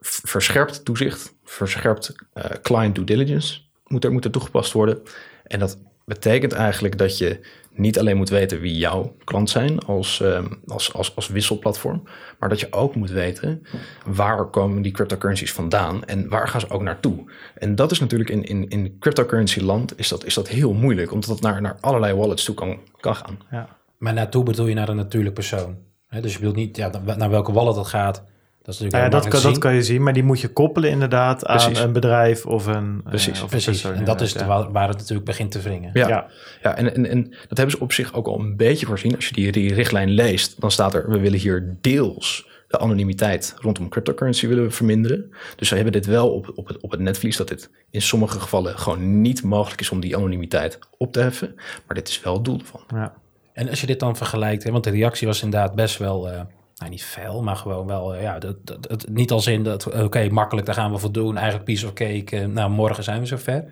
verscherpt 0.00 0.84
toezicht, 0.84 1.34
verscherpt 1.44 2.12
uh, 2.34 2.44
client 2.62 2.94
due 2.94 3.04
diligence 3.04 3.60
moet 3.88 4.04
er, 4.04 4.12
moet 4.12 4.24
er 4.24 4.30
toegepast 4.30 4.72
worden. 4.72 5.02
En 5.44 5.58
dat 5.58 5.78
betekent 6.04 6.52
eigenlijk 6.52 6.98
dat 6.98 7.18
je 7.18 7.40
niet 7.78 7.98
alleen 7.98 8.16
moet 8.16 8.28
weten 8.28 8.60
wie 8.60 8.76
jouw 8.76 9.16
klant 9.24 9.50
zijn 9.50 9.78
als, 9.78 10.20
um, 10.20 10.60
als, 10.66 10.92
als, 10.92 11.16
als 11.16 11.28
wisselplatform, 11.28 12.02
maar 12.38 12.48
dat 12.48 12.60
je 12.60 12.72
ook 12.72 12.94
moet 12.94 13.10
weten 13.10 13.62
waar 14.06 14.44
komen 14.44 14.82
die 14.82 14.92
cryptocurrencies 14.92 15.52
vandaan 15.52 16.04
en 16.04 16.28
waar 16.28 16.48
gaan 16.48 16.60
ze 16.60 16.70
ook 16.70 16.82
naartoe. 16.82 17.32
En 17.54 17.74
dat 17.74 17.90
is 17.90 18.00
natuurlijk 18.00 18.30
in, 18.30 18.44
in, 18.44 18.68
in 18.68 18.98
cryptocurrency 18.98 19.60
land 19.60 19.98
is 19.98 20.08
dat, 20.08 20.24
is 20.24 20.34
dat 20.34 20.48
heel 20.48 20.72
moeilijk, 20.72 21.12
omdat 21.12 21.30
het 21.30 21.40
naar, 21.40 21.60
naar 21.60 21.76
allerlei 21.80 22.14
wallets 22.14 22.44
toe 22.44 22.54
kan, 22.54 22.78
kan 23.00 23.14
gaan. 23.14 23.38
Ja. 23.50 23.68
Maar 23.98 24.12
naartoe 24.12 24.42
bedoel 24.42 24.66
je 24.66 24.74
naar 24.74 24.88
een 24.88 24.96
natuurlijk 24.96 25.34
persoon. 25.34 25.76
Dus 26.20 26.32
je 26.32 26.38
bedoelt 26.38 26.56
niet 26.56 26.76
ja, 26.76 26.90
naar 27.16 27.30
welke 27.30 27.52
wallet 27.52 27.76
het 27.76 27.86
gaat. 27.86 28.24
Dat, 28.68 28.80
is 28.80 28.86
ja, 28.88 29.08
dat, 29.08 29.28
kan, 29.28 29.42
dat 29.42 29.58
kan 29.58 29.74
je 29.74 29.82
zien, 29.82 30.02
maar 30.02 30.12
die 30.12 30.22
moet 30.22 30.40
je 30.40 30.48
koppelen 30.48 30.90
inderdaad 30.90 31.46
aan 31.46 31.56
Precies. 31.56 31.78
een 31.78 31.92
bedrijf 31.92 32.46
of 32.46 32.66
een 32.66 33.02
Precies. 33.02 33.38
Uh, 33.38 33.44
of 33.44 33.50
Precies. 33.50 33.84
Een 33.84 33.94
en 33.94 34.04
dat 34.04 34.20
is 34.20 34.32
ja. 34.32 34.70
waar 34.70 34.88
het 34.88 34.98
natuurlijk 34.98 35.26
begint 35.26 35.50
te 35.50 35.60
wringen. 35.60 35.90
Ja, 35.92 36.08
ja. 36.08 36.26
ja 36.62 36.76
en, 36.76 36.94
en, 36.94 37.06
en 37.06 37.22
dat 37.48 37.58
hebben 37.58 37.70
ze 37.70 37.80
op 37.80 37.92
zich 37.92 38.14
ook 38.14 38.26
al 38.26 38.40
een 38.40 38.56
beetje 38.56 38.86
voorzien. 38.86 39.14
Als 39.14 39.28
je 39.28 39.34
die, 39.34 39.52
die 39.52 39.74
richtlijn 39.74 40.10
leest, 40.10 40.60
dan 40.60 40.70
staat 40.70 40.94
er... 40.94 41.10
we 41.10 41.18
willen 41.18 41.38
hier 41.38 41.76
deels 41.80 42.48
de 42.68 42.78
anonimiteit 42.78 43.54
rondom 43.60 43.88
cryptocurrency 43.88 44.46
willen 44.46 44.64
we 44.64 44.70
verminderen. 44.70 45.30
Dus 45.56 45.68
ze 45.68 45.74
hebben 45.74 45.92
dit 45.92 46.06
wel 46.06 46.34
op, 46.34 46.52
op, 46.54 46.68
het, 46.68 46.80
op 46.80 46.90
het 46.90 47.00
netvlies... 47.00 47.36
dat 47.36 47.48
dit 47.48 47.70
in 47.90 48.02
sommige 48.02 48.40
gevallen 48.40 48.78
gewoon 48.78 49.20
niet 49.20 49.42
mogelijk 49.42 49.80
is 49.80 49.90
om 49.90 50.00
die 50.00 50.16
anonimiteit 50.16 50.78
op 50.96 51.12
te 51.12 51.20
heffen. 51.20 51.54
Maar 51.86 51.96
dit 51.96 52.08
is 52.08 52.20
wel 52.20 52.34
het 52.34 52.44
doel 52.44 52.58
ervan. 52.58 52.82
Ja. 52.88 53.14
En 53.52 53.68
als 53.68 53.80
je 53.80 53.86
dit 53.86 54.00
dan 54.00 54.16
vergelijkt, 54.16 54.64
hè, 54.64 54.70
want 54.70 54.84
de 54.84 54.90
reactie 54.90 55.26
was 55.26 55.42
inderdaad 55.42 55.74
best 55.74 55.98
wel... 55.98 56.32
Uh, 56.32 56.40
nou, 56.78 56.90
niet 56.90 57.04
fel, 57.04 57.42
maar 57.42 57.56
gewoon 57.56 57.86
wel, 57.86 58.14
uh, 58.14 58.22
ja, 58.22 58.38
dat, 58.38 58.56
dat, 58.64 59.08
niet 59.08 59.30
als 59.30 59.46
in 59.46 59.62
dat, 59.62 60.02
oké, 60.02 60.28
makkelijk, 60.28 60.66
daar 60.66 60.74
gaan 60.74 60.92
we 60.92 60.98
voor 60.98 61.12
doen. 61.12 61.36
Eigenlijk 61.36 61.64
piece 61.64 61.86
of 61.86 61.92
cake, 61.92 62.36
uh, 62.36 62.46
nou, 62.46 62.70
morgen 62.70 63.04
zijn 63.04 63.20
we 63.20 63.26
zover. 63.26 63.64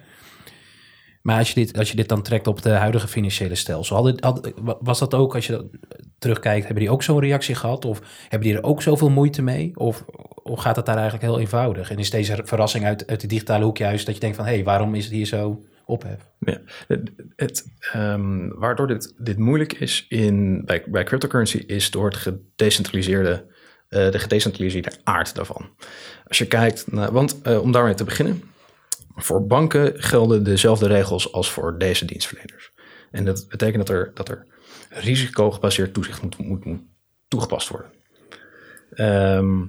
Maar 1.23 1.39
als 1.39 1.49
je, 1.49 1.55
dit, 1.55 1.79
als 1.79 1.91
je 1.91 1.97
dit 1.97 2.09
dan 2.09 2.23
trekt 2.23 2.47
op 2.47 2.63
de 2.63 2.71
huidige 2.71 3.09
financiële 3.09 3.55
stelsel, 3.55 4.19
was 4.81 4.99
dat 4.99 5.15
ook, 5.15 5.35
als 5.35 5.47
je 5.47 5.71
terugkijkt, 6.19 6.65
hebben 6.65 6.83
die 6.83 6.93
ook 6.93 7.03
zo'n 7.03 7.21
reactie 7.21 7.55
gehad? 7.55 7.85
Of 7.85 8.01
hebben 8.29 8.49
die 8.49 8.57
er 8.57 8.65
ook 8.65 8.83
zoveel 8.83 9.11
moeite 9.11 9.43
mee? 9.43 9.71
Of, 9.75 10.05
of 10.43 10.61
gaat 10.61 10.77
het 10.77 10.87
daar 10.87 10.97
eigenlijk 10.97 11.25
heel 11.25 11.39
eenvoudig? 11.39 11.91
En 11.91 11.99
is 11.99 12.11
deze 12.11 12.41
verrassing 12.45 12.85
uit, 12.85 13.07
uit 13.07 13.21
de 13.21 13.27
digitale 13.27 13.65
hoek 13.65 13.79
juist 13.79 14.07
dat 14.07 14.15
je 14.15 14.21
denkt 14.21 14.37
van, 14.37 14.45
hé, 14.45 14.55
hey, 14.55 14.65
waarom 14.65 14.95
is 14.95 15.05
het 15.05 15.13
hier 15.13 15.27
zo 15.27 15.65
ophef? 15.87 16.30
Ja, 16.39 16.61
het, 17.37 17.64
um, 17.97 18.59
waardoor 18.59 18.87
dit, 18.87 19.14
dit 19.18 19.39
moeilijk 19.39 19.72
is 19.72 20.07
in, 20.09 20.64
bij, 20.64 20.84
bij 20.87 21.05
cryptocurrency 21.05 21.57
is 21.57 21.91
door 21.91 22.05
het 22.05 22.16
gedecentraliseerde, 22.16 23.45
uh, 23.91 24.11
de 24.11 24.18
gedecentraliseerde 24.18 24.93
aard 25.05 25.34
daarvan. 25.34 25.70
Als 26.26 26.39
je 26.39 26.47
kijkt, 26.47 26.93
naar, 26.93 27.12
want 27.12 27.41
uh, 27.43 27.62
om 27.62 27.72
daarmee 27.72 27.95
te 27.95 28.05
beginnen, 28.05 28.43
voor 29.14 29.47
banken 29.47 30.03
gelden 30.03 30.45
dezelfde 30.45 30.87
regels 30.87 31.32
als 31.32 31.51
voor 31.51 31.78
deze 31.78 32.05
dienstverleners. 32.05 32.72
En 33.11 33.24
dat 33.24 33.49
betekent 33.49 33.87
dat 33.87 33.97
er, 33.97 34.11
dat 34.14 34.28
er 34.28 34.47
risicogebaseerd 34.89 35.95
toezicht 35.95 36.22
moet, 36.22 36.39
moet, 36.39 36.64
moet 36.64 36.80
toegepast 37.28 37.68
worden. 37.68 37.91
Ehm, 38.91 39.64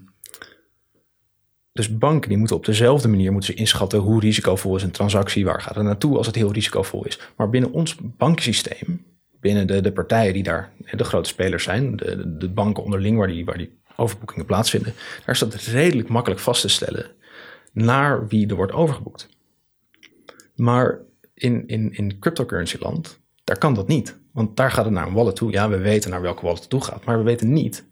dus 1.78 1.98
banken 1.98 2.30
die 2.30 2.38
moeten 2.38 2.56
op 2.56 2.66
dezelfde 2.66 3.08
manier 3.08 3.32
moeten 3.32 3.54
ze 3.54 3.60
inschatten 3.60 4.00
hoe 4.00 4.20
risicovol 4.20 4.76
is 4.76 4.84
een 4.84 4.92
transactie, 4.92 5.46
waar 5.46 5.62
gaat 5.62 5.76
het 5.76 5.84
naartoe 5.84 6.18
als 6.18 6.28
het 6.28 6.36
heel 6.36 6.52
risicovol 6.52 7.06
is. 7.06 7.20
Maar 7.36 7.50
binnen 7.50 7.72
ons 7.72 7.96
bankensysteem, 8.02 9.06
binnen 9.40 9.68
de, 9.68 9.82
de 9.82 9.92
partijen 9.92 10.34
die 10.34 10.44
daar 10.44 10.72
de 10.92 11.04
grote 11.04 11.30
spelers 11.30 11.64
zijn, 11.64 11.96
de, 11.96 12.38
de 12.38 12.50
banken 12.50 12.84
onderling 12.84 13.18
waar 13.18 13.28
die, 13.28 13.46
waar 13.46 13.58
die 13.58 13.80
overboekingen 13.96 14.46
plaatsvinden, 14.46 14.94
daar 15.26 15.36
is 15.36 15.40
dat 15.40 15.54
redelijk 15.56 16.10
makkelijk 16.10 16.42
vast 16.42 16.62
te 16.62 16.68
stellen 16.68 17.12
naar 17.74 18.28
wie 18.28 18.48
er 18.48 18.56
wordt 18.56 18.74
overgeboekt. 18.74 19.30
Maar 20.56 21.00
in, 21.34 21.68
in, 21.68 21.94
in 21.94 22.20
cryptocurrency 22.20 22.78
land, 22.80 23.20
daar 23.44 23.58
kan 23.58 23.74
dat 23.74 23.88
niet. 23.88 24.18
Want 24.32 24.58
daar 24.58 24.72
gaat 24.72 24.86
het 24.86 24.94
naar 24.94 25.08
een 25.08 25.14
wallet 25.14 25.36
toe. 25.36 25.52
Ja, 25.52 25.70
we 25.70 25.78
weten 25.78 26.10
naar 26.10 26.22
welke 26.22 26.42
wallet 26.42 26.60
het 26.60 26.70
toe 26.70 26.84
gaat, 26.84 27.06
maar 27.06 27.18
we 27.18 27.24
weten 27.24 27.54
niet 27.54 27.86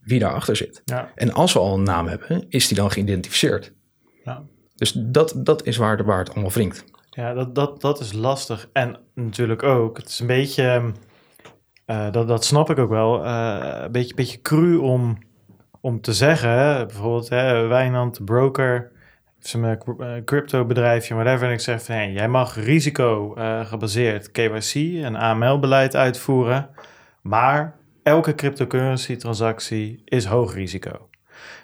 wie 0.00 0.18
daarachter 0.18 0.56
zit. 0.56 0.82
Ja. 0.84 1.12
En 1.14 1.32
als 1.32 1.52
we 1.52 1.58
al 1.58 1.74
een 1.74 1.82
naam 1.82 2.06
hebben, 2.06 2.46
is 2.48 2.68
die 2.68 2.76
dan 2.76 2.90
geïdentificeerd. 2.90 3.72
Ja. 4.24 4.42
Dus 4.74 4.92
dat, 4.92 5.34
dat 5.36 5.66
is 5.66 5.76
waar, 5.76 5.96
de, 5.96 6.02
waar 6.02 6.18
het 6.18 6.30
allemaal 6.30 6.50
wringt. 6.50 6.84
Ja, 7.10 7.34
dat, 7.34 7.54
dat, 7.54 7.80
dat 7.80 8.00
is 8.00 8.12
lastig. 8.12 8.68
En 8.72 8.98
natuurlijk 9.14 9.62
ook, 9.62 9.96
het 9.96 10.08
is 10.08 10.20
een 10.20 10.26
beetje, 10.26 10.92
uh, 11.86 12.12
dat, 12.12 12.28
dat 12.28 12.44
snap 12.44 12.70
ik 12.70 12.78
ook 12.78 12.90
wel, 12.90 13.24
uh, 13.24 13.58
een 13.72 13.92
beetje, 13.92 14.14
beetje 14.14 14.40
cru 14.40 14.76
om, 14.76 15.18
om 15.80 16.00
te 16.00 16.12
zeggen. 16.12 16.50
Hè? 16.50 16.86
Bijvoorbeeld, 16.86 17.28
hè, 17.28 17.66
Wijnand, 17.66 18.24
broker, 18.24 18.92
zijn 19.38 19.82
crypto 20.24 20.64
bedrijfje, 20.64 21.14
whatever. 21.14 21.46
En 21.46 21.52
ik 21.52 21.60
zeg 21.60 21.82
van, 21.82 21.94
hey, 21.94 22.12
jij 22.12 22.28
mag 22.28 22.54
risico 22.54 23.34
uh, 23.38 23.66
gebaseerd 23.66 24.30
KYC 24.30 25.02
en 25.04 25.16
AML-beleid 25.16 25.96
uitvoeren, 25.96 26.68
maar 27.22 27.79
elke 28.02 28.34
cryptocurrency 28.34 29.16
transactie 29.16 30.02
is 30.04 30.24
hoog 30.24 30.54
risico. 30.54 31.08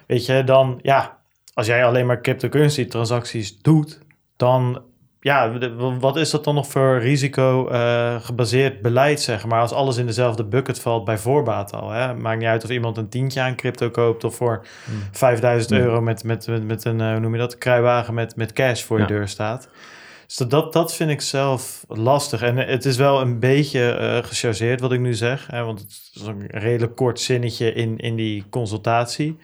Weet 0.07 0.25
je, 0.25 0.43
dan 0.43 0.79
ja, 0.81 1.17
als 1.53 1.67
jij 1.67 1.85
alleen 1.85 2.05
maar 2.05 2.21
cryptocurrency 2.21 2.85
transacties 2.85 3.61
doet, 3.61 3.99
dan 4.35 4.81
ja, 5.19 5.51
wat 5.99 6.15
is 6.15 6.29
dat 6.29 6.43
dan 6.43 6.55
nog 6.55 6.67
voor 6.67 6.99
risico 6.99 7.71
uh, 7.71 8.15
gebaseerd 8.21 8.81
beleid, 8.81 9.21
zeg 9.21 9.45
maar, 9.45 9.61
als 9.61 9.71
alles 9.71 9.97
in 9.97 10.05
dezelfde 10.05 10.43
bucket 10.43 10.79
valt 10.79 11.05
bij 11.05 11.17
voorbaat 11.17 11.73
al. 11.73 11.89
Hè? 11.91 12.13
Maakt 12.13 12.39
niet 12.39 12.47
uit 12.47 12.63
of 12.63 12.69
iemand 12.69 12.97
een 12.97 13.09
tientje 13.09 13.41
aan 13.41 13.55
crypto 13.55 13.89
koopt 13.89 14.23
of 14.23 14.35
voor 14.35 14.65
hmm. 14.85 15.01
5000 15.11 15.73
hmm. 15.73 15.81
euro 15.81 16.01
met, 16.01 16.23
met, 16.23 16.47
met, 16.47 16.63
met 16.63 16.85
een, 16.85 16.99
uh, 16.99 17.11
hoe 17.11 17.19
noem 17.19 17.33
je 17.33 17.39
dat, 17.39 17.57
kruiwagen 17.57 18.13
met, 18.13 18.35
met 18.35 18.53
cash 18.53 18.83
voor 18.83 18.99
je 18.99 19.05
deur 19.05 19.27
staat. 19.27 19.69
Dus 20.27 20.35
dat, 20.35 20.73
dat 20.73 20.95
vind 20.95 21.09
ik 21.09 21.21
zelf 21.21 21.85
lastig. 21.87 22.41
En 22.41 22.57
het 22.57 22.85
is 22.85 22.97
wel 22.97 23.21
een 23.21 23.39
beetje 23.39 23.97
uh, 24.01 24.27
gechargeerd 24.27 24.81
wat 24.81 24.91
ik 24.91 24.99
nu 24.99 25.13
zeg. 25.13 25.47
Hè, 25.47 25.63
want 25.63 25.79
het 25.79 26.11
is 26.13 26.21
een 26.21 26.47
redelijk 26.47 26.95
kort 26.95 27.19
zinnetje 27.19 27.73
in, 27.73 27.97
in 27.97 28.15
die 28.15 28.43
consultatie. 28.49 29.37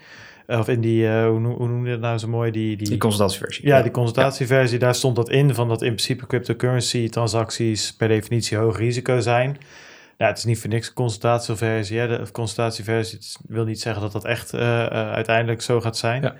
Of 0.47 0.67
in 0.67 0.81
die, 0.81 1.03
uh, 1.03 1.27
hoe, 1.27 1.47
hoe 1.47 1.67
noem 1.67 1.85
je 1.85 1.91
dat 1.91 1.99
nou 1.99 2.17
zo 2.17 2.27
mooi? 2.27 2.51
Die, 2.51 2.77
die, 2.77 2.87
die 2.87 2.97
consultatieversie. 2.97 3.67
Ja, 3.67 3.81
die 3.81 3.91
consultatieversie. 3.91 4.79
Daar 4.79 4.95
stond 4.95 5.15
dat 5.15 5.29
in 5.29 5.53
van 5.53 5.67
dat 5.67 5.81
in 5.81 5.87
principe 5.87 6.27
cryptocurrency 6.27 7.09
transacties 7.09 7.93
per 7.93 8.07
definitie 8.07 8.57
hoog 8.57 8.77
risico 8.77 9.19
zijn. 9.19 9.57
Nou, 10.17 10.29
het 10.29 10.37
is 10.37 10.45
niet 10.45 10.59
voor 10.59 10.69
niks 10.69 10.93
consultatieversie. 10.93 11.99
Hè? 11.99 12.07
De 12.07 12.31
consultatieversie 12.31 13.19
wil 13.47 13.65
niet 13.65 13.81
zeggen 13.81 14.01
dat 14.01 14.11
dat 14.11 14.25
echt 14.25 14.53
uh, 14.53 14.85
uiteindelijk 14.87 15.61
zo 15.61 15.81
gaat 15.81 15.97
zijn. 15.97 16.21
Ja. 16.21 16.35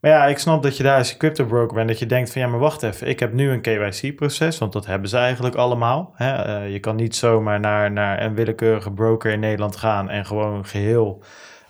Maar 0.00 0.10
ja, 0.10 0.26
ik 0.26 0.38
snap 0.38 0.62
dat 0.62 0.76
je 0.76 0.82
daar 0.82 0.98
als 0.98 1.10
je 1.10 1.16
crypto 1.16 1.44
broker 1.44 1.74
bent, 1.74 1.88
dat 1.88 1.98
je 1.98 2.06
denkt 2.06 2.32
van 2.32 2.40
ja, 2.40 2.48
maar 2.48 2.58
wacht 2.58 2.82
even, 2.82 3.08
ik 3.08 3.20
heb 3.20 3.32
nu 3.32 3.50
een 3.50 3.60
KYC-proces, 3.60 4.58
want 4.58 4.72
dat 4.72 4.86
hebben 4.86 5.08
ze 5.08 5.16
eigenlijk 5.16 5.54
allemaal. 5.54 6.12
Hè? 6.14 6.62
Uh, 6.62 6.72
je 6.72 6.78
kan 6.78 6.96
niet 6.96 7.16
zomaar 7.16 7.60
naar, 7.60 7.92
naar 7.92 8.22
een 8.22 8.34
willekeurige 8.34 8.92
broker 8.92 9.32
in 9.32 9.40
Nederland 9.40 9.76
gaan 9.76 10.10
en 10.10 10.26
gewoon 10.26 10.66
geheel 10.66 11.22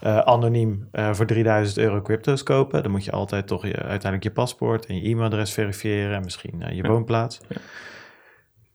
uh, 0.04 0.18
anoniem 0.18 0.88
uh, 0.92 1.12
voor 1.12 1.26
3000 1.26 1.78
euro 1.78 2.02
crypto's 2.02 2.42
kopen. 2.42 2.82
Dan 2.82 2.90
moet 2.90 3.04
je 3.04 3.10
altijd 3.10 3.46
toch 3.46 3.66
je, 3.66 3.76
uiteindelijk 3.76 4.22
je 4.22 4.30
paspoort 4.30 4.86
en 4.86 5.02
je 5.02 5.08
e-mailadres 5.08 5.52
verifiëren 5.52 6.14
en 6.14 6.24
misschien 6.24 6.64
je 6.68 6.82
ja. 6.82 6.88
woonplaats. 6.88 7.40
Ja. 7.48 7.56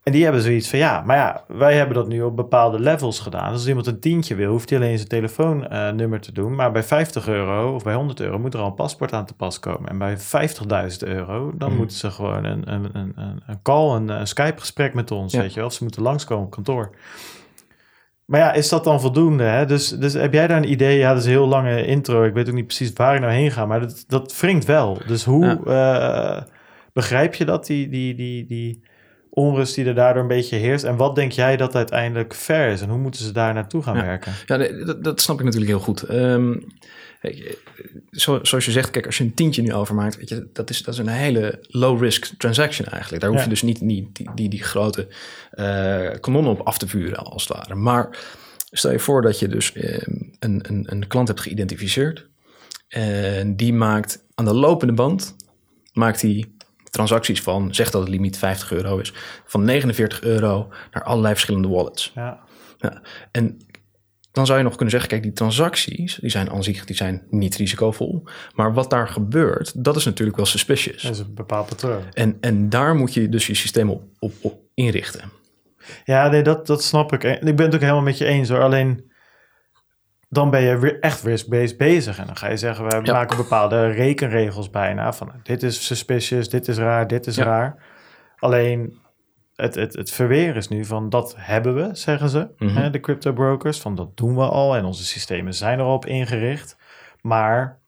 En 0.06 0.12
die 0.12 0.24
hebben 0.24 0.41
zoiets 0.41 0.70
van, 0.70 0.80
ja, 0.80 1.01
maar 1.06 1.18
ja, 1.18 1.43
wij 1.47 1.76
hebben 1.76 1.95
dat 1.95 2.08
nu 2.08 2.22
op 2.22 2.36
bepaalde 2.36 2.80
levels 2.80 3.20
gedaan. 3.20 3.45
Dus 3.45 3.53
als 3.53 3.68
iemand 3.68 3.88
een 3.88 3.99
tientje 3.99 4.36
wil, 4.36 4.51
hoeft 4.51 4.70
hij 4.70 4.80
alleen 4.80 4.97
zijn 4.97 5.10
telefoonnummer 5.10 6.20
te 6.20 6.32
doen. 6.32 6.56
Maar 6.56 6.72
bij 6.72 6.84
50 6.84 7.28
euro 7.28 7.74
of 7.74 7.84
bij 7.84 7.93
100 7.93 8.20
euro 8.20 8.39
moet 8.39 8.53
er 8.53 8.60
al 8.60 8.66
een 8.66 8.74
paspoort 8.74 9.14
aan 9.14 9.26
te 9.26 9.34
pas 9.34 9.60
komen. 9.60 9.89
En 9.89 9.97
bij 9.97 10.18
50.000 10.18 10.97
euro, 10.99 11.53
dan 11.58 11.72
mm. 11.72 11.78
moeten 11.78 11.97
ze 11.97 12.12
gewoon 12.12 12.43
een, 12.43 12.74
een, 12.74 12.89
een, 12.93 13.14
een 13.47 13.62
call, 13.62 13.95
een, 13.95 14.10
een 14.10 14.28
Skype-gesprek 14.28 14.93
met 14.93 15.12
ons, 15.12 15.34
ja. 15.34 15.39
weet 15.39 15.53
je 15.53 15.60
wel. 15.60 15.66
Of 15.66 15.74
ze 15.74 15.84
moeten 15.84 16.01
langskomen 16.01 16.45
op 16.45 16.51
kantoor. 16.51 16.95
Maar 18.26 18.39
ja, 18.39 18.53
is 18.53 18.70
dat 18.70 18.84
dan 18.84 19.01
voldoende? 19.01 19.43
Hè? 19.43 19.66
Dus, 19.66 19.89
dus 19.89 20.14
heb 20.14 20.34
jij 20.34 20.47
daar 20.47 20.58
een 20.58 20.72
idee? 20.72 20.97
Ja, 20.97 21.10
dat 21.10 21.20
is 21.20 21.26
een 21.26 21.32
heel 21.32 21.47
lange 21.47 21.86
intro. 21.86 22.24
Ik 22.24 22.34
weet 22.34 22.47
ook 22.47 22.56
niet 22.56 22.68
precies 22.68 22.93
waar 22.93 23.16
ik 23.16 23.22
nou 23.22 23.34
heen 23.34 23.51
ga, 23.51 23.66
maar 23.66 23.80
dat, 23.80 24.03
dat 24.08 24.39
wringt 24.39 24.66
wel. 24.66 24.97
Dus 25.08 25.24
hoe 25.24 25.60
ja. 25.66 26.38
uh, 26.38 26.41
begrijp 26.93 27.36
je 27.36 27.45
dat, 27.45 27.66
die... 27.66 27.89
die, 27.89 28.16
die, 28.16 28.45
die 28.45 28.93
onrust 29.36 29.75
die 29.75 29.86
er 29.86 29.95
daardoor 29.95 30.21
een 30.21 30.27
beetje 30.27 30.55
heerst. 30.55 30.83
En 30.83 30.95
wat 30.95 31.15
denk 31.15 31.31
jij 31.31 31.57
dat 31.57 31.75
uiteindelijk 31.75 32.36
fair 32.36 32.71
is? 32.71 32.81
En 32.81 32.89
hoe 32.89 32.97
moeten 32.97 33.23
ze 33.23 33.31
daar 33.31 33.53
naartoe 33.53 33.83
gaan 33.83 33.95
ja. 33.95 34.03
werken? 34.03 34.33
Ja, 34.45 34.57
dat, 34.86 35.03
dat, 35.03 35.21
snap 35.21 35.39
ik 35.39 35.45
natuurlijk 35.45 35.71
heel 35.71 35.81
goed. 35.81 36.09
Um, 36.09 36.67
zo, 38.11 38.39
zoals 38.41 38.65
je 38.65 38.71
zegt, 38.71 38.89
kijk, 38.89 39.05
als 39.05 39.17
je 39.17 39.23
een 39.23 39.33
tientje 39.33 39.61
nu 39.61 39.73
overmaakt, 39.73 40.17
weet 40.17 40.29
je, 40.29 40.47
dat 40.53 40.69
is, 40.69 40.83
dat 40.83 40.93
is 40.93 40.99
een 40.99 41.07
hele 41.07 41.59
low-risk 41.67 42.25
transaction 42.38 42.88
eigenlijk. 42.88 43.21
Daar 43.21 43.31
hoef 43.31 43.43
je 43.43 43.49
dus 43.49 43.61
niet, 43.61 43.81
niet 43.81 44.15
die, 44.15 44.29
die, 44.36 44.49
die 44.49 44.63
grote 44.63 45.07
uh, 45.53 46.19
kanonnen 46.19 46.51
op 46.51 46.61
af 46.61 46.77
te 46.77 46.88
vuren, 46.88 47.17
als 47.17 47.47
het 47.47 47.57
ware. 47.57 47.75
Maar 47.75 48.17
stel 48.71 48.91
je 48.91 48.99
voor 48.99 49.21
dat 49.21 49.39
je 49.39 49.47
dus 49.47 49.75
um, 49.75 50.31
een, 50.39 50.59
een, 50.67 50.86
een 50.89 51.07
klant 51.07 51.27
hebt 51.27 51.41
geïdentificeerd. 51.41 52.27
En 52.88 53.55
die 53.55 53.73
maakt 53.73 54.25
aan 54.36 54.45
de 54.45 54.53
lopende 54.53 54.93
band, 54.93 55.36
maakt 55.93 56.21
hij 56.21 56.45
transacties 56.96 57.41
van, 57.41 57.74
zeg 57.74 57.91
dat 57.91 58.02
het 58.02 58.10
limiet 58.10 58.38
50 58.38 58.72
euro 58.72 58.98
is, 58.98 59.14
van 59.46 59.64
49 59.64 60.22
euro 60.22 60.68
naar 60.91 61.04
allerlei 61.04 61.34
verschillende 61.34 61.68
wallets. 61.68 62.12
Ja. 62.16 62.39
ja. 62.78 63.02
En 63.32 63.58
dan 64.32 64.46
zou 64.46 64.58
je 64.58 64.64
nog 64.64 64.74
kunnen 64.74 64.91
zeggen, 64.91 65.10
kijk, 65.10 65.24
die 65.24 65.32
transacties, 65.32 66.16
die 66.16 66.30
zijn 66.30 66.50
aan 66.50 66.64
zich 66.64 66.86
die 66.86 66.96
zijn 66.96 67.24
niet 67.30 67.56
risicovol. 67.56 68.24
Maar 68.54 68.74
wat 68.74 68.89
daar 68.89 69.08
gebeurt, 69.08 69.84
dat 69.84 69.96
is 69.96 70.06
natuurlijk 70.06 70.38
wel 70.38 70.46
suspicious. 70.46 71.02
Dat 71.02 71.12
is 71.12 71.20
een 71.20 71.34
bepaald 71.34 71.68
patroon. 71.68 72.02
En, 72.14 72.38
en 72.41 72.70
daar 72.70 72.96
moet 72.96 73.14
je 73.14 73.30
dus 73.30 73.48
je 73.48 73.56
systeem 73.56 73.89
op, 73.89 74.04
op, 74.20 74.34
op 74.41 74.60
inrichten. 74.74 75.32
Ja, 76.06 76.30
nee, 76.30 76.41
dat, 76.41 76.68
dat 76.68 76.84
snap 76.84 77.14
ik. 77.14 77.24
Ik 77.24 77.56
ben 77.56 77.66
het 77.66 77.76
ook 77.76 77.82
helemaal 77.82 78.02
met 78.02 78.18
je 78.18 78.26
eens 78.26 78.50
hoor. 78.50 78.62
Alleen 78.62 79.12
dan 80.36 80.49
ben 80.49 80.61
je 80.61 80.99
echt 80.99 81.23
risk-based 81.23 81.77
bezig. 81.77 82.17
En 82.17 82.25
dan 82.25 82.36
ga 82.36 82.49
je 82.49 82.57
zeggen, 82.57 82.86
we 82.86 82.99
ja. 83.03 83.13
maken 83.13 83.38
bepaalde 83.38 83.88
rekenregels 83.88 84.69
bijna. 84.69 85.13
Van 85.13 85.31
dit 85.43 85.63
is 85.63 85.86
suspicious, 85.86 86.49
dit 86.49 86.67
is 86.67 86.77
raar, 86.77 87.07
dit 87.07 87.27
is 87.27 87.36
ja. 87.36 87.43
raar. 87.43 87.83
Alleen 88.38 88.97
het, 89.55 89.75
het, 89.75 89.93
het 89.93 90.11
verweer 90.11 90.55
is 90.55 90.67
nu 90.67 90.86
van 90.86 91.09
dat 91.09 91.36
hebben 91.38 91.75
we, 91.75 91.89
zeggen 91.95 92.29
ze, 92.29 92.49
mm 92.57 92.67
-hmm. 92.67 92.77
hè, 92.77 92.89
de 92.89 92.99
crypto 92.99 93.33
brokers. 93.33 93.79
Van 93.79 93.95
dat 93.95 94.17
doen 94.17 94.36
we 94.36 94.43
al 94.43 94.75
en 94.75 94.86
onze 94.86 95.05
systemen 95.05 95.53
zijn 95.53 95.79
erop 95.79 96.05
ingericht. 96.05 96.77
Maar 97.21 97.79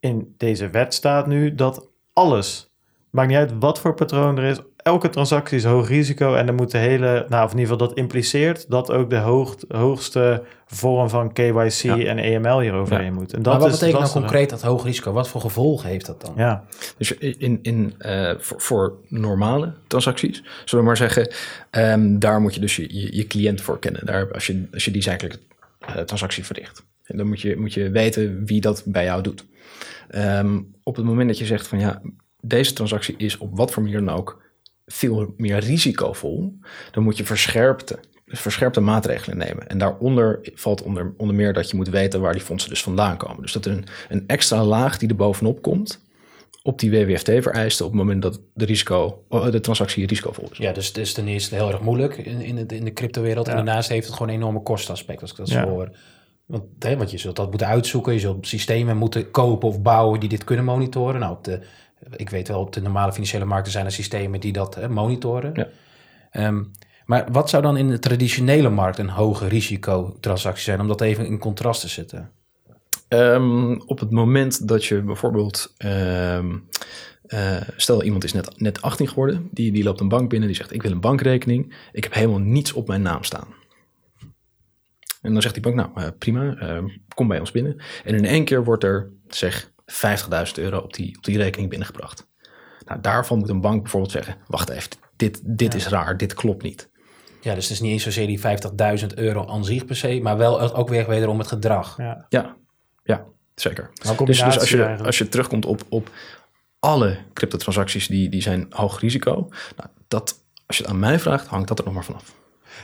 in 0.00 0.34
deze 0.36 0.70
wet 0.70 0.94
staat 0.94 1.26
nu 1.26 1.54
dat 1.54 1.88
alles, 2.12 2.72
maakt 3.10 3.28
niet 3.28 3.36
uit 3.36 3.58
wat 3.58 3.80
voor 3.80 3.94
patroon 3.94 4.38
er 4.38 4.44
is, 4.44 4.60
elke 4.82 5.08
transactie 5.08 5.56
is 5.56 5.64
hoog 5.64 5.88
risico 5.88 6.34
en 6.34 6.46
dan 6.46 6.54
moet 6.54 6.70
de 6.70 6.78
hele, 6.78 7.26
nou 7.28 7.44
of 7.44 7.52
in 7.52 7.58
ieder 7.58 7.72
geval 7.72 7.88
dat 7.88 7.96
impliceert 7.96 8.70
dat 8.70 8.90
ook 8.90 9.10
de 9.10 9.16
hoog, 9.16 9.56
hoogste 9.68 10.42
vorm 10.66 11.08
van 11.08 11.32
KYC 11.32 11.72
ja. 11.72 11.98
en 11.98 12.18
EML 12.18 12.60
hieroverheen 12.60 13.04
ja. 13.04 13.12
moet. 13.12 13.32
En 13.32 13.42
dat 13.42 13.52
maar 13.52 13.62
wat 13.62 13.72
is 13.72 13.78
betekent 13.78 14.02
nou 14.02 14.12
concreet 14.12 14.50
dat 14.50 14.62
hoog 14.62 14.84
risico? 14.84 15.12
Wat 15.12 15.28
voor 15.28 15.40
gevolgen 15.40 15.88
heeft 15.88 16.06
dat 16.06 16.20
dan? 16.20 16.32
Ja. 16.36 16.64
Dus 16.98 17.18
in, 17.18 17.58
in, 17.62 17.94
uh, 17.98 18.32
voor, 18.38 18.60
voor, 18.60 18.94
normale 19.08 19.72
transacties, 19.86 20.42
zullen 20.64 20.84
we 20.84 20.90
maar 20.90 20.96
zeggen, 20.96 21.32
um, 21.70 22.18
daar 22.18 22.40
moet 22.40 22.54
je 22.54 22.60
dus 22.60 22.76
je, 22.76 23.00
je, 23.00 23.16
je, 23.16 23.26
cliënt 23.26 23.60
voor 23.60 23.78
kennen. 23.78 24.06
Daar, 24.06 24.32
als, 24.32 24.46
je, 24.46 24.64
als 24.72 24.84
je 24.84 24.90
die 24.90 25.02
zakelijke 25.02 25.38
uh, 25.88 26.02
transactie 26.02 26.44
verricht. 26.44 26.84
En 27.04 27.16
dan 27.16 27.26
moet 27.26 27.40
je, 27.40 27.56
moet 27.56 27.74
je 27.74 27.90
weten 27.90 28.46
wie 28.46 28.60
dat 28.60 28.82
bij 28.86 29.04
jou 29.04 29.22
doet. 29.22 29.44
Um, 30.14 30.74
op 30.82 30.96
het 30.96 31.04
moment 31.04 31.28
dat 31.28 31.38
je 31.38 31.44
zegt 31.44 31.66
van 31.66 31.78
ja, 31.78 32.02
deze 32.40 32.72
transactie 32.72 33.14
is 33.16 33.38
op 33.38 33.56
wat 33.56 33.72
voor 33.72 33.82
manier 33.82 34.04
dan 34.04 34.16
ook 34.16 34.41
veel 34.92 35.34
meer 35.36 35.58
risicovol, 35.58 36.58
dan 36.90 37.02
moet 37.02 37.16
je 37.16 37.24
verscherpte, 37.24 37.98
verscherpte 38.26 38.80
maatregelen 38.80 39.36
nemen. 39.36 39.68
En 39.68 39.78
daaronder 39.78 40.50
valt 40.54 40.82
onder, 40.82 41.14
onder 41.16 41.36
meer 41.36 41.52
dat 41.52 41.70
je 41.70 41.76
moet 41.76 41.88
weten 41.88 42.20
waar 42.20 42.32
die 42.32 42.42
fondsen 42.42 42.70
dus 42.70 42.82
vandaan 42.82 43.16
komen. 43.16 43.42
Dus 43.42 43.52
dat 43.52 43.64
er 43.64 43.72
een, 43.72 43.84
een 44.08 44.24
extra 44.26 44.64
laag 44.64 44.98
die 44.98 45.08
er 45.08 45.16
bovenop 45.16 45.62
komt 45.62 46.00
op 46.62 46.78
die 46.78 46.90
WWFT-vereisten 46.90 47.84
op 47.84 47.90
het 47.90 48.00
moment 48.00 48.22
dat 48.22 48.40
de, 48.54 48.64
risico, 48.64 49.24
de 49.28 49.60
transactie 49.60 50.06
risicovol 50.06 50.48
is. 50.50 50.58
Ja, 50.58 50.72
dus 50.72 50.86
het 50.86 50.96
is 50.96 51.12
ten 51.12 51.28
eerste 51.28 51.54
heel 51.54 51.68
erg 51.68 51.80
moeilijk 51.80 52.16
in, 52.16 52.40
in, 52.40 52.66
de, 52.66 52.76
in 52.76 52.84
de 52.84 52.92
cryptowereld. 52.92 53.46
Ja. 53.46 53.52
En 53.52 53.64
daarnaast 53.64 53.88
heeft 53.88 54.06
het 54.06 54.14
gewoon 54.16 54.28
een 54.28 54.40
enorme 54.40 54.62
kostenaspect, 54.62 55.20
als 55.20 55.30
ik 55.30 55.36
dat 55.36 55.48
ja. 55.48 55.62
zo 55.62 55.68
hoor. 55.68 55.96
Want, 56.46 56.64
hè, 56.78 56.96
want 56.96 57.10
je 57.10 57.18
zult 57.18 57.36
dat 57.36 57.48
moeten 57.48 57.66
uitzoeken, 57.66 58.12
je 58.12 58.18
zult 58.18 58.46
systemen 58.46 58.96
moeten 58.96 59.30
kopen 59.30 59.68
of 59.68 59.82
bouwen 59.82 60.20
die 60.20 60.28
dit 60.28 60.44
kunnen 60.44 60.64
monitoren. 60.64 61.20
Nou, 61.20 61.32
op 61.32 61.44
de 61.44 61.60
ik 62.16 62.30
weet 62.30 62.48
wel, 62.48 62.60
op 62.60 62.72
de 62.72 62.80
normale 62.80 63.12
financiële 63.12 63.44
markten 63.44 63.72
zijn 63.72 63.84
er 63.84 63.92
systemen 63.92 64.40
die 64.40 64.52
dat 64.52 64.74
hè, 64.74 64.88
monitoren. 64.88 65.52
Ja. 65.54 66.46
Um, 66.46 66.70
Maar 67.06 67.28
wat 67.32 67.50
zou 67.50 67.62
dan 67.62 67.76
in 67.76 67.88
de 67.88 67.98
traditionele 67.98 68.68
markt 68.68 68.98
een 68.98 69.08
hoge 69.08 69.48
risicotransactie 69.48 70.64
zijn, 70.64 70.80
om 70.80 70.88
dat 70.88 71.00
even 71.00 71.26
in 71.26 71.38
contrast 71.38 71.80
te 71.80 71.88
zetten? 71.88 72.30
Ehm, 73.08 73.72
op 73.86 73.98
het 73.98 74.10
moment 74.10 74.68
dat 74.68 74.84
je 74.84 75.02
bijvoorbeeld, 75.02 75.74
ehm, 75.76 76.56
eh, 77.26 77.60
stel 77.76 78.02
iemand 78.02 78.24
is 78.24 78.32
net, 78.32 78.60
net 78.60 78.82
18 78.82 79.08
geworden, 79.08 79.48
die, 79.50 79.72
die 79.72 79.84
loopt 79.84 80.00
een 80.00 80.08
bank 80.08 80.28
binnen, 80.28 80.48
die 80.48 80.56
zegt 80.56 80.72
ik 80.72 80.82
wil 80.82 80.90
een 80.90 81.00
bankrekening, 81.00 81.74
ik 81.92 82.04
heb 82.04 82.14
helemaal 82.14 82.38
niets 82.38 82.72
op 82.72 82.86
mijn 82.86 83.02
naam 83.02 83.24
staan. 83.24 83.48
En 85.22 85.32
dan 85.32 85.42
zegt 85.42 85.54
die 85.54 85.62
bank, 85.62 85.74
nou 85.76 85.90
eh, 85.94 86.08
prima, 86.18 86.54
ehm, 86.54 86.88
kom 87.14 87.28
bij 87.28 87.40
ons 87.40 87.50
binnen. 87.50 87.76
En 88.04 88.14
in 88.14 88.24
één 88.24 88.44
keer 88.44 88.64
wordt 88.64 88.84
er, 88.84 89.10
zeg, 89.28 89.71
50.000 89.92 90.52
euro 90.54 90.78
op 90.78 90.94
die, 90.94 91.16
op 91.16 91.24
die 91.24 91.36
rekening 91.36 91.70
binnengebracht. 91.70 92.26
Nou, 92.84 93.00
daarvan 93.00 93.38
moet 93.38 93.48
een 93.48 93.60
bank 93.60 93.82
bijvoorbeeld 93.82 94.12
zeggen, 94.12 94.36
wacht 94.46 94.68
even, 94.68 94.90
dit, 95.16 95.40
dit 95.44 95.74
is 95.74 95.88
raar, 95.88 96.16
dit 96.16 96.34
klopt 96.34 96.62
niet. 96.62 96.90
Ja, 97.40 97.54
dus 97.54 97.64
het 97.64 97.72
is 97.72 97.80
niet 97.80 97.92
eens 97.92 98.02
zozeer 98.02 98.26
die 98.26 98.40
50.000 99.00 99.06
euro 99.14 99.46
aan 99.46 99.64
zich 99.64 99.84
per 99.84 99.96
se, 99.96 100.20
maar 100.22 100.36
wel 100.36 100.74
ook 100.74 100.88
weer 100.88 101.08
wederom 101.08 101.38
het 101.38 101.48
gedrag. 101.48 101.96
Ja. 101.96 102.26
Ja, 102.28 102.56
ja 103.04 103.24
zeker. 103.54 103.90
Dus, 103.92 104.16
dus 104.26 104.42
als, 104.42 104.70
je, 104.70 104.76
eigenlijk. 104.76 105.06
als 105.06 105.18
je 105.18 105.28
terugkomt 105.28 105.66
op, 105.66 105.82
op 105.88 106.10
alle 106.78 107.18
cryptotransacties 107.32 108.06
die, 108.06 108.28
die 108.28 108.42
zijn 108.42 108.66
hoog 108.70 109.00
risico, 109.00 109.48
nou, 109.76 109.88
dat, 110.08 110.44
als 110.66 110.76
je 110.76 110.82
het 110.82 110.92
aan 110.92 110.98
mij 110.98 111.18
vraagt, 111.18 111.46
hangt 111.46 111.68
dat 111.68 111.78
er 111.78 111.84
nog 111.84 111.94
maar 111.94 112.04
vanaf. 112.04 112.34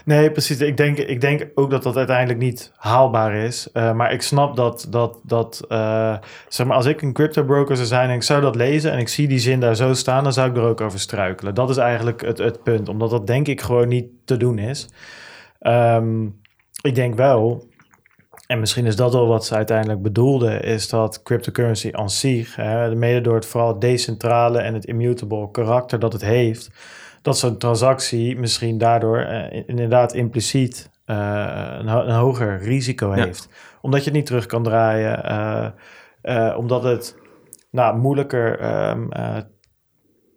Nee, 0.05 0.31
precies. 0.31 0.61
Ik 0.61 0.77
denk, 0.77 0.99
ik 0.99 1.21
denk 1.21 1.47
ook 1.55 1.71
dat 1.71 1.83
dat 1.83 1.97
uiteindelijk 1.97 2.39
niet 2.39 2.73
haalbaar 2.77 3.35
is. 3.35 3.69
Eh, 3.73 3.93
maar 3.93 4.13
ik 4.13 4.23
snap 4.23 4.57
dat, 4.57 4.87
dat, 4.91 5.21
dat 5.23 5.65
eh, 5.69 6.17
zeg 6.49 6.67
maar, 6.67 6.77
als 6.77 6.87
ik 6.87 7.03
een 7.03 7.13
crypto 7.13 7.45
broker 7.45 7.77
zou 7.77 7.89
zijn 7.89 8.09
en 8.09 8.15
ik 8.15 8.23
zou 8.23 8.41
dat 8.41 8.55
lezen 8.55 8.93
en 8.93 8.99
ik 8.99 9.09
zie 9.09 9.29
die 9.29 9.39
zin 9.39 9.61
daar 9.61 9.77
zo 9.77 9.95
staan, 9.95 10.23
dan 10.23 10.33
zou 10.33 10.51
ik 10.51 10.57
er 10.57 10.63
ook 10.63 10.81
over 10.81 10.99
struikelen. 10.99 11.55
Dat 11.55 11.71
is 11.71 11.77
eigenlijk 11.77 12.21
het, 12.21 12.39
het 12.39 12.63
punt, 12.63 12.89
omdat 12.89 13.11
dat 13.11 13.27
denk 13.27 13.49
ik 13.49 13.61
gewoon 13.61 13.89
niet 13.89 14.07
te 14.25 14.37
doen 14.37 14.59
is. 14.59 14.89
Ehm, 15.59 16.25
ik 16.83 16.95
denk 16.95 17.15
wel, 17.15 17.69
en 18.47 18.61
misschien 18.61 18.87
is 18.87 18.97
dat 18.97 19.13
wel 19.13 19.27
wat 19.27 19.47
ze 19.47 19.55
uiteindelijk 19.55 20.03
bedoelden, 20.03 20.63
is 20.63 20.89
dat 20.89 21.23
cryptocurrency 21.23 21.89
aan 21.93 22.11
zich, 22.11 22.57
mede 22.95 23.21
door 23.21 23.35
het 23.35 23.47
vooral 23.47 23.79
decentrale 23.79 24.59
en 24.59 24.75
het 24.75 24.85
immutable 24.85 25.51
karakter 25.51 25.99
dat 25.99 26.13
het 26.13 26.23
heeft, 26.23 26.71
dat 27.23 27.39
zo'n 27.39 27.59
transactie 27.59 28.39
misschien 28.39 28.79
daardoor 28.79 29.19
eh, 29.19 29.63
inderdaad 29.67 30.15
impliciet 30.15 30.91
eh, 31.05 31.17
een, 31.79 31.89
ho- 31.89 32.03
een 32.05 32.15
hoger 32.15 32.59
risico 32.59 33.15
Ja. 33.17 33.25
heeft. 33.25 33.49
Omdat 33.81 34.01
je 34.01 34.07
het 34.07 34.15
niet 34.15 34.27
terug 34.27 34.47
kan 34.47 34.63
draaien, 34.63 35.25
eh, 36.23 36.55
omdat 36.59 36.83
het 36.83 37.17
nou, 37.71 37.97
moeilijker 37.99 38.59
ehm, 38.59 39.11
eh, 39.11 39.37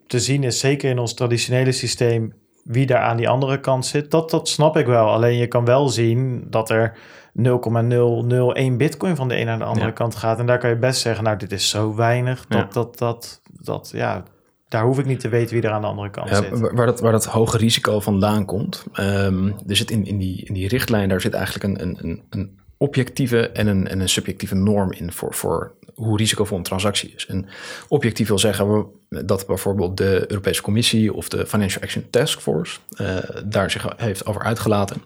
te 0.07 0.19
zien 0.19 0.43
is, 0.43 0.59
zeker 0.59 0.89
in 0.89 0.99
ons 0.99 1.13
traditionele 1.13 1.71
systeem, 1.71 2.33
wie 2.63 2.85
daar 2.85 3.01
aan 3.01 3.17
die 3.17 3.29
andere 3.29 3.59
kant 3.59 3.85
zit. 3.85 4.11
Dat, 4.11 4.29
dat 4.29 4.47
snap 4.49 4.77
ik 4.77 4.85
wel. 4.85 5.09
Alleen 5.09 5.37
je 5.37 5.47
kan 5.47 5.65
wel 5.65 5.89
zien 5.89 6.45
dat 6.49 6.69
er 6.69 6.97
0,001 7.33 8.77
bitcoin 8.77 9.15
van 9.15 9.27
de 9.27 9.39
een 9.39 9.45
naar 9.45 9.57
de 9.57 9.63
andere 9.63 9.85
Ja. 9.85 9.91
kant 9.91 10.15
gaat. 10.15 10.39
En 10.39 10.45
daar 10.45 10.57
kan 10.57 10.69
je 10.69 10.77
best 10.77 11.01
zeggen, 11.01 11.23
nou, 11.23 11.37
dit 11.37 11.51
is 11.51 11.69
zo 11.69 11.95
weinig. 11.95 12.45
Dat, 12.47 12.59
Ja. 12.59 12.67
dat, 12.73 12.97
dat, 12.97 13.41
dat, 13.61 13.91
ja, 13.95 14.23
daar 14.71 14.83
hoef 14.83 14.99
ik 14.99 15.05
niet 15.05 15.19
te 15.19 15.29
weten 15.29 15.53
wie 15.53 15.63
er 15.63 15.71
aan 15.71 15.81
de 15.81 15.87
andere 15.87 16.09
kant 16.09 16.29
Ja, 16.29 16.35
zit. 16.35 16.59
waar, 16.59 16.85
dat, 16.85 16.99
waar 16.99 17.11
dat 17.11 17.25
hoge 17.25 17.57
risico 17.57 17.99
vandaan 17.99 18.45
komt. 18.45 18.85
ehm, 18.93 19.45
er 19.67 19.75
zit 19.75 19.91
in, 19.91 20.05
in, 20.05 20.17
die, 20.17 20.45
in 20.45 20.53
die 20.53 20.67
richtlijn, 20.67 21.09
daar 21.09 21.21
zit 21.21 21.33
eigenlijk 21.33 21.63
een, 21.81 21.97
een, 22.03 22.21
een, 22.29 22.59
objectieve 22.77 23.49
en 23.49 23.67
een, 23.67 23.87
en 23.87 23.99
een 23.99 24.09
subjectieve 24.09 24.55
norm 24.55 24.91
in 24.91 25.11
voor, 25.11 25.33
voor 25.33 25.71
hoe 25.93 26.17
risicovol 26.17 26.57
een 26.57 26.63
transactie 26.63 27.13
is. 27.15 27.25
En 27.25 27.47
objectief 27.87 28.27
wil 28.27 28.39
zeggen 28.39 28.73
we- 29.09 29.25
dat 29.25 29.47
bijvoorbeeld 29.47 29.97
de 29.97 30.23
Europese 30.27 30.61
Commissie 30.61 31.13
of 31.13 31.29
de 31.29 31.45
Financial 31.45 31.83
Action 31.83 32.05
Task 32.09 32.39
Force 32.39 32.79
eh, 32.95 33.17
daar 33.45 33.71
zich 33.71 33.93
heeft 33.97 34.25
over 34.25 34.41
uitgelaten. 34.41 35.01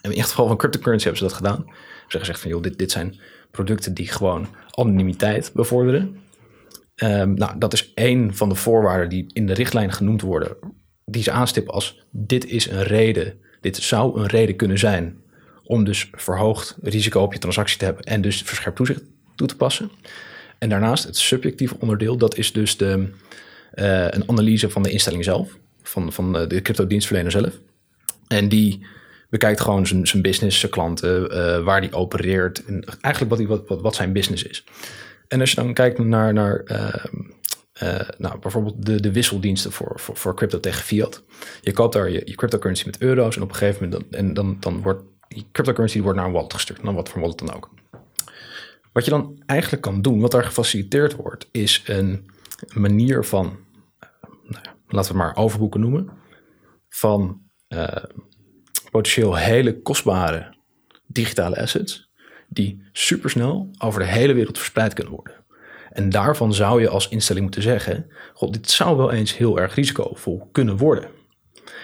En 0.00 0.12
in 0.12 0.18
het 0.20 0.28
geval 0.28 0.46
van 0.46 0.56
cryptocurrency 0.56 1.04
hebben 1.06 1.22
ze 1.22 1.28
dat 1.28 1.36
gedaan. 1.38 1.64
Ze 1.66 1.72
hebben 2.02 2.20
gezegd 2.20 2.40
van 2.40 2.50
joh, 2.50 2.62
dit, 2.62 2.78
dit 2.78 2.90
zijn 2.90 3.18
producten 3.50 3.94
die 3.94 4.08
gewoon 4.08 4.46
anonimiteit 4.70 5.50
bevorderen. 5.54 6.16
Ehm, 6.96 7.34
nou, 7.34 7.58
dat 7.58 7.72
is 7.72 7.92
één 7.94 8.34
van 8.34 8.48
de 8.48 8.54
voorwaarden 8.54 9.08
die 9.08 9.26
in 9.32 9.46
de 9.46 9.54
richtlijn 9.54 9.92
genoemd 9.92 10.22
worden, 10.22 10.56
die 11.04 11.22
ze 11.22 11.30
aanstippen 11.30 11.74
als 11.74 12.06
dit 12.10 12.46
is 12.46 12.70
een 12.70 12.82
reden, 12.82 13.34
dit 13.60 13.76
zou 13.76 14.20
een 14.20 14.26
reden 14.26 14.56
kunnen 14.56 14.78
zijn 14.78 15.24
om 15.64 15.84
dus 15.84 16.10
verhoogd 16.12 16.76
risico 16.82 17.20
op 17.20 17.32
je 17.32 17.38
transactie 17.38 17.78
te 17.78 17.84
hebben 17.84 18.04
en 18.04 18.20
dus 18.20 18.42
verscherpt 18.42 18.76
toezicht 18.76 19.02
toe 19.34 19.46
te 19.46 19.56
passen. 19.56 19.90
En 20.58 20.68
daarnaast 20.68 21.04
het 21.04 21.16
subjectieve 21.16 21.76
onderdeel, 21.78 22.16
dat 22.16 22.36
is 22.36 22.52
dus 22.52 22.76
de, 22.76 23.08
eh, 23.72 24.08
een 24.08 24.28
analyse 24.28 24.70
van 24.70 24.82
de 24.82 24.90
instelling 24.90 25.24
zelf, 25.24 25.58
van, 25.82 26.12
van 26.12 26.38
eh, 26.38 26.48
de 26.48 26.62
crypto-dienstverlener 26.62 27.30
zelf. 27.30 27.58
En 28.28 28.48
die 28.48 28.86
bekijkt 29.30 29.60
gewoon 29.60 29.86
zijn, 29.86 30.22
business, 30.22 30.58
zijn 30.58 30.72
klanten, 30.72 31.30
eh, 31.30 31.64
waar 31.64 31.80
die 31.80 31.92
opereert 31.92 32.64
en 32.64 32.84
eigenlijk 33.00 33.48
wat, 33.48 33.80
wat 33.80 33.94
zijn 33.94 34.12
business 34.12 34.42
is. 34.42 34.64
En 35.28 35.40
als 35.40 35.50
je 35.50 35.56
dan 35.56 35.74
kijkt 35.74 35.98
naar, 35.98 36.62
ehm, 36.64 37.14
eh, 37.72 38.08
nou, 38.18 38.38
bijvoorbeeld 38.38 38.86
de, 38.86 39.00
de 39.00 39.12
wisseldiensten 39.12 39.72
voor, 39.72 40.00
voor, 40.00 40.16
voor 40.16 40.34
crypto 40.34 40.60
tegen 40.60 40.84
fiat. 40.84 41.24
Je 41.60 41.72
koopt 41.72 41.92
daar 41.92 42.10
je, 42.10 42.34
cryptocurrency 42.34 42.86
met 42.86 43.00
euro's 43.00 43.36
en 43.36 43.42
op 43.42 43.48
een 43.48 43.54
gegeven 43.54 43.84
moment 43.84 44.10
dan, 44.10 44.20
en 44.20 44.34
dan, 44.34 44.56
dan 44.60 44.82
wordt 44.82 45.02
die 45.28 45.48
cryptocurrency 45.52 46.00
wordt 46.00 46.18
naar 46.18 46.26
een 46.26 46.32
wallet 46.32 46.52
gestuurd. 46.52 46.82
Dan 46.82 46.94
wat 46.94 47.08
voor 47.08 47.20
wallet 47.20 47.38
dan 47.38 47.54
ook. 47.54 47.70
Wat 48.92 49.04
je 49.04 49.10
dan 49.10 49.42
eigenlijk 49.46 49.82
kan 49.82 50.02
doen, 50.02 50.20
wat 50.20 50.30
daar 50.30 50.44
gefaciliteerd 50.44 51.16
wordt, 51.16 51.48
is 51.50 51.82
een 51.86 52.30
manier 52.74 53.24
van, 53.24 53.58
eh, 53.98 54.08
nou 54.42 54.64
ja, 54.64 54.76
laten 54.88 55.12
we 55.12 55.18
maar 55.18 55.36
overboeken 55.36 55.80
noemen, 55.80 56.10
van 56.88 57.40
eh, 57.68 58.04
potentieel 58.90 59.36
hele 59.36 59.82
kostbare 59.82 60.54
digitale 61.06 61.60
assets 61.60 62.05
die 62.48 62.82
supersnel 62.92 63.70
over 63.78 64.00
de 64.00 64.06
hele 64.06 64.32
wereld 64.32 64.58
verspreid 64.58 64.92
kunnen 64.92 65.12
worden. 65.12 65.34
En 65.92 66.10
daarvan 66.10 66.54
zou 66.54 66.80
je 66.80 66.88
als 66.88 67.08
instelling 67.08 67.44
moeten 67.44 67.62
zeggen: 67.62 68.06
God, 68.34 68.52
dit 68.52 68.70
zou 68.70 68.96
wel 68.96 69.12
eens 69.12 69.36
heel 69.36 69.58
erg 69.60 69.74
risicovol 69.74 70.48
kunnen 70.52 70.76
worden. 70.76 71.08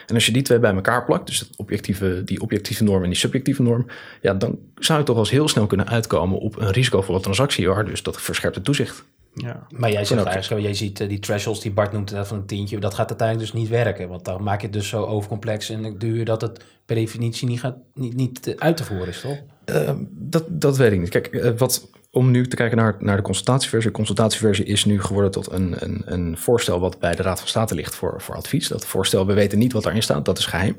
En 0.07 0.15
als 0.15 0.27
je 0.27 0.33
die 0.33 0.43
twee 0.43 0.59
bij 0.59 0.75
elkaar 0.75 1.05
plakt, 1.05 1.27
dus 1.27 1.51
objectieve, 1.57 2.23
die 2.25 2.41
objectieve 2.41 2.85
norm 2.85 3.03
en 3.03 3.09
die 3.09 3.19
subjectieve 3.19 3.63
norm, 3.63 3.87
ja, 4.21 4.35
dan 4.35 4.59
zou 4.75 4.99
je 4.99 5.05
toch 5.05 5.15
wel 5.15 5.25
eens 5.25 5.33
heel 5.33 5.49
snel 5.49 5.67
kunnen 5.67 5.89
uitkomen 5.89 6.39
op 6.39 6.57
een 6.57 6.71
risicovolle 6.71 7.21
transactie, 7.21 7.69
waar 7.69 7.85
dus 7.85 8.03
dat 8.03 8.21
verscherpte 8.21 8.61
toezicht. 8.61 9.05
Ja. 9.35 9.67
Maar 9.77 9.91
jij 9.91 10.05
zegt 10.05 10.21
ook. 10.21 10.27
eigenlijk, 10.27 10.63
jij 10.63 10.75
ziet 10.75 11.01
eh, 11.01 11.09
die 11.09 11.19
thresholds 11.19 11.61
die 11.61 11.73
Bart 11.73 11.93
noemt 11.93 12.11
net 12.11 12.27
van 12.27 12.37
een 12.37 12.47
tientje, 12.47 12.79
dat 12.79 12.95
gaat 12.95 13.09
uiteindelijk 13.09 13.51
dus 13.51 13.61
niet 13.61 13.71
werken. 13.71 14.09
Want 14.09 14.25
dan 14.25 14.43
maak 14.43 14.61
je 14.61 14.67
het 14.67 14.75
dus 14.75 14.89
zo 14.89 15.05
overcomplex 15.05 15.71
en 15.71 15.99
duur 15.99 16.25
dat 16.25 16.41
het 16.41 16.65
per 16.87 16.97
definitie 16.97 17.49
niet, 17.49 17.61
gaat, 17.61 17.77
niet, 17.95 18.15
niet 18.15 18.47
eh, 18.47 18.55
uit 18.59 18.77
te 18.77 18.85
voeren 18.85 19.09
is, 19.09 19.21
toch? 19.21 19.39
Eh, 19.65 19.93
dat, 20.11 20.45
dat 20.49 20.77
weet 20.77 20.93
ik 20.93 21.01
niet. 21.01 21.09
Kijk, 21.09 21.27
eh, 21.27 21.51
wat, 21.57 21.91
om 22.11 22.31
nu 22.31 22.49
te 22.49 22.57
kijken 22.57 22.77
naar, 22.77 22.97
naar 22.99 23.17
de 23.17 23.23
consultatieversie. 23.23 23.91
De 23.91 23.97
consultatieversie 23.97 24.65
is 24.65 24.85
nu 24.85 25.01
geworden 25.01 25.31
tot 25.31 25.53
een, 25.53 25.75
een, 25.79 26.03
een 26.05 26.37
voorstel 26.39 26.81
wat 26.81 26.99
bij 26.99 27.15
de 27.15 27.23
Raad 27.23 27.39
van 27.39 27.49
State 27.49 27.75
ligt 27.75 27.95
voor, 27.95 28.21
voor 28.21 28.35
advies. 28.35 28.69
Dat 28.69 28.87
voorstel, 28.87 29.27
we 29.27 29.33
weten 29.33 29.59
niet 29.59 29.73
wat 29.73 29.83
daarin 29.83 30.03
staat, 30.03 30.25
dat 30.25 30.39
is 30.39 30.47
geheim. 30.47 30.77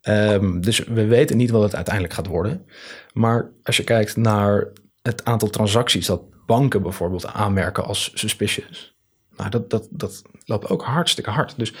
Ehm, 0.00 0.60
dus 0.60 0.78
we 0.78 1.04
weten 1.04 1.36
niet 1.36 1.50
wat 1.50 1.62
het 1.62 1.74
uiteindelijk 1.74 2.14
gaat 2.14 2.26
worden. 2.26 2.66
Maar 3.12 3.50
als 3.62 3.76
je 3.76 3.84
kijkt 3.84 4.16
naar 4.16 4.68
het 5.02 5.24
aantal 5.24 5.48
transacties 5.48 6.06
dat 6.06 6.22
banken 6.46 6.82
bijvoorbeeld 6.82 7.26
aanmerken 7.26 7.84
als 7.84 8.10
suspicious. 8.14 8.94
Nou, 9.36 9.50
dat, 9.50 9.70
dat, 9.70 9.88
dat 9.90 10.22
loopt 10.44 10.68
ook 10.68 10.82
hartstikke 10.82 11.30
hard. 11.30 11.58
Dus 11.58 11.74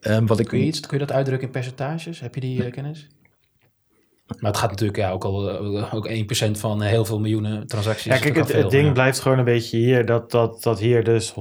ehm, 0.00 0.26
wat 0.26 0.38
ik 0.38 0.46
Kun 0.46 0.58
je, 0.58 0.64
iets, 0.64 0.80
kun 0.80 0.98
je 0.98 1.06
dat 1.06 1.16
uitdrukken 1.16 1.46
in 1.46 1.52
percentages? 1.52 2.20
Heb 2.20 2.34
je 2.34 2.40
die 2.40 2.64
eh, 2.64 2.72
kennis? 2.72 3.08
Maar 4.26 4.50
het 4.50 4.60
gaat 4.60 4.70
natuurlijk 4.70 4.98
ja, 4.98 5.10
ook 5.10 5.24
al 5.24 5.50
eh, 5.50 5.94
ook 5.94 6.08
1% 6.08 6.50
van 6.50 6.82
heel 6.82 7.04
veel 7.04 7.20
miljoenen 7.20 7.66
transacties. 7.66 8.12
Ja, 8.12 8.18
kijk, 8.18 8.36
het, 8.36 8.52
het 8.52 8.70
ding 8.70 8.86
ja. 8.86 8.92
blijft 8.92 9.20
gewoon 9.20 9.38
een 9.38 9.44
beetje 9.44 9.76
hier 9.76 10.06
dat, 10.06 10.30
dat, 10.30 10.62
dat 10.62 10.78
hier 10.78 11.04
dus 11.04 11.32
100% 11.32 11.34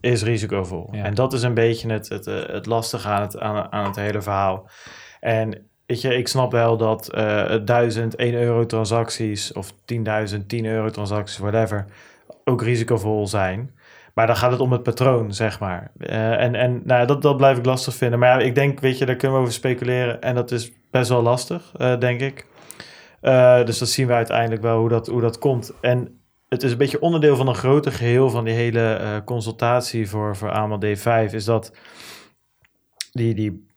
is 0.00 0.22
risicovol. 0.22 0.88
Ja. 0.92 1.04
En 1.04 1.14
dat 1.14 1.32
is 1.32 1.42
een 1.42 1.54
beetje 1.54 1.92
het, 1.92 2.08
het, 2.08 2.26
eh, 2.26 2.46
het 2.46 2.66
lastige 2.66 3.08
aan 3.08 3.22
het, 3.22 3.38
aan, 3.38 3.72
aan 3.72 3.84
het 3.84 3.96
hele 3.96 4.22
verhaal. 4.22 4.70
En 5.20 5.69
weet 5.90 6.00
je, 6.00 6.16
ik 6.16 6.28
snap 6.28 6.52
wel 6.52 6.76
dat 6.76 7.12
eh 7.12 7.54
1000 7.64 8.16
1 8.16 8.34
euro 8.34 8.66
transacties 8.66 9.52
of 9.52 9.72
10.000 9.72 10.46
10 10.46 10.64
euro 10.66 10.90
transacties, 10.90 11.38
whatever, 11.38 11.84
ook 12.44 12.62
risicovol 12.62 13.26
zijn. 13.26 13.70
Maar 14.14 14.26
dan 14.26 14.36
gaat 14.36 14.50
het 14.50 14.60
om 14.60 14.72
het 14.72 14.82
patroon, 14.82 15.34
zeg 15.34 15.60
maar. 15.60 15.90
Eh, 15.98 16.40
en 16.40 16.54
en 16.54 16.82
nou, 16.84 17.06
dat, 17.06 17.22
dat 17.22 17.36
blijf 17.36 17.58
ik 17.58 17.64
lastig 17.64 17.94
vinden. 17.94 18.18
Maar 18.18 18.42
ik 18.42 18.54
denk, 18.54 18.80
weet 18.80 18.98
je, 18.98 19.06
daar 19.06 19.16
kunnen 19.16 19.36
we 19.36 19.42
over 19.42 19.54
speculeren. 19.54 20.22
En 20.22 20.34
dat 20.34 20.50
is 20.50 20.72
best 20.90 21.08
wel 21.08 21.22
lastig, 21.22 21.72
eh, 21.76 21.98
denk 21.98 22.20
ik. 22.20 22.46
Eh, 23.20 23.64
dus 23.64 23.78
dat 23.78 23.88
zien 23.88 24.06
we 24.06 24.12
uiteindelijk 24.12 24.62
wel 24.62 24.78
hoe 24.78 24.88
dat, 24.88 25.06
hoe 25.06 25.20
dat 25.20 25.38
komt. 25.38 25.72
En 25.80 26.20
het 26.48 26.62
is 26.62 26.72
een 26.72 26.78
beetje 26.78 27.00
onderdeel 27.00 27.36
van 27.36 27.48
een 27.48 27.54
groter 27.54 27.92
geheel 27.92 28.30
van 28.30 28.44
die 28.44 28.54
hele 28.54 29.22
consultatie 29.24 30.08
voor, 30.08 30.36
voor 30.36 30.50
AML 30.50 30.80
D5. 30.84 31.32
Is 31.32 31.44
dat 31.44 31.72
die, 33.12 33.34
die 33.34 33.68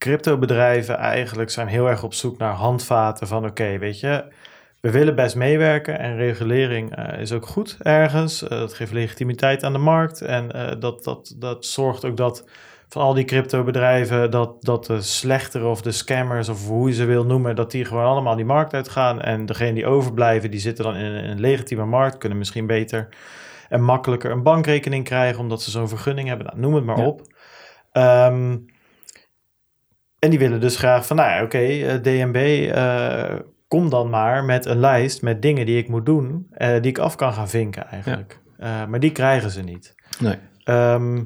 cryptobedrijven 0.00 0.96
eigenlijk 0.96 1.50
zijn 1.50 1.66
heel 1.66 1.88
erg 1.88 2.02
op 2.02 2.14
zoek 2.14 2.38
naar 2.38 2.52
handvaten 2.52 3.26
van 3.26 3.44
oké, 3.46 3.78
weet 3.78 4.00
je, 4.00 4.24
we 4.80 4.90
willen 4.90 5.14
best 5.14 5.36
meewerken 5.36 5.98
en 5.98 6.16
regulering 6.16 6.96
eh, 6.96 7.20
is 7.20 7.32
ook 7.32 7.46
goed 7.46 7.76
ergens. 7.82 8.42
Eh, 8.42 8.48
dat 8.48 8.74
geeft 8.74 8.92
legitimiteit 8.92 9.62
aan 9.64 9.72
de 9.72 9.78
markt 9.78 10.20
en 10.20 10.52
eh, 10.52 10.80
dat, 10.80 11.04
dat, 11.04 11.34
dat 11.36 11.64
zorgt 11.64 12.04
ook 12.04 12.16
dat 12.16 12.44
van 12.88 13.02
al 13.02 13.14
die 13.14 13.24
crypto-bedrijven, 13.24 14.30
dat, 14.30 14.62
dat 14.62 14.86
de 14.86 15.02
slechtere 15.02 15.66
of 15.66 15.82
de 15.82 15.92
scammers, 15.92 16.48
of 16.48 16.66
hoe 16.66 16.88
je 16.88 16.94
ze 16.94 17.04
wil 17.04 17.24
noemen, 17.24 17.56
dat 17.56 17.70
die 17.70 17.84
gewoon 17.84 18.04
allemaal 18.04 18.36
die 18.36 18.44
markt 18.44 18.74
uitgaan. 18.74 19.20
En 19.20 19.46
degene 19.46 19.72
die 19.72 19.86
overblijven, 19.86 20.50
die 20.50 20.60
zitten 20.60 20.84
dan 20.84 20.96
in 20.96 21.04
een, 21.04 21.30
een 21.30 21.40
legitieme 21.40 21.84
markt, 21.84 22.18
kunnen 22.18 22.38
misschien 22.38 22.66
beter 22.66 23.08
en 23.68 23.82
makkelijker 23.82 24.30
een 24.30 24.42
bankrekening 24.42 25.04
krijgen, 25.04 25.40
omdat 25.40 25.62
ze 25.62 25.70
zo'n 25.70 25.88
vergunning 25.88 26.28
hebben. 26.28 26.46
Nou, 26.46 26.58
noem 26.58 26.74
het 26.74 26.84
maar 26.84 26.98
Ja. 26.98 27.06
op. 27.06 27.22
Ehm, 27.92 28.56
en 30.20 30.30
die 30.30 30.38
willen 30.38 30.60
dus 30.60 30.76
graag 30.76 31.06
van, 31.06 31.16
nou 31.16 31.30
ja, 31.30 31.42
oké, 31.42 31.58
eh, 31.58 31.94
DNB, 31.94 32.70
eh, 32.72 33.34
kom 33.68 33.90
dan 33.90 34.10
maar 34.10 34.44
met 34.44 34.66
een 34.66 34.78
lijst 34.78 35.22
met 35.22 35.42
dingen 35.42 35.66
die 35.66 35.78
ik 35.78 35.88
moet 35.88 36.06
doen, 36.06 36.46
eh, 36.50 36.72
die 36.72 36.90
ik 36.90 36.98
af 36.98 37.14
kan 37.14 37.32
gaan 37.32 37.48
vinken 37.48 37.86
eigenlijk. 37.86 38.38
Maar 38.88 39.00
die 39.00 39.12
krijgen 39.12 39.50
ze 39.50 39.62
niet. 39.62 39.94
Nee. 40.18 40.36
Ehm, 40.64 41.22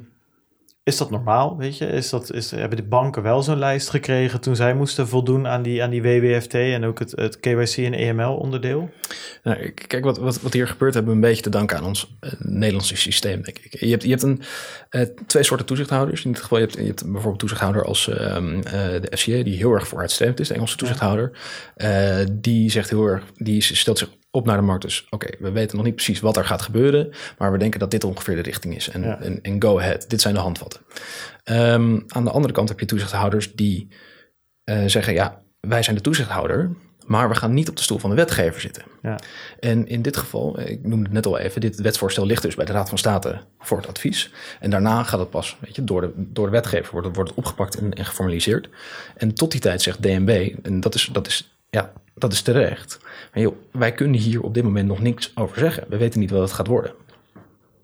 is 0.84 0.96
dat 0.96 1.10
normaal, 1.10 1.56
weet 1.56 1.78
je? 1.78 1.86
Is 1.86 2.10
dat, 2.10 2.32
is, 2.32 2.50
hebben 2.50 2.76
de 2.76 2.84
banken 2.84 3.22
wel 3.22 3.42
zo'n 3.42 3.58
lijst 3.58 3.88
gekregen 3.88 4.40
toen 4.40 4.56
zij 4.56 4.74
moesten 4.74 5.08
voldoen 5.08 5.46
aan 5.46 5.62
die, 5.62 5.82
aan 5.82 5.90
die 5.90 6.02
WWFT 6.02 6.54
en 6.54 6.84
ook 6.84 6.98
het, 6.98 7.10
het 7.10 7.40
KYC 7.40 7.76
en 7.76 7.92
EML 7.94 8.36
onderdeel? 8.36 8.90
Nou, 9.42 9.68
kijk, 9.68 10.04
wat, 10.04 10.18
wat, 10.18 10.40
wat 10.40 10.52
hier 10.52 10.68
gebeurt, 10.68 10.94
hebben 10.94 11.12
we 11.12 11.18
een 11.18 11.28
beetje 11.28 11.42
te 11.42 11.50
danken 11.50 11.76
aan 11.76 11.84
ons 11.84 12.14
eh, 12.20 12.32
Nederlandse 12.38 12.96
systeem, 12.96 13.42
denk 13.42 13.58
ik. 13.58 13.80
Je 13.80 13.90
hebt, 13.90 14.02
je 14.02 14.08
hebt 14.08 14.22
een, 14.22 14.42
eh, 14.88 15.02
twee 15.26 15.42
soorten 15.42 15.66
toezichthouders. 15.66 16.24
In 16.24 16.32
dit 16.32 16.42
geval, 16.42 16.58
je 16.58 16.64
hebt, 16.64 16.78
je 16.78 16.86
hebt 16.86 17.04
bijvoorbeeld 17.04 17.38
toezichthouder 17.38 17.84
als 17.84 18.08
ehm, 18.08 18.60
eh, 18.60 18.72
de 18.72 19.16
FCA, 19.16 19.42
die 19.42 19.56
heel 19.56 19.72
erg 19.72 19.88
vooruitstrevend 19.88 20.40
is, 20.40 20.48
de 20.48 20.54
Engelse 20.54 20.76
toezichthouder. 20.76 21.30
Die 22.32 22.70
zegt 22.70 22.90
heel 22.90 23.06
erg, 23.06 23.24
die 23.36 23.60
stelt 23.60 23.98
zich 23.98 24.08
op 24.34 24.46
naar 24.46 24.56
de 24.56 24.62
markt. 24.62 24.82
Dus 24.82 25.06
oké, 25.10 25.26
we 25.38 25.50
weten 25.50 25.76
nog 25.76 25.84
niet 25.86 25.94
precies 25.94 26.20
wat 26.20 26.36
er 26.36 26.44
gaat 26.44 26.62
gebeuren, 26.62 27.10
maar 27.38 27.52
we 27.52 27.58
denken 27.58 27.80
dat 27.80 27.90
dit 27.90 28.04
ongeveer 28.04 28.34
de 28.36 28.42
richting 28.42 28.76
is. 28.76 28.88
En, 28.88 29.02
Ja. 29.02 29.20
en, 29.20 29.42
en 29.42 29.62
go 29.62 29.78
ahead, 29.78 30.10
dit 30.10 30.20
zijn 30.20 30.34
de 30.34 30.40
handvatten. 30.40 30.80
Ehm, 31.44 32.00
aan 32.08 32.24
de 32.24 32.30
andere 32.30 32.54
kant 32.54 32.68
heb 32.68 32.80
je 32.80 32.86
toezichthouders 32.86 33.54
die 33.54 33.88
eh, 34.64 34.82
zeggen, 34.86 35.12
ja, 35.14 35.42
wij 35.60 35.82
zijn 35.82 35.96
de 35.96 36.02
toezichthouder, 36.02 36.70
maar 37.06 37.28
we 37.28 37.34
gaan 37.34 37.54
niet 37.54 37.68
op 37.68 37.76
de 37.76 37.82
stoel 37.82 37.98
van 37.98 38.10
de 38.10 38.16
wetgever 38.16 38.60
zitten. 38.60 38.82
Ja. 39.02 39.18
En 39.60 39.86
in 39.86 40.02
dit 40.02 40.16
geval, 40.16 40.60
ik 40.60 40.86
noemde 40.86 41.04
het 41.04 41.12
net 41.12 41.26
al 41.26 41.38
even, 41.38 41.60
dit 41.60 41.80
wetsvoorstel 41.80 42.26
ligt 42.26 42.42
dus 42.42 42.54
bij 42.54 42.64
de 42.64 42.72
Raad 42.72 42.88
van 42.88 42.98
State 42.98 43.40
voor 43.58 43.76
het 43.76 43.86
advies. 43.86 44.32
En 44.60 44.70
daarna 44.70 45.02
gaat 45.02 45.20
het 45.20 45.30
pas, 45.30 45.56
weet 45.60 45.76
je, 45.76 45.84
door 45.84 46.00
de, 46.00 46.12
door 46.16 46.46
de 46.46 46.52
wetgever 46.52 46.92
wordt 46.92 47.06
het, 47.06 47.16
wordt 47.16 47.30
het 47.30 47.38
opgepakt 47.38 47.74
en, 47.78 47.92
en 47.92 48.04
geformaliseerd. 48.04 48.68
En 49.16 49.34
tot 49.34 49.50
die 49.50 49.60
tijd 49.60 49.82
zegt 49.82 50.02
DNB, 50.02 50.54
en 50.62 50.80
dat 50.80 50.94
is, 50.94 51.08
dat 51.12 51.26
is, 51.26 51.58
ja, 51.70 51.92
dat 52.14 52.32
is 52.32 52.42
terecht. 52.42 52.98
Maar 53.32 53.42
joh, 53.42 53.54
wij 53.70 53.92
kunnen 53.92 54.20
hier 54.20 54.42
op 54.42 54.54
dit 54.54 54.62
moment 54.64 54.88
nog 54.88 55.00
niks 55.00 55.32
over 55.34 55.58
zeggen. 55.58 55.84
We 55.88 55.96
weten 55.96 56.20
niet 56.20 56.30
wat 56.30 56.40
het 56.40 56.52
gaat 56.52 56.66
worden. 56.66 56.92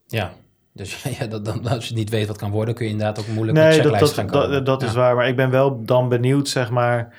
Ja, 0.06 0.32
dus 0.72 1.02
ja, 1.18 1.26
dat, 1.26 1.44
dan, 1.44 1.66
als 1.68 1.88
je 1.88 1.94
niet 1.94 2.10
weet 2.10 2.26
wat 2.26 2.36
kan 2.36 2.50
worden, 2.50 2.74
kun 2.74 2.84
je 2.86 2.90
inderdaad 2.90 3.18
ook 3.18 3.26
moeilijk 3.26 3.58
met 3.58 3.66
Nee, 3.66 3.76
dat, 3.82 3.90
checklijsten 3.90 4.26
dat, 4.26 4.32
gaan 4.34 4.42
komen. 4.42 4.64
dat, 4.64 4.80
dat 4.80 4.88
is 4.88 4.94
waar. 4.94 5.14
Maar 5.16 5.28
ik 5.28 5.36
ben 5.36 5.50
wel 5.50 5.84
dan 5.84 6.08
benieuwd, 6.08 6.48
zeg 6.48 6.70
maar. 6.70 7.14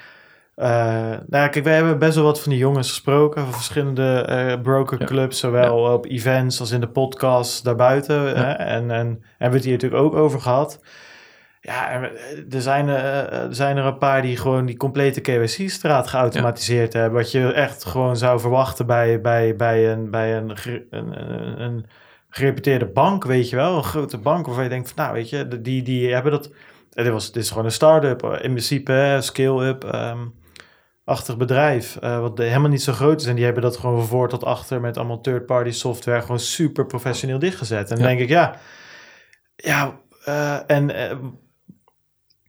eh 0.55 0.65
nou 0.67 1.21
ja, 1.29 1.47
kijk, 1.47 1.63
wij 1.65 1.75
hebben 1.75 1.99
best 1.99 2.15
wel 2.15 2.23
wat 2.23 2.41
van 2.41 2.51
die 2.51 2.59
jongens 2.59 2.87
gesproken. 2.89 3.43
Van 3.43 3.53
verschillende 3.53 4.21
eh 4.21 4.61
brokerclubs. 4.61 5.39
Zowel 5.39 5.93
op 5.93 6.05
events 6.05 6.59
als 6.59 6.71
in 6.71 6.81
de 6.81 6.87
podcast 6.87 7.63
daarbuiten. 7.63 8.37
Hè? 8.37 8.51
En, 8.51 8.91
en 8.91 9.07
hebben 9.37 9.49
we 9.49 9.55
het 9.55 9.63
hier 9.63 9.73
natuurlijk 9.73 10.03
ook 10.03 10.15
over 10.15 10.41
gehad. 10.41 10.79
Ja, 11.63 11.91
er 11.91 12.11
er 12.51 12.61
zijn, 12.61 12.89
eh, 12.89 13.33
er 13.33 13.55
zijn 13.55 13.77
er 13.77 13.85
een 13.85 13.97
paar 13.97 14.21
die 14.21 14.37
gewoon 14.37 14.65
die 14.65 14.77
complete 14.77 15.21
KYC-straat 15.21 16.07
geautomatiseerd 16.07 16.93
hebben. 16.93 17.19
Wat 17.21 17.31
je 17.31 17.53
echt 17.53 17.85
gewoon 17.85 18.17
zou 18.17 18.39
verwachten 18.39 18.85
bij, 18.85 19.21
bij, 19.21 19.55
bij, 19.55 19.91
een, 19.91 20.11
bij 20.11 20.37
een, 20.37 20.53
een, 20.89 21.61
een, 21.61 21.85
gereputeerde 22.29 22.85
bank, 22.85 23.23
weet 23.23 23.49
je 23.49 23.55
wel. 23.55 23.77
Een 23.77 23.83
grote 23.83 24.17
bank 24.17 24.45
waarvan 24.45 24.63
je 24.63 24.69
denkt 24.69 24.87
van, 24.91 25.03
nou 25.03 25.13
weet 25.15 25.29
je, 25.29 25.61
die, 25.61 25.83
die 25.83 26.13
hebben 26.13 26.31
dat... 26.31 26.49
eh, 26.93 27.03
Dit, 27.03 27.13
was, 27.13 27.31
dit 27.31 27.43
is 27.43 27.49
gewoon 27.49 27.65
een 27.65 27.71
start-up, 27.71 28.23
eh, 28.23 28.31
in 28.31 28.39
principe, 28.51 29.17
scale-up, 29.21 29.83
ehm, 29.83 30.19
achtig 31.03 31.37
bedrijf, 31.37 31.95
eh, 31.97 32.19
wat 32.19 32.37
helemaal 32.37 32.69
niet 32.69 32.81
zo 32.83 32.93
groot 32.93 33.21
is. 33.21 33.27
En 33.27 33.35
die 33.35 33.43
hebben 33.45 33.63
dat 33.63 33.77
gewoon 33.77 33.97
van 33.97 34.07
voor 34.07 34.29
tot 34.29 34.43
achter 34.43 34.81
met 34.81 34.97
allemaal 34.97 35.21
third-party 35.21 35.71
software 35.71 36.21
gewoon 36.21 36.39
super 36.39 36.85
professioneel 36.85 37.39
dichtgezet. 37.39 37.89
En 37.91 37.95
dan 37.95 38.03
Ja. 38.03 38.09
denk 38.09 38.19
ik, 38.19 38.29
ja, 38.29 38.55
ja, 39.55 39.99
eh, 40.25 40.57
en 40.67 40.95
eh, 40.95 41.17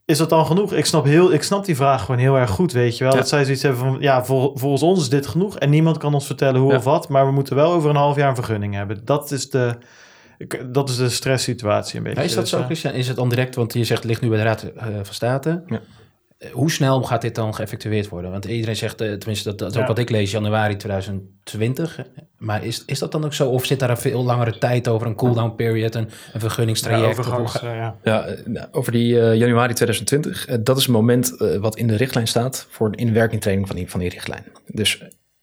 is 0.05 0.19
dat 0.19 0.29
dan 0.31 0.47
genoeg? 0.47 0.73
Ik 0.73 0.85
snap, 0.85 1.05
heel, 1.05 1.33
ik 1.33 1.43
snap 1.43 1.65
die 1.65 1.77
vraag 1.77 2.05
gewoon 2.05 2.21
heel 2.21 2.37
erg 2.37 2.51
goed, 2.51 2.73
weet 2.73 2.99
je 2.99 3.05
wel. 3.05 3.13
Ja. 3.13 3.19
Dat 3.19 3.29
zij 3.29 3.45
zoiets 3.45 3.63
hebben 3.63 3.81
van, 3.81 3.97
ja, 4.01 4.25
vol- 4.25 4.53
volgens 4.57 4.83
ons 4.83 5.01
is 5.01 5.09
dit 5.09 5.27
genoeg. 5.27 5.59
En 5.59 5.71
niemand 5.71 5.99
kan 5.99 6.15
ons 6.15 6.27
vertellen 6.27 6.61
hoe 6.61 6.71
Ja. 6.71 6.77
of 6.77 6.85
wat. 6.85 7.09
Maar 7.09 7.27
we 7.27 7.33
moeten 7.33 7.57
wel 7.57 7.73
over 7.73 7.91
een 7.91 7.97
half 7.97 8.17
jaar 8.17 8.29
een 8.29 8.35
vergunning 8.35 8.75
hebben. 8.75 9.01
Dat 9.05 9.31
is 9.31 9.51
de, 9.51 9.77
dat 10.67 10.89
is 10.89 10.97
de 10.97 11.09
stresssituatie 11.09 11.97
een 11.97 12.03
beetje. 12.03 12.23
Is 12.25 12.33
dat 12.35 12.41
Dus, 12.41 12.51
zo, 12.53 12.63
Christian? 12.65 12.93
Is 12.95 13.09
het 13.09 13.17
dan 13.17 13.29
direct, 13.29 13.55
want 13.55 13.73
je 13.73 13.85
zegt 13.85 14.01
het 14.01 14.09
ligt 14.09 14.21
nu 14.23 14.29
bij 14.29 14.39
de 14.39 14.45
Raad 14.45 14.63
eh, 14.63 14.87
van 15.03 15.15
State. 15.15 15.63
Ja. 15.67 15.81
Eh, 16.43 16.51
Hoe 16.51 16.71
snel 16.71 17.03
gaat 17.03 17.21
dit 17.23 17.35
dan 17.35 17.55
geëffectueerd 17.55 18.09
worden? 18.09 18.31
Want 18.31 18.45
iedereen 18.45 18.77
zegt, 18.77 19.01
eh, 19.01 19.13
tenminste 19.13 19.49
dat, 19.49 19.59
dat 19.59 19.69
is 19.71 19.75
ook 19.77 19.83
Ja. 19.83 19.89
wat 19.89 19.99
ik 19.99 20.11
lees, 20.11 20.31
januari 20.31 20.77
2020. 20.77 21.99
Maar 22.39 22.65
is, 22.65 22.83
is 22.87 22.99
dat 22.99 23.13
dan 23.13 23.25
ook 23.25 23.35
zo? 23.35 23.49
Of 23.49 23.65
zit 23.65 23.79
daar 23.79 23.91
een 23.91 23.97
veel 23.97 24.25
langere 24.25 24.59
tijd 24.59 24.89
over, 24.89 25.07
een 25.07 25.15
cooldown 25.15 25.55
period, 25.57 25.95
een, 25.95 26.03
een 26.03 26.09
ja, 26.33 26.39
vergunningstraject? 26.41 27.19
Of 27.19 27.27
ga- 27.51 27.61
eh, 27.71 27.77
ja. 27.77 27.97
Ja, 28.03 28.27
nou, 28.45 28.67
over 28.71 28.93
die 28.93 29.15
januari 29.15 29.73
2020. 29.75 30.47
eh, 30.47 30.57
dat 30.63 30.77
is 30.77 30.83
het 30.83 30.93
moment 30.93 31.31
wat 31.61 31.77
in 31.77 31.87
de 31.87 31.97
richtlijn 31.97 32.29
staat 32.29 32.67
voor 32.71 32.91
de 32.93 32.99
inwerkingtreding 32.99 33.67
van 33.67 33.77
die, 33.77 33.91
van 33.91 34.01
die 34.01 34.09
richtlijn. 34.09 34.45
Dus 34.67 35.03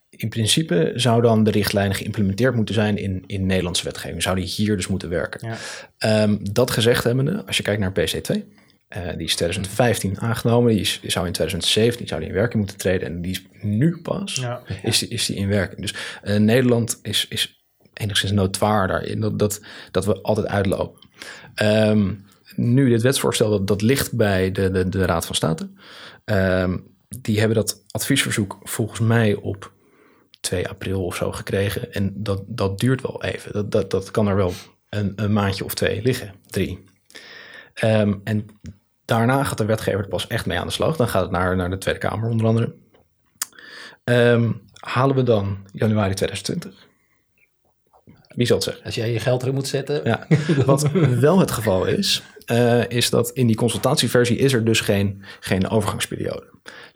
in 0.09 0.29
principe 0.29 0.91
zou 0.95 1.21
dan 1.21 1.43
de 1.43 1.51
richtlijn 1.51 1.93
geïmplementeerd 1.95 2.55
moeten 2.55 2.75
zijn 2.75 2.97
in, 2.97 3.23
in 3.27 3.45
Nederlandse 3.45 3.83
wetgeving. 3.83 4.23
Zou 4.23 4.35
die 4.35 4.45
hier 4.45 4.75
dus 4.75 4.87
moeten 4.87 5.09
werken. 5.09 5.47
Ja. 5.49 5.55
Ehm, 5.97 6.37
dat 6.51 6.71
gezegd 6.71 7.03
hebbende, 7.03 7.43
als 7.45 7.57
je 7.57 7.63
kijkt 7.63 7.81
naar 7.81 7.91
PC2, 7.91 8.43
eh, 8.89 9.17
die 9.17 9.27
is 9.27 9.35
2015 9.35 10.19
aangenomen, 10.19 10.71
die, 10.71 10.81
is, 10.81 10.99
die 11.01 11.11
zou 11.11 11.25
in 11.25 11.31
2017 11.33 12.07
zou 12.07 12.19
die 12.19 12.29
in 12.29 12.35
werking 12.35 12.57
moeten 12.57 12.77
treden 12.77 13.07
en 13.07 13.21
die 13.21 13.31
is 13.31 13.43
nu 13.61 14.01
pas 14.01 14.35
Ja. 14.35 14.61
is, 14.83 14.99
die, 14.99 15.07
is 15.09 15.25
die 15.25 15.35
in 15.35 15.47
werking. 15.47 15.81
Dus 15.81 15.93
eh, 16.21 16.37
Nederland 16.37 16.99
is, 17.01 17.25
is 17.29 17.63
enigszins 17.93 18.31
notoir 18.31 18.87
daarin 18.87 19.19
dat, 19.19 19.39
dat, 19.39 19.61
dat 19.91 20.05
we 20.05 20.21
altijd 20.21 20.47
uitlopen. 20.47 21.07
Ehm, 21.55 22.13
nu, 22.55 22.89
dit 22.89 23.01
wetsvoorstel, 23.01 23.49
dat, 23.49 23.67
dat 23.67 23.81
ligt 23.81 24.15
bij 24.15 24.51
de, 24.51 24.71
de, 24.71 24.89
de 24.89 25.05
Raad 25.05 25.25
van 25.25 25.35
State. 25.35 25.69
Ehm, 26.25 26.77
die 27.07 27.39
hebben 27.39 27.57
dat 27.57 27.83
adviesverzoek 27.91 28.57
volgens 28.63 28.99
mij 28.99 29.35
op 29.35 29.71
2 30.39 30.67
april 30.67 31.05
of 31.05 31.15
zo 31.15 31.31
gekregen. 31.31 31.93
En 31.93 32.13
dat, 32.15 32.43
dat 32.47 32.79
duurt 32.79 33.01
wel 33.01 33.23
even. 33.23 33.53
Dat, 33.53 33.71
dat, 33.71 33.91
dat 33.91 34.11
kan 34.11 34.27
er 34.27 34.35
wel 34.35 34.53
een, 34.89 35.13
een 35.15 35.33
maandje 35.33 35.63
of 35.65 35.73
twee 35.73 36.01
liggen, 36.01 36.33
drie. 36.47 36.83
Ehm, 37.73 38.13
en 38.23 38.45
daarna 39.09 39.43
gaat 39.43 39.57
de 39.57 39.65
wetgever 39.65 39.99
er 39.99 40.07
pas 40.07 40.27
echt 40.27 40.45
mee 40.45 40.59
aan 40.59 40.67
de 40.67 40.73
slag. 40.73 40.95
Dan 40.95 41.07
gaat 41.07 41.21
het 41.21 41.31
naar, 41.31 41.55
naar 41.55 41.69
de 41.69 41.77
Tweede 41.77 41.99
Kamer 41.99 42.29
onder 42.29 42.47
andere. 42.47 42.73
Ehm, 44.03 44.51
halen 44.73 45.15
we 45.15 45.23
dan 45.23 45.57
januari 45.71 46.13
2020? 46.13 46.87
Wie 48.35 48.45
zal 48.45 48.55
het 48.55 48.65
zeggen? 48.65 48.85
Als 48.85 48.95
jij 48.95 49.11
je 49.11 49.19
geld 49.19 49.41
erin 49.41 49.53
moet 49.53 49.67
zetten. 49.67 50.01
Ja, 50.03 50.27
wat 50.65 50.91
wel 51.19 51.39
het 51.39 51.51
geval 51.51 51.85
is, 51.85 52.23
eh, 52.45 52.89
is 52.89 53.09
dat 53.09 53.29
in 53.29 53.47
die 53.47 53.55
consultatieversie 53.55 54.37
is 54.37 54.53
er 54.53 54.63
dus 54.63 54.81
geen, 54.81 55.23
geen 55.39 55.69
overgangsperiode. 55.69 56.48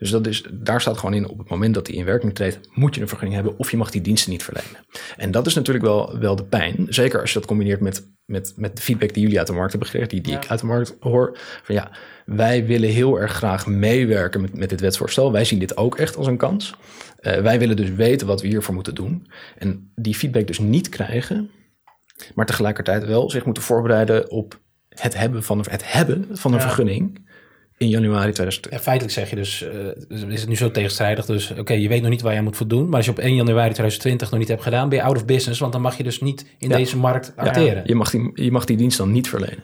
Dus 0.03 0.11
dat 0.11 0.27
is, 0.27 0.43
daar 0.51 0.81
staat 0.81 0.97
gewoon 0.97 1.15
in, 1.15 1.27
op 1.27 1.37
het 1.37 1.49
moment 1.49 1.73
dat 1.73 1.85
die 1.85 1.95
in 1.95 2.05
werking 2.05 2.35
treedt, 2.35 2.59
moet 2.73 2.95
je 2.95 3.01
een 3.01 3.07
vergunning 3.07 3.35
hebben 3.41 3.59
of 3.59 3.71
je 3.71 3.77
mag 3.77 3.91
die 3.91 4.01
diensten 4.01 4.31
niet 4.31 4.43
verlenen. 4.43 4.85
En 5.17 5.31
dat 5.31 5.47
is 5.47 5.53
natuurlijk 5.53 5.85
wel, 5.85 6.19
wel 6.19 6.35
de 6.35 6.43
pijn, 6.43 6.85
zeker 6.89 7.21
als 7.21 7.33
je 7.33 7.39
dat 7.39 7.47
combineert 7.47 7.79
met, 7.79 8.07
met, 8.25 8.53
met 8.55 8.75
de 8.75 8.81
feedback 8.81 9.13
die 9.13 9.23
jullie 9.23 9.37
uit 9.37 9.47
de 9.47 9.53
markt 9.53 9.71
hebben 9.71 9.89
gekregen, 9.89 10.09
die, 10.13 10.21
die 10.21 10.31
Ja. 10.33 10.41
ik 10.41 10.49
uit 10.49 10.59
de 10.59 10.65
markt 10.65 10.95
hoor. 10.99 11.37
Van 11.63 11.75
ja, 11.75 11.91
wij 12.25 12.65
willen 12.65 12.89
heel 12.89 13.19
erg 13.19 13.31
graag 13.31 13.67
meewerken 13.67 14.41
met, 14.41 14.57
met 14.57 14.69
dit 14.69 14.81
wetsvoorstel. 14.81 15.31
Wij 15.31 15.45
zien 15.45 15.59
dit 15.59 15.77
ook 15.77 15.97
echt 15.97 16.15
als 16.15 16.27
een 16.27 16.37
kans. 16.37 16.75
Eh, 17.19 17.41
wij 17.41 17.59
willen 17.59 17.75
dus 17.75 17.89
weten 17.89 18.27
wat 18.27 18.41
we 18.41 18.47
hiervoor 18.47 18.73
moeten 18.73 18.95
doen. 18.95 19.27
En 19.57 19.91
die 19.95 20.15
feedback 20.15 20.47
dus 20.47 20.59
niet 20.59 20.89
krijgen, 20.89 21.49
maar 22.35 22.45
tegelijkertijd 22.45 23.05
wel 23.05 23.29
zich 23.29 23.45
moeten 23.45 23.63
voorbereiden 23.63 24.31
op 24.31 24.59
het 24.89 25.17
hebben 25.17 25.43
van, 25.43 25.65
het 25.69 25.91
hebben 25.91 26.27
van 26.31 26.51
een 26.51 26.57
Ja. 26.59 26.63
vergunning 26.65 27.31
in 27.77 27.89
januari 27.89 28.31
2020. 28.31 28.71
Ja, 28.71 28.79
feitelijk 28.79 29.13
zeg 29.13 29.29
je 29.29 29.35
dus, 29.35 29.61
eh, 29.61 29.71
dus 30.07 30.23
is 30.23 30.39
het 30.39 30.49
nu 30.49 30.55
zo 30.55 30.71
tegenstrijdig. 30.71 31.25
Dus 31.25 31.51
oké, 31.51 31.73
je 31.73 31.87
weet 31.87 32.01
nog 32.01 32.09
niet 32.09 32.21
waar 32.21 32.33
je 32.33 32.41
moet 32.41 32.57
voor 32.57 32.67
doen. 32.67 32.85
Maar 32.87 32.95
als 32.95 33.05
je 33.05 33.11
op 33.11 33.19
1 33.19 33.35
januari 33.35 33.69
2020 33.73 34.29
nog 34.31 34.39
niet 34.39 34.47
hebt 34.49 34.63
gedaan, 34.63 34.89
ben 34.89 34.97
je 34.97 35.03
out 35.03 35.15
of 35.15 35.25
business. 35.25 35.59
Want 35.59 35.71
dan 35.71 35.81
mag 35.81 35.97
je 35.97 36.03
dus 36.03 36.21
niet 36.21 36.55
in 36.57 36.69
Ja. 36.69 36.75
deze 36.77 36.97
markt 36.97 37.33
acteren. 37.35 37.83
Je 37.85 37.95
mag, 37.95 38.09
die, 38.09 38.31
je 38.33 38.51
mag 38.51 38.65
die 38.65 38.77
dienst 38.77 38.97
dan 38.97 39.11
niet 39.11 39.29
verlenen. 39.29 39.63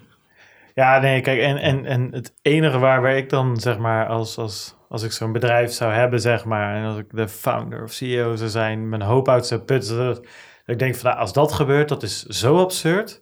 Ja, 0.73 0.99
nee, 0.99 1.21
kijk, 1.21 1.39
en, 1.41 1.57
en, 1.57 1.85
en 1.85 2.07
het 2.11 2.33
enige 2.41 2.77
waar, 2.77 3.01
waar 3.01 3.17
ik 3.17 3.29
dan, 3.29 3.57
zeg 3.57 3.77
maar, 3.77 4.07
als, 4.07 4.37
als, 4.37 4.75
als 4.89 5.03
ik 5.03 5.11
zo'n 5.11 5.31
bedrijf 5.31 5.71
zou 5.71 5.93
hebben, 5.93 6.21
zeg 6.21 6.45
maar, 6.45 6.75
en 6.75 6.83
als 6.83 6.97
ik 6.97 7.05
de 7.11 7.27
founder 7.27 7.83
of 7.83 7.91
CEO 7.93 8.35
zou 8.35 8.49
zijn, 8.49 8.89
mijn 8.89 9.01
hoop 9.01 9.29
uit 9.29 9.45
zou 9.45 9.61
putten, 9.61 9.97
dat, 9.97 10.15
dat 10.15 10.25
ik 10.65 10.79
denk 10.79 10.95
van, 10.95 11.09
nou, 11.09 11.21
als 11.21 11.33
dat 11.33 11.51
gebeurt, 11.51 11.89
dat 11.89 12.03
is 12.03 12.23
zo 12.23 12.57
absurd, 12.57 13.21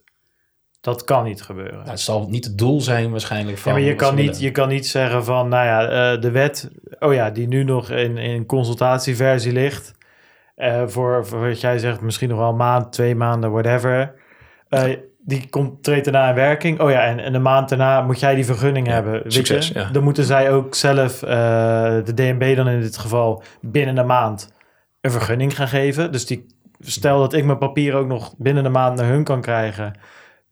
dat 0.88 1.04
kan 1.04 1.24
niet 1.24 1.42
gebeuren. 1.42 1.78
Nou, 1.78 1.90
het 1.90 2.00
zal 2.00 2.28
niet 2.30 2.46
het 2.46 2.58
doel 2.58 2.82
zijn 2.82 3.12
waarschijnlijk 3.12 3.58
van... 3.58 3.72
Ja, 3.72 3.78
maar 3.78 3.88
je 3.88 3.96
kan, 3.96 4.16
niet, 4.16 4.40
je 4.40 4.52
kan 4.52 4.68
niet 4.70 4.88
zeggen 4.88 5.24
van, 5.24 5.48
nou 5.48 5.66
ja, 5.66 5.88
eh, 6.14 6.22
de 6.22 6.32
wet, 6.32 6.70
oh 7.00 7.14
ja, 7.14 7.30
die 7.30 7.48
nu 7.48 7.64
nog 7.64 7.90
in, 7.90 8.18
in 8.18 8.46
consultatieversie 8.46 9.52
ligt, 9.52 9.96
eh, 10.56 10.84
voor, 10.86 11.28
voor 11.28 11.48
wat 11.48 11.62
jij 11.62 11.78
zegt, 11.78 12.02
misschien 12.02 12.30
nog 12.30 12.38
wel 12.38 12.50
een 12.50 12.56
maand, 12.56 12.92
twee 12.92 13.16
maanden, 13.16 13.52
whatever. 13.52 14.14
Eh, 14.70 14.84
die 15.20 15.50
komt, 15.50 15.84
treedt 15.84 16.06
daarna 16.06 16.30
in 16.30 16.36
werking. 16.36 16.80
Oh 16.80 16.92
ja, 16.92 17.02
en, 17.02 17.20
en 17.20 17.34
een 17.34 17.42
maand 17.42 17.70
daarna 17.70 18.02
moet 18.02 18.20
jij 18.20 18.36
die 18.36 18.46
vergunning 18.46 18.88
Ja, 18.88 18.94
hebben. 18.94 19.14
Weet 19.14 19.34
succes, 19.34 19.68
je? 19.68 19.74
ja. 19.74 19.90
Dan 19.92 20.04
moeten 20.04 20.24
zij 20.24 20.52
ook 20.52 20.76
zelf, 20.76 21.20
de 21.20 22.14
DNB 22.16 22.56
dan 22.56 22.68
in 22.68 22.82
dit 22.82 22.98
geval, 22.98 23.44
binnen 23.62 23.98
een 23.98 24.06
maand 24.06 24.54
een 25.02 25.12
vergunning 25.12 25.56
gaan 25.56 25.68
geven. 25.68 26.12
Dus 26.12 26.26
die, 26.26 26.46
stel 26.80 27.20
dat 27.20 27.34
ik 27.34 27.46
mijn 27.46 27.58
papier 27.58 27.94
ook 27.94 28.08
nog 28.08 28.36
binnen 28.38 28.66
een 28.66 28.72
maand 28.72 28.98
naar 28.98 29.10
hun 29.10 29.24
kan 29.24 29.42
krijgen, 29.42 29.94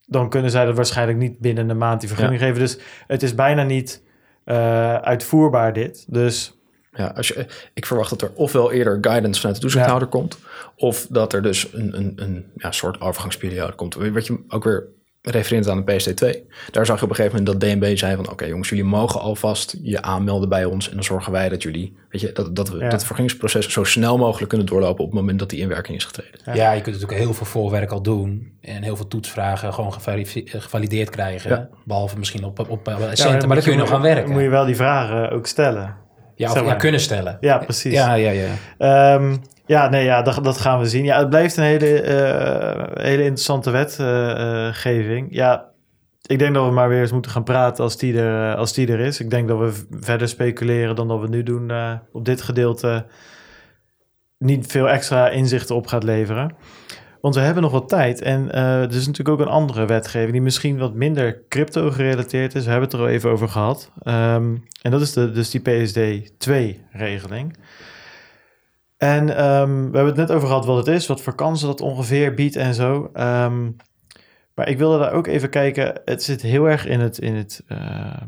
dan 0.06 0.30
kunnen 0.30 0.52
zij 0.52 0.66
dat 0.66 0.76
waarschijnlijk 0.76 1.18
niet 1.18 1.40
binnen 1.40 1.70
een 1.70 1.78
maand 1.78 2.00
die 2.00 2.10
vergunning 2.10 2.42
geven. 2.42 2.60
Dus 2.60 2.78
het 3.08 3.24
is 3.24 3.36
bijna 3.36 3.64
niet 3.64 4.04
eh, 4.44 4.96
uitvoerbaar 4.96 5.74
dit. 5.74 6.06
Dus 6.08 6.58
Ja, 6.92 7.08
als 7.08 7.28
je, 7.28 7.46
ik 7.74 7.86
verwacht 7.86 8.10
dat 8.10 8.22
er 8.22 8.32
ofwel 8.34 8.72
eerder 8.72 8.98
guidance 9.02 9.40
vanuit 9.40 9.56
de 9.56 9.62
toezichthouder 9.62 10.08
komt, 10.08 10.38
of 10.76 11.08
dat 11.10 11.34
er 11.34 11.42
dus 11.42 11.74
een, 11.74 11.98
een, 11.98 12.14
een 12.16 12.46
ja, 12.56 12.72
soort 12.72 13.02
overgangsperiode 13.02 13.74
komt. 13.74 13.96
Wat 13.96 14.28
je 14.28 14.40
ook 14.48 14.64
weer 14.64 14.88
refereert 15.26 15.70
aan 15.70 15.84
de 15.86 15.94
PST2. 15.94 16.54
Daar 16.72 16.86
zag 16.86 16.98
je 16.98 17.04
op 17.04 17.10
een 17.10 17.16
gegeven 17.16 17.38
moment 17.38 17.62
dat 17.62 17.70
DNB 17.70 17.98
zei 17.98 18.16
van... 18.16 18.30
oké 18.30 18.46
jongens, 18.46 18.70
jullie 18.70 18.84
mogen 18.84 19.20
alvast 19.20 19.78
je 19.82 20.02
aanmelden 20.02 20.50
bij 20.50 20.66
ons... 20.66 20.90
en 20.90 20.96
dan 20.96 21.04
zorgen 21.04 21.32
wij 21.32 21.50
dat 21.50 21.64
jullie, 21.64 21.96
weet 22.10 22.22
je, 22.22 22.32
dat, 22.32 22.56
dat 22.56 22.70
we 22.70 22.78
Ja. 22.78 22.90
dat 22.90 23.06
vergunningsproces 23.06 23.70
zo 23.70 23.84
snel 23.84 24.18
mogelijk 24.18 24.50
kunnen 24.50 24.68
doorlopen... 24.68 25.04
op 25.04 25.12
het 25.12 25.20
moment 25.20 25.40
dat 25.40 25.50
die 25.50 25.60
in 25.60 25.68
werking 25.68 25.98
is 25.98 26.06
getreden. 26.06 26.40
Ja. 26.46 26.54
Ja. 26.54 26.72
je 26.72 26.82
kunt 26.82 26.96
natuurlijk 26.96 27.22
heel 27.22 27.34
veel 27.34 27.46
voorwerk 27.46 27.92
al 27.92 28.02
doen. 28.02 28.54
En 28.62 28.84
heel 28.84 28.96
veel 28.96 29.08
toetsvragen 29.08 29.74
gewoon 29.74 29.94
gevalideerd 30.46 31.10
krijgen. 31.10 31.50
Ja. 31.50 31.70
Behalve 31.84 32.18
misschien 32.18 32.44
op, 32.44 32.60
op, 32.60 32.70
op 32.70 32.86
Ja, 32.86 33.16
centen, 33.16 33.32
maar 33.32 33.40
dan 33.40 33.48
moet 33.48 33.64
kun 33.64 33.72
je 33.72 33.78
nog 33.78 33.90
gaan 33.90 34.02
werken. 34.02 34.32
Moet 34.32 34.42
je 34.42 34.50
wel 34.50 34.66
die 34.66 34.76
vragen 34.76 35.32
ook 35.32 35.48
stellen. 35.48 36.04
Ja, 36.36 36.52
of 36.52 36.66
ja, 36.66 36.76
kunnen 36.76 37.00
stellen. 37.00 37.38
Ja, 37.40 37.58
precies. 37.58 37.94
Ja, 37.94 38.14
ja, 38.14 38.32
ja. 38.32 38.48
Ehm, 38.78 39.36
ja, 39.66 39.90
nee, 39.90 40.04
ja, 40.04 40.22
dat, 40.22 40.44
dat 40.44 40.58
gaan 40.58 40.80
we 40.80 40.86
zien. 40.86 41.04
Ja, 41.04 41.20
het 41.20 41.30
blijft 41.30 41.58
een 41.58 41.64
hele, 41.64 42.02
eh, 42.02 43.04
hele 43.04 43.24
interessante 43.24 43.72
wetgeving. 43.72 45.28
ja, 45.30 45.74
ik 46.26 46.40
denk 46.40 46.54
dat 46.54 46.66
we 46.66 46.72
maar 46.72 46.90
weer 46.90 47.02
eens 47.02 47.12
moeten 47.12 47.32
gaan 47.32 47.44
praten 47.44 47.84
als 47.84 47.98
die 47.98 48.20
er, 48.20 48.52
eh, 48.52 48.58
als 48.58 48.74
die 48.74 48.88
er 48.88 49.00
is. 49.00 49.20
Ik 49.20 49.30
denk 49.30 49.48
dat 49.48 49.60
we 49.60 49.86
verder 50.00 50.28
speculeren 50.28 50.96
dan 50.96 51.08
dat 51.08 51.22
we 51.22 51.28
nu 51.28 51.44
doen 51.44 51.72
eh, 51.72 51.94
op 52.12 52.26
dit 52.26 52.42
gedeelte 52.42 53.06
niet 54.38 54.68
veel 54.68 54.90
extra 54.90 55.30
inzichten 55.30 55.76
op 55.76 55.88
gaat 55.88 56.04
leveren. 56.04 56.56
Want 57.26 57.38
we 57.38 57.44
hebben 57.44 57.64
nog 57.64 57.72
wat 57.72 57.90
tijd. 57.90 58.22
En 58.22 58.52
eh, 58.52 58.82
er 58.82 58.96
is 58.96 59.08
natuurlijk 59.08 59.40
ook 59.40 59.46
een 59.48 59.54
andere 59.54 59.86
wetgeving 59.86 60.32
die 60.32 60.42
misschien 60.42 60.78
wat 60.78 60.94
minder 60.94 61.42
crypto 61.50 61.92
gerelateerd 61.92 62.56
is. 62.56 62.64
We 62.64 62.70
hebben 62.70 62.90
het 62.90 62.98
er 62.98 63.04
al 63.04 63.14
even 63.14 63.30
over 63.30 63.50
gehad. 63.50 63.92
Ehm, 64.04 64.56
en 64.82 64.92
dat 64.92 65.02
is 65.02 65.14
de, 65.14 65.32
dus 65.32 65.50
die 65.50 65.62
PSD2-regeling. 65.62 67.58
En 68.98 69.38
ehm, 69.38 69.76
we 69.76 69.98
hebben 69.98 70.06
het 70.06 70.16
net 70.16 70.32
over 70.32 70.48
gehad 70.48 70.66
wat 70.66 70.78
het 70.78 70.96
is, 70.96 71.08
wat 71.08 71.22
voor 71.22 71.36
kansen 71.36 71.68
dat 71.68 71.82
ongeveer 71.82 72.34
biedt 72.34 72.56
en 72.56 72.74
zo. 72.74 73.10
Ehm, 73.14 73.72
maar 74.56 74.70
ik 74.70 74.78
wilde 74.78 75.00
daar 75.00 75.14
ook 75.14 75.28
even 75.28 75.50
kijken. 75.50 76.02
Het 76.06 76.24
zit 76.24 76.42
heel 76.42 76.66
erg 76.70 76.86
in 76.86 77.00
het, 77.00 77.18
in 77.18 77.36
het 77.36 77.64
eh, 77.68 78.22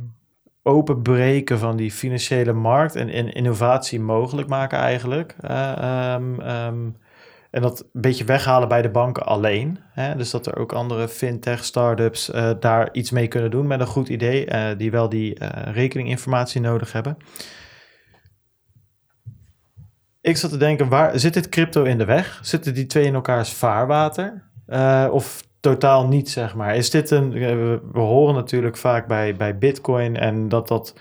openbreken 0.64 1.60
van 1.60 1.76
die 1.76 1.92
financiële 1.92 2.54
markt 2.54 2.96
en, 2.96 3.34
innovatie 3.34 4.00
mogelijk 4.00 4.48
maken 4.48 4.78
eigenlijk. 4.78 5.36
Ehm, 5.42 6.42
en 7.52 7.62
dat 7.62 7.80
een 7.80 8.02
beetje 8.02 8.24
weghalen 8.24 8.68
bij 8.68 8.82
de 8.82 8.90
banken 8.90 9.26
alleen. 9.26 9.80
Hè? 9.92 10.16
Dus 10.16 10.30
dat 10.32 10.46
er 10.46 10.58
ook 10.58 10.74
andere 10.74 11.08
fintech, 11.08 11.64
startups 11.64 12.32
eh 12.32 12.52
daar 12.60 12.90
iets 12.92 13.12
mee 13.12 13.28
kunnen 13.28 13.52
doen 13.52 13.68
met 13.68 13.80
een 13.80 13.88
goed 13.88 14.10
idee, 14.10 14.46
eh, 14.46 14.78
die 14.78 14.92
wel 14.92 15.10
die 15.10 15.36
eh, 15.36 15.74
rekeninginformatie 15.74 16.62
nodig 16.62 16.92
hebben. 16.92 17.18
Ik 20.22 20.38
zat 20.38 20.50
te 20.50 20.58
denken, 20.58 20.90
waar 20.90 21.20
zit 21.20 21.34
dit 21.34 21.50
crypto 21.50 21.84
in 21.84 21.98
de 21.98 22.06
weg? 22.06 22.40
Zitten 22.42 22.74
die 22.74 22.86
twee 22.86 23.06
in 23.06 23.14
elkaars 23.14 23.54
vaarwater? 23.54 24.46
Of 25.12 25.48
totaal 25.60 26.08
niet, 26.08 26.30
zeg 26.30 26.56
maar? 26.56 26.76
Is 26.76 26.90
dit 26.90 27.12
een... 27.12 27.32
We, 27.32 27.82
we 27.92 28.00
horen 28.00 28.36
natuurlijk 28.36 28.78
vaak 28.78 29.08
bij, 29.08 29.36
bij 29.36 29.58
bitcoin 29.58 30.18
en 30.18 30.50
dat 30.50 30.68
dat... 30.68 30.94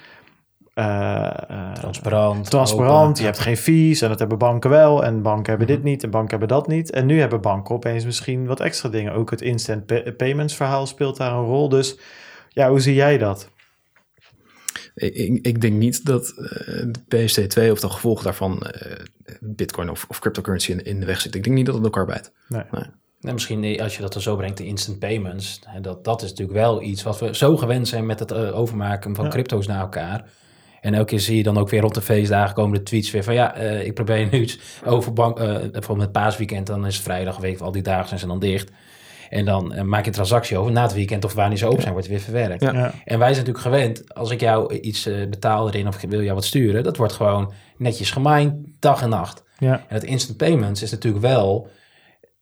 eh, 0.76 1.26
eh, 1.48 1.72
Transparant. 1.72 2.50
transparant, 2.50 3.08
open. 3.08 3.20
je 3.20 3.26
hebt 3.26 3.38
geen 3.38 3.56
fees 3.56 4.00
en 4.00 4.08
dat 4.08 4.18
hebben 4.18 4.38
banken 4.38 4.70
wel 4.70 5.04
en 5.04 5.22
banken 5.22 5.48
hebben 5.48 5.66
dit 5.66 5.78
Mhm. 5.78 5.86
niet 5.86 6.02
en 6.02 6.10
banken 6.10 6.30
hebben 6.30 6.48
dat 6.48 6.66
niet. 6.66 6.90
En 6.90 7.06
nu 7.06 7.20
hebben 7.20 7.40
banken 7.40 7.74
opeens 7.74 8.04
misschien 8.04 8.46
wat 8.46 8.60
extra 8.60 8.88
dingen. 8.88 9.12
Ook 9.12 9.30
het 9.30 9.40
instant 9.40 9.86
pa- 9.86 10.12
payments 10.16 10.54
verhaal 10.54 10.86
speelt 10.86 11.16
daar 11.16 11.32
een 11.32 11.44
rol. 11.44 11.68
Dus 11.68 11.98
ja, 12.48 12.68
hoe 12.68 12.80
zie 12.80 12.94
jij 12.94 13.18
dat? 13.18 13.50
Ik, 14.94 15.38
ik, 15.46 15.60
denk 15.60 15.74
niet 15.74 16.04
dat 16.04 16.28
eh, 16.30 16.84
de 16.86 17.00
PSD2 17.08 17.70
of 17.70 17.80
de 17.80 17.88
gevolgen 17.90 18.24
daarvan 18.24 18.62
eh, 18.62 18.92
bitcoin 19.40 19.90
of, 19.90 20.04
of 20.08 20.18
cryptocurrency 20.18 20.70
in, 20.70 20.84
in 20.84 21.00
de 21.00 21.06
weg 21.06 21.20
zit. 21.20 21.34
Ik 21.34 21.44
denk 21.44 21.56
niet 21.56 21.66
dat 21.66 21.74
het 21.74 21.84
elkaar 21.84 22.06
bijt. 22.06 22.32
En 23.20 23.32
misschien 23.32 23.64
eh, 23.64 23.82
als 23.82 23.96
je 23.96 24.02
dat 24.02 24.14
er 24.14 24.22
zo 24.22 24.36
brengt, 24.36 24.58
de 24.58 24.66
instant 24.66 24.98
payments. 24.98 25.60
hè, 25.64 25.80
Dat, 25.80 26.04
dat 26.04 26.22
is 26.22 26.30
natuurlijk 26.30 26.58
wel 26.58 26.82
iets 26.82 27.02
wat 27.02 27.18
we 27.18 27.36
zo 27.36 27.56
gewend 27.56 27.88
zijn 27.88 28.06
met 28.06 28.18
het 28.18 28.30
eh, 28.30 28.58
overmaken 28.58 29.14
van 29.14 29.24
Ja. 29.24 29.30
crypto's 29.30 29.66
naar 29.66 29.80
elkaar. 29.80 30.24
En 30.86 30.94
elke 30.94 31.06
keer 31.06 31.20
zie 31.20 31.36
je 31.36 31.42
dan 31.42 31.58
ook 31.58 31.68
weer 31.68 31.80
rond 31.80 31.94
de 31.94 32.02
feestdagen 32.02 32.54
komen 32.54 32.78
de 32.78 32.84
tweets 32.84 33.10
weer 33.10 33.24
van 33.24 33.34
ja, 33.34 33.54
eh, 33.54 33.86
ik 33.86 33.94
probeer 33.94 34.28
nu 34.30 34.40
iets 34.40 34.58
over 34.84 35.12
bank, 35.12 35.38
eh, 35.38 35.46
bijvoorbeeld 35.46 35.98
met 35.98 36.12
paasweekend, 36.12 36.66
dan 36.66 36.86
is 36.86 36.94
het 36.94 37.04
vrijdag, 37.04 37.36
weet 37.36 37.54
ik, 37.54 37.60
al 37.60 37.72
die 37.72 37.82
dagen 37.82 38.08
zijn 38.08 38.20
ze 38.20 38.26
dan 38.26 38.38
dicht. 38.38 38.70
En 39.28 39.44
dan 39.44 39.74
eh, 39.74 39.82
maak 39.82 40.00
je 40.00 40.06
een 40.06 40.12
transactie 40.12 40.58
over 40.58 40.72
na 40.72 40.82
het 40.82 40.92
weekend 40.94 41.24
of 41.24 41.32
wanneer 41.34 41.58
ze 41.58 41.66
open 41.66 41.80
zijn, 41.80 41.92
wordt 41.92 42.08
het 42.08 42.16
weer 42.16 42.24
verwerkt. 42.24 42.62
Ja. 42.62 42.72
Ja, 42.72 42.92
En 43.04 43.18
wij 43.18 43.34
zijn 43.34 43.46
natuurlijk 43.46 43.58
gewend, 43.58 44.14
als 44.14 44.30
ik 44.30 44.40
jou 44.40 44.74
iets 44.74 45.06
eh, 45.06 45.14
betaal 45.28 45.68
erin 45.68 45.88
of 45.88 46.02
ik 46.02 46.10
wil 46.10 46.22
jou 46.22 46.34
wat 46.34 46.44
sturen, 46.44 46.82
dat 46.82 46.96
wordt 46.96 47.12
gewoon 47.12 47.52
netjes 47.76 48.10
gemined, 48.10 48.54
dag 48.78 49.02
en 49.02 49.08
nacht. 49.08 49.44
ja. 49.58 49.72
En 49.72 49.94
het 49.94 50.04
instant 50.04 50.36
payments 50.36 50.82
is 50.82 50.90
natuurlijk 50.90 51.24
wel 51.24 51.68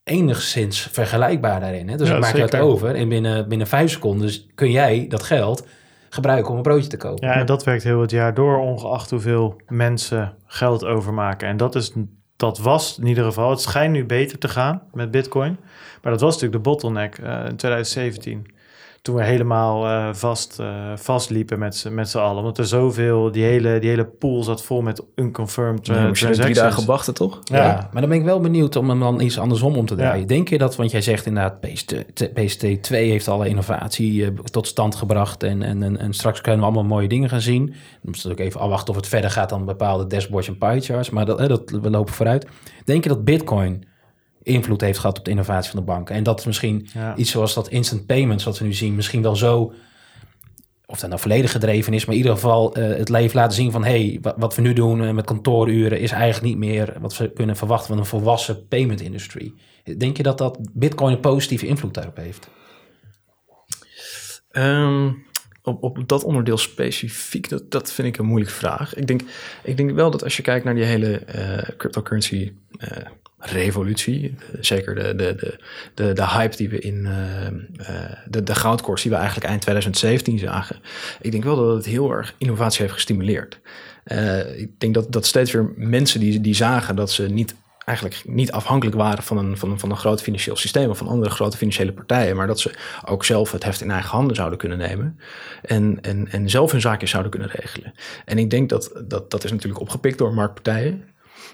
enigszins 0.05 0.89
vergelijkbaar 0.93 1.61
daarin. 1.61 1.89
Hè? 1.89 1.97
Dus 1.97 2.09
Ja, 2.09 2.15
ik 2.15 2.21
maak 2.21 2.35
je 2.35 2.41
dat 2.41 2.55
over 2.57 2.95
en 2.95 3.09
binnen, 3.09 3.49
binnen 3.49 3.67
vijf 3.67 3.91
seconden 3.91 4.31
kun 4.55 4.71
jij 4.71 5.07
dat 5.09 5.23
geld 5.23 5.67
gebruiken 6.15 6.51
om 6.51 6.57
een 6.57 6.63
broodje 6.63 6.89
te 6.89 6.97
kopen. 6.97 7.29
ja, 7.29 7.35
en 7.35 7.47
dat 7.47 7.65
werkt 7.65 7.83
heel 7.83 8.01
het 8.01 8.11
jaar 8.11 8.35
door, 8.35 8.59
ongeacht 8.59 9.11
hoeveel 9.11 9.61
mensen 9.69 10.37
geld 10.47 10.85
overmaken. 10.85 11.49
En 11.49 11.57
dat, 11.57 11.75
is, 11.75 11.93
dat 12.37 12.59
was 12.59 12.99
in 12.99 13.07
ieder 13.07 13.25
geval, 13.25 13.51
het 13.51 13.61
schijnt 13.61 13.93
nu 13.93 14.05
beter 14.05 14.39
te 14.39 14.49
gaan 14.49 14.83
met 14.93 15.11
bitcoin. 15.11 15.57
Maar 16.03 16.13
dat 16.13 16.21
was 16.21 16.35
natuurlijk 16.35 16.65
de 16.65 16.71
bottleneck 16.71 17.19
eh, 17.19 17.47
in 17.49 17.57
2017. 17.57 18.54
Toen 19.05 19.15
we 19.15 19.25
helemaal 19.25 19.87
eh, 19.87 20.15
vast, 20.15 20.59
eh, 20.59 20.93
vastliepen 20.97 21.59
met 21.59 21.77
z'n 21.77 21.95
met 21.95 22.09
z'n 22.09 22.19
allen. 22.19 22.39
Omdat 22.39 22.59
er 22.59 22.67
zoveel, 22.67 23.33
die 23.33 23.45
hele, 23.45 23.79
die 23.79 23.89
hele 23.89 24.05
pool 24.05 24.43
zat 24.43 24.63
vol 24.63 24.83
met 24.83 25.03
unconfirmed 25.15 25.89
uh, 25.89 25.95
je 25.95 26.01
er 26.01 26.13
drie 26.13 26.15
transactions. 26.15 26.59
dagen 26.59 26.87
wachten, 26.87 27.15
toch? 27.15 27.41
Ja. 27.45 27.57
Ja. 27.57 27.89
maar 27.93 28.01
dan 28.01 28.11
ben 28.11 28.19
ik 28.19 28.25
wel 28.25 28.41
benieuwd 28.41 28.77
om 28.77 28.89
hem 28.89 29.01
dan 29.01 29.21
iets 29.21 29.39
andersom 29.39 29.77
om 29.77 29.87
te 29.87 29.95
draaien. 29.95 30.21
Ja. 30.21 30.27
Denk 30.27 30.49
je 30.49 30.59
dat, 30.59 30.77
want 30.77 30.91
jij 30.91 31.01
zegt 31.01 31.27
inderdaad, 31.27 31.61
PST, 31.61 31.95
PST 32.35 32.83
2 32.83 33.11
heeft 33.11 33.29
alle 33.29 33.49
innovatie 33.49 34.33
tot 34.45 34.67
stand 34.67 34.95
gebracht 34.95 35.43
en, 35.43 35.63
en, 35.63 35.83
en, 35.83 35.99
en 35.99 36.13
straks 36.13 36.41
kunnen 36.41 36.61
we 36.61 36.67
allemaal 36.67 36.85
mooie 36.85 37.09
dingen 37.09 37.29
gaan 37.29 37.41
zien. 37.41 37.67
Dan 37.67 37.77
moeten 38.03 38.27
we 38.27 38.33
ook 38.33 38.39
even 38.39 38.61
afwachten 38.61 38.89
of 38.89 38.97
het 38.97 39.09
verder 39.09 39.31
gaat 39.31 39.49
dan 39.49 39.65
bepaalde 39.65 40.07
dashboards 40.07 40.49
en 40.49 40.59
pie 40.59 40.81
charts, 40.81 41.11
maar 41.11 41.27
dat, 41.27 41.39
hè, 41.39 41.49
dat, 41.49 41.71
we 41.71 41.91
lopen 41.91 42.15
vooruit. 42.15 42.47
Denk 42.85 43.03
je 43.03 43.09
dat 43.09 43.25
bitcoin 43.25 43.85
invloed 44.45 44.81
heeft 44.81 44.99
gehad 44.99 45.19
op 45.19 45.25
de 45.25 45.31
innovatie 45.31 45.71
van 45.71 45.81
de 45.81 45.87
banken? 45.87 46.15
En 46.15 46.23
dat 46.23 46.39
is 46.39 46.47
misschien 46.47 46.89
Ja. 46.95 47.17
iets 47.17 47.31
zoals 47.31 47.55
dat 47.55 47.69
instant 47.69 48.07
payments 48.07 48.45
wat 48.45 48.59
we 48.59 48.65
nu 48.65 48.73
zien, 48.73 48.95
misschien 48.95 49.23
wel 49.23 49.37
zo, 49.37 49.73
of 50.87 50.99
dat 51.01 51.09
nou 51.09 51.21
volledig 51.21 51.53
gedreven 51.53 51.93
is, 51.93 52.05
maar 52.05 52.15
in 52.15 52.21
ieder 52.21 52.37
geval 52.37 52.75
eh, 52.75 52.99
het 52.99 53.09
leven 53.09 53.37
laten 53.37 53.57
zien 53.57 53.71
van, 53.73 53.85
hey, 53.85 54.19
wat, 54.23 54.35
wat 54.39 54.55
we 54.55 54.63
nu 54.63 54.73
doen 54.73 55.03
eh, 55.05 55.11
met 55.11 55.25
kantooruren 55.25 56.01
is 56.01 56.11
eigenlijk 56.11 56.45
niet 56.45 56.69
meer 56.71 56.95
wat 57.01 57.17
we 57.17 57.33
kunnen 57.33 57.57
verwachten 57.57 57.89
van 57.89 57.99
een 57.99 58.07
volwassen 58.07 58.69
payment 58.69 59.01
industrie. 59.01 59.55
Denk 59.97 60.17
je 60.17 60.23
dat 60.23 60.39
dat 60.39 60.59
Bitcoin 60.73 61.13
een 61.15 61.21
positieve 61.21 61.67
invloed 61.67 61.95
daarop 61.95 62.17
heeft? 62.17 62.49
Ehm, 64.51 65.11
op, 65.63 65.83
op 65.83 66.09
dat 66.09 66.25
onderdeel 66.25 66.59
specifiek, 66.59 67.49
dat, 67.49 67.71
dat 67.71 67.93
vind 67.93 68.09
ik 68.09 68.17
een 68.17 68.27
moeilijke 68.27 68.55
vraag. 68.55 68.95
Ik 68.95 69.07
denk, 69.07 69.21
ik 69.63 69.77
denk 69.77 69.91
wel 69.91 70.11
dat 70.11 70.25
als 70.25 70.37
je 70.37 70.43
kijkt 70.43 70.65
naar 70.65 70.75
die 70.75 70.85
hele 70.85 71.19
eh, 71.19 71.77
cryptocurrency 71.77 72.53
revolutie, 73.45 74.35
zeker 74.61 74.95
de, 74.95 75.15
de, 75.15 75.35
de, 75.35 75.59
de, 75.95 76.13
de 76.13 76.29
hype 76.29 76.57
die 76.57 76.69
we 76.69 76.79
in 76.79 77.07
eh, 77.07 77.47
eh, 77.47 78.13
de, 78.29 78.43
de 78.43 78.55
goudkoers 78.55 79.03
die 79.03 79.11
we 79.11 79.17
eigenlijk 79.17 79.47
eind 79.47 79.61
2017 79.61 80.39
zagen. 80.39 80.77
Ik 81.21 81.31
denk 81.31 81.45
wel 81.45 81.57
dat 81.57 81.77
het 81.77 81.85
heel 81.85 82.11
erg 82.11 82.35
innovatie 82.39 82.81
heeft 82.81 82.95
gestimuleerd. 82.95 83.61
Eh, 84.05 84.61
ik 84.61 84.81
denk 84.81 84.95
dat, 84.95 85.13
dat 85.13 85.27
steeds 85.27 85.53
weer 85.53 85.73
mensen 85.77 86.21
die, 86.21 86.41
die 86.41 86.55
zagen 86.55 86.97
dat 86.97 87.11
ze 87.11 87.23
niet 87.23 87.55
eigenlijk 87.85 88.23
niet 88.27 88.53
afhankelijk 88.53 88.97
waren 88.97 89.23
van 89.23 89.39
een, 89.39 89.59
van, 89.59 89.71
een, 89.71 89.79
van 89.79 89.91
een 89.91 89.97
groot 89.97 90.23
financieel 90.23 90.57
systeem 90.57 90.91
of 90.91 90.99
van 90.99 91.09
andere 91.09 91.31
grote 91.31 91.57
financiële 91.57 91.93
partijen, 91.93 92.37
maar 92.37 92.47
dat 92.47 92.61
ze 92.61 92.71
ook 93.05 93.25
zelf 93.25 93.53
het 93.53 93.65
heft 93.65 93.81
in 93.81 93.91
eigen 93.91 94.11
handen 94.11 94.37
zouden 94.37 94.59
kunnen 94.59 94.79
nemen 94.79 95.19
en, 95.63 95.99
en, 96.01 96.29
en 96.31 96.51
zelf 96.51 96.71
hun 96.73 96.81
zaakjes 96.81 97.11
zouden 97.11 97.31
kunnen 97.31 97.51
regelen. 97.51 97.95
En 98.25 98.39
ik 98.39 98.51
denk 98.51 98.69
dat 98.69 99.03
dat, 99.07 99.31
dat 99.31 99.45
is 99.45 99.51
natuurlijk 99.51 99.81
opgepikt 99.81 100.19
door 100.19 100.35
marktpartijen 100.35 101.05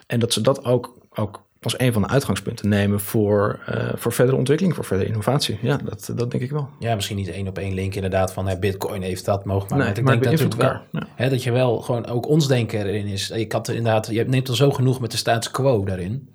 en 0.07 0.21
dat 0.21 0.33
ze 0.33 0.41
dat 0.41 0.65
ook, 0.65 0.99
ook 1.11 1.49
als 1.63 1.79
een 1.79 1.93
van 1.93 2.03
de 2.03 2.09
uitgangspunten 2.09 2.69
nemen 2.69 3.01
voor, 3.01 3.61
eh, 3.67 3.89
voor 3.95 4.13
verdere 4.13 4.37
ontwikkeling, 4.39 4.75
voor 4.75 4.85
verdere 4.85 5.09
innovatie. 5.09 5.59
Ja, 5.63 5.77
dat, 5.77 6.13
dat 6.15 6.31
denk 6.31 6.43
ik 6.43 6.51
wel. 6.51 6.69
Ja, 6.79 6.95
misschien 6.95 7.17
niet 7.17 7.29
één 7.29 7.49
op 7.49 7.59
één 7.59 7.75
link 7.75 7.95
inderdaad 7.95 8.33
van 8.33 8.49
hè, 8.49 8.59
Bitcoin 8.59 9.03
heeft 9.03 9.25
dat 9.25 9.45
mogen 9.45 9.69
maar. 9.69 9.79
Nee, 9.79 9.89
ik 9.89 10.03
maar 10.03 10.13
denk 10.13 10.25
het 10.25 10.39
dat 10.39 10.49
natuurlijk 10.49 10.83
wel. 10.93 11.01
Ja. 11.03 11.09
hè, 11.15 11.31
dat 11.31 11.43
je 11.43 11.53
wel 11.53 11.81
gewoon 11.81 12.07
ook 12.07 12.29
ons 12.29 12.49
denken 12.49 12.87
erin 12.87 13.07
is. 13.07 13.31
Ik 13.31 13.53
had 13.53 13.69
inderdaad, 13.69 14.07
je 14.11 14.25
neemt 14.25 14.49
al 14.49 14.55
zo 14.55 14.71
genoeg 14.71 15.01
met 15.01 15.11
de 15.11 15.17
status 15.17 15.51
quo 15.51 15.85
daarin. 15.85 16.29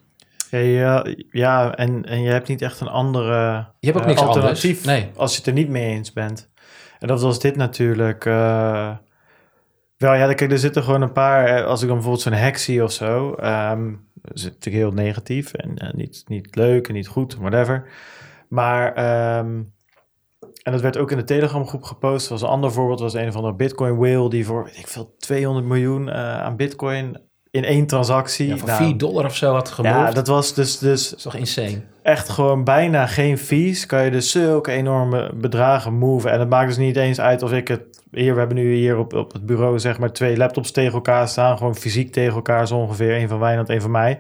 Ja, 0.50 0.60
ja, 0.60 1.06
ja, 1.32 1.76
en, 1.76 2.06
en 2.06 2.22
je 2.22 2.30
hebt 2.30 2.48
niet 2.48 2.62
echt 2.62 2.80
een 2.80 2.88
andere 2.88 3.68
Je 3.80 3.88
hebt 3.92 3.98
ook 3.98 4.04
eh, 4.04 4.10
niks 4.10 4.22
alternatief 4.22 4.78
anders. 4.78 5.02
Nee. 5.04 5.12
als 5.16 5.32
je 5.32 5.38
het 5.38 5.48
er 5.48 5.54
niet 5.54 5.70
mee 5.70 5.90
eens 5.90 6.14
bent. 6.14 6.50
En 7.00 7.08
dat 7.08 7.22
was 7.22 7.40
dit 7.40 7.56
natuurlijk. 7.56 8.26
eh, 8.26 8.92
wel, 9.98 10.14
ja, 10.14 10.34
kijk, 10.34 10.52
er 10.52 10.60
zitten 10.60 10.84
gewoon 10.84 11.02
een 11.02 11.12
paar. 11.12 11.64
Als 11.64 11.82
ik 11.82 11.88
dan 11.88 11.96
bijvoorbeeld 11.96 12.24
zo'n 12.24 12.34
hack 12.34 12.58
zie 12.58 12.84
of 12.84 12.92
zo. 12.92 13.34
ehm 13.34 13.94
natuurlijk 14.34 14.76
heel 14.76 14.92
negatief 14.92 15.54
en 15.54 15.78
eh, 15.78 15.94
niet, 15.94 16.24
niet 16.28 16.56
leuk 16.56 16.88
en 16.88 16.94
niet 16.94 17.08
goed, 17.08 17.36
whatever. 17.36 17.88
Maar, 18.48 18.94
ehm, 18.94 19.62
en 20.64 20.72
dat 20.72 20.82
werd 20.82 20.98
ook 20.98 21.12
in 21.12 21.18
de 21.18 21.24
Telegram 21.24 21.68
groep 21.68 21.84
gepost. 21.84 22.28
was 22.28 22.42
een 22.42 22.48
ander 22.48 22.72
voorbeeld, 22.72 23.00
was 23.00 23.14
een 23.14 23.28
of 23.28 23.36
andere 23.36 23.56
Bitcoin 23.56 23.98
whale 23.98 24.30
die 24.30 24.46
voor, 24.46 24.64
weet 24.64 24.78
ik 24.78 24.88
veel, 24.88 25.16
200 25.18 25.66
miljoen 25.66 26.10
eh, 26.10 26.42
aan 26.42 26.56
Bitcoin 26.56 27.18
in 27.52 27.64
één 27.64 27.86
transactie. 27.86 28.48
Ja, 28.48 28.58
voor 28.58 28.68
Nou, 28.68 28.84
4 28.84 28.98
dollar 28.98 29.26
of 29.26 29.36
zo 29.36 29.54
had 29.54 29.70
gemoved. 29.70 29.98
ja, 29.98 30.12
dat 30.12 30.28
was 30.28 30.54
dus, 30.54 30.78
dus 30.78 31.14
is 31.14 31.22
toch 31.22 31.36
insane? 31.36 31.82
echt 32.02 32.30
gewoon 32.30 32.64
bijna 32.64 33.08
geen 33.08 33.38
fees. 33.38 33.86
Kan 33.86 34.04
je 34.04 34.12
dus 34.12 34.32
zulke 34.32 34.72
enorme 34.72 35.32
bedragen 35.34 35.94
moven. 35.94 36.32
En 36.32 36.40
het 36.40 36.50
maakt 36.50 36.68
dus 36.68 36.78
niet 36.78 36.96
eens 36.96 37.20
uit 37.20 37.44
of 37.44 37.52
ik 37.52 37.68
het... 37.68 37.95
Hier, 38.12 38.34
we 38.34 38.40
hebben 38.40 38.58
nu 38.58 38.74
hier 38.74 38.98
op, 38.98 39.14
op 39.14 39.34
het 39.34 39.46
bureau 39.46 39.80
zeg 39.80 40.00
maar 40.00 40.12
twee 40.12 40.38
laptops 40.38 40.72
tegen 40.72 40.94
elkaar 40.94 41.28
staan. 41.28 41.58
Gewoon 41.58 41.76
fysiek 41.76 42.12
tegen 42.12 42.36
elkaar 42.36 42.68
zo 42.68 42.76
ongeveer. 42.78 43.16
Een 43.16 43.28
van 43.28 43.40
Wijnand, 43.40 43.70
een 43.70 43.82
van 43.82 43.92
mij. 43.92 44.20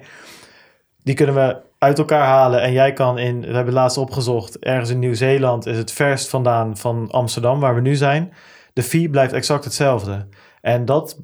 Die 1.04 1.16
kunnen 1.16 1.36
we 1.36 1.58
uit 1.78 1.98
elkaar 1.98 2.26
halen. 2.26 2.62
En 2.62 2.72
jij 2.72 2.94
kan 2.94 3.18
in... 3.18 3.42
We 3.42 3.56
hebben 3.56 3.74
laatst 3.74 3.98
opgezocht. 3.98 4.60
Ergens 4.60 4.90
in 4.90 5.00
Nieuw-Zeeland 5.00 5.66
is 5.66 5.78
het 5.78 5.92
verst 5.92 6.30
vandaan 6.30 6.78
van 6.78 7.12
Amsterdam, 7.12 7.60
waar 7.60 7.76
we 7.76 7.82
nu 7.82 7.96
zijn. 7.96 8.34
De 8.74 8.84
fee 8.84 9.10
blijft 9.10 9.34
exact 9.34 9.64
hetzelfde. 9.64 10.28
En 10.62 10.86
dat, 10.86 11.20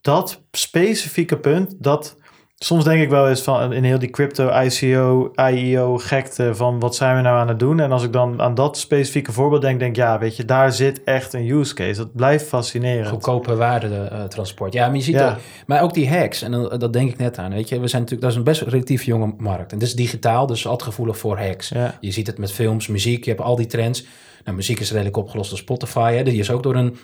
dat 0.00 0.42
specifieke 0.50 1.38
punt, 1.38 1.74
dat... 1.78 2.16
Soms 2.58 2.84
denk 2.84 3.02
ik 3.02 3.08
wel 3.08 3.28
eens 3.28 3.40
van 3.42 3.72
in 3.72 3.84
heel 3.84 3.98
die 3.98 4.10
crypto, 4.10 4.60
ICO, 4.62 5.32
IEO 5.50 5.98
gekte 5.98 6.54
van 6.54 6.80
wat 6.80 6.94
zijn 6.96 7.16
we 7.16 7.22
nou 7.22 7.38
aan 7.38 7.48
het 7.48 7.58
doen? 7.58 7.80
En 7.80 7.92
als 7.92 8.02
ik 8.04 8.12
dan 8.12 8.40
aan 8.40 8.54
dat 8.54 8.78
specifieke 8.78 9.32
voorbeeld 9.32 9.62
denk, 9.62 9.78
denk 9.78 9.90
ik 9.90 10.02
ja, 10.02 10.18
weet 10.18 10.36
je, 10.36 10.44
daar 10.44 10.72
zit 10.72 11.04
echt 11.04 11.32
een 11.32 11.48
use 11.50 11.74
case. 11.74 11.96
Dat 11.96 12.14
blijft 12.14 12.46
fascinerend. 12.46 13.08
Goedkope 13.08 13.54
waardetransport. 13.56 14.72
ja, 14.72 14.86
maar 14.86 14.96
je 14.96 15.02
ziet 15.02 15.14
Ja. 15.14 15.30
ook, 15.30 15.36
maar 15.66 15.82
ook 15.82 15.94
die 15.94 16.08
hacks, 16.10 16.42
en 16.42 16.50
dan- 16.50 16.78
dat 16.78 16.92
denk 16.92 17.10
ik 17.10 17.18
net 17.18 17.38
aan, 17.38 17.52
weet 17.52 17.68
je, 17.68 17.80
we 17.80 17.88
zijn 17.88 18.02
natuurlijk, 18.02 18.20
dat 18.20 18.30
is 18.30 18.36
een 18.36 18.52
best 18.52 18.62
relatief 18.72 19.02
jonge 19.02 19.34
markt. 19.38 19.72
En 19.72 19.78
dit 19.78 19.88
is 19.88 19.94
digitaal, 19.94 20.46
dus 20.46 20.66
altijd 20.66 20.88
gevoelig 20.90 21.18
voor 21.18 21.38
hacks. 21.38 21.68
Ja. 21.68 21.96
Je 22.00 22.10
ziet 22.10 22.26
het 22.26 22.38
met 22.38 22.52
films, 22.52 22.86
muziek, 22.86 23.24
je 23.24 23.30
hebt 23.30 23.42
al 23.42 23.56
die 23.56 23.66
trends. 23.66 24.06
Nou, 24.44 24.56
muziek 24.56 24.80
is 24.80 24.90
redelijk 24.92 25.16
opgelost 25.16 25.50
door 25.50 25.58
Spotify, 25.58 26.12
hè. 26.14 26.22
die 26.22 26.38
is 26.38 26.50
ook 26.50 26.62
door 26.62 26.74
een, 26.76 26.96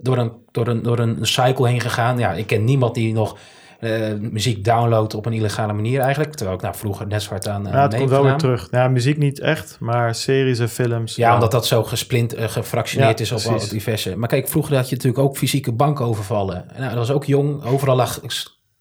door 0.00 0.18
een, 0.18 0.32
door 0.50 0.66
een, 0.68 0.82
door 0.82 0.98
een 0.98 1.18
cycle 1.20 1.68
heen 1.68 1.80
gegaan. 1.80 2.18
Ja, 2.18 2.32
ik 2.32 2.46
ken 2.46 2.64
niemand 2.64 2.94
die 2.94 3.12
nog 3.12 3.36
eh, 3.80 4.12
muziek 4.20 4.64
downloadt 4.64 5.14
op 5.14 5.26
een 5.26 5.32
illegale 5.32 5.72
manier 5.72 6.00
eigenlijk, 6.00 6.34
terwijl 6.34 6.56
ik 6.56 6.62
nou 6.62 6.74
vroeger 6.74 7.06
net 7.06 7.22
zo 7.22 7.30
hard 7.30 7.48
aan 7.48 7.66
uh, 7.66 7.72
Ja, 7.72 7.82
het 7.82 7.96
komt 7.96 8.10
wel 8.10 8.22
weer 8.22 8.36
terug. 8.36 8.68
Ja, 8.70 8.88
muziek 8.88 9.18
niet 9.18 9.40
echt, 9.40 9.76
maar 9.80 10.14
series 10.14 10.58
en 10.58 10.68
films. 10.68 11.16
Ja, 11.16 11.34
omdat 11.34 11.50
dat 11.50 11.66
zo 11.66 11.84
gesplint, 11.84 12.34
eh, 12.34 12.48
gefractioneerd 12.48 13.18
Ja, 13.18 13.24
is 13.24 13.46
op 13.46 13.68
diverse. 13.70 14.16
Maar 14.16 14.28
kijk, 14.28 14.48
vroeger 14.48 14.76
had 14.76 14.88
je 14.88 14.94
natuurlijk 14.94 15.24
ook 15.24 15.36
fysieke 15.36 15.72
bankovervallen. 15.72 16.64
Nou, 16.76 16.88
dat 16.88 16.98
was 16.98 17.10
ook 17.10 17.24
jong. 17.24 17.64
Overal 17.64 17.96
lag 17.96 18.20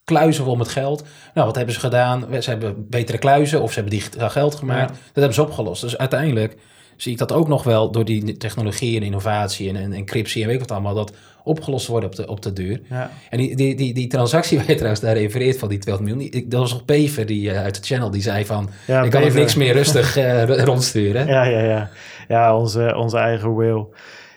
kluizen 0.04 0.44
vol 0.44 0.56
met 0.56 0.68
geld. 0.68 1.04
Nou, 1.34 1.48
wat 1.48 1.56
hebben 1.56 1.74
ze 1.74 1.80
gedaan? 1.80 2.26
Ze 2.40 2.50
hebben 2.50 2.90
betere 2.90 3.18
kluizen 3.18 3.62
of 3.62 3.70
ze 3.70 3.80
hebben 3.80 3.98
digitaal 3.98 4.30
geld 4.30 4.56
gemaakt. 4.56 4.90
Dat 4.90 5.00
hebben 5.14 5.34
ze 5.34 5.42
opgelost. 5.42 5.82
Dus 5.82 5.98
uiteindelijk 5.98 6.58
zie 7.02 7.12
ik 7.12 7.18
dat 7.18 7.32
ook 7.32 7.48
nog 7.48 7.64
wel 7.64 7.92
door 7.92 8.06
die 8.06 8.38
technologie 8.38 8.98
en 8.98 9.04
innovatie 9.04 9.70
en, 9.70 9.76
en 9.76 9.94
encryptie 9.94 10.42
en 10.42 10.48
weet 10.48 10.56
ik 10.56 10.68
wat 10.68 10.72
allemaal, 10.72 10.94
dat 10.94 11.14
opgelost 11.44 11.88
worden 11.88 12.10
op 12.10 12.16
de, 12.16 12.28
op 12.28 12.42
de 12.42 12.54
duur. 12.54 12.82
Ja. 12.90 13.12
En 13.30 13.38
die, 13.38 13.56
die, 13.56 13.76
die, 13.76 13.94
die 13.94 14.08
transactie 14.08 14.58
waar 14.58 14.68
je 14.68 14.74
trouwens 14.74 15.02
daar 15.02 15.18
refereert 15.18 15.60
van 15.60 15.70
die 15.70 15.78
200 15.78 16.16
miljoen, 16.16 16.32
die, 16.32 16.48
dat 16.48 16.60
was 16.60 16.72
nog 16.72 16.86
Pever 16.86 17.26
die, 17.26 17.52
eh, 17.52 17.62
uit 17.62 17.76
het 17.76 17.86
channel, 17.86 18.12
die 18.12 18.22
zei 18.22 18.46
van, 18.46 18.70
Ja, 18.88 19.02
ik 19.04 19.12
kan 19.12 19.24
ook 19.24 19.34
niks 19.34 19.56
meer 19.56 19.74
rustig 19.74 20.18
eh, 20.18 20.64
rondsturen. 20.64 21.28
Ja, 21.28 21.44
ja, 21.44 21.60
ja. 21.60 21.90
Ja, 22.28 22.58
onze, 22.58 22.96
onze 22.96 23.18
eigen 23.18 23.56
will. 23.56 23.86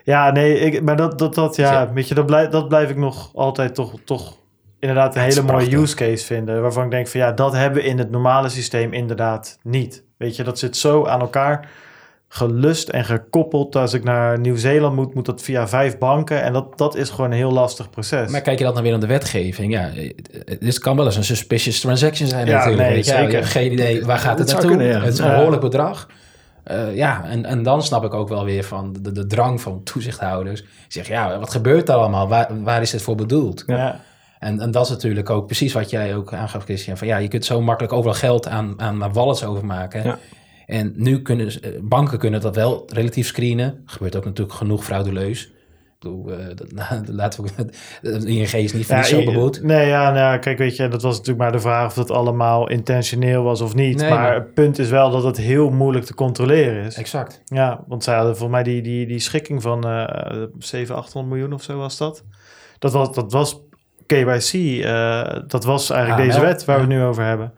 Ja, 0.05 0.31
nee, 0.31 0.59
ik, 0.59 0.83
maar 0.83 0.97
dat, 0.97 1.19
dat, 1.19 1.35
dat, 1.35 1.57
ja, 1.57 1.93
weet 1.93 2.09
je, 2.09 2.15
dat, 2.15 2.27
blijf, 2.27 2.49
dat 2.49 2.69
blijf 2.69 2.91
ik 2.91 2.97
nog 2.97 3.31
altijd 3.35 3.75
toch, 3.75 3.95
toch 4.05 4.37
inderdaad 4.79 5.17
een 5.17 5.23
hele 5.23 5.43
mooie 5.43 5.77
use 5.77 5.95
case 5.95 6.25
vinden. 6.25 6.63
Waarvan 6.63 6.85
ik 6.85 6.91
denk 6.91 7.09
van 7.09 7.21
ja, 7.21 7.33
dat 7.33 7.53
hebben 7.53 7.83
we 7.83 7.89
in 7.89 7.99
het 7.99 8.11
normale 8.11 8.49
systeem 8.49 8.93
inderdaad 8.93 9.59
niet. 9.63 10.05
Weet 10.17 10.37
je, 10.37 10.43
dat 10.43 10.59
zit 10.59 10.77
zo 10.77 11.07
aan 11.07 11.21
elkaar 11.21 11.69
gelust 12.35 12.89
en 12.89 13.05
gekoppeld. 13.05 13.77
Als 13.77 13.93
ik 13.95 14.05
naar 14.05 14.39
Nieuw-Zeeland 14.39 14.97
moet, 14.97 15.15
moet 15.15 15.27
dat 15.27 15.43
via 15.43 15.69
vijf 15.69 15.99
banken. 15.99 16.43
En 16.43 16.53
dat, 16.53 16.79
dat 16.79 16.97
is 16.97 17.11
gewoon 17.11 17.31
een 17.31 17.37
heel 17.37 17.53
lastig 17.53 17.91
proces. 17.91 18.31
Maar 18.31 18.41
kijk 18.41 18.59
je 18.59 18.65
dan 18.65 18.75
dan 18.75 18.83
weer 18.83 18.95
aan 18.95 19.01
de 19.01 19.07
wetgeving? 19.07 19.73
Ja, 19.73 19.91
dit 20.61 20.79
kan 20.79 20.97
wel 20.97 21.07
eens 21.07 21.17
een 21.17 21.25
suspicious 21.25 21.81
transaction 21.81 22.29
zijn 22.29 22.47
Ja, 22.47 22.57
natuurlijk. 22.57 22.89
nee, 22.89 23.03
zeker. 23.03 23.29
Je 23.31 23.35
hebt 23.35 23.47
geen 23.47 23.73
idee 23.73 24.05
waar 24.05 24.19
gaat 24.19 24.39
het 24.39 24.47
Dat 24.49 24.57
naartoe. 24.57 24.77
kunnen, 24.77 24.87
ja. 24.97 25.01
Het 25.05 25.13
is 25.13 25.19
een 25.19 25.31
behoorlijk 25.31 25.63
bedrag. 25.63 26.09
Eh, 26.65 26.97
ja, 26.97 27.25
en, 27.25 27.45
en 27.45 27.63
dan 27.63 27.83
snap 27.83 28.05
ik 28.05 28.15
ook 28.15 28.29
wel 28.29 28.45
weer 28.45 28.65
van 28.65 28.97
de, 29.01 29.13
de 29.13 29.27
drang 29.27 29.61
van 29.61 29.83
toezichthouders. 29.83 30.65
Zeggen, 30.89 31.15
ja, 31.15 31.39
wat 31.39 31.51
gebeurt 31.51 31.89
er 31.89 31.95
allemaal? 31.95 32.29
Waar, 32.29 32.63
waar 32.63 32.83
is 32.83 32.91
dit 32.91 33.03
voor 33.03 33.15
bedoeld? 33.15 33.65
ja. 33.67 34.01
En, 34.39 34.61
en 34.61 34.71
dat 34.71 34.85
is 34.85 34.91
natuurlijk 34.91 35.31
ook 35.31 35.47
precies 35.47 35.73
wat 35.73 35.91
jij 35.91 36.17
ook 36.17 36.33
aangaf, 36.33 36.65
Christian. 36.65 36.97
Van 36.97 37.07
ja, 37.07 37.17
je 37.17 37.29
kunt 37.29 37.45
zo 37.45 37.61
makkelijk 37.61 37.93
overal 37.93 38.15
geld 38.15 38.49
aan, 38.49 38.81
aan 38.81 39.13
wallets 39.13 39.45
overmaken. 39.45 40.03
Ja. 40.05 40.19
En 40.73 40.93
nu 40.97 41.23
kunnen 41.23 41.53
ze- 41.53 41.61
eh, 41.61 41.71
banken 41.83 42.19
kunnen 42.19 42.41
dat 42.41 42.55
wel 42.55 42.83
relatief 42.93 43.27
screenen. 43.27 43.83
Gebeurt 43.87 44.17
ook 44.17 44.25
natuurlijk 44.25 44.57
genoeg 44.57 44.85
fraudeleus. 44.85 45.45
Ik 45.45 45.53
bedoel, 46.09 46.33
eh, 46.33 46.47
dat, 46.55 46.73
laten 47.09 47.45
we, 47.45 47.51
ING 48.27 48.53
is 48.53 48.73
niet 48.73 48.87
van 48.87 48.97
Ja, 48.97 49.03
zo 49.03 49.19
i- 49.21 49.25
beboet. 49.25 49.63
Nee, 49.63 49.87
ja, 49.87 50.03
nou, 50.05 50.17
ja, 50.17 50.39
kijk, 50.39 50.59
weet 50.59 50.77
je, 50.77 50.89
dat 50.89 51.03
was 51.03 51.13
natuurlijk 51.13 51.39
maar 51.39 51.53
de 51.53 51.61
vraag 51.61 51.87
of 51.87 51.95
dat 51.95 52.11
allemaal 52.11 52.69
intentioneel 52.69 53.43
was 53.43 53.61
of 53.61 53.75
niet. 53.75 53.97
Nee, 53.97 54.11
maar, 54.11 54.21
maar- 54.21 54.35
het 54.35 54.55
punt 54.55 54.79
is 54.79 54.89
wel 54.91 55.11
dat 55.11 55.23
het 55.23 55.37
heel 55.37 55.71
moeilijk 55.71 56.05
te 56.05 56.15
controleren 56.15 56.85
is. 56.85 56.97
Exact. 56.97 57.43
Ja, 57.45 57.85
want 57.87 58.05
zij 58.05 58.15
hadden 58.15 58.37
volgens 58.37 58.63
mij 58.63 58.73
die, 58.73 58.83
die, 58.83 59.07
die 59.07 59.19
schikking 59.19 59.63
van 59.63 59.85
eh 59.87 60.43
700, 60.59 60.91
800 60.91 61.35
miljoen 61.35 61.53
of 61.53 61.63
zo 61.63 61.77
was 61.77 61.97
dat. 61.99 62.25
Dat 62.79 62.93
was, 62.93 63.15
dat 63.15 63.33
was 63.33 63.61
KYC, 64.07 64.53
eh, 64.85 65.37
dat 65.47 65.65
was 65.65 65.91
eigenlijk 65.91 66.21
AML, 66.23 66.31
deze 66.31 66.45
wet 66.47 66.65
waar 66.65 66.77
we 66.77 66.83
het 66.83 66.91
nu 66.93 67.03
over 67.03 67.25
hebben. 67.25 67.53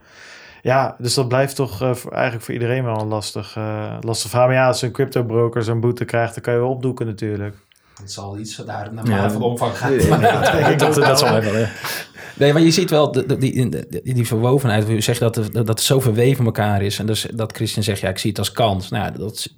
Ja, 0.65 0.97
dus 0.99 1.15
dat 1.15 1.29
blijft 1.29 1.57
toch 1.57 1.83
eh, 1.83 1.95
voor, 1.95 2.13
eigenlijk 2.13 2.45
voor 2.45 2.55
iedereen 2.55 2.85
wel 2.85 3.01
een 3.01 3.07
lastig, 3.07 3.57
eh 3.57 3.97
lastig 4.01 4.31
verhaal. 4.31 4.47
Maar 4.49 4.57
ja, 4.57 4.67
als 4.67 4.83
een 4.83 4.93
crypto 4.93 5.23
broker 5.25 5.63
zo'n 5.65 5.81
boete 5.81 6.05
krijgt, 6.05 6.35
dan 6.35 6.43
kan 6.43 6.53
je 6.55 6.59
wel 6.61 6.69
opdoeken 6.71 7.07
natuurlijk. 7.07 7.57
Het 8.01 8.13
zal 8.13 8.39
iets 8.39 8.57
daar 8.57 8.93
naar 8.95 9.09
Ja. 9.09 9.31
van 9.31 9.43
omvang 9.43 9.77
gaan. 9.79 9.93
Ja, 9.93 10.09
Maar- 10.19 10.77
dat, 10.79 10.95
dat 10.95 11.19
zal 11.19 11.43
ja. 11.43 11.69
Nee, 12.37 12.53
maar 12.53 12.63
je 12.63 12.71
ziet 12.71 12.91
wel 12.91 13.13
de- 13.13 13.27
de- 13.27 13.39
die, 13.39 13.69
die, 14.03 14.15
die 14.15 14.27
verwovenheid. 14.27 14.89
Je 14.89 15.01
zegt 15.01 15.21
dat, 15.21 15.35
het- 15.35 15.53
dat 15.53 15.69
het 15.69 15.81
zo 15.81 16.01
verweven 16.01 16.45
met 16.45 16.57
elkaar 16.57 16.83
is. 16.83 16.99
En 16.99 17.07
dus 17.07 17.27
dat 17.35 17.53
Christian 17.57 17.83
zegt, 17.85 18.01
ja, 18.01 18.09
ik 18.09 18.19
zie 18.19 18.31
het 18.31 18.39
als 18.39 18.53
kans. 18.53 18.89
Nou, 18.91 19.05
ja, 19.05 19.11
dat 19.11 19.49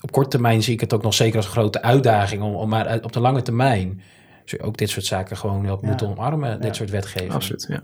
op 0.00 0.12
korte 0.12 0.28
termijn 0.30 0.62
zie 0.62 0.72
ik 0.74 0.80
het 0.80 0.94
ook 0.94 1.02
nog 1.02 1.14
zeker 1.14 1.36
als 1.36 1.46
een 1.46 1.52
grote 1.52 1.82
uitdaging. 1.82 2.42
Om, 2.42 2.54
om 2.54 2.68
maar 2.68 2.98
op 3.02 3.12
de 3.12 3.20
lange 3.20 3.42
termijn 3.42 4.02
zul 4.44 4.58
je 4.60 4.64
ook 4.66 4.76
dit 4.76 4.90
soort 4.90 5.04
zaken 5.06 5.36
gewoon 5.36 5.68
ook 5.68 5.80
Ja. 5.80 5.86
moeten 5.88 6.08
omarmen. 6.08 6.50
Ja. 6.50 6.56
Dit 6.56 6.76
soort 6.76 6.90
wetgeving. 6.90 7.32
Absoluut, 7.32 7.66
ja. 7.68 7.80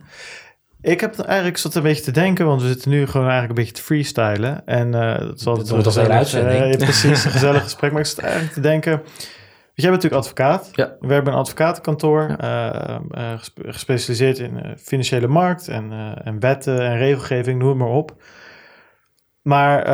Ik 0.82 1.00
heb 1.00 1.18
eigenlijk 1.18 1.56
zat 1.58 1.74
een 1.74 1.82
beetje 1.82 2.02
te 2.02 2.10
denken, 2.10 2.46
want 2.46 2.62
we 2.62 2.68
zitten 2.68 2.90
nu 2.90 3.06
gewoon 3.06 3.28
eigenlijk 3.28 3.58
een 3.58 3.64
beetje 3.64 3.80
te 3.80 3.86
freestylen. 3.86 4.66
En 4.66 4.94
eh 4.94 5.18
dat 5.18 5.46
altijd 5.46 5.56
Dat 5.56 5.68
wordt 5.68 5.86
als 5.86 5.96
een 5.96 6.02
hele 6.02 6.14
uitzending. 6.14 6.60
eh, 6.62 6.70
ja, 6.70 6.76
precies, 6.76 7.24
een 7.24 7.30
gezellig 7.38 7.62
gesprek. 7.62 7.90
Maar 7.92 8.00
ik 8.00 8.06
zat 8.06 8.18
eigenlijk 8.18 8.52
te 8.54 8.60
denken, 8.60 8.90
jij 9.74 9.90
bent 9.90 10.02
natuurlijk 10.02 10.22
advocaat. 10.22 10.70
Ja. 10.72 10.96
We 11.00 11.12
hebben 11.12 11.32
een 11.32 11.38
advocatenkantoor, 11.38 12.34
eh, 12.38 12.98
gespe- 13.36 13.72
gespecialiseerd 13.72 14.38
in 14.38 14.74
financiële 14.78 15.26
markt 15.26 15.68
en, 15.68 15.92
en 16.24 16.40
wetten 16.40 16.80
en 16.80 16.96
regelgeving, 16.98 17.58
noem 17.58 17.68
het 17.68 17.78
maar 17.78 17.88
op. 17.96 18.14
Maar 19.42 19.84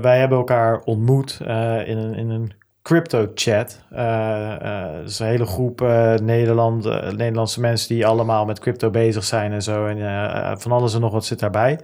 wij 0.00 0.18
hebben 0.18 0.38
elkaar 0.38 0.80
ontmoet 0.80 1.38
in 1.84 1.96
een, 1.98 2.14
in 2.14 2.30
een 2.30 2.52
crypto-chat. 2.88 3.80
Eh, 3.90 4.52
eh, 4.52 5.04
dus 5.04 5.18
een 5.18 5.26
hele 5.26 5.46
groep 5.46 5.80
eh, 5.80 6.14
Nederland, 6.14 6.84
Nederlandse 7.16 7.60
mensen 7.60 7.94
die 7.94 8.06
allemaal 8.06 8.44
met 8.44 8.58
crypto 8.58 8.90
bezig 8.90 9.24
zijn 9.24 9.52
en 9.52 9.62
zo. 9.62 9.86
En 9.86 10.60
van 10.60 10.72
alles 10.72 10.94
en 10.94 11.00
nog 11.00 11.12
wat 11.12 11.24
zit 11.24 11.38
daarbij. 11.38 11.80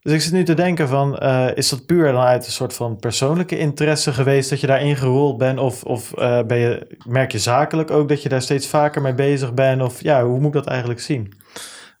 Dus 0.00 0.12
ik 0.12 0.20
zit 0.20 0.32
nu 0.32 0.44
te 0.44 0.54
denken 0.54 0.88
van, 0.88 1.18
is 1.54 1.68
dat 1.68 1.86
puur 1.86 2.12
dan 2.12 2.22
uit 2.22 2.46
een 2.46 2.52
soort 2.52 2.74
van 2.74 2.96
persoonlijke 2.96 3.58
interesse 3.58 4.12
geweest 4.12 4.50
dat 4.50 4.60
je 4.60 4.66
daarin 4.66 4.96
gerold 4.96 5.38
bent? 5.38 5.58
Of, 5.58 5.84
of 5.84 6.10
ben 6.46 6.58
je, 6.58 6.96
merk 7.06 7.32
je 7.32 7.38
zakelijk 7.38 7.90
ook 7.90 8.08
dat 8.08 8.22
je 8.22 8.28
daar 8.28 8.42
steeds 8.42 8.66
vaker 8.66 9.02
mee 9.02 9.14
bezig 9.14 9.54
bent? 9.54 9.82
Of 9.82 10.02
ja, 10.02 10.24
hoe 10.24 10.38
moet 10.38 10.54
ik 10.54 10.62
dat 10.62 10.66
eigenlijk 10.66 11.00
zien? 11.00 11.32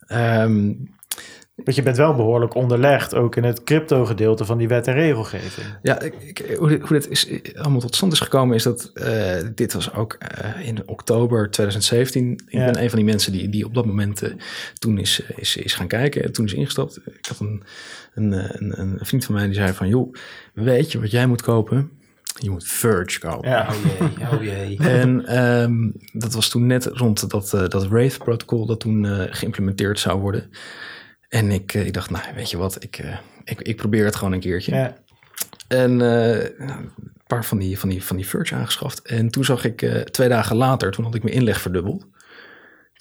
Ehm, 0.06 0.72
Want 1.64 1.76
je 1.76 1.82
bent 1.82 1.96
wel 1.96 2.14
behoorlijk 2.14 2.54
onderlegd, 2.54 3.14
ook 3.14 3.36
in 3.36 3.44
het 3.44 3.64
crypto 3.64 4.04
gedeelte 4.04 4.44
van 4.44 4.58
die 4.58 4.68
wet 4.68 4.86
en 4.86 4.94
regelgeving. 4.94 5.66
Ja, 5.82 6.00
ik, 6.00 6.14
ik- 6.20 6.54
hoe, 6.58 6.68
dit, 6.68 6.80
hoe 6.80 6.92
dit 6.92 7.08
is, 7.08 7.28
allemaal 7.56 7.80
tot 7.80 7.94
stand 7.94 8.12
is 8.12 8.20
gekomen 8.20 8.56
is 8.56 8.62
dat 8.62 8.90
eh, 8.94 9.34
dit 9.54 9.72
was 9.72 9.94
ook 9.94 10.12
eh, 10.12 10.66
in 10.66 10.88
oktober 10.88 11.50
2017. 11.50 12.30
Ik 12.32 12.42
Ja. 12.46 12.64
ben 12.64 12.82
een 12.82 12.88
van 12.88 12.98
die 12.98 13.08
mensen 13.08 13.32
die, 13.32 13.48
die 13.48 13.64
op 13.64 13.74
dat 13.74 13.86
moment 13.86 14.22
eh, 14.22 14.32
toen 14.78 14.98
is, 14.98 15.20
is, 15.36 15.56
is 15.56 15.74
gaan 15.74 15.86
kijken, 15.88 16.32
toen 16.32 16.44
is 16.44 16.52
ingestapt. 16.54 17.00
Ik 17.06 17.26
had 17.28 17.40
een, 17.40 17.62
een, 18.14 18.32
een, 18.32 18.80
een 18.80 18.98
vriend 19.02 19.24
van 19.24 19.34
mij 19.34 19.44
die 19.44 19.54
zei 19.54 19.72
van, 19.72 19.88
joh, 19.88 20.14
weet 20.54 20.92
je 20.92 21.00
wat 21.00 21.10
jij 21.10 21.26
moet 21.26 21.42
kopen? 21.42 21.90
Je 22.38 22.50
moet 22.50 22.64
Verge 22.68 23.18
kopen. 23.18 23.50
Ja. 23.50 23.68
Oh 23.68 23.74
jee, 23.98 24.28
oh 24.32 24.42
jee. 24.42 24.78
En 25.00 25.26
ehm, 25.26 25.90
dat 26.12 26.32
was 26.34 26.48
toen 26.48 26.66
net 26.66 26.84
rond 26.86 27.30
dat, 27.30 27.50
dat 27.50 27.88
Wraith-protocol 27.88 28.66
dat 28.66 28.80
toen 28.80 29.06
geïmplementeerd 29.30 29.98
zou 29.98 30.20
worden. 30.20 30.50
En 31.32 31.50
ik, 31.50 31.74
eh, 31.74 31.86
ik 31.86 31.92
dacht, 31.92 32.10
nou, 32.10 32.24
weet 32.34 32.50
je 32.50 32.56
wat, 32.56 32.82
ik, 32.82 32.98
eh, 32.98 33.16
ik, 33.44 33.60
ik 33.60 33.76
probeer 33.76 34.04
het 34.04 34.16
gewoon 34.16 34.32
een 34.32 34.40
keertje. 34.40 34.74
Ja. 34.74 34.96
En 35.68 36.00
eh, 36.00 36.68
een 36.68 36.90
paar 37.26 37.44
van 37.44 37.58
die, 37.58 37.78
van 37.78 37.88
die, 37.88 38.04
van 38.04 38.16
die 38.16 38.24
furts 38.24 38.52
aangeschaft. 38.52 39.02
En 39.02 39.28
toen 39.28 39.44
zag 39.44 39.64
ik 39.64 40.04
twee 40.10 40.28
dagen 40.28 40.56
later, 40.56 40.90
toen 40.90 41.04
had 41.04 41.14
ik 41.14 41.22
mijn 41.22 41.34
inleg 41.34 41.60
verdubbeld. 41.60 42.06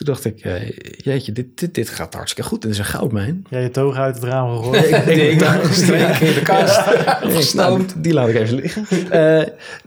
Toen 0.01 0.13
dacht 0.13 0.25
ik, 0.25 0.39
eh, 0.39 0.69
jeetje, 0.97 1.31
dit, 1.31 1.59
dit, 1.59 1.75
dit 1.75 1.89
gaat 1.89 2.13
hartstikke 2.13 2.49
goed. 2.49 2.61
Dit 2.61 2.71
is 2.71 2.77
een 2.77 2.85
goudmijn. 2.85 3.45
Jij 3.49 3.61
je 3.61 3.71
toga 3.71 4.03
uit 4.03 4.15
het 4.15 4.23
raam 4.23 4.57
gegooid. 4.57 5.07
Ik 5.07 5.15
denk 5.15 5.39
daar 5.39 5.59
gestreken 5.59 6.27
in 6.27 6.33
de 6.33 6.41
kast. 6.41 6.79
Gestoomd. 7.37 8.03
Die 8.03 8.13
laat 8.13 8.27
ik 8.27 8.35
even 8.35 8.55
liggen. 8.55 8.85
Eh, 9.11 9.39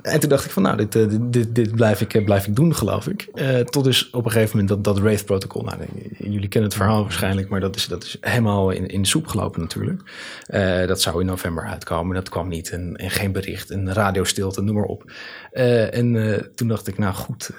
en 0.02 0.20
toen 0.20 0.28
dacht 0.28 0.44
ik 0.44 0.50
van, 0.50 0.62
nou, 0.62 0.76
dit, 0.76 0.94
eh, 0.94 1.08
dit, 1.08 1.32
dit, 1.32 1.54
dit 1.54 1.74
blijf, 1.74 2.00
ik, 2.00 2.24
blijf 2.24 2.46
ik 2.46 2.56
doen, 2.56 2.74
geloof 2.74 3.08
ik. 3.08 3.28
Eh, 3.34 3.58
tot 3.58 3.84
dus 3.84 4.10
op 4.10 4.24
een 4.24 4.30
gegeven 4.30 4.50
moment 4.58 4.68
dat, 4.68 4.94
dat 4.94 5.02
Wraith-protocol. 5.02 5.62
Nou, 5.62 5.76
jullie 6.18 6.48
kennen 6.48 6.70
het 6.70 6.78
verhaal 6.78 7.02
waarschijnlijk, 7.02 7.48
maar 7.48 7.60
dat 7.60 7.76
is, 7.76 7.86
dat 7.86 8.04
is 8.04 8.16
helemaal 8.20 8.70
in, 8.70 8.86
in 8.86 9.02
de 9.02 9.08
soep 9.08 9.26
gelopen 9.26 9.60
natuurlijk. 9.60 10.02
Eh, 10.46 10.86
dat 10.86 11.00
zou 11.00 11.20
in 11.20 11.26
november 11.26 11.64
uitkomen. 11.64 12.14
Dat 12.14 12.28
kwam 12.28 12.48
niet. 12.48 12.70
En, 12.70 12.96
en 12.96 13.10
geen 13.10 13.32
bericht. 13.32 13.70
En 13.70 13.92
radiostilte, 13.92 14.62
noem 14.62 14.74
maar 14.74 14.84
op. 14.84 15.12
Eh, 15.52 15.94
en 15.94 16.16
eh, 16.16 16.42
toen 16.54 16.68
dacht 16.68 16.86
ik, 16.86 16.98
nou 16.98 17.14
goed, 17.14 17.50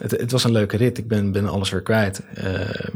het, 0.00 0.30
was 0.30 0.44
een 0.44 0.52
leuke 0.52 0.76
rit. 0.76 0.98
Ik 0.98 1.08
ben, 1.08 1.32
ben 1.32 1.48
alles 1.48 1.70
weer 1.70 1.82
kwijt. 1.82 2.22
Eh 2.34 2.86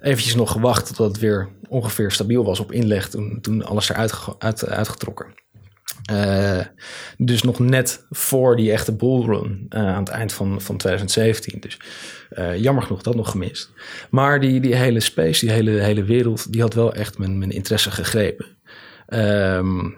eventjes 0.00 0.34
nog 0.34 0.52
gewacht 0.52 0.86
totdat 0.86 1.06
het 1.06 1.18
weer 1.18 1.48
ongeveer 1.68 2.10
stabiel 2.10 2.44
was 2.44 2.60
op 2.60 2.72
inleg. 2.72 3.08
Toen, 3.08 3.38
toen 3.40 3.64
alles 3.64 3.88
eruit 3.88 4.14
uit, 4.38 4.66
uitgetrokken. 4.68 5.26
Eh, 6.04 6.60
dus 7.16 7.42
nog 7.42 7.58
net 7.58 8.06
voor 8.10 8.56
die 8.56 8.72
echte 8.72 8.96
bullrun 8.96 9.66
eh, 9.68 9.86
aan 9.86 9.98
het 9.98 10.08
eind 10.08 10.32
van, 10.32 10.60
van 10.60 10.76
2017. 10.76 11.60
Dus 11.60 11.78
jammer 12.56 12.82
genoeg 12.82 13.02
dat 13.02 13.14
nog 13.14 13.30
gemist. 13.30 13.70
Maar 14.10 14.40
die, 14.40 14.60
die 14.60 14.74
hele 14.74 15.00
space, 15.00 15.40
die 15.40 15.54
hele, 15.54 15.70
hele 15.70 16.04
wereld, 16.04 16.52
die 16.52 16.60
had 16.60 16.74
wel 16.74 16.94
echt 16.94 17.18
mijn, 17.18 17.38
mijn 17.38 17.50
interesse 17.50 17.90
gegrepen. 17.90 18.46
Ehm, 19.06 19.90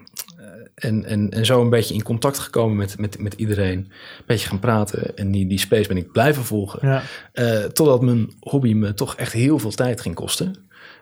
en, 0.81 1.05
en, 1.05 1.31
en 1.31 1.47
zo 1.47 1.61
een 1.61 1.70
beetje 1.70 1.94
in 1.94 2.02
contact 2.02 2.39
gekomen 2.39 2.77
met, 2.77 2.98
met, 2.98 3.19
met 3.19 3.35
iedereen. 3.35 3.78
Een 3.78 4.24
beetje 4.27 4.48
gaan 4.48 4.59
praten. 4.59 5.16
En 5.16 5.31
die, 5.31 5.47
die 5.47 5.59
space 5.59 5.89
ben 5.89 5.97
ik 5.97 6.12
blijven 6.12 6.44
volgen. 6.44 6.89
Ja. 6.89 7.02
Eh, 7.32 7.65
totdat 7.65 8.02
mijn 8.02 8.32
hobby 8.40 8.73
me 8.73 8.94
toch 8.94 9.16
echt 9.16 9.32
heel 9.32 9.59
veel 9.59 9.70
tijd 9.70 10.01
ging 10.01 10.15
kosten. 10.15 10.55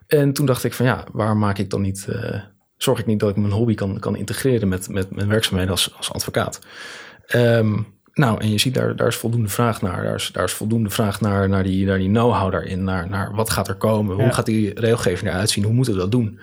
En 0.07 0.33
toen 0.33 0.47
dacht 0.47 0.65
ik 0.65 0.75
van 0.75 0.87
ja, 0.87 1.05
waar 1.13 1.37
maak 1.37 1.59
ik 1.59 1.71
dan 1.71 1.81
niet... 1.81 2.07
eh, 2.09 2.41
zorg 2.77 2.99
ik 2.99 3.07
niet 3.07 3.21
dat 3.21 3.31
ik 3.31 3.37
mijn 3.37 3.53
hobby 3.53 3.75
kan, 3.75 3.99
kan 3.99 4.17
integreren 4.17 4.69
met, 4.69 4.89
met 4.89 5.15
mijn 5.15 5.29
werkzaamheden 5.29 5.71
als, 5.71 5.95
als 5.97 6.13
advocaat. 6.13 6.61
Ehm, 7.27 7.79
nou, 8.13 8.41
en 8.41 8.51
je 8.51 8.59
ziet 8.59 8.75
daar, 8.75 8.97
daar 8.97 9.07
is 9.07 9.17
voldoende 9.17 9.49
vraag 9.49 9.83
naar. 9.83 10.03
Daar 10.03 10.15
is, 10.15 10.31
daar 10.33 10.45
is 10.45 10.53
voldoende 10.53 10.91
vraag 10.91 11.21
naar, 11.21 11.49
naar 11.49 11.63
die, 11.63 11.87
naar 11.87 11.99
die 11.99 12.09
know-how 12.09 12.53
daarin. 12.53 12.85
Naar, 12.85 13.09
naar 13.09 13.35
wat 13.35 13.51
gaat 13.51 13.69
er 13.69 13.75
komen? 13.75 14.17
Hoe 14.17 14.33
gaat 14.33 14.47
die 14.47 14.81
regelgeving 14.81 15.31
eruit 15.31 15.51
zien? 15.51 15.65
Hoe 15.65 15.73
moeten 15.73 15.95
we 15.95 16.01
dat 16.01 16.11
doen? 16.11 16.41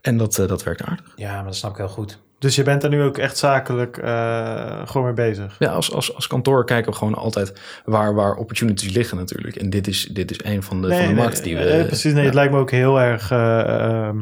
En 0.00 0.16
dat, 0.16 0.38
eh, 0.38 0.48
dat 0.48 0.62
werkt 0.62 0.82
aardig. 0.82 1.12
Ja, 1.16 1.34
maar 1.34 1.44
dat 1.44 1.56
snap 1.56 1.70
ik 1.70 1.76
heel 1.76 1.88
goed. 1.88 2.18
Dus 2.38 2.56
je 2.56 2.62
bent 2.62 2.82
er 2.82 2.88
nu 2.88 3.02
ook 3.02 3.18
echt 3.18 3.36
zakelijk 3.36 3.98
eh, 3.98 4.80
gewoon 4.84 5.04
mee 5.04 5.14
bezig. 5.14 5.56
Ja, 5.58 5.70
als, 5.70 5.92
als, 5.92 6.14
als 6.14 6.26
kantoor 6.26 6.64
kijken 6.64 6.92
we 6.92 6.98
gewoon 6.98 7.14
altijd 7.14 7.60
waar, 7.84 8.14
waar 8.14 8.34
opportunities 8.34 8.92
liggen 8.92 9.16
natuurlijk. 9.16 9.56
En 9.56 9.70
dit 9.70 9.86
is, 9.86 10.04
dit 10.04 10.30
is 10.30 10.44
een 10.44 10.62
van 10.62 10.82
de, 10.82 10.88
van 10.88 11.06
de 11.06 11.14
markten 11.14 11.42
die 11.42 11.56
we... 11.56 11.64
eh, 11.64 11.86
precies, 11.86 12.12
nee, 12.12 12.20
ja. 12.20 12.26
het 12.26 12.34
lijkt 12.34 12.52
me 12.52 12.58
ook 12.58 12.70
heel 12.70 13.00
erg... 13.00 13.30
eh, 13.30 13.60
ehm, 13.60 14.16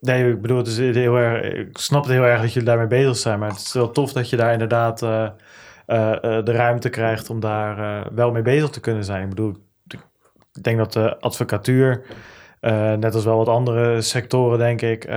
nee, 0.00 0.30
ik 0.30 0.40
bedoel, 0.40 0.56
het 0.56 0.66
is 0.66 0.78
heel 0.78 1.16
erg... 1.16 1.52
Ik 1.52 1.78
snap 1.78 2.02
het 2.02 2.12
heel 2.12 2.22
erg 2.22 2.40
dat 2.40 2.52
jullie 2.52 2.68
daarmee 2.68 2.86
bezig 2.86 3.16
zijn, 3.16 3.38
maar 3.38 3.48
het 3.48 3.60
is 3.60 3.72
wel 3.72 3.90
tof 3.90 4.12
dat 4.12 4.30
je 4.30 4.36
daar 4.36 4.52
inderdaad 4.52 5.02
eh, 5.02 5.28
de 6.20 6.52
ruimte 6.52 6.88
krijgt 6.88 7.30
om 7.30 7.40
daar 7.40 8.06
wel 8.14 8.32
mee 8.32 8.42
bezig 8.42 8.70
te 8.70 8.80
kunnen 8.80 9.04
zijn. 9.04 9.22
Ik 9.22 9.28
bedoel, 9.28 9.56
ik 10.52 10.62
denk 10.62 10.78
dat 10.78 10.92
de 10.92 11.18
advocatuur, 11.20 12.02
net 12.98 13.14
als 13.14 13.24
wel 13.24 13.36
wat 13.36 13.48
andere 13.48 14.00
sectoren, 14.00 14.58
denk 14.58 14.82
ik... 14.82 15.08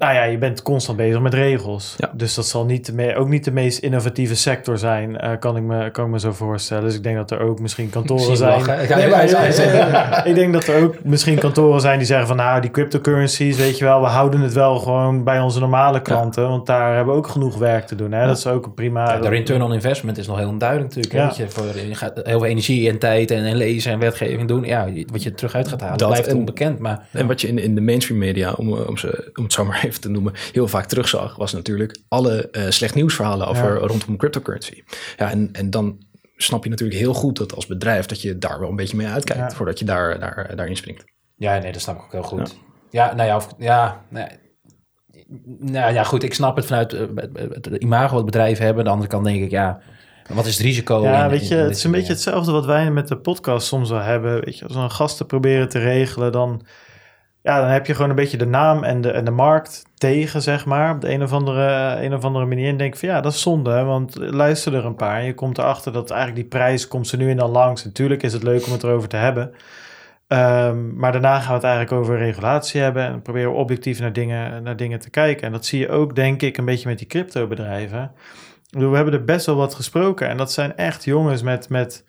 nou 0.00 0.14
ja, 0.14 0.22
je 0.24 0.38
bent 0.38 0.62
constant 0.62 0.98
bezig 0.98 1.20
met 1.20 1.34
regels. 1.34 1.94
Ja. 1.98 2.10
Dus 2.14 2.34
dat 2.34 2.46
zal 2.46 2.64
niet 2.64 2.86
de 2.86 2.92
me- 2.94 3.16
ook 3.16 3.28
niet 3.28 3.44
de 3.44 3.50
meest 3.52 3.78
innovatieve 3.78 4.36
sector 4.36 4.78
zijn, 4.78 5.18
eh, 5.18 5.30
kan, 5.38 5.56
ik 5.56 5.62
me, 5.62 5.90
kan 5.90 6.04
ik 6.04 6.10
me 6.10 6.18
zo 6.20 6.32
voorstellen. 6.32 6.84
Dus 6.84 6.94
ik 6.94 7.02
denk 7.02 7.16
dat 7.16 7.30
er 7.30 7.40
ook 7.40 7.60
misschien 7.60 7.90
kantoren 7.96 8.36
zijn. 8.36 8.50
lachen. 8.50 8.82
Ik 8.82 8.88
ga 8.88 8.96
Nee, 8.96 9.08
maar, 9.08 10.26
ik 10.26 10.34
denk 10.34 10.52
dat 10.52 10.66
er 10.66 10.82
ook 10.82 10.94
misschien 11.04 11.38
kantoren 11.38 11.80
zijn 11.80 11.98
die 11.98 12.06
zeggen 12.06 12.26
van 12.26 12.36
nou, 12.36 12.60
die 12.60 12.70
cryptocurrencies, 12.70 13.56
weet 13.56 13.78
je 13.78 13.84
wel, 13.84 14.00
we 14.00 14.06
houden 14.06 14.40
het 14.40 14.52
wel 14.52 14.78
gewoon 14.78 15.24
bij 15.24 15.40
onze 15.40 15.60
normale 15.60 16.02
klanten. 16.02 16.48
Want 16.48 16.66
daar 16.66 16.94
hebben 16.94 17.12
we 17.14 17.18
ook 17.20 17.26
genoeg 17.28 17.56
werk 17.58 17.86
te 17.86 17.94
doen. 17.94 18.12
Hè? 18.12 18.26
Dat 18.26 18.36
is 18.36 18.46
ook 18.46 18.64
een 18.66 18.74
prima. 18.74 19.12
Ja, 19.12 19.18
de 19.20 19.28
return 19.28 19.62
on 19.62 19.72
investment 19.72 20.18
is 20.18 20.26
nog 20.26 20.38
heel 20.38 20.48
onduidelijk 20.48 20.94
natuurlijk. 20.94 21.36
hè. 21.36 21.42
Je, 21.42 21.50
voor, 21.50 21.64
je 21.88 21.94
gaat 21.94 22.20
heel 22.22 22.38
veel 22.38 22.48
energie 22.48 22.88
en 22.90 22.98
tijd 22.98 23.30
en, 23.30 23.44
en 23.44 23.56
lezen 23.56 23.92
en 23.92 23.98
wetgeving 23.98 24.48
doen. 24.48 24.64
Ja, 24.64 24.84
je- 24.84 25.06
wat 25.12 25.22
je 25.22 25.34
terug 25.34 25.54
uit 25.54 25.68
gaat 25.68 25.80
halen, 25.80 25.98
Dat 25.98 26.08
blijft 26.08 26.28
en- 26.28 26.36
onbekend. 26.36 26.78
Maar 26.78 27.06
En 27.12 27.26
wat 27.26 27.40
je 27.40 27.48
in, 27.48 27.58
in 27.58 27.74
de 27.74 27.80
mainstream 27.80 28.20
media, 28.20 28.52
om, 28.52 28.72
om, 28.72 28.96
ze, 28.96 29.30
om 29.34 29.42
het 29.42 29.52
zo 29.52 29.64
maar 29.64 29.76
even 29.76 29.89
te 29.98 30.08
noemen, 30.08 30.32
heel 30.52 30.68
vaak 30.68 30.86
terugzag, 30.86 31.36
was 31.36 31.52
natuurlijk 31.52 32.00
alle 32.08 32.50
eh, 32.50 32.70
slecht 32.70 32.94
nieuwsverhalen 32.94 33.46
over 33.46 33.80
Ja. 33.80 33.86
rondom 33.86 34.16
cryptocurrency. 34.16 34.82
Ja, 35.16 35.30
en, 35.30 35.48
en 35.52 35.70
dan 35.70 35.98
snap 36.36 36.64
je 36.64 36.70
natuurlijk 36.70 36.98
heel 37.00 37.14
goed 37.14 37.36
dat 37.36 37.54
als 37.54 37.66
bedrijf 37.66 38.06
dat 38.06 38.22
je 38.22 38.38
daar 38.38 38.60
wel 38.60 38.68
een 38.68 38.76
beetje 38.76 38.96
mee 38.96 39.06
uitkijkt 39.06 39.50
Ja. 39.50 39.56
voordat 39.56 39.78
je 39.78 39.84
daar, 39.84 40.18
daar, 40.20 40.52
daarin 40.56 40.76
springt. 40.76 41.04
ja, 41.36 41.58
nee, 41.58 41.72
dat 41.72 41.80
snap 41.80 41.96
ik 41.96 42.02
ook 42.02 42.12
heel 42.12 42.22
goed. 42.22 42.56
Ja, 42.90 43.14
nou 43.14 43.28
ja, 43.28 43.36
of, 43.36 43.48
ja, 43.58 44.04
nee. 44.08 44.26
Nou 45.58 45.92
ja, 45.92 46.02
goed, 46.04 46.22
ik 46.22 46.34
snap 46.34 46.56
het 46.56 46.66
vanuit 46.66 46.92
eh, 46.92 47.02
het, 47.34 47.66
imago 47.66 48.14
wat 48.14 48.24
bedrijven 48.24 48.64
hebben. 48.64 48.78
Aan 48.82 48.84
de 48.88 48.94
andere 48.94 49.10
kant 49.10 49.24
denk 49.24 49.42
ik, 49.42 49.50
ja, 49.50 49.80
wat 50.32 50.46
is 50.46 50.56
het 50.56 50.66
risico? 50.66 51.02
Ja, 51.02 51.24
in- 51.24 51.30
weet 51.30 51.48
je, 51.48 51.54
in 51.56 51.60
het 51.62 51.76
is 51.76 51.84
een 51.84 51.90
beetje 51.90 52.12
hetzelfde 52.12 52.52
wat 52.52 52.64
wij 52.64 52.90
met 52.90 53.08
de 53.08 53.16
podcast 53.18 53.66
soms 53.66 53.90
wel 53.90 54.00
hebben. 54.00 54.44
Weet 54.44 54.58
je, 54.58 54.64
als 54.64 54.74
we 54.74 54.80
een 54.80 54.90
gasten 54.90 55.26
proberen 55.26 55.68
te 55.68 55.78
regelen, 55.78 56.32
dan, 56.32 56.66
ja, 57.42 57.60
dan 57.60 57.68
heb 57.68 57.86
je 57.86 57.94
gewoon 57.94 58.10
een 58.10 58.16
beetje 58.16 58.36
de 58.36 58.46
naam 58.46 58.84
en 58.84 59.00
de, 59.00 59.10
en 59.10 59.24
de 59.24 59.30
markt 59.30 59.84
tegen, 59.94 60.42
zeg 60.42 60.66
maar. 60.66 60.94
Op 60.94 61.00
de 61.00 61.12
een 61.12 61.22
of 61.22 61.32
andere, 61.32 61.96
een 62.02 62.14
of 62.14 62.24
andere 62.24 62.46
manier. 62.46 62.68
En 62.68 62.76
denk 62.76 62.96
van 62.96 63.08
ja, 63.08 63.20
dat 63.20 63.32
is 63.32 63.40
zonde, 63.40 63.70
hè, 63.70 63.84
want 63.84 64.16
luister 64.16 64.74
er 64.74 64.84
een 64.84 64.94
paar. 64.94 65.18
En 65.18 65.24
je 65.24 65.34
komt 65.34 65.58
erachter 65.58 65.92
dat 65.92 66.10
eigenlijk 66.10 66.40
die 66.40 66.58
prijs 66.58 66.88
komt 66.88 67.08
ze 67.08 67.16
nu 67.16 67.30
en 67.30 67.36
dan 67.36 67.50
langs. 67.50 67.84
Natuurlijk 67.84 68.22
is 68.22 68.32
het 68.32 68.42
leuk 68.42 68.66
om 68.66 68.72
het 68.72 68.82
erover 68.82 69.08
te 69.08 69.16
hebben. 69.16 69.54
Ehm, 70.30 70.96
maar 70.96 71.12
daarna 71.12 71.38
gaan 71.38 71.48
we 71.48 71.54
het 71.54 71.62
eigenlijk 71.62 71.92
over 71.92 72.18
regulatie 72.18 72.80
hebben 72.80 73.04
en 73.04 73.22
proberen 73.22 73.52
objectief 73.52 74.00
naar 74.00 74.12
dingen, 74.12 74.62
naar 74.62 74.76
dingen 74.76 74.98
te 74.98 75.10
kijken. 75.10 75.46
En 75.46 75.52
dat 75.52 75.66
zie 75.66 75.78
je 75.78 75.88
ook, 75.88 76.14
denk 76.14 76.42
ik, 76.42 76.56
een 76.56 76.64
beetje 76.64 76.88
met 76.88 76.98
die 76.98 77.06
crypto-bedrijven. 77.06 78.12
We 78.70 78.86
hebben 78.86 79.14
er 79.14 79.24
best 79.24 79.46
wel 79.46 79.56
wat 79.56 79.74
gesproken 79.74 80.28
en 80.28 80.36
dat 80.36 80.52
zijn 80.52 80.76
echt 80.76 81.04
jongens 81.04 81.42
met, 81.42 81.68
met 81.68 82.04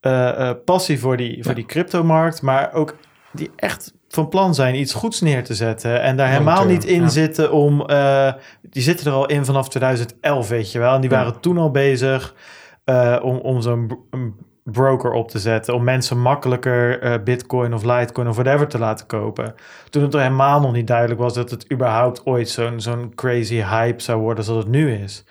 eh, 0.00 0.48
eh, 0.48 0.56
passie 0.64 0.98
voor 0.98 1.16
die, 1.16 1.44
voor 1.44 1.54
die 1.54 1.66
cryptomarkt, 1.66 2.42
maar 2.42 2.72
ook 2.72 2.96
die 3.32 3.50
echt 3.56 3.94
van 4.16 4.28
plan 4.28 4.54
zijn 4.54 4.74
iets 4.74 4.92
goeds 4.94 5.20
neer 5.20 5.44
te 5.44 5.54
zetten 5.54 6.00
en 6.02 6.16
daar 6.16 6.28
helemaal 6.28 6.66
niet 6.66 6.84
in 6.84 7.00
ja. 7.02 7.08
zitten 7.08 7.52
om. 7.52 7.80
eh, 7.86 8.32
die 8.62 8.82
zitten 8.82 9.06
er 9.06 9.12
al 9.12 9.26
in 9.26 9.44
vanaf 9.44 9.68
2011, 9.68 10.48
weet 10.48 10.72
je 10.72 10.78
wel. 10.78 10.94
En 10.94 11.00
die 11.00 11.10
Ja. 11.10 11.16
waren 11.16 11.40
toen 11.40 11.58
al 11.58 11.70
bezig 11.70 12.34
eh, 12.84 13.16
om, 13.22 13.36
om 13.36 13.60
zo'n 13.60 14.04
broker 14.64 15.12
op 15.12 15.30
te 15.30 15.38
zetten, 15.38 15.74
om 15.74 15.84
mensen 15.84 16.20
makkelijker 16.20 17.00
eh, 17.00 17.14
Bitcoin 17.24 17.74
of 17.74 17.82
Litecoin 17.84 18.28
of 18.28 18.34
whatever 18.36 18.68
te 18.68 18.78
laten 18.78 19.06
kopen. 19.06 19.54
Toen 19.90 20.02
het 20.02 20.14
er 20.14 20.20
helemaal 20.20 20.60
nog 20.60 20.72
niet 20.72 20.86
duidelijk 20.86 21.20
was 21.20 21.34
dat 21.34 21.50
het 21.50 21.72
überhaupt 21.72 22.26
ooit 22.26 22.48
zo'n 22.48 22.80
zo'n 22.80 23.12
crazy 23.14 23.62
hype 23.62 24.02
zou 24.02 24.20
worden 24.20 24.44
zoals 24.44 24.62
het 24.62 24.72
nu 24.72 24.92
is. 24.94 25.24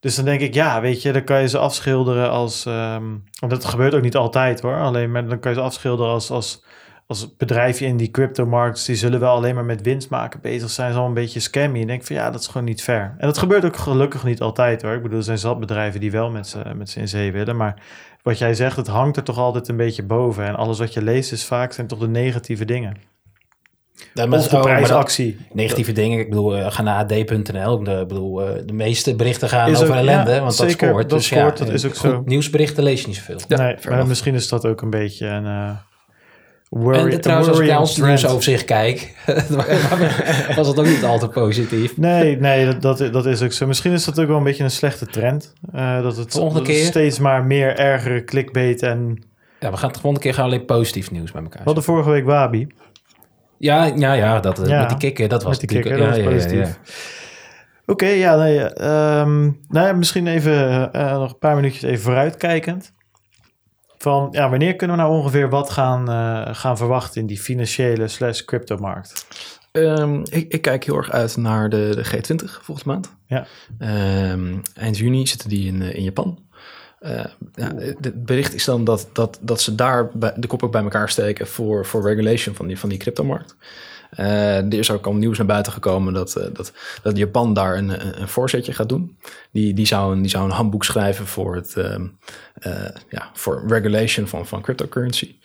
Dus 0.00 0.14
dan 0.16 0.24
denk 0.24 0.40
ik, 0.40 0.54
ja, 0.54 0.80
weet 0.80 1.02
je, 1.02 1.12
dan 1.12 1.24
kan 1.24 1.40
je 1.40 1.48
ze 1.48 1.58
afschilderen 1.58 2.30
als. 2.30 2.66
ehm, 2.66 3.04
want 3.40 3.52
dat 3.52 3.64
gebeurt 3.64 3.94
ook 3.94 4.02
niet 4.02 4.16
altijd 4.16 4.60
hoor. 4.60 4.76
Alleen 4.80 5.10
maar 5.10 5.26
dan 5.28 5.38
kan 5.38 5.50
je 5.52 5.56
ze 5.56 5.64
afschilderen 5.64 6.12
als, 6.12 6.30
als, 6.30 6.64
als 7.06 7.36
bedrijfje 7.36 7.86
in 7.86 7.96
die 7.96 8.10
crypto-markts. 8.10 8.84
Die 8.84 8.96
zullen 8.96 9.20
wel 9.20 9.34
alleen 9.34 9.54
maar 9.54 9.64
met 9.64 9.82
winst 9.82 10.10
maken 10.10 10.40
bezig 10.40 10.70
zijn. 10.70 10.92
Zo 10.92 11.06
een 11.06 11.14
beetje 11.14 11.40
scammy. 11.40 11.74
En 11.76 11.80
ik 11.82 11.86
denk 11.88 12.04
van 12.04 12.16
ja, 12.16 12.30
dat 12.30 12.40
is 12.40 12.46
gewoon 12.46 12.66
niet 12.66 12.82
fair. 12.82 13.14
En 13.18 13.26
dat 13.26 13.38
gebeurt 13.38 13.64
ook 13.64 13.76
gelukkig 13.76 14.24
niet 14.24 14.40
altijd 14.40 14.82
hoor. 14.82 14.94
Ik 14.94 15.02
bedoel, 15.02 15.18
er 15.18 15.24
zijn 15.24 15.38
zat 15.38 15.60
bedrijven 15.60 16.00
die 16.00 16.10
wel 16.10 16.30
met 16.30 16.46
ze, 16.48 16.62
met 16.76 16.90
ze 16.90 17.00
in 17.00 17.08
zee 17.08 17.32
willen. 17.32 17.56
Maar 17.56 17.82
wat 18.22 18.38
jij 18.38 18.54
zegt, 18.54 18.76
het 18.76 18.86
hangt 18.86 19.16
er 19.16 19.22
toch 19.22 19.38
altijd 19.38 19.68
een 19.68 19.76
beetje 19.76 20.02
boven. 20.02 20.44
En 20.46 20.54
alles 20.56 20.78
wat 20.78 20.92
je 20.92 21.02
leest 21.02 21.32
is 21.32 21.44
vaak 21.44 21.72
zijn 21.72 21.86
toch 21.86 21.98
de 21.98 22.08
negatieve 22.08 22.64
dingen. 22.64 22.96
Maar- 24.14 24.28
Of 24.28 24.30
de 24.30 24.46
oh, 24.46 24.50
dat- 24.52 24.62
prijsactie. 24.62 25.38
negatieve 25.52 25.92
dingen. 25.92 26.18
Ik 26.18 26.28
bedoel, 26.28 26.56
eh, 26.56 26.70
ga 26.70 26.82
naar 26.82 26.98
ad.nl. 27.04 27.78
Ik 27.80 28.08
bedoel, 28.08 28.42
eh, 28.48 28.62
de 28.66 28.72
meeste 28.72 29.14
berichten 29.16 29.48
gaan 29.48 29.70
Is 29.70 29.76
ook- 29.76 29.82
over 29.82 29.94
ellende, 29.96 30.30
ja, 30.30 30.40
want 30.40 30.54
zeker, 30.54 30.70
dat 30.70 30.88
scoort. 30.88 31.08
dat 31.08 31.18
dus 31.18 31.26
scoort, 31.26 31.58
ja, 31.58 31.64
dat 31.64 31.74
is 31.74 31.84
ook 31.86 31.96
goed, 31.96 32.10
zo. 32.10 32.22
Nieuwsberichten 32.24 32.82
lees 32.82 33.00
je 33.00 33.06
niet 33.06 33.16
zoveel. 33.16 33.38
Ja, 33.48 33.56
nee, 33.56 33.76
maar 33.88 34.06
misschien 34.06 34.34
is 34.34 34.48
dat 34.48 34.66
ook 34.66 34.80
een 34.82 34.90
beetje 34.90 35.26
een 35.26 35.44
uh, 35.44 35.70
worry, 36.72 37.12
en 37.12 37.20
trouwens, 37.20 37.48
als 37.48 37.58
ik 37.58 37.66
naar 37.66 37.80
ons 37.80 37.96
nieuwsoverzicht 37.96 38.64
kijk, 38.64 39.14
was 40.56 40.68
het 40.68 40.78
ook 40.78 40.86
niet 40.86 41.04
al 41.04 41.18
te 41.18 41.28
positief. 41.28 41.96
Nee, 41.96 42.36
nee 42.36 42.64
dat, 42.64 42.98
dat, 42.98 43.12
dat 43.12 43.26
is 43.26 43.42
ook 43.42 43.52
zo. 43.52 43.66
Misschien 43.66 43.92
is 43.92 44.04
dat 44.04 44.20
ook 44.20 44.26
wel 44.26 44.36
een 44.36 44.42
beetje 44.42 44.64
een 44.64 44.70
slechte 44.70 45.06
trend. 45.06 45.52
Eh, 45.72 46.02
dat 46.02 46.16
het 46.16 46.32
dat 46.32 46.68
steeds 46.68 47.18
maar 47.18 47.44
meer 47.44 47.78
ergere 47.78 48.24
clickbait 48.24 48.82
en... 48.82 49.24
Ja, 49.60 49.70
we 49.70 49.76
gaan 49.76 49.92
de 49.92 49.98
volgende 49.98 50.20
keer 50.20 50.34
gaan 50.34 50.44
alleen 50.44 50.64
positief 50.64 51.10
nieuws 51.10 51.32
met 51.32 51.42
elkaar. 51.42 51.58
We 51.58 51.64
hadden 51.64 51.84
vorige 51.84 52.10
week 52.10 52.24
Wabi. 52.24 52.66
Ja, 53.58 53.84
ja, 53.84 54.12
ja, 54.12 54.40
dat, 54.40 54.58
eh, 54.58 54.68
Ja, 54.68 54.80
met 54.80 54.88
die 54.88 54.98
kikker, 54.98 55.28
dat 55.28 55.42
was 55.42 55.58
die 55.58 55.68
kikker, 55.68 55.96
dat 55.96 56.08
ja, 56.08 56.14
ja, 56.14 56.22
ja, 56.22 56.30
positief. 56.30 56.78
Oké, 57.86 58.06
ja, 58.06 58.36
nee, 58.36 58.58
ehm, 58.58 59.42
nou 59.68 59.86
ja, 59.86 59.92
misschien 59.92 60.26
even 60.26 60.92
eh, 60.92 61.12
nog 61.12 61.30
een 61.30 61.38
paar 61.38 61.54
minuutjes 61.54 61.82
even 61.82 62.02
vooruitkijkend. 62.02 62.92
Van 64.02 64.28
ja, 64.30 64.50
wanneer 64.50 64.76
kunnen 64.76 64.96
we 64.96 65.02
nou 65.02 65.14
ongeveer 65.14 65.48
wat 65.48 65.70
gaan, 65.70 66.10
uh, 66.10 66.54
gaan 66.54 66.76
verwachten 66.76 67.20
in 67.20 67.26
die 67.26 67.40
financiële 67.40 68.08
slash 68.08 68.44
cryptomarkt? 68.44 69.26
Um, 69.72 70.22
ik, 70.30 70.52
ik, 70.52 70.62
kijk 70.62 70.84
heel 70.84 70.96
erg 70.96 71.10
uit 71.10 71.36
naar 71.36 71.68
de, 71.68 71.92
de 71.94 72.06
G20 72.06 72.62
volgende 72.62 72.90
maand. 72.90 73.12
Ja. 73.26 73.46
Um, 74.32 74.62
eind 74.74 74.98
juni 74.98 75.26
zitten 75.26 75.48
die 75.48 75.66
in, 75.66 75.82
in 75.82 76.02
Japan. 76.02 76.38
Uh, 77.00 77.24
ja, 77.54 77.74
het 78.00 78.24
bericht 78.24 78.54
is 78.54 78.64
dan 78.64 78.84
dat, 78.84 79.08
dat, 79.12 79.38
dat 79.40 79.60
ze 79.60 79.74
daar 79.74 80.10
bij, 80.12 80.32
de 80.36 80.46
kop 80.46 80.62
ook 80.62 80.72
bij 80.72 80.82
elkaar 80.82 81.08
steken 81.08 81.46
voor, 81.46 81.86
voor 81.86 82.02
regulation 82.02 82.54
van 82.54 82.66
die, 82.66 82.78
van 82.78 82.88
die 82.88 82.98
cryptomarkt. 82.98 83.56
Uh, 84.18 84.56
er 84.56 84.74
is 84.74 84.90
ook 84.90 85.06
al 85.06 85.14
nieuws 85.14 85.38
naar 85.38 85.46
buiten 85.46 85.72
gekomen 85.72 86.12
dat, 86.12 86.36
uh, 86.38 86.44
dat, 86.52 86.72
dat 87.02 87.16
Japan 87.16 87.54
daar 87.54 87.76
een, 87.76 88.20
een, 88.20 88.28
voorzetje 88.28 88.72
gaat 88.72 88.88
doen. 88.88 89.16
Die, 89.50 89.74
die, 89.74 89.86
zou 89.86 90.14
een, 90.14 90.20
die 90.22 90.30
zou 90.30 90.44
een 90.44 90.50
handboek 90.50 90.84
schrijven 90.84 91.26
voor, 91.26 91.54
het, 91.54 91.74
uh, 91.78 91.96
ja, 93.08 93.30
voor 93.32 93.62
regulation 93.66 94.28
van, 94.28 94.46
van 94.46 94.62
cryptocurrency. 94.62 95.36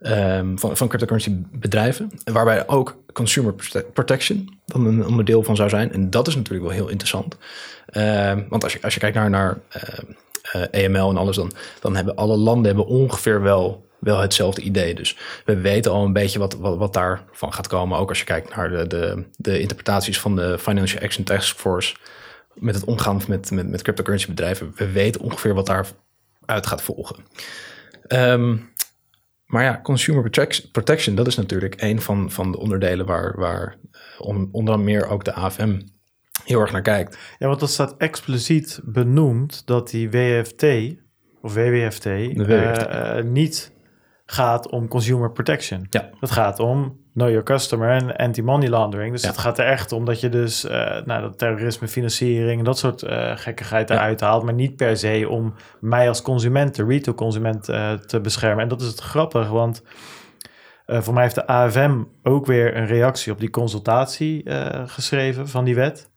Um, 0.00 0.58
van, 0.58 0.76
van 0.76 0.88
cryptocurrency 0.88 1.36
bedrijven. 1.52 2.10
Waarbij 2.24 2.68
ook 2.68 2.96
consumer 3.12 3.54
protection 3.92 4.58
dan 4.66 4.86
een 4.86 5.06
onderdeel 5.06 5.42
van 5.42 5.56
zou 5.56 5.68
zijn. 5.68 5.92
En 5.92 6.10
dat 6.10 6.26
is 6.26 6.34
natuurlijk 6.34 6.64
wel 6.64 6.74
heel 6.74 6.88
interessant. 6.88 7.36
Ehm, 7.86 8.42
want 8.48 8.64
als 8.64 8.72
je, 8.72 8.78
als 8.82 8.94
je 8.94 9.00
kijkt 9.00 9.16
naar, 9.16 9.30
naar 9.30 9.58
EML 10.70 11.06
e 11.06 11.10
en 11.10 11.16
alles, 11.16 11.36
dan, 11.36 11.52
dan 11.80 11.96
hebben 11.96 12.16
alle 12.16 12.36
landen 12.36 12.66
hebben 12.66 12.86
ongeveer 12.86 13.42
wel 13.42 13.84
wel 14.04 14.20
hetzelfde 14.20 14.62
idee. 14.62 14.94
Dus 14.94 15.16
we 15.44 15.60
weten 15.60 15.92
al 15.92 16.04
een 16.04 16.12
beetje 16.12 16.38
wat, 16.38 16.54
wat, 16.54 16.76
wat 16.76 16.92
daarvan 16.92 17.52
gaat 17.52 17.66
komen. 17.66 17.98
Ook 17.98 18.08
als 18.08 18.18
je 18.18 18.24
kijkt 18.24 18.56
naar 18.56 18.70
de, 18.70 18.86
de, 18.86 19.24
de 19.36 19.60
interpretaties 19.60 20.20
van 20.20 20.36
de 20.36 20.58
Financial 20.58 21.02
Action 21.02 21.24
Task 21.24 21.56
Force 21.56 21.96
met 22.54 22.74
het 22.74 22.84
omgaan 22.84 23.20
met, 23.28 23.50
met, 23.50 23.68
met 23.68 23.82
cryptocurrency 23.82 24.28
bedrijven. 24.28 24.72
We 24.74 24.90
weten 24.90 25.20
ongeveer 25.20 25.54
wat 25.54 25.68
daaruit 26.46 26.66
gaat 26.66 26.82
volgen. 26.82 27.24
Um, 28.08 28.72
maar 29.46 29.64
ja, 29.64 29.80
consumer 29.82 30.30
protection, 30.72 31.14
dat 31.14 31.26
is 31.26 31.36
natuurlijk 31.36 31.82
een 31.82 32.00
van, 32.00 32.30
van 32.30 32.52
de 32.52 32.58
onderdelen 32.58 33.06
waar, 33.06 33.38
waar 33.38 33.76
onder 34.50 34.80
meer 34.80 35.08
ook 35.08 35.24
de 35.24 35.32
AFM 35.32 35.80
heel 36.44 36.60
erg 36.60 36.72
naar 36.72 36.82
kijkt. 36.82 37.18
Ja, 37.38 37.46
want 37.46 37.60
dat 37.60 37.70
staat 37.70 37.96
expliciet 37.96 38.80
benoemd 38.84 39.66
dat 39.66 39.90
die 39.90 40.10
WFT 40.10 40.64
of 41.40 41.54
WWFT, 41.54 42.06
uh, 42.06 43.22
niet 43.22 43.72
gaat 44.26 44.70
om 44.70 44.88
consumer 44.88 45.32
protection. 45.32 45.86
Ja. 45.90 46.10
Het 46.20 46.30
gaat 46.30 46.58
om 46.58 47.03
know 47.14 47.28
your 47.28 47.42
customer 47.42 47.90
en 47.90 48.16
anti-money 48.16 48.68
laundering. 48.68 49.12
Dus 49.12 49.26
het 49.26 49.38
gaat 49.38 49.58
er 49.58 49.66
echt 49.66 49.92
om 49.92 50.04
dat 50.04 50.20
je 50.20 50.28
dus 50.28 50.64
uh, 50.64 50.70
nou, 51.04 51.22
dat 51.22 51.38
terrorisme, 51.38 51.88
financiering 51.88 52.58
en 52.58 52.64
dat 52.64 52.78
soort 52.78 53.02
uh, 53.02 53.36
gekkigheid 53.36 53.90
eruit 53.90 54.20
haalt. 54.20 54.42
Maar 54.42 54.54
niet 54.54 54.76
per 54.76 54.96
se 54.96 55.26
om 55.28 55.54
mij 55.80 56.08
als 56.08 56.22
consument, 56.22 56.74
de 56.74 56.84
retail 56.84 57.16
consument, 57.16 57.68
uh, 57.68 57.92
te 57.92 58.20
beschermen. 58.20 58.62
En 58.62 58.68
dat 58.68 58.80
is 58.80 58.86
het 58.86 59.00
grappig, 59.00 59.48
want 59.48 59.82
voor 60.86 61.14
mij 61.14 61.22
heeft 61.22 61.34
de 61.34 61.46
AFM 61.46 62.02
ook 62.22 62.46
weer 62.46 62.76
een 62.76 62.86
reactie 62.86 63.32
op 63.32 63.40
die 63.40 63.50
consultatie 63.50 64.50
geschreven 64.86 65.48
van 65.48 65.64
die 65.64 65.74
wet. 65.74 66.10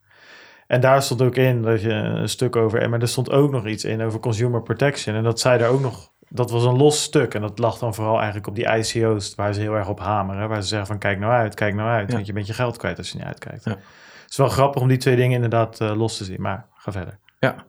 En 0.66 0.80
daar 0.80 1.02
stond 1.02 1.22
ook 1.22 1.36
in 1.36 1.62
dat 1.62 1.82
je 1.82 1.90
een 1.90 2.28
stuk 2.28 2.56
over, 2.56 2.90
maar 2.90 3.00
er 3.00 3.08
stond 3.08 3.30
ook 3.30 3.50
nog 3.50 3.66
iets 3.66 3.84
in 3.84 4.02
over 4.02 4.20
consumer 4.20 4.62
protection. 4.62 5.14
En 5.14 5.22
dat 5.22 5.40
zij 5.40 5.60
er 5.60 5.68
ook 5.68 5.80
nog 5.80 6.12
dat 6.28 6.50
was 6.50 6.64
een 6.64 6.76
los 6.76 7.02
stuk. 7.02 7.34
En 7.34 7.40
dat 7.40 7.58
lag 7.58 7.78
dan 7.78 7.94
vooral 7.94 8.16
eigenlijk 8.16 8.46
op 8.46 8.54
die 8.54 8.76
ICO's, 8.76 9.34
waar 9.34 9.54
ze 9.54 9.60
heel 9.60 9.74
erg 9.74 9.88
op 9.88 10.00
hameren. 10.00 10.48
Waar 10.48 10.62
ze 10.62 10.68
zeggen 10.68 10.86
van 10.86 10.98
kijk 10.98 11.18
nou 11.18 11.32
uit, 11.32 11.54
kijk 11.54 11.74
nou 11.74 11.88
uit. 11.88 12.12
Want 12.12 12.26
je 12.26 12.32
bent 12.32 12.46
je 12.46 12.52
geld 12.52 12.76
kwijt 12.76 12.98
als 12.98 13.10
je 13.10 13.16
niet 13.16 13.26
uitkijkt. 13.26 13.64
Ja. 13.64 13.70
Het 13.70 14.30
is 14.30 14.36
wel 14.36 14.48
grappig 14.48 14.82
om 14.82 14.88
die 14.88 14.96
twee 14.96 15.16
dingen 15.16 15.34
inderdaad 15.34 15.80
uh, 15.80 15.96
los 15.96 16.16
te 16.16 16.24
zien. 16.24 16.40
Maar 16.40 16.66
ga 16.74 16.92
verder. 16.92 17.18
Ja, 17.38 17.64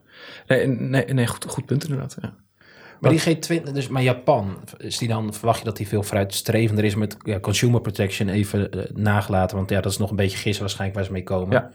nee, 0.46 0.66
nee, 0.66 1.04
nee 1.04 1.26
goed, 1.26 1.44
goed 1.48 1.66
punt 1.66 1.84
inderdaad. 1.84 2.16
Ja. 2.20 2.34
Maar 3.00 3.10
die 3.10 3.36
G20, 3.36 3.72
dus 3.72 3.88
maar 3.88 4.02
Japan, 4.02 4.56
is 4.76 4.98
die 4.98 5.08
dan, 5.08 5.34
verwacht 5.34 5.58
je 5.58 5.64
dat 5.64 5.76
die 5.76 5.88
veel 5.88 6.02
vooruitstrevender 6.02 6.84
is 6.84 6.94
met 6.94 7.16
ja, 7.22 7.40
consumer 7.40 7.80
protection 7.80 8.28
even 8.28 8.76
uh, 8.76 8.82
nagelaten? 8.94 9.56
Want 9.56 9.70
ja, 9.70 9.80
dat 9.80 9.92
is 9.92 9.98
nog 9.98 10.10
een 10.10 10.16
beetje 10.16 10.38
gissen 10.38 10.62
waarschijnlijk 10.62 10.98
waar 10.98 11.06
ze 11.06 11.12
mee 11.12 11.22
komen. 11.22 11.52
Ja. 11.52 11.70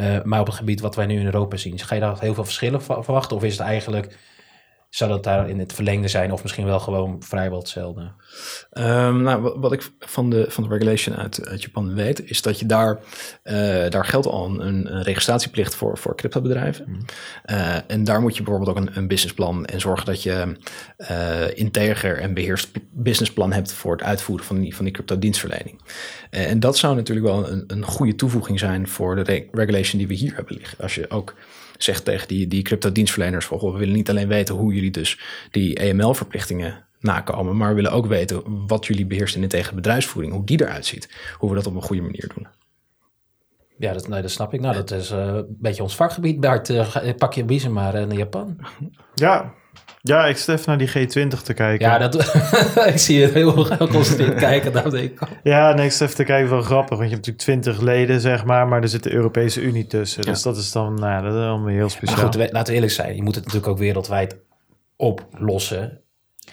Uh, 0.00 0.22
maar 0.22 0.40
op 0.40 0.46
het 0.46 0.54
gebied 0.54 0.80
wat 0.80 0.96
wij 0.96 1.06
nu 1.06 1.18
in 1.18 1.24
Europa 1.24 1.56
zien, 1.56 1.78
ga 1.78 1.94
je 1.94 2.00
daar 2.00 2.20
heel 2.20 2.34
veel 2.34 2.44
verschillen 2.44 2.82
verwachten? 2.82 3.36
Of 3.36 3.42
is 3.44 3.52
het 3.52 3.66
eigenlijk 3.66 4.16
zou 4.90 5.10
dat 5.10 5.24
daar 5.24 5.48
in 5.48 5.58
het 5.58 5.72
verlengde 5.72 6.08
zijn 6.08 6.32
of 6.32 6.42
misschien 6.42 6.64
wel 6.64 6.80
gewoon 6.80 7.22
vrijwel 7.22 7.58
hetzelfde? 7.58 8.12
Um, 8.72 9.22
nou, 9.22 9.58
wat, 9.58 9.72
ik 9.72 9.90
van 9.98 10.30
de, 10.30 10.44
van 10.48 10.62
de 10.62 10.68
regulation 10.68 11.16
uit, 11.16 11.46
uit 11.48 11.62
Japan 11.62 11.94
weet, 11.94 12.30
is 12.30 12.42
dat 12.42 12.58
je 12.58 12.66
daar, 12.66 13.00
uh, 13.44 13.54
daar 13.88 14.04
geldt 14.04 14.26
al 14.26 14.46
een, 14.46 14.66
een, 14.66 15.02
registratieplicht 15.02 15.74
voor, 15.74 15.98
voor 15.98 16.16
cryptobedrijven. 16.16 16.84
Mm. 16.88 17.04
Uh, 17.46 17.90
en 17.90 18.04
daar 18.04 18.20
moet 18.20 18.36
je 18.36 18.42
bijvoorbeeld 18.42 18.76
ook 18.76 18.84
een, 18.84 18.96
een 18.96 19.08
businessplan 19.08 19.64
en 19.64 19.80
zorgen 19.80 20.06
dat 20.06 20.22
je 20.22 20.56
uh, 20.98 21.58
integer 21.58 22.18
en 22.18 22.34
beheerst 22.34 22.70
businessplan 22.90 23.52
hebt 23.52 23.72
voor 23.72 23.92
het 23.92 24.02
uitvoeren 24.02 24.46
van 24.46 24.60
die, 24.60 24.76
van 24.76 24.84
die 24.84 24.94
crypto-dienstverlening. 24.94 25.80
en 26.30 26.60
dat 26.60 26.76
zou 26.76 26.94
natuurlijk 26.94 27.26
wel 27.26 27.50
een, 27.50 27.64
een 27.66 27.84
goede 27.84 28.14
toevoeging 28.14 28.58
zijn 28.58 28.88
voor 28.88 29.24
de 29.24 29.48
regulation 29.52 29.98
die 29.98 30.08
we 30.08 30.14
hier 30.14 30.34
hebben 30.34 30.54
liggen. 30.54 30.78
Als 30.78 30.94
je 30.94 31.10
ook 31.10 31.34
zegt 31.84 32.04
tegen 32.04 32.28
die, 32.28 32.46
die 32.46 32.62
crypto-dienstverleners: 32.62 33.46
van, 33.46 33.58
we 33.58 33.78
willen 33.78 33.94
niet 33.94 34.10
alleen 34.10 34.28
weten 34.28 34.54
hoe 34.54 34.74
jullie 34.74 34.90
dus 34.90 35.20
die 35.50 35.74
EML-verplichtingen 35.74 36.86
nakomen, 37.00 37.56
maar 37.56 37.68
we 37.68 37.74
willen 37.74 37.92
ook 37.92 38.06
weten 38.06 38.66
wat 38.66 38.86
jullie 38.86 39.06
beheerst 39.06 39.34
in 39.34 39.40
de 39.40 39.46
tegen 39.46 39.74
bedrijfsvoering, 39.74 40.32
hoe 40.34 40.44
die 40.44 40.62
eruit 40.62 40.86
ziet, 40.86 41.08
hoe 41.38 41.48
we 41.48 41.54
dat 41.54 41.66
op 41.66 41.74
een 41.74 41.82
goede 41.82 42.02
manier 42.02 42.30
doen. 42.34 42.46
Ja, 43.78 43.92
dat, 43.92 44.08
nee, 44.08 44.22
dat 44.22 44.30
snap 44.30 44.54
ik. 44.54 44.60
Nou, 44.60 44.74
dat 44.74 44.90
is 44.90 45.10
uh, 45.10 45.18
een 45.18 45.56
beetje 45.58 45.82
ons 45.82 45.96
vakgebied. 45.96 46.40
Bart, 46.40 46.68
uh, 46.68 47.14
pak 47.18 47.34
je 47.34 47.44
biezen 47.44 47.72
maar 47.72 47.94
uh, 47.94 48.06
naar 48.06 48.16
Japan. 48.16 48.58
Ja, 49.14 49.54
ja, 50.02 50.26
ik 50.26 50.36
even 50.36 50.60
naar 50.64 50.78
die 50.78 50.88
G20 50.88 51.42
te 51.42 51.52
kijken. 51.54 51.88
Ja, 51.88 51.98
dat, 51.98 52.14
ik 52.94 52.98
zie 52.98 53.18
je 53.18 53.26
heel 53.26 53.64
geconcentreerd 53.64 54.38
kijken. 54.48 54.72
Daar 54.72 54.90
denk 54.90 55.20
ik. 55.20 55.28
Ja, 55.42 55.72
nee, 55.72 55.86
ik 55.86 55.92
even 55.92 56.14
te 56.14 56.24
kijken. 56.24 56.50
Wel 56.50 56.62
grappig, 56.62 56.98
want 56.98 57.10
je 57.10 57.14
hebt 57.14 57.26
natuurlijk 57.26 57.62
20 57.62 57.80
leden, 57.80 58.20
zeg 58.20 58.44
maar. 58.44 58.68
Maar 58.68 58.82
er 58.82 58.88
zit 58.88 59.02
de 59.02 59.12
Europese 59.12 59.60
Unie 59.60 59.86
tussen. 59.86 60.22
Dus 60.22 60.42
dat 60.42 60.56
is 60.56 60.72
dan 60.72 60.94
nou, 60.94 61.24
dat 61.24 61.34
is 61.34 61.40
allemaal 61.40 61.68
heel 61.68 61.88
speciaal. 61.88 62.16
Maar 62.16 62.24
goed, 62.24 62.52
laten 62.52 62.66
we 62.66 62.72
eerlijk 62.72 62.92
zijn. 62.92 63.16
Je 63.16 63.22
moet 63.22 63.34
het 63.34 63.44
natuurlijk 63.44 63.72
ook 63.72 63.78
wereldwijd 63.78 64.36
oplossen. 64.96 66.00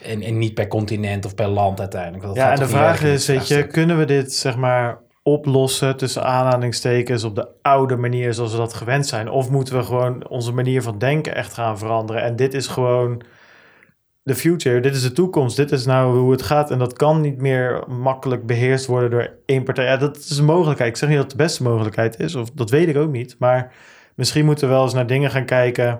En, 0.03 0.21
en 0.21 0.37
niet 0.37 0.53
per 0.53 0.67
continent 0.67 1.25
of 1.25 1.35
per 1.35 1.47
land 1.47 1.79
uiteindelijk. 1.79 2.23
Dat 2.23 2.35
ja, 2.35 2.51
en 2.51 2.59
de 2.59 2.67
vraag 2.67 3.03
is, 3.03 3.27
weet 3.27 3.47
je, 3.47 3.67
kunnen 3.67 3.97
we 3.97 4.05
dit 4.05 4.33
zeg 4.33 4.55
maar 4.55 4.99
oplossen 5.23 5.97
tussen 5.97 6.23
aanhalingstekens 6.23 7.23
op 7.23 7.35
de 7.35 7.47
oude 7.61 7.95
manier 7.95 8.33
zoals 8.33 8.51
we 8.51 8.57
dat 8.57 8.73
gewend 8.73 9.07
zijn? 9.07 9.29
Of 9.29 9.49
moeten 9.49 9.77
we 9.77 9.83
gewoon 9.83 10.27
onze 10.27 10.51
manier 10.51 10.81
van 10.81 10.97
denken 10.97 11.35
echt 11.35 11.53
gaan 11.53 11.77
veranderen? 11.77 12.21
En 12.21 12.35
dit 12.35 12.53
is 12.53 12.67
gewoon 12.67 13.21
de 14.27 14.35
future, 14.35 14.79
dit 14.79 14.95
is 14.95 15.01
de 15.01 15.11
toekomst, 15.11 15.55
dit 15.55 15.71
is 15.71 15.85
nou 15.85 16.17
hoe 16.17 16.31
het 16.31 16.41
gaat. 16.41 16.71
En 16.71 16.79
dat 16.79 16.93
kan 16.93 17.21
niet 17.21 17.41
meer 17.41 17.83
makkelijk 17.87 18.45
beheerst 18.45 18.85
worden 18.85 19.09
door 19.09 19.29
één 19.45 19.63
partij. 19.63 19.85
Ja, 19.85 19.97
dat 19.97 20.17
is 20.17 20.37
een 20.37 20.45
mogelijkheid. 20.45 20.89
Ik 20.89 20.97
zeg 20.97 21.09
niet 21.09 21.17
dat 21.17 21.27
het 21.27 21.37
de 21.37 21.43
beste 21.43 21.63
mogelijkheid 21.63 22.19
is, 22.19 22.35
of 22.35 22.51
dat 22.51 22.69
weet 22.69 22.87
ik 22.87 22.97
ook 22.97 23.11
niet. 23.11 23.35
Maar 23.39 23.73
misschien 24.15 24.45
moeten 24.45 24.67
we 24.67 24.73
wel 24.73 24.83
eens 24.83 24.93
naar 24.93 25.07
dingen 25.07 25.31
gaan 25.31 25.45
kijken 25.45 25.99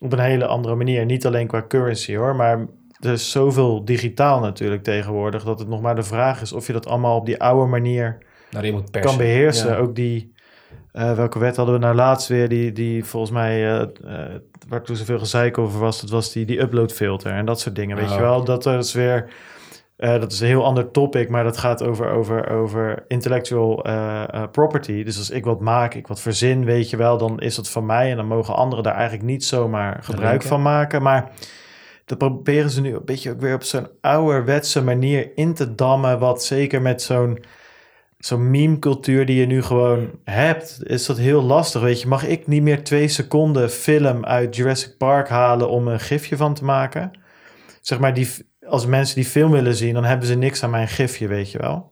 op 0.00 0.12
een 0.12 0.18
hele 0.18 0.46
andere 0.46 0.74
manier. 0.74 1.04
Niet 1.04 1.26
alleen 1.26 1.46
qua 1.46 1.64
currency 1.68 2.16
hoor, 2.16 2.36
maar 2.36 2.66
er 3.00 3.12
is 3.12 3.30
zoveel 3.30 3.84
digitaal 3.84 4.40
natuurlijk 4.40 4.82
tegenwoordig, 4.82 5.44
dat 5.44 5.58
het 5.58 5.68
nog 5.68 5.80
maar 5.80 5.94
de 5.94 6.02
vraag 6.02 6.40
is 6.40 6.52
of 6.52 6.66
je 6.66 6.72
dat 6.72 6.86
allemaal 6.86 7.16
op 7.16 7.26
die 7.26 7.40
oude 7.40 7.70
manier 7.70 8.18
nou, 8.50 8.72
moet 8.72 8.90
kan 8.90 9.16
beheersen. 9.16 9.78
Ook 9.78 9.94
die, 9.94 10.32
uh, 10.92 11.12
welke 11.12 11.38
wet 11.38 11.56
hadden 11.56 11.74
we 11.74 11.80
nou 11.80 11.94
laatst 11.94 12.28
weer, 12.28 12.48
die, 12.48 12.72
die 12.72 13.04
volgens 13.04 13.32
mij, 13.32 13.80
uh, 13.80 13.86
uh, 14.04 14.18
waar 14.68 14.82
toen 14.82 14.96
zoveel 14.96 15.18
gezeik 15.18 15.58
over 15.58 15.80
was, 15.80 16.00
dat 16.00 16.10
was 16.10 16.32
die, 16.32 16.44
die 16.44 16.60
uploadfilter 16.60 17.32
en 17.32 17.46
dat 17.46 17.60
soort 17.60 17.74
dingen, 17.74 17.96
weet 17.96 18.12
je 18.12 18.20
wel. 18.20 18.44
Dat 18.44 18.66
is 18.66 18.92
weer, 18.92 19.30
dat 19.96 20.32
is 20.32 20.40
een 20.40 20.46
heel 20.46 20.64
ander 20.64 20.90
topic, 20.90 21.28
maar 21.28 21.44
dat 21.44 21.56
gaat 21.58 21.82
over, 21.82 22.10
over, 22.10 22.50
over 22.50 23.04
intellectual 23.08 23.84
property. 24.50 25.04
Dus 25.04 25.18
als 25.18 25.30
ik 25.30 25.44
wat 25.44 25.60
maak, 25.60 25.94
ik 25.94 26.06
wat 26.06 26.20
verzin, 26.20 26.64
weet 26.64 26.90
je 26.90 26.96
wel, 26.96 27.18
dan 27.18 27.40
is 27.40 27.54
dat 27.54 27.70
van 27.70 27.86
mij 27.86 28.10
en 28.10 28.16
dan 28.16 28.26
mogen 28.26 28.56
anderen 28.56 28.84
daar 28.84 28.94
eigenlijk 28.94 29.24
niet 29.24 29.44
zomaar 29.44 29.98
gebruik 30.02 30.42
van 30.42 30.62
maken. 30.62 31.02
Maar 31.02 31.30
dat 32.04 32.18
proberen 32.18 32.70
ze 32.70 32.80
nu 32.80 32.94
een 32.94 33.04
beetje 33.04 33.30
ook 33.30 33.40
weer 33.40 33.54
op 33.54 33.62
zo'n 33.62 33.88
ouderwetse 34.00 34.82
manier 34.82 35.30
in 35.34 35.54
te 35.54 35.74
dammen, 35.74 36.18
wat 36.18 36.44
zeker 36.44 36.82
met 36.82 37.02
zo'n 37.02 37.38
zo'n 38.20 38.50
meme-cultuur 38.50 39.26
die 39.26 39.40
je 39.40 39.46
nu 39.46 39.62
gewoon 39.62 40.10
hebt, 40.24 40.80
is 40.82 41.06
dat 41.06 41.18
heel 41.18 41.42
lastig. 41.42 41.80
Weet 41.80 42.00
je, 42.00 42.08
mag 42.08 42.26
ik 42.26 42.46
niet 42.46 42.62
meer 42.62 42.84
twee 42.84 43.08
seconden 43.08 43.70
film 43.70 44.24
uit 44.24 44.56
Jurassic 44.56 44.96
Park 44.96 45.28
halen 45.28 45.70
om 45.70 45.88
een 45.88 46.00
gifje 46.00 46.36
van 46.36 46.54
te 46.54 46.64
maken? 46.64 47.10
Zeg 47.80 47.98
maar, 47.98 48.14
die, 48.14 48.28
als 48.66 48.86
mensen 48.86 49.14
die 49.14 49.24
film 49.24 49.50
willen 49.50 49.74
zien, 49.74 49.94
dan 49.94 50.04
hebben 50.04 50.26
ze 50.26 50.34
niks 50.34 50.62
aan 50.62 50.70
mijn 50.70 50.88
gifje, 50.88 51.26
weet 51.26 51.50
je 51.50 51.58
wel. 51.58 51.89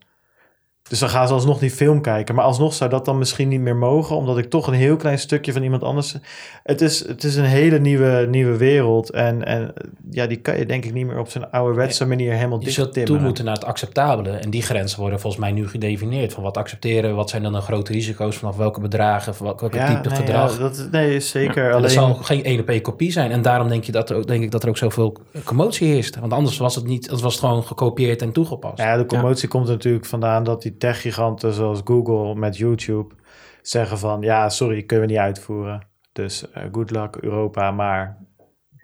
Dus 0.88 0.98
dan 0.98 1.08
gaan 1.08 1.26
ze 1.28 1.32
alsnog 1.34 1.58
die 1.58 1.70
film 1.70 2.00
kijken. 2.00 2.34
Maar 2.34 2.44
alsnog 2.44 2.74
zou 2.74 2.90
dat 2.90 3.04
dan 3.04 3.18
misschien 3.18 3.48
niet 3.48 3.60
meer 3.60 3.76
mogen, 3.76 4.16
omdat 4.16 4.38
ik 4.38 4.50
toch 4.50 4.66
een 4.66 4.74
heel 4.74 4.96
klein 4.96 5.18
stukje 5.18 5.52
van 5.52 5.62
iemand 5.62 5.82
anders. 5.82 6.16
Het 6.62 6.80
is, 6.80 7.06
het 7.08 7.24
is 7.24 7.36
een 7.36 7.44
hele 7.44 7.78
nieuwe, 7.78 8.26
nieuwe 8.30 8.56
wereld. 8.56 9.10
En, 9.10 9.44
en 9.44 9.72
ja, 10.10 10.26
die 10.26 10.36
kan 10.36 10.58
je 10.58 10.66
denk 10.66 10.84
ik 10.84 10.92
niet 10.92 11.06
meer 11.06 11.18
op 11.18 11.28
zijn 11.30 11.50
ouderwetse 11.50 12.06
manier 12.06 12.32
helemaal 12.32 12.60
Je 12.60 12.70
zult 12.70 13.04
toe 13.06 13.18
moeten 13.18 13.44
naar 13.44 13.54
het 13.54 13.64
acceptabele. 13.64 14.30
En 14.30 14.50
die 14.50 14.62
grenzen 14.62 15.00
worden 15.00 15.20
volgens 15.20 15.42
mij 15.42 15.52
nu 15.52 15.68
gedefinieerd. 15.68 16.32
Van 16.32 16.42
wat 16.42 16.56
accepteren, 16.56 17.14
wat 17.14 17.30
zijn 17.30 17.42
dan 17.42 17.52
de 17.52 17.60
grote 17.60 17.92
risico's, 17.92 18.36
vanaf 18.36 18.56
welke 18.56 18.80
bedragen, 18.80 19.34
van 19.34 19.46
welke 19.46 19.68
Ja, 19.72 19.86
type 19.94 20.08
nee, 20.08 20.18
gedrag. 20.18 20.52
ja, 20.56 20.58
dat, 20.62 20.88
nee, 20.90 21.20
zeker. 21.20 21.64
En 21.64 21.70
Alleen, 21.70 21.82
dat 21.82 21.90
zal 21.90 22.14
geen 22.14 22.44
één 22.44 22.82
kopie 22.82 23.12
zijn. 23.12 23.30
En 23.30 23.42
daarom 23.42 23.68
denk, 23.68 23.84
je 23.84 23.92
dat 23.92 24.10
er, 24.10 24.16
ook- 24.16 24.26
denk 24.26 24.42
ik 24.42 24.50
dat 24.50 24.62
er 24.62 24.68
ook 24.68 24.76
zoveel 24.76 25.16
commotie 25.44 25.88
heerst. 25.88 26.18
Want 26.18 26.32
anders 26.32 26.58
was 26.58 26.74
het 26.74 26.84
niet, 26.86 27.10
het 27.10 27.20
was 27.20 27.38
gewoon 27.38 27.64
gekopieerd 27.64 28.22
en 28.22 28.32
toegepast. 28.32 28.78
Ja, 28.78 28.96
de 28.96 29.06
commotie 29.06 29.48
komt 29.48 29.66
er 29.66 29.72
natuurlijk 29.72 30.06
vandaan 30.06 30.44
dat 30.44 30.62
die 30.62 30.76
techgiganten 30.78 31.52
zoals 31.52 31.80
Google 31.84 32.34
met 32.34 32.56
YouTube 32.56 33.14
zeggen 33.62 33.98
van 33.98 34.20
ja, 34.20 34.48
sorry, 34.48 34.82
kunnen 34.82 35.06
we 35.06 35.12
niet 35.12 35.22
uitvoeren. 35.22 35.86
Dus 36.12 36.50
eh, 36.50 36.62
good 36.72 36.90
luck 36.90 37.16
Europa, 37.16 37.70
maar 37.70 38.16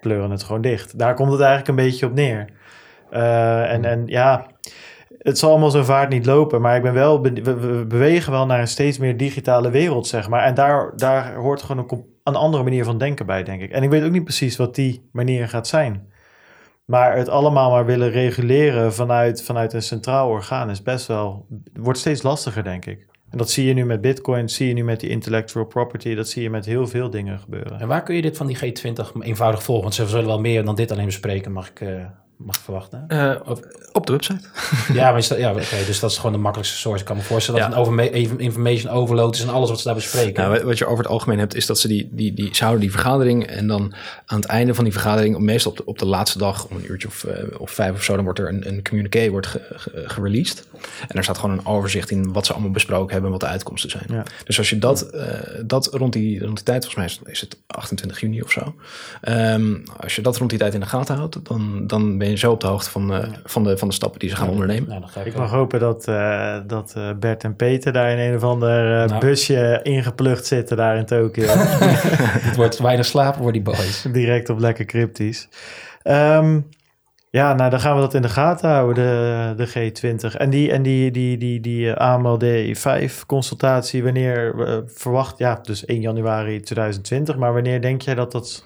pleuren 0.01 0.31
het 0.31 0.43
gewoon 0.43 0.61
dicht. 0.61 0.99
Daar 0.99 1.15
komt 1.15 1.31
het 1.33 1.41
eigenlijk 1.41 1.69
een 1.69 1.85
beetje 1.85 2.07
op 2.07 2.15
neer. 2.15 2.49
Eh, 3.11 3.73
en, 3.73 3.85
en 3.85 4.07
ja, 4.07 4.47
het 5.19 5.39
zal 5.39 5.51
allemaal 5.51 5.71
zo 5.71 5.83
vaart 5.83 6.09
niet 6.09 6.27
lopen, 6.27 6.61
maar 6.61 6.77
ik 6.77 6.83
ben 6.83 6.93
wel, 6.93 7.21
be- 7.21 7.43
we, 7.43 7.55
we 7.55 7.87
bewegen 7.87 8.33
wel 8.33 8.47
naar 8.47 8.61
een 8.61 8.69
steeds 8.69 8.99
meer 8.99 9.17
digitale 9.17 9.71
wereld, 9.71 10.07
zeg 10.07 10.29
maar. 10.29 10.45
En 10.45 10.55
daar, 10.55 10.93
daar 10.97 11.35
hoort 11.35 11.63
gewoon 11.63 11.87
een, 11.91 12.05
een 12.23 12.35
andere 12.35 12.63
manier 12.63 12.85
van 12.85 12.99
denken 12.99 13.27
bij, 13.27 13.43
denk 13.43 13.63
ik. 13.63 13.71
En 13.71 13.83
ik 13.83 13.91
weet 13.91 14.05
ook 14.05 14.11
niet 14.11 14.25
precies 14.25 14.57
wat 14.57 14.75
die 14.75 15.09
manier 15.13 15.49
gaat 15.49 15.67
zijn. 15.67 16.13
Maar 16.85 17.17
het 17.17 17.29
allemaal 17.29 17.71
maar 17.71 17.87
willen 17.87 18.11
reguleren 18.11 18.95
vanuit, 18.95 19.43
vanuit 19.43 19.73
een 19.73 19.83
centraal 19.83 20.29
orgaan 20.29 20.71
is 20.71 20.83
best 20.83 21.07
wel, 21.07 21.47
wordt 21.73 21.99
steeds 21.99 22.23
lastiger, 22.23 22.65
denk 22.65 22.87
ik. 22.87 23.07
En 23.31 23.39
dat 23.39 23.51
zie 23.51 23.67
je 23.67 23.75
nu 23.75 23.85
met 23.85 24.01
Bitcoin, 24.01 24.49
zie 24.49 24.69
je 24.69 24.75
nu 24.75 24.85
met 24.85 25.01
die 25.01 25.11
intellectual 25.11 25.65
property, 25.65 26.15
dat 26.15 26.29
zie 26.29 26.43
je 26.43 26.51
met 26.51 26.65
heel 26.65 26.87
veel 26.87 27.11
dingen 27.11 27.39
gebeuren. 27.39 27.81
En 27.81 27.89
waar 27.89 28.03
kun 28.03 28.15
je 28.15 28.23
dit 28.23 28.37
van 28.37 28.47
die 28.47 28.57
G20 28.57 29.21
eenvoudig 29.21 29.63
volgen? 29.63 29.85
Want 29.85 29.95
ze 29.95 30.07
zullen 30.07 30.27
wel 30.27 30.41
meer 30.41 30.65
dan 30.65 30.75
dit 30.75 30.91
alleen 30.91 31.05
bespreken, 31.05 31.53
mag 31.53 31.69
ik, 31.71 31.81
eh, 31.81 32.05
mag 32.45 32.57
verwachten. 32.59 33.05
Eh, 33.09 33.35
op 33.93 34.07
de 34.07 34.13
website. 34.13 34.41
ja, 34.93 35.11
maar 35.11 35.19
is 35.19 35.29
dat, 35.29 35.39
ja, 35.39 35.51
oké, 35.51 35.61
dus 35.87 36.01
dat 36.01 36.11
is 36.11 36.17
gewoon 36.17 36.33
de 36.33 36.39
makkelijkste 36.39 36.79
source. 36.79 37.01
Ik 37.01 37.07
kan 37.07 37.17
me 37.17 37.23
voorstellen 37.23 37.61
dat 37.61 37.71
Ja. 37.87 37.93
het 37.93 38.23
een 38.31 38.39
information 38.41 38.93
overload 38.93 39.35
is 39.35 39.43
en 39.43 39.49
alles 39.49 39.69
wat 39.69 39.79
ze 39.79 39.85
daar 39.85 39.95
bespreken. 39.95 40.43
Nou, 40.51 40.65
wat- 40.65 40.79
je 40.79 40.85
over 40.87 40.99
het 41.05 41.13
algemeen 41.13 41.39
hebt, 41.39 41.55
is 41.55 41.67
dat 41.67 41.79
ze 41.79 41.89
die, 41.89 42.09
die, 42.13 42.35
die, 42.35 42.49
ze 42.55 42.61
houden 42.63 42.83
die 42.83 42.91
vergadering 42.93 43.47
en 43.47 43.67
dan 43.67 43.95
aan 44.27 44.37
het 44.41 44.47
einde 44.49 44.75
van 44.75 44.85
die 44.85 44.93
vergadering, 44.93 45.39
meestal 45.39 45.71
op 45.71 45.77
de, 45.77 45.85
op 45.85 45.99
de 45.99 46.07
laatste 46.07 46.39
dag, 46.39 46.67
om 46.67 46.77
een 46.77 46.91
uurtje 46.91 47.09
of, 47.09 47.25
eh, 47.25 47.61
of 47.61 47.71
vijf 47.71 47.93
of 47.95 48.03
zo, 48.03 48.15
dan 48.15 48.25
wordt 48.25 48.39
er 48.39 48.49
een, 48.49 48.69
een 48.69 48.83
communiqué 48.83 49.31
wordt 49.31 49.47
ge, 49.47 49.61
ge- 49.75 50.03
gereleased. 50.07 50.67
En 51.01 51.09
daar 51.15 51.23
staat 51.25 51.39
gewoon 51.39 51.59
een 51.59 51.67
overzicht 51.67 52.11
in 52.11 52.33
wat 52.33 52.47
ze 52.47 52.53
allemaal 52.53 52.71
besproken 52.71 53.13
hebben 53.13 53.25
en 53.33 53.39
wat 53.39 53.41
de 53.49 53.53
uitkomsten 53.53 53.91
zijn. 53.91 54.05
Ja. 54.09 54.23
Dus 54.45 54.59
als 54.59 54.71
je 54.71 54.79
dat, 54.79 55.03
eh, 55.03 55.27
dat 55.65 55.87
rond, 55.93 56.13
die, 56.13 56.41
rond 56.45 56.55
die 56.57 56.65
tijd, 56.65 56.85
volgens 56.85 56.97
mij 56.97 57.05
is 57.05 57.19
het, 57.19 57.29
is 57.29 57.41
het 57.41 57.57
28 57.67 58.21
juni 58.21 58.43
of 58.43 58.51
zo, 58.51 58.75
Ehm, 59.21 59.75
als 59.97 60.17
je 60.17 60.23
dat 60.23 60.37
rond 60.37 60.51
die 60.51 60.59
tijd 60.59 60.75
in 60.75 60.81
de 60.81 60.87
gaten 60.87 61.17
houdt, 61.17 61.39
dan, 61.43 61.87
dan 61.87 62.19
ben 62.19 62.29
je 62.31 62.34
zo 62.39 62.53
op 62.53 62.61
de 62.61 62.67
hoogte 62.67 62.91
van, 62.91 63.15
eh, 63.15 63.29
van, 63.45 63.65
de, 63.65 63.79
van 63.79 63.89
de 63.89 63.95
stappen 63.95 64.21
die 64.21 64.29
ze 64.29 64.37
gaan 64.37 64.49
ondernemen. 64.49 64.89
Nou, 64.89 65.03
ga 65.07 65.21
ik, 65.21 65.27
Ik 65.27 65.37
mag 65.37 65.51
hopen 65.51 65.81
dat, 65.81 66.09
eh, 66.09 66.57
dat 66.67 66.93
eh, 66.97 67.11
Bert 67.21 67.45
en 67.45 67.57
Peter 67.57 67.93
daar 67.93 68.11
in 68.11 68.19
een 68.19 68.37
of 68.37 68.43
ander 68.43 69.03
eh, 69.03 69.09
Nou. 69.09 69.21
busje 69.21 69.81
ingeplucht 69.83 70.47
zitten 70.47 70.77
daar 70.77 70.97
in 70.97 71.05
Tokio. 71.05 71.47
Het 72.49 72.57
wordt 72.57 72.79
weinig 72.79 73.07
slapen 73.07 73.43
voor 73.43 73.53
die 73.53 73.63
boys. 73.63 74.07
Direct 74.13 74.51
op 74.51 74.59
lekker 74.59 74.85
cryptisch. 74.85 75.49
Ehm, 76.03 76.61
ja, 77.31 77.55
nou 77.55 77.71
dan 77.71 77.81
gaan 77.81 77.95
we 77.95 78.01
dat 78.01 78.15
in 78.15 78.23
de 78.23 78.29
gaten 78.29 78.69
houden, 78.71 78.95
de, 78.95 79.65
de 79.65 79.93
G20. 79.93 80.37
En 80.37 80.51
die, 80.51 80.73
en 80.73 80.83
die, 80.83 81.11
die, 81.11 81.39
die, 81.39 81.61
die 81.61 81.93
eh, 81.93 82.13
AMLD 82.13 82.45
5 82.79 83.27
consultatie, 83.27 84.03
wanneer 84.03 84.55
verwacht, 84.87 85.39
ja, 85.39 85.59
dus 85.63 85.85
1 85.85 86.01
januari 86.01 86.61
2020. 86.61 87.37
Maar 87.37 87.53
wanneer 87.53 87.81
denk 87.81 88.03
jij 88.03 88.15
dat 88.15 88.33
dat... 88.33 88.65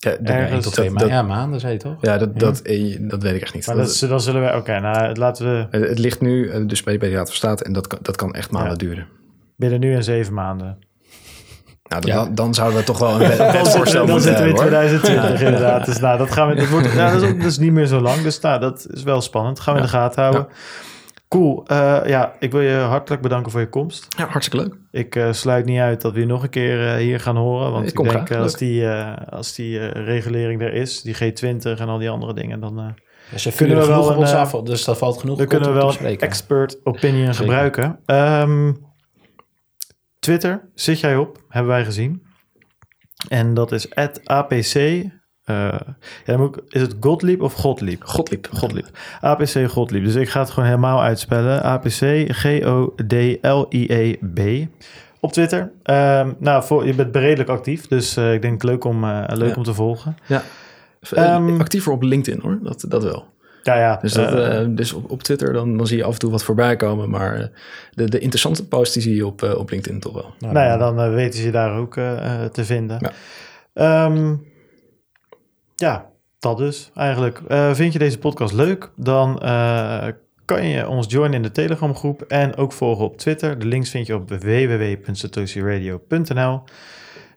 Ja, 0.00 0.10
dat- 0.10 0.20
Ergens- 0.20 0.64
tot 0.64 0.72
twee 0.72 0.84
dat- 0.88 0.94
maanden. 0.98 1.16
dat- 1.16 1.26
Ja, 1.28 1.34
maanden, 1.34 1.60
zei 1.60 1.72
je 1.72 1.78
toch? 1.78 1.96
ja, 2.00 2.18
dat, 2.18 2.38
dat, 2.38 2.60
eh, 2.60 2.96
dat 3.00 3.22
weet 3.22 3.34
ik 3.34 3.42
echt 3.42 3.54
niet. 3.54 3.66
Maar 3.66 3.76
Dat- 3.76 3.98
dat, 4.00 4.08
dan 4.08 4.20
zullen 4.20 4.42
we, 4.44 4.56
oké, 4.56 4.80
nou 4.80 5.14
laten 5.14 5.46
we 5.46 5.66
Het, 5.78 5.88
het 5.88 5.98
ligt 5.98 6.20
nu 6.20 6.48
eh, 6.50 6.60
dus 6.66 6.82
bij, 6.82 6.98
bij 6.98 7.08
de 7.08 7.14
Raad 7.14 7.26
van 7.26 7.36
State 7.36 7.64
en 7.64 7.72
dat 7.72 7.86
kan, 7.86 7.98
dat 8.02 8.16
kan 8.16 8.34
echt 8.34 8.50
maanden 8.50 8.70
Ja. 8.70 8.76
duren. 8.76 9.06
binnen 9.56 9.80
nu 9.80 9.94
en 9.94 10.04
zeven 10.04 10.34
maanden. 10.34 10.78
Nou, 11.88 12.02
dan, 12.02 12.10
Ja. 12.10 12.16
dan, 12.24 12.34
dan 12.34 12.54
zouden 12.54 12.78
we 12.78 12.84
toch 12.84 12.98
wel 12.98 13.12
een 13.12 13.18
wet- 13.28 13.38
Dan 13.38 13.46
wetvoorstel 13.52 13.72
zitten, 13.84 13.94
dan 13.94 14.06
moeten 14.10 14.22
zitten 14.28 14.44
we 14.44 14.50
in 14.50 14.56
hebben, 14.56 14.78
hoor. 14.78 14.88
2020 14.88 15.40
inderdaad. 15.46 15.86
Dus 15.86 15.98
nou, 16.00 16.18
dat 16.18 16.30
gaan 16.32 16.48
we. 16.48 16.54
Dat, 16.54 16.68
wordt, 16.68 16.94
nou, 16.94 17.12
dat 17.12 17.22
is 17.22 17.28
ook 17.28 17.40
dus 17.40 17.58
niet 17.58 17.72
meer 17.72 17.86
zo 17.86 18.00
lang. 18.00 18.22
Dus 18.22 18.40
nou, 18.40 18.60
dat 18.60 18.86
is 18.90 19.02
wel 19.02 19.20
spannend. 19.20 19.56
Dat 19.56 19.64
gaan 19.64 19.74
we 19.74 19.80
in 19.80 19.86
de 19.86 19.92
gaten 19.92 20.22
houden. 20.22 20.46
Cool. 21.28 21.66
Eh, 21.66 22.00
ja, 22.06 22.32
ik 22.38 22.52
wil 22.52 22.60
je 22.60 22.74
hartelijk 22.76 23.22
bedanken 23.22 23.50
voor 23.52 23.60
je 23.60 23.68
komst. 23.68 24.06
Ja, 24.16 24.26
hartstikke 24.26 24.64
leuk. 24.66 24.76
Ik 24.90 25.16
eh, 25.16 25.32
sluit 25.32 25.64
niet 25.64 25.78
uit 25.78 26.00
dat 26.00 26.12
we 26.12 26.20
je 26.20 26.26
nog 26.26 26.42
een 26.42 26.48
keer 26.50 26.88
eh, 26.88 26.94
hier 26.96 27.20
gaan 27.20 27.36
horen. 27.36 27.70
Want 27.72 27.82
Ik 27.82 27.88
ik, 27.88 27.94
kom 27.94 28.08
denk 28.08 28.26
graag. 28.26 28.40
als 28.40 28.56
die, 28.56 28.88
eh, 28.88 29.26
als 29.32 29.54
die 29.54 29.78
eh, 29.80 30.04
regulering 30.04 30.60
er 30.62 30.72
is, 30.72 31.02
die 31.02 31.14
G20 31.14 31.78
en 31.80 31.88
al 31.88 31.98
die 31.98 32.10
andere 32.10 32.34
dingen, 32.34 32.60
dan, 32.60 32.78
eh, 32.78 32.84
Ja, 33.30 33.38
ze 33.38 33.52
Kunnen 33.54 33.78
we 33.78 33.86
wel 33.86 34.16
ons 34.16 34.30
een, 34.30 34.36
af, 34.36 34.50
dus 34.50 34.84
dat 34.84 34.98
valt 34.98 35.18
genoeg 35.20 35.36
dan 35.38 35.46
content 35.46 35.66
kunnen 35.72 35.88
we 35.88 35.96
wel 36.00 36.10
een 36.10 36.18
expert 36.18 36.80
opinion 36.86 37.34
Zeker. 37.34 37.34
gebruiken. 37.34 37.98
Ehm, 38.06 38.72
Twitter, 40.18 40.68
zit 40.74 41.00
jij 41.00 41.16
op, 41.16 41.38
hebben 41.48 41.72
wij 41.72 41.84
gezien. 41.84 42.22
En 43.28 43.54
dat 43.54 43.72
is 43.72 43.94
APC. 44.24 45.04
Eh, 45.48 45.54
ja, 45.54 45.84
dan 46.24 46.38
moet 46.40 46.56
ik- 46.56 46.62
is 46.68 46.80
het 46.80 46.94
Godlieb 47.00 47.42
of 47.42 47.52
Godlieb? 47.52 48.02
Godliep. 48.04 48.48
Godlieb. 48.52 48.86
APC 49.20 49.68
Godlieb. 49.70 50.04
Dus 50.04 50.14
ik 50.14 50.28
ga 50.28 50.40
het 50.40 50.50
gewoon 50.50 50.68
helemaal 50.68 51.02
uitspellen. 51.02 51.62
APC 51.62 52.24
G-O-D-L-I-E-B. 53.30 54.66
Op 55.20 55.32
Twitter. 55.32 55.72
Ehm, 55.82 56.30
nou, 56.38 56.64
voor, 56.64 56.86
je 56.86 56.94
bent 56.94 57.16
redelijk 57.16 57.48
actief. 57.48 57.86
Dus 57.86 58.16
eh, 58.16 58.32
ik 58.34 58.42
denk 58.42 58.62
leuk 58.62 58.84
om, 58.84 59.04
eh, 59.04 59.22
leuk 59.26 59.48
Ja. 59.48 59.54
om 59.56 59.62
te 59.62 59.74
volgen. 59.74 60.16
Ja. 60.26 60.42
Eh, 61.10 61.24
Ehm, 61.34 61.60
Actiever 61.60 61.92
op 61.92 62.02
LinkedIn 62.02 62.40
hoor, 62.42 62.58
dat, 62.62 62.84
dat 62.88 63.02
wel. 63.02 63.26
Ja, 63.62 63.78
ja. 63.78 63.98
Dus, 64.02 64.12
dat, 64.12 64.76
dus 64.76 64.92
op, 64.92 65.10
op 65.10 65.22
Twitter 65.22 65.52
dan, 65.52 65.76
dan 65.76 65.86
zie 65.86 65.96
je 65.96 66.04
af 66.04 66.12
en 66.12 66.18
toe 66.18 66.30
wat 66.30 66.44
voorbij 66.44 66.76
komen. 66.76 67.10
Maar 67.10 67.50
de, 67.90 68.04
de 68.10 68.18
interessante 68.18 68.66
posts 68.68 68.94
die 68.94 69.02
zie 69.02 69.14
je 69.14 69.26
op, 69.26 69.42
op 69.42 69.70
LinkedIn 69.70 70.00
toch 70.00 70.12
wel. 70.14 70.34
nou 70.38 70.66
ja, 70.66 70.76
dan 70.76 71.10
weten 71.14 71.38
ze 71.38 71.44
je 71.46 71.52
daar 71.52 71.76
ook 71.76 71.92
te 72.52 72.64
vinden. 72.64 72.96
Ja. 73.00 73.10
Ehm, 73.72 74.34
ja, 75.78 76.10
dat 76.38 76.58
dus 76.58 76.90
eigenlijk. 76.94 77.40
Eh, 77.48 77.74
vind 77.74 77.92
je 77.92 77.98
deze 77.98 78.18
podcast 78.18 78.54
leuk? 78.54 78.90
Dan 78.96 79.40
eh, 79.40 80.06
kan 80.44 80.66
je 80.66 80.88
ons 80.88 81.10
joinen 81.10 81.36
in 81.36 81.42
de 81.42 81.50
Telegram 81.50 81.94
groep 81.94 82.22
en 82.22 82.56
ook 82.56 82.72
volgen 82.72 83.04
op 83.04 83.18
Twitter. 83.18 83.58
De 83.58 83.66
links 83.66 83.90
vind 83.90 84.06
je 84.06 84.14
op 84.14 84.28
www.satoshiradio.nl. 84.28 86.62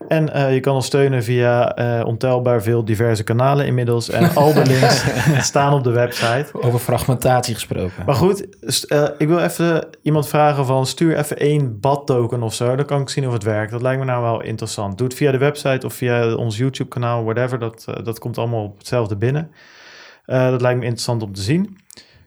En 0.07 0.33
eh, 0.33 0.53
je 0.53 0.59
kan 0.59 0.75
ons 0.75 0.85
steunen 0.85 1.23
via 1.23 1.75
eh, 1.75 2.05
ontelbaar 2.05 2.61
veel 2.61 2.85
diverse 2.85 3.23
kanalen 3.23 3.65
inmiddels. 3.65 4.09
En 4.09 4.35
al 4.35 4.53
de 4.53 4.65
links 4.65 5.05
staan 5.49 5.73
op 5.73 5.83
de 5.83 5.91
website. 5.91 6.45
Over 6.51 6.79
fragmentatie 6.79 7.53
gesproken. 7.53 8.05
Maar 8.05 8.15
goed, 8.15 8.65
eh, 8.87 9.07
ik 9.17 9.27
wil 9.27 9.39
even 9.39 9.87
iemand 10.01 10.27
vragen 10.27 10.65
van 10.65 10.85
stuur 10.85 11.17
even 11.17 11.37
één 11.37 11.79
badtoken 11.79 12.43
of 12.43 12.53
zo. 12.53 12.75
Dan 12.75 12.85
kan 12.85 13.01
ik 13.01 13.09
zien 13.09 13.27
of 13.27 13.33
het 13.33 13.43
werkt. 13.43 13.71
Dat 13.71 13.81
lijkt 13.81 13.99
me 13.99 14.05
nou 14.05 14.23
wel 14.23 14.41
interessant. 14.41 14.97
Doe 14.97 15.07
het 15.07 15.15
via 15.15 15.31
de 15.31 15.37
website 15.37 15.85
of 15.85 15.93
via 15.93 16.35
ons 16.35 16.57
YouTube 16.57 16.89
kanaal, 16.89 17.23
whatever. 17.23 17.59
Dat, 17.59 17.85
dat 18.03 18.19
komt 18.19 18.37
allemaal 18.37 18.63
op 18.63 18.77
hetzelfde 18.77 19.17
binnen. 19.17 19.51
Dat 20.25 20.61
lijkt 20.61 20.79
me 20.79 20.85
interessant 20.85 21.23
om 21.23 21.33
te 21.33 21.41
zien. 21.41 21.77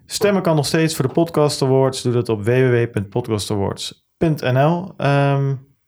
Stemmen 0.06 0.42
kan 0.42 0.56
nog 0.56 0.66
steeds 0.66 0.96
voor 0.96 1.06
de 1.06 1.12
Podcast 1.12 1.62
Awards. 1.62 2.02
Doe 2.02 2.12
dat 2.12 2.28
op 2.28 2.44
www.podcastawards.nl. 2.44 4.94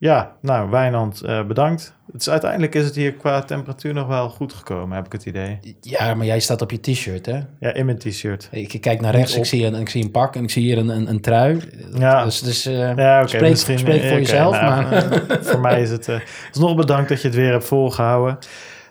ja, 0.06 0.32
nou 0.40 0.70
Wijnand, 0.70 1.20
eh, 1.20 1.44
bedankt. 1.46 1.94
Uiteindelijk 2.28 2.74
is 2.74 2.84
het 2.84 2.94
hier 2.94 3.12
qua 3.12 3.40
temperatuur 3.42 3.94
nog 3.94 4.06
wel 4.06 4.28
goed 4.28 4.52
gekomen, 4.52 4.96
heb 4.96 5.06
ik 5.06 5.12
het 5.12 5.26
idee. 5.26 5.58
Ja, 5.80 6.14
maar 6.14 6.26
jij 6.26 6.40
staat 6.40 6.62
op 6.62 6.70
je 6.70 6.80
t-shirt, 6.80 7.26
hè? 7.26 7.40
Ja, 7.60 7.72
in 7.74 7.84
mijn 7.86 7.98
t-shirt. 7.98 8.48
Ik 8.50 8.80
kijk 8.80 9.00
naar 9.00 9.14
rechts, 9.14 9.36
ik 9.36 9.44
zie, 9.44 9.66
een, 9.66 9.74
ik 9.74 9.88
zie 9.88 10.04
een 10.04 10.10
pak 10.10 10.36
en 10.36 10.42
ik 10.42 10.50
zie 10.50 10.62
hier 10.62 10.78
een, 10.78 10.88
een, 10.88 11.08
een 11.08 11.20
trui. 11.20 11.60
Ja. 11.98 12.24
Dus, 12.24 12.40
dus 12.40 12.66
eh, 12.66 12.96
Ja, 12.96 13.18
oké. 13.22 13.54
spreek, 13.54 13.78
voor 13.80 14.18
jezelf, 14.18 14.60
nou, 14.60 14.82
maar... 14.82 15.12
eh, 15.12 15.36
voor 15.40 15.60
mij 15.60 15.82
is 15.82 15.90
het... 15.90 16.08
eh 16.08 16.20
nog 16.52 16.76
bedankt 16.76 17.08
dat 17.08 17.20
je 17.20 17.26
het 17.28 17.36
weer 17.36 17.50
hebt 17.50 17.64
volgehouden. 17.64 18.38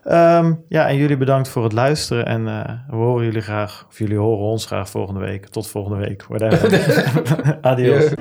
Ehm, 0.03 0.53
ja, 0.69 0.87
en 0.87 0.95
jullie 0.95 1.17
bedankt 1.17 1.49
voor 1.49 1.63
het 1.63 1.73
luisteren. 1.73 2.25
En 2.25 2.43
we 2.89 2.95
horen 2.95 3.25
jullie 3.25 3.41
graag, 3.41 3.85
of 3.89 3.97
jullie 3.97 4.17
horen 4.17 4.45
ons 4.45 4.65
graag 4.65 4.89
volgende 4.89 5.19
week. 5.19 5.45
Tot 5.47 5.67
volgende 5.67 5.97
week. 6.05 6.25
Whatever. 6.27 7.05
Adios. 7.61 8.13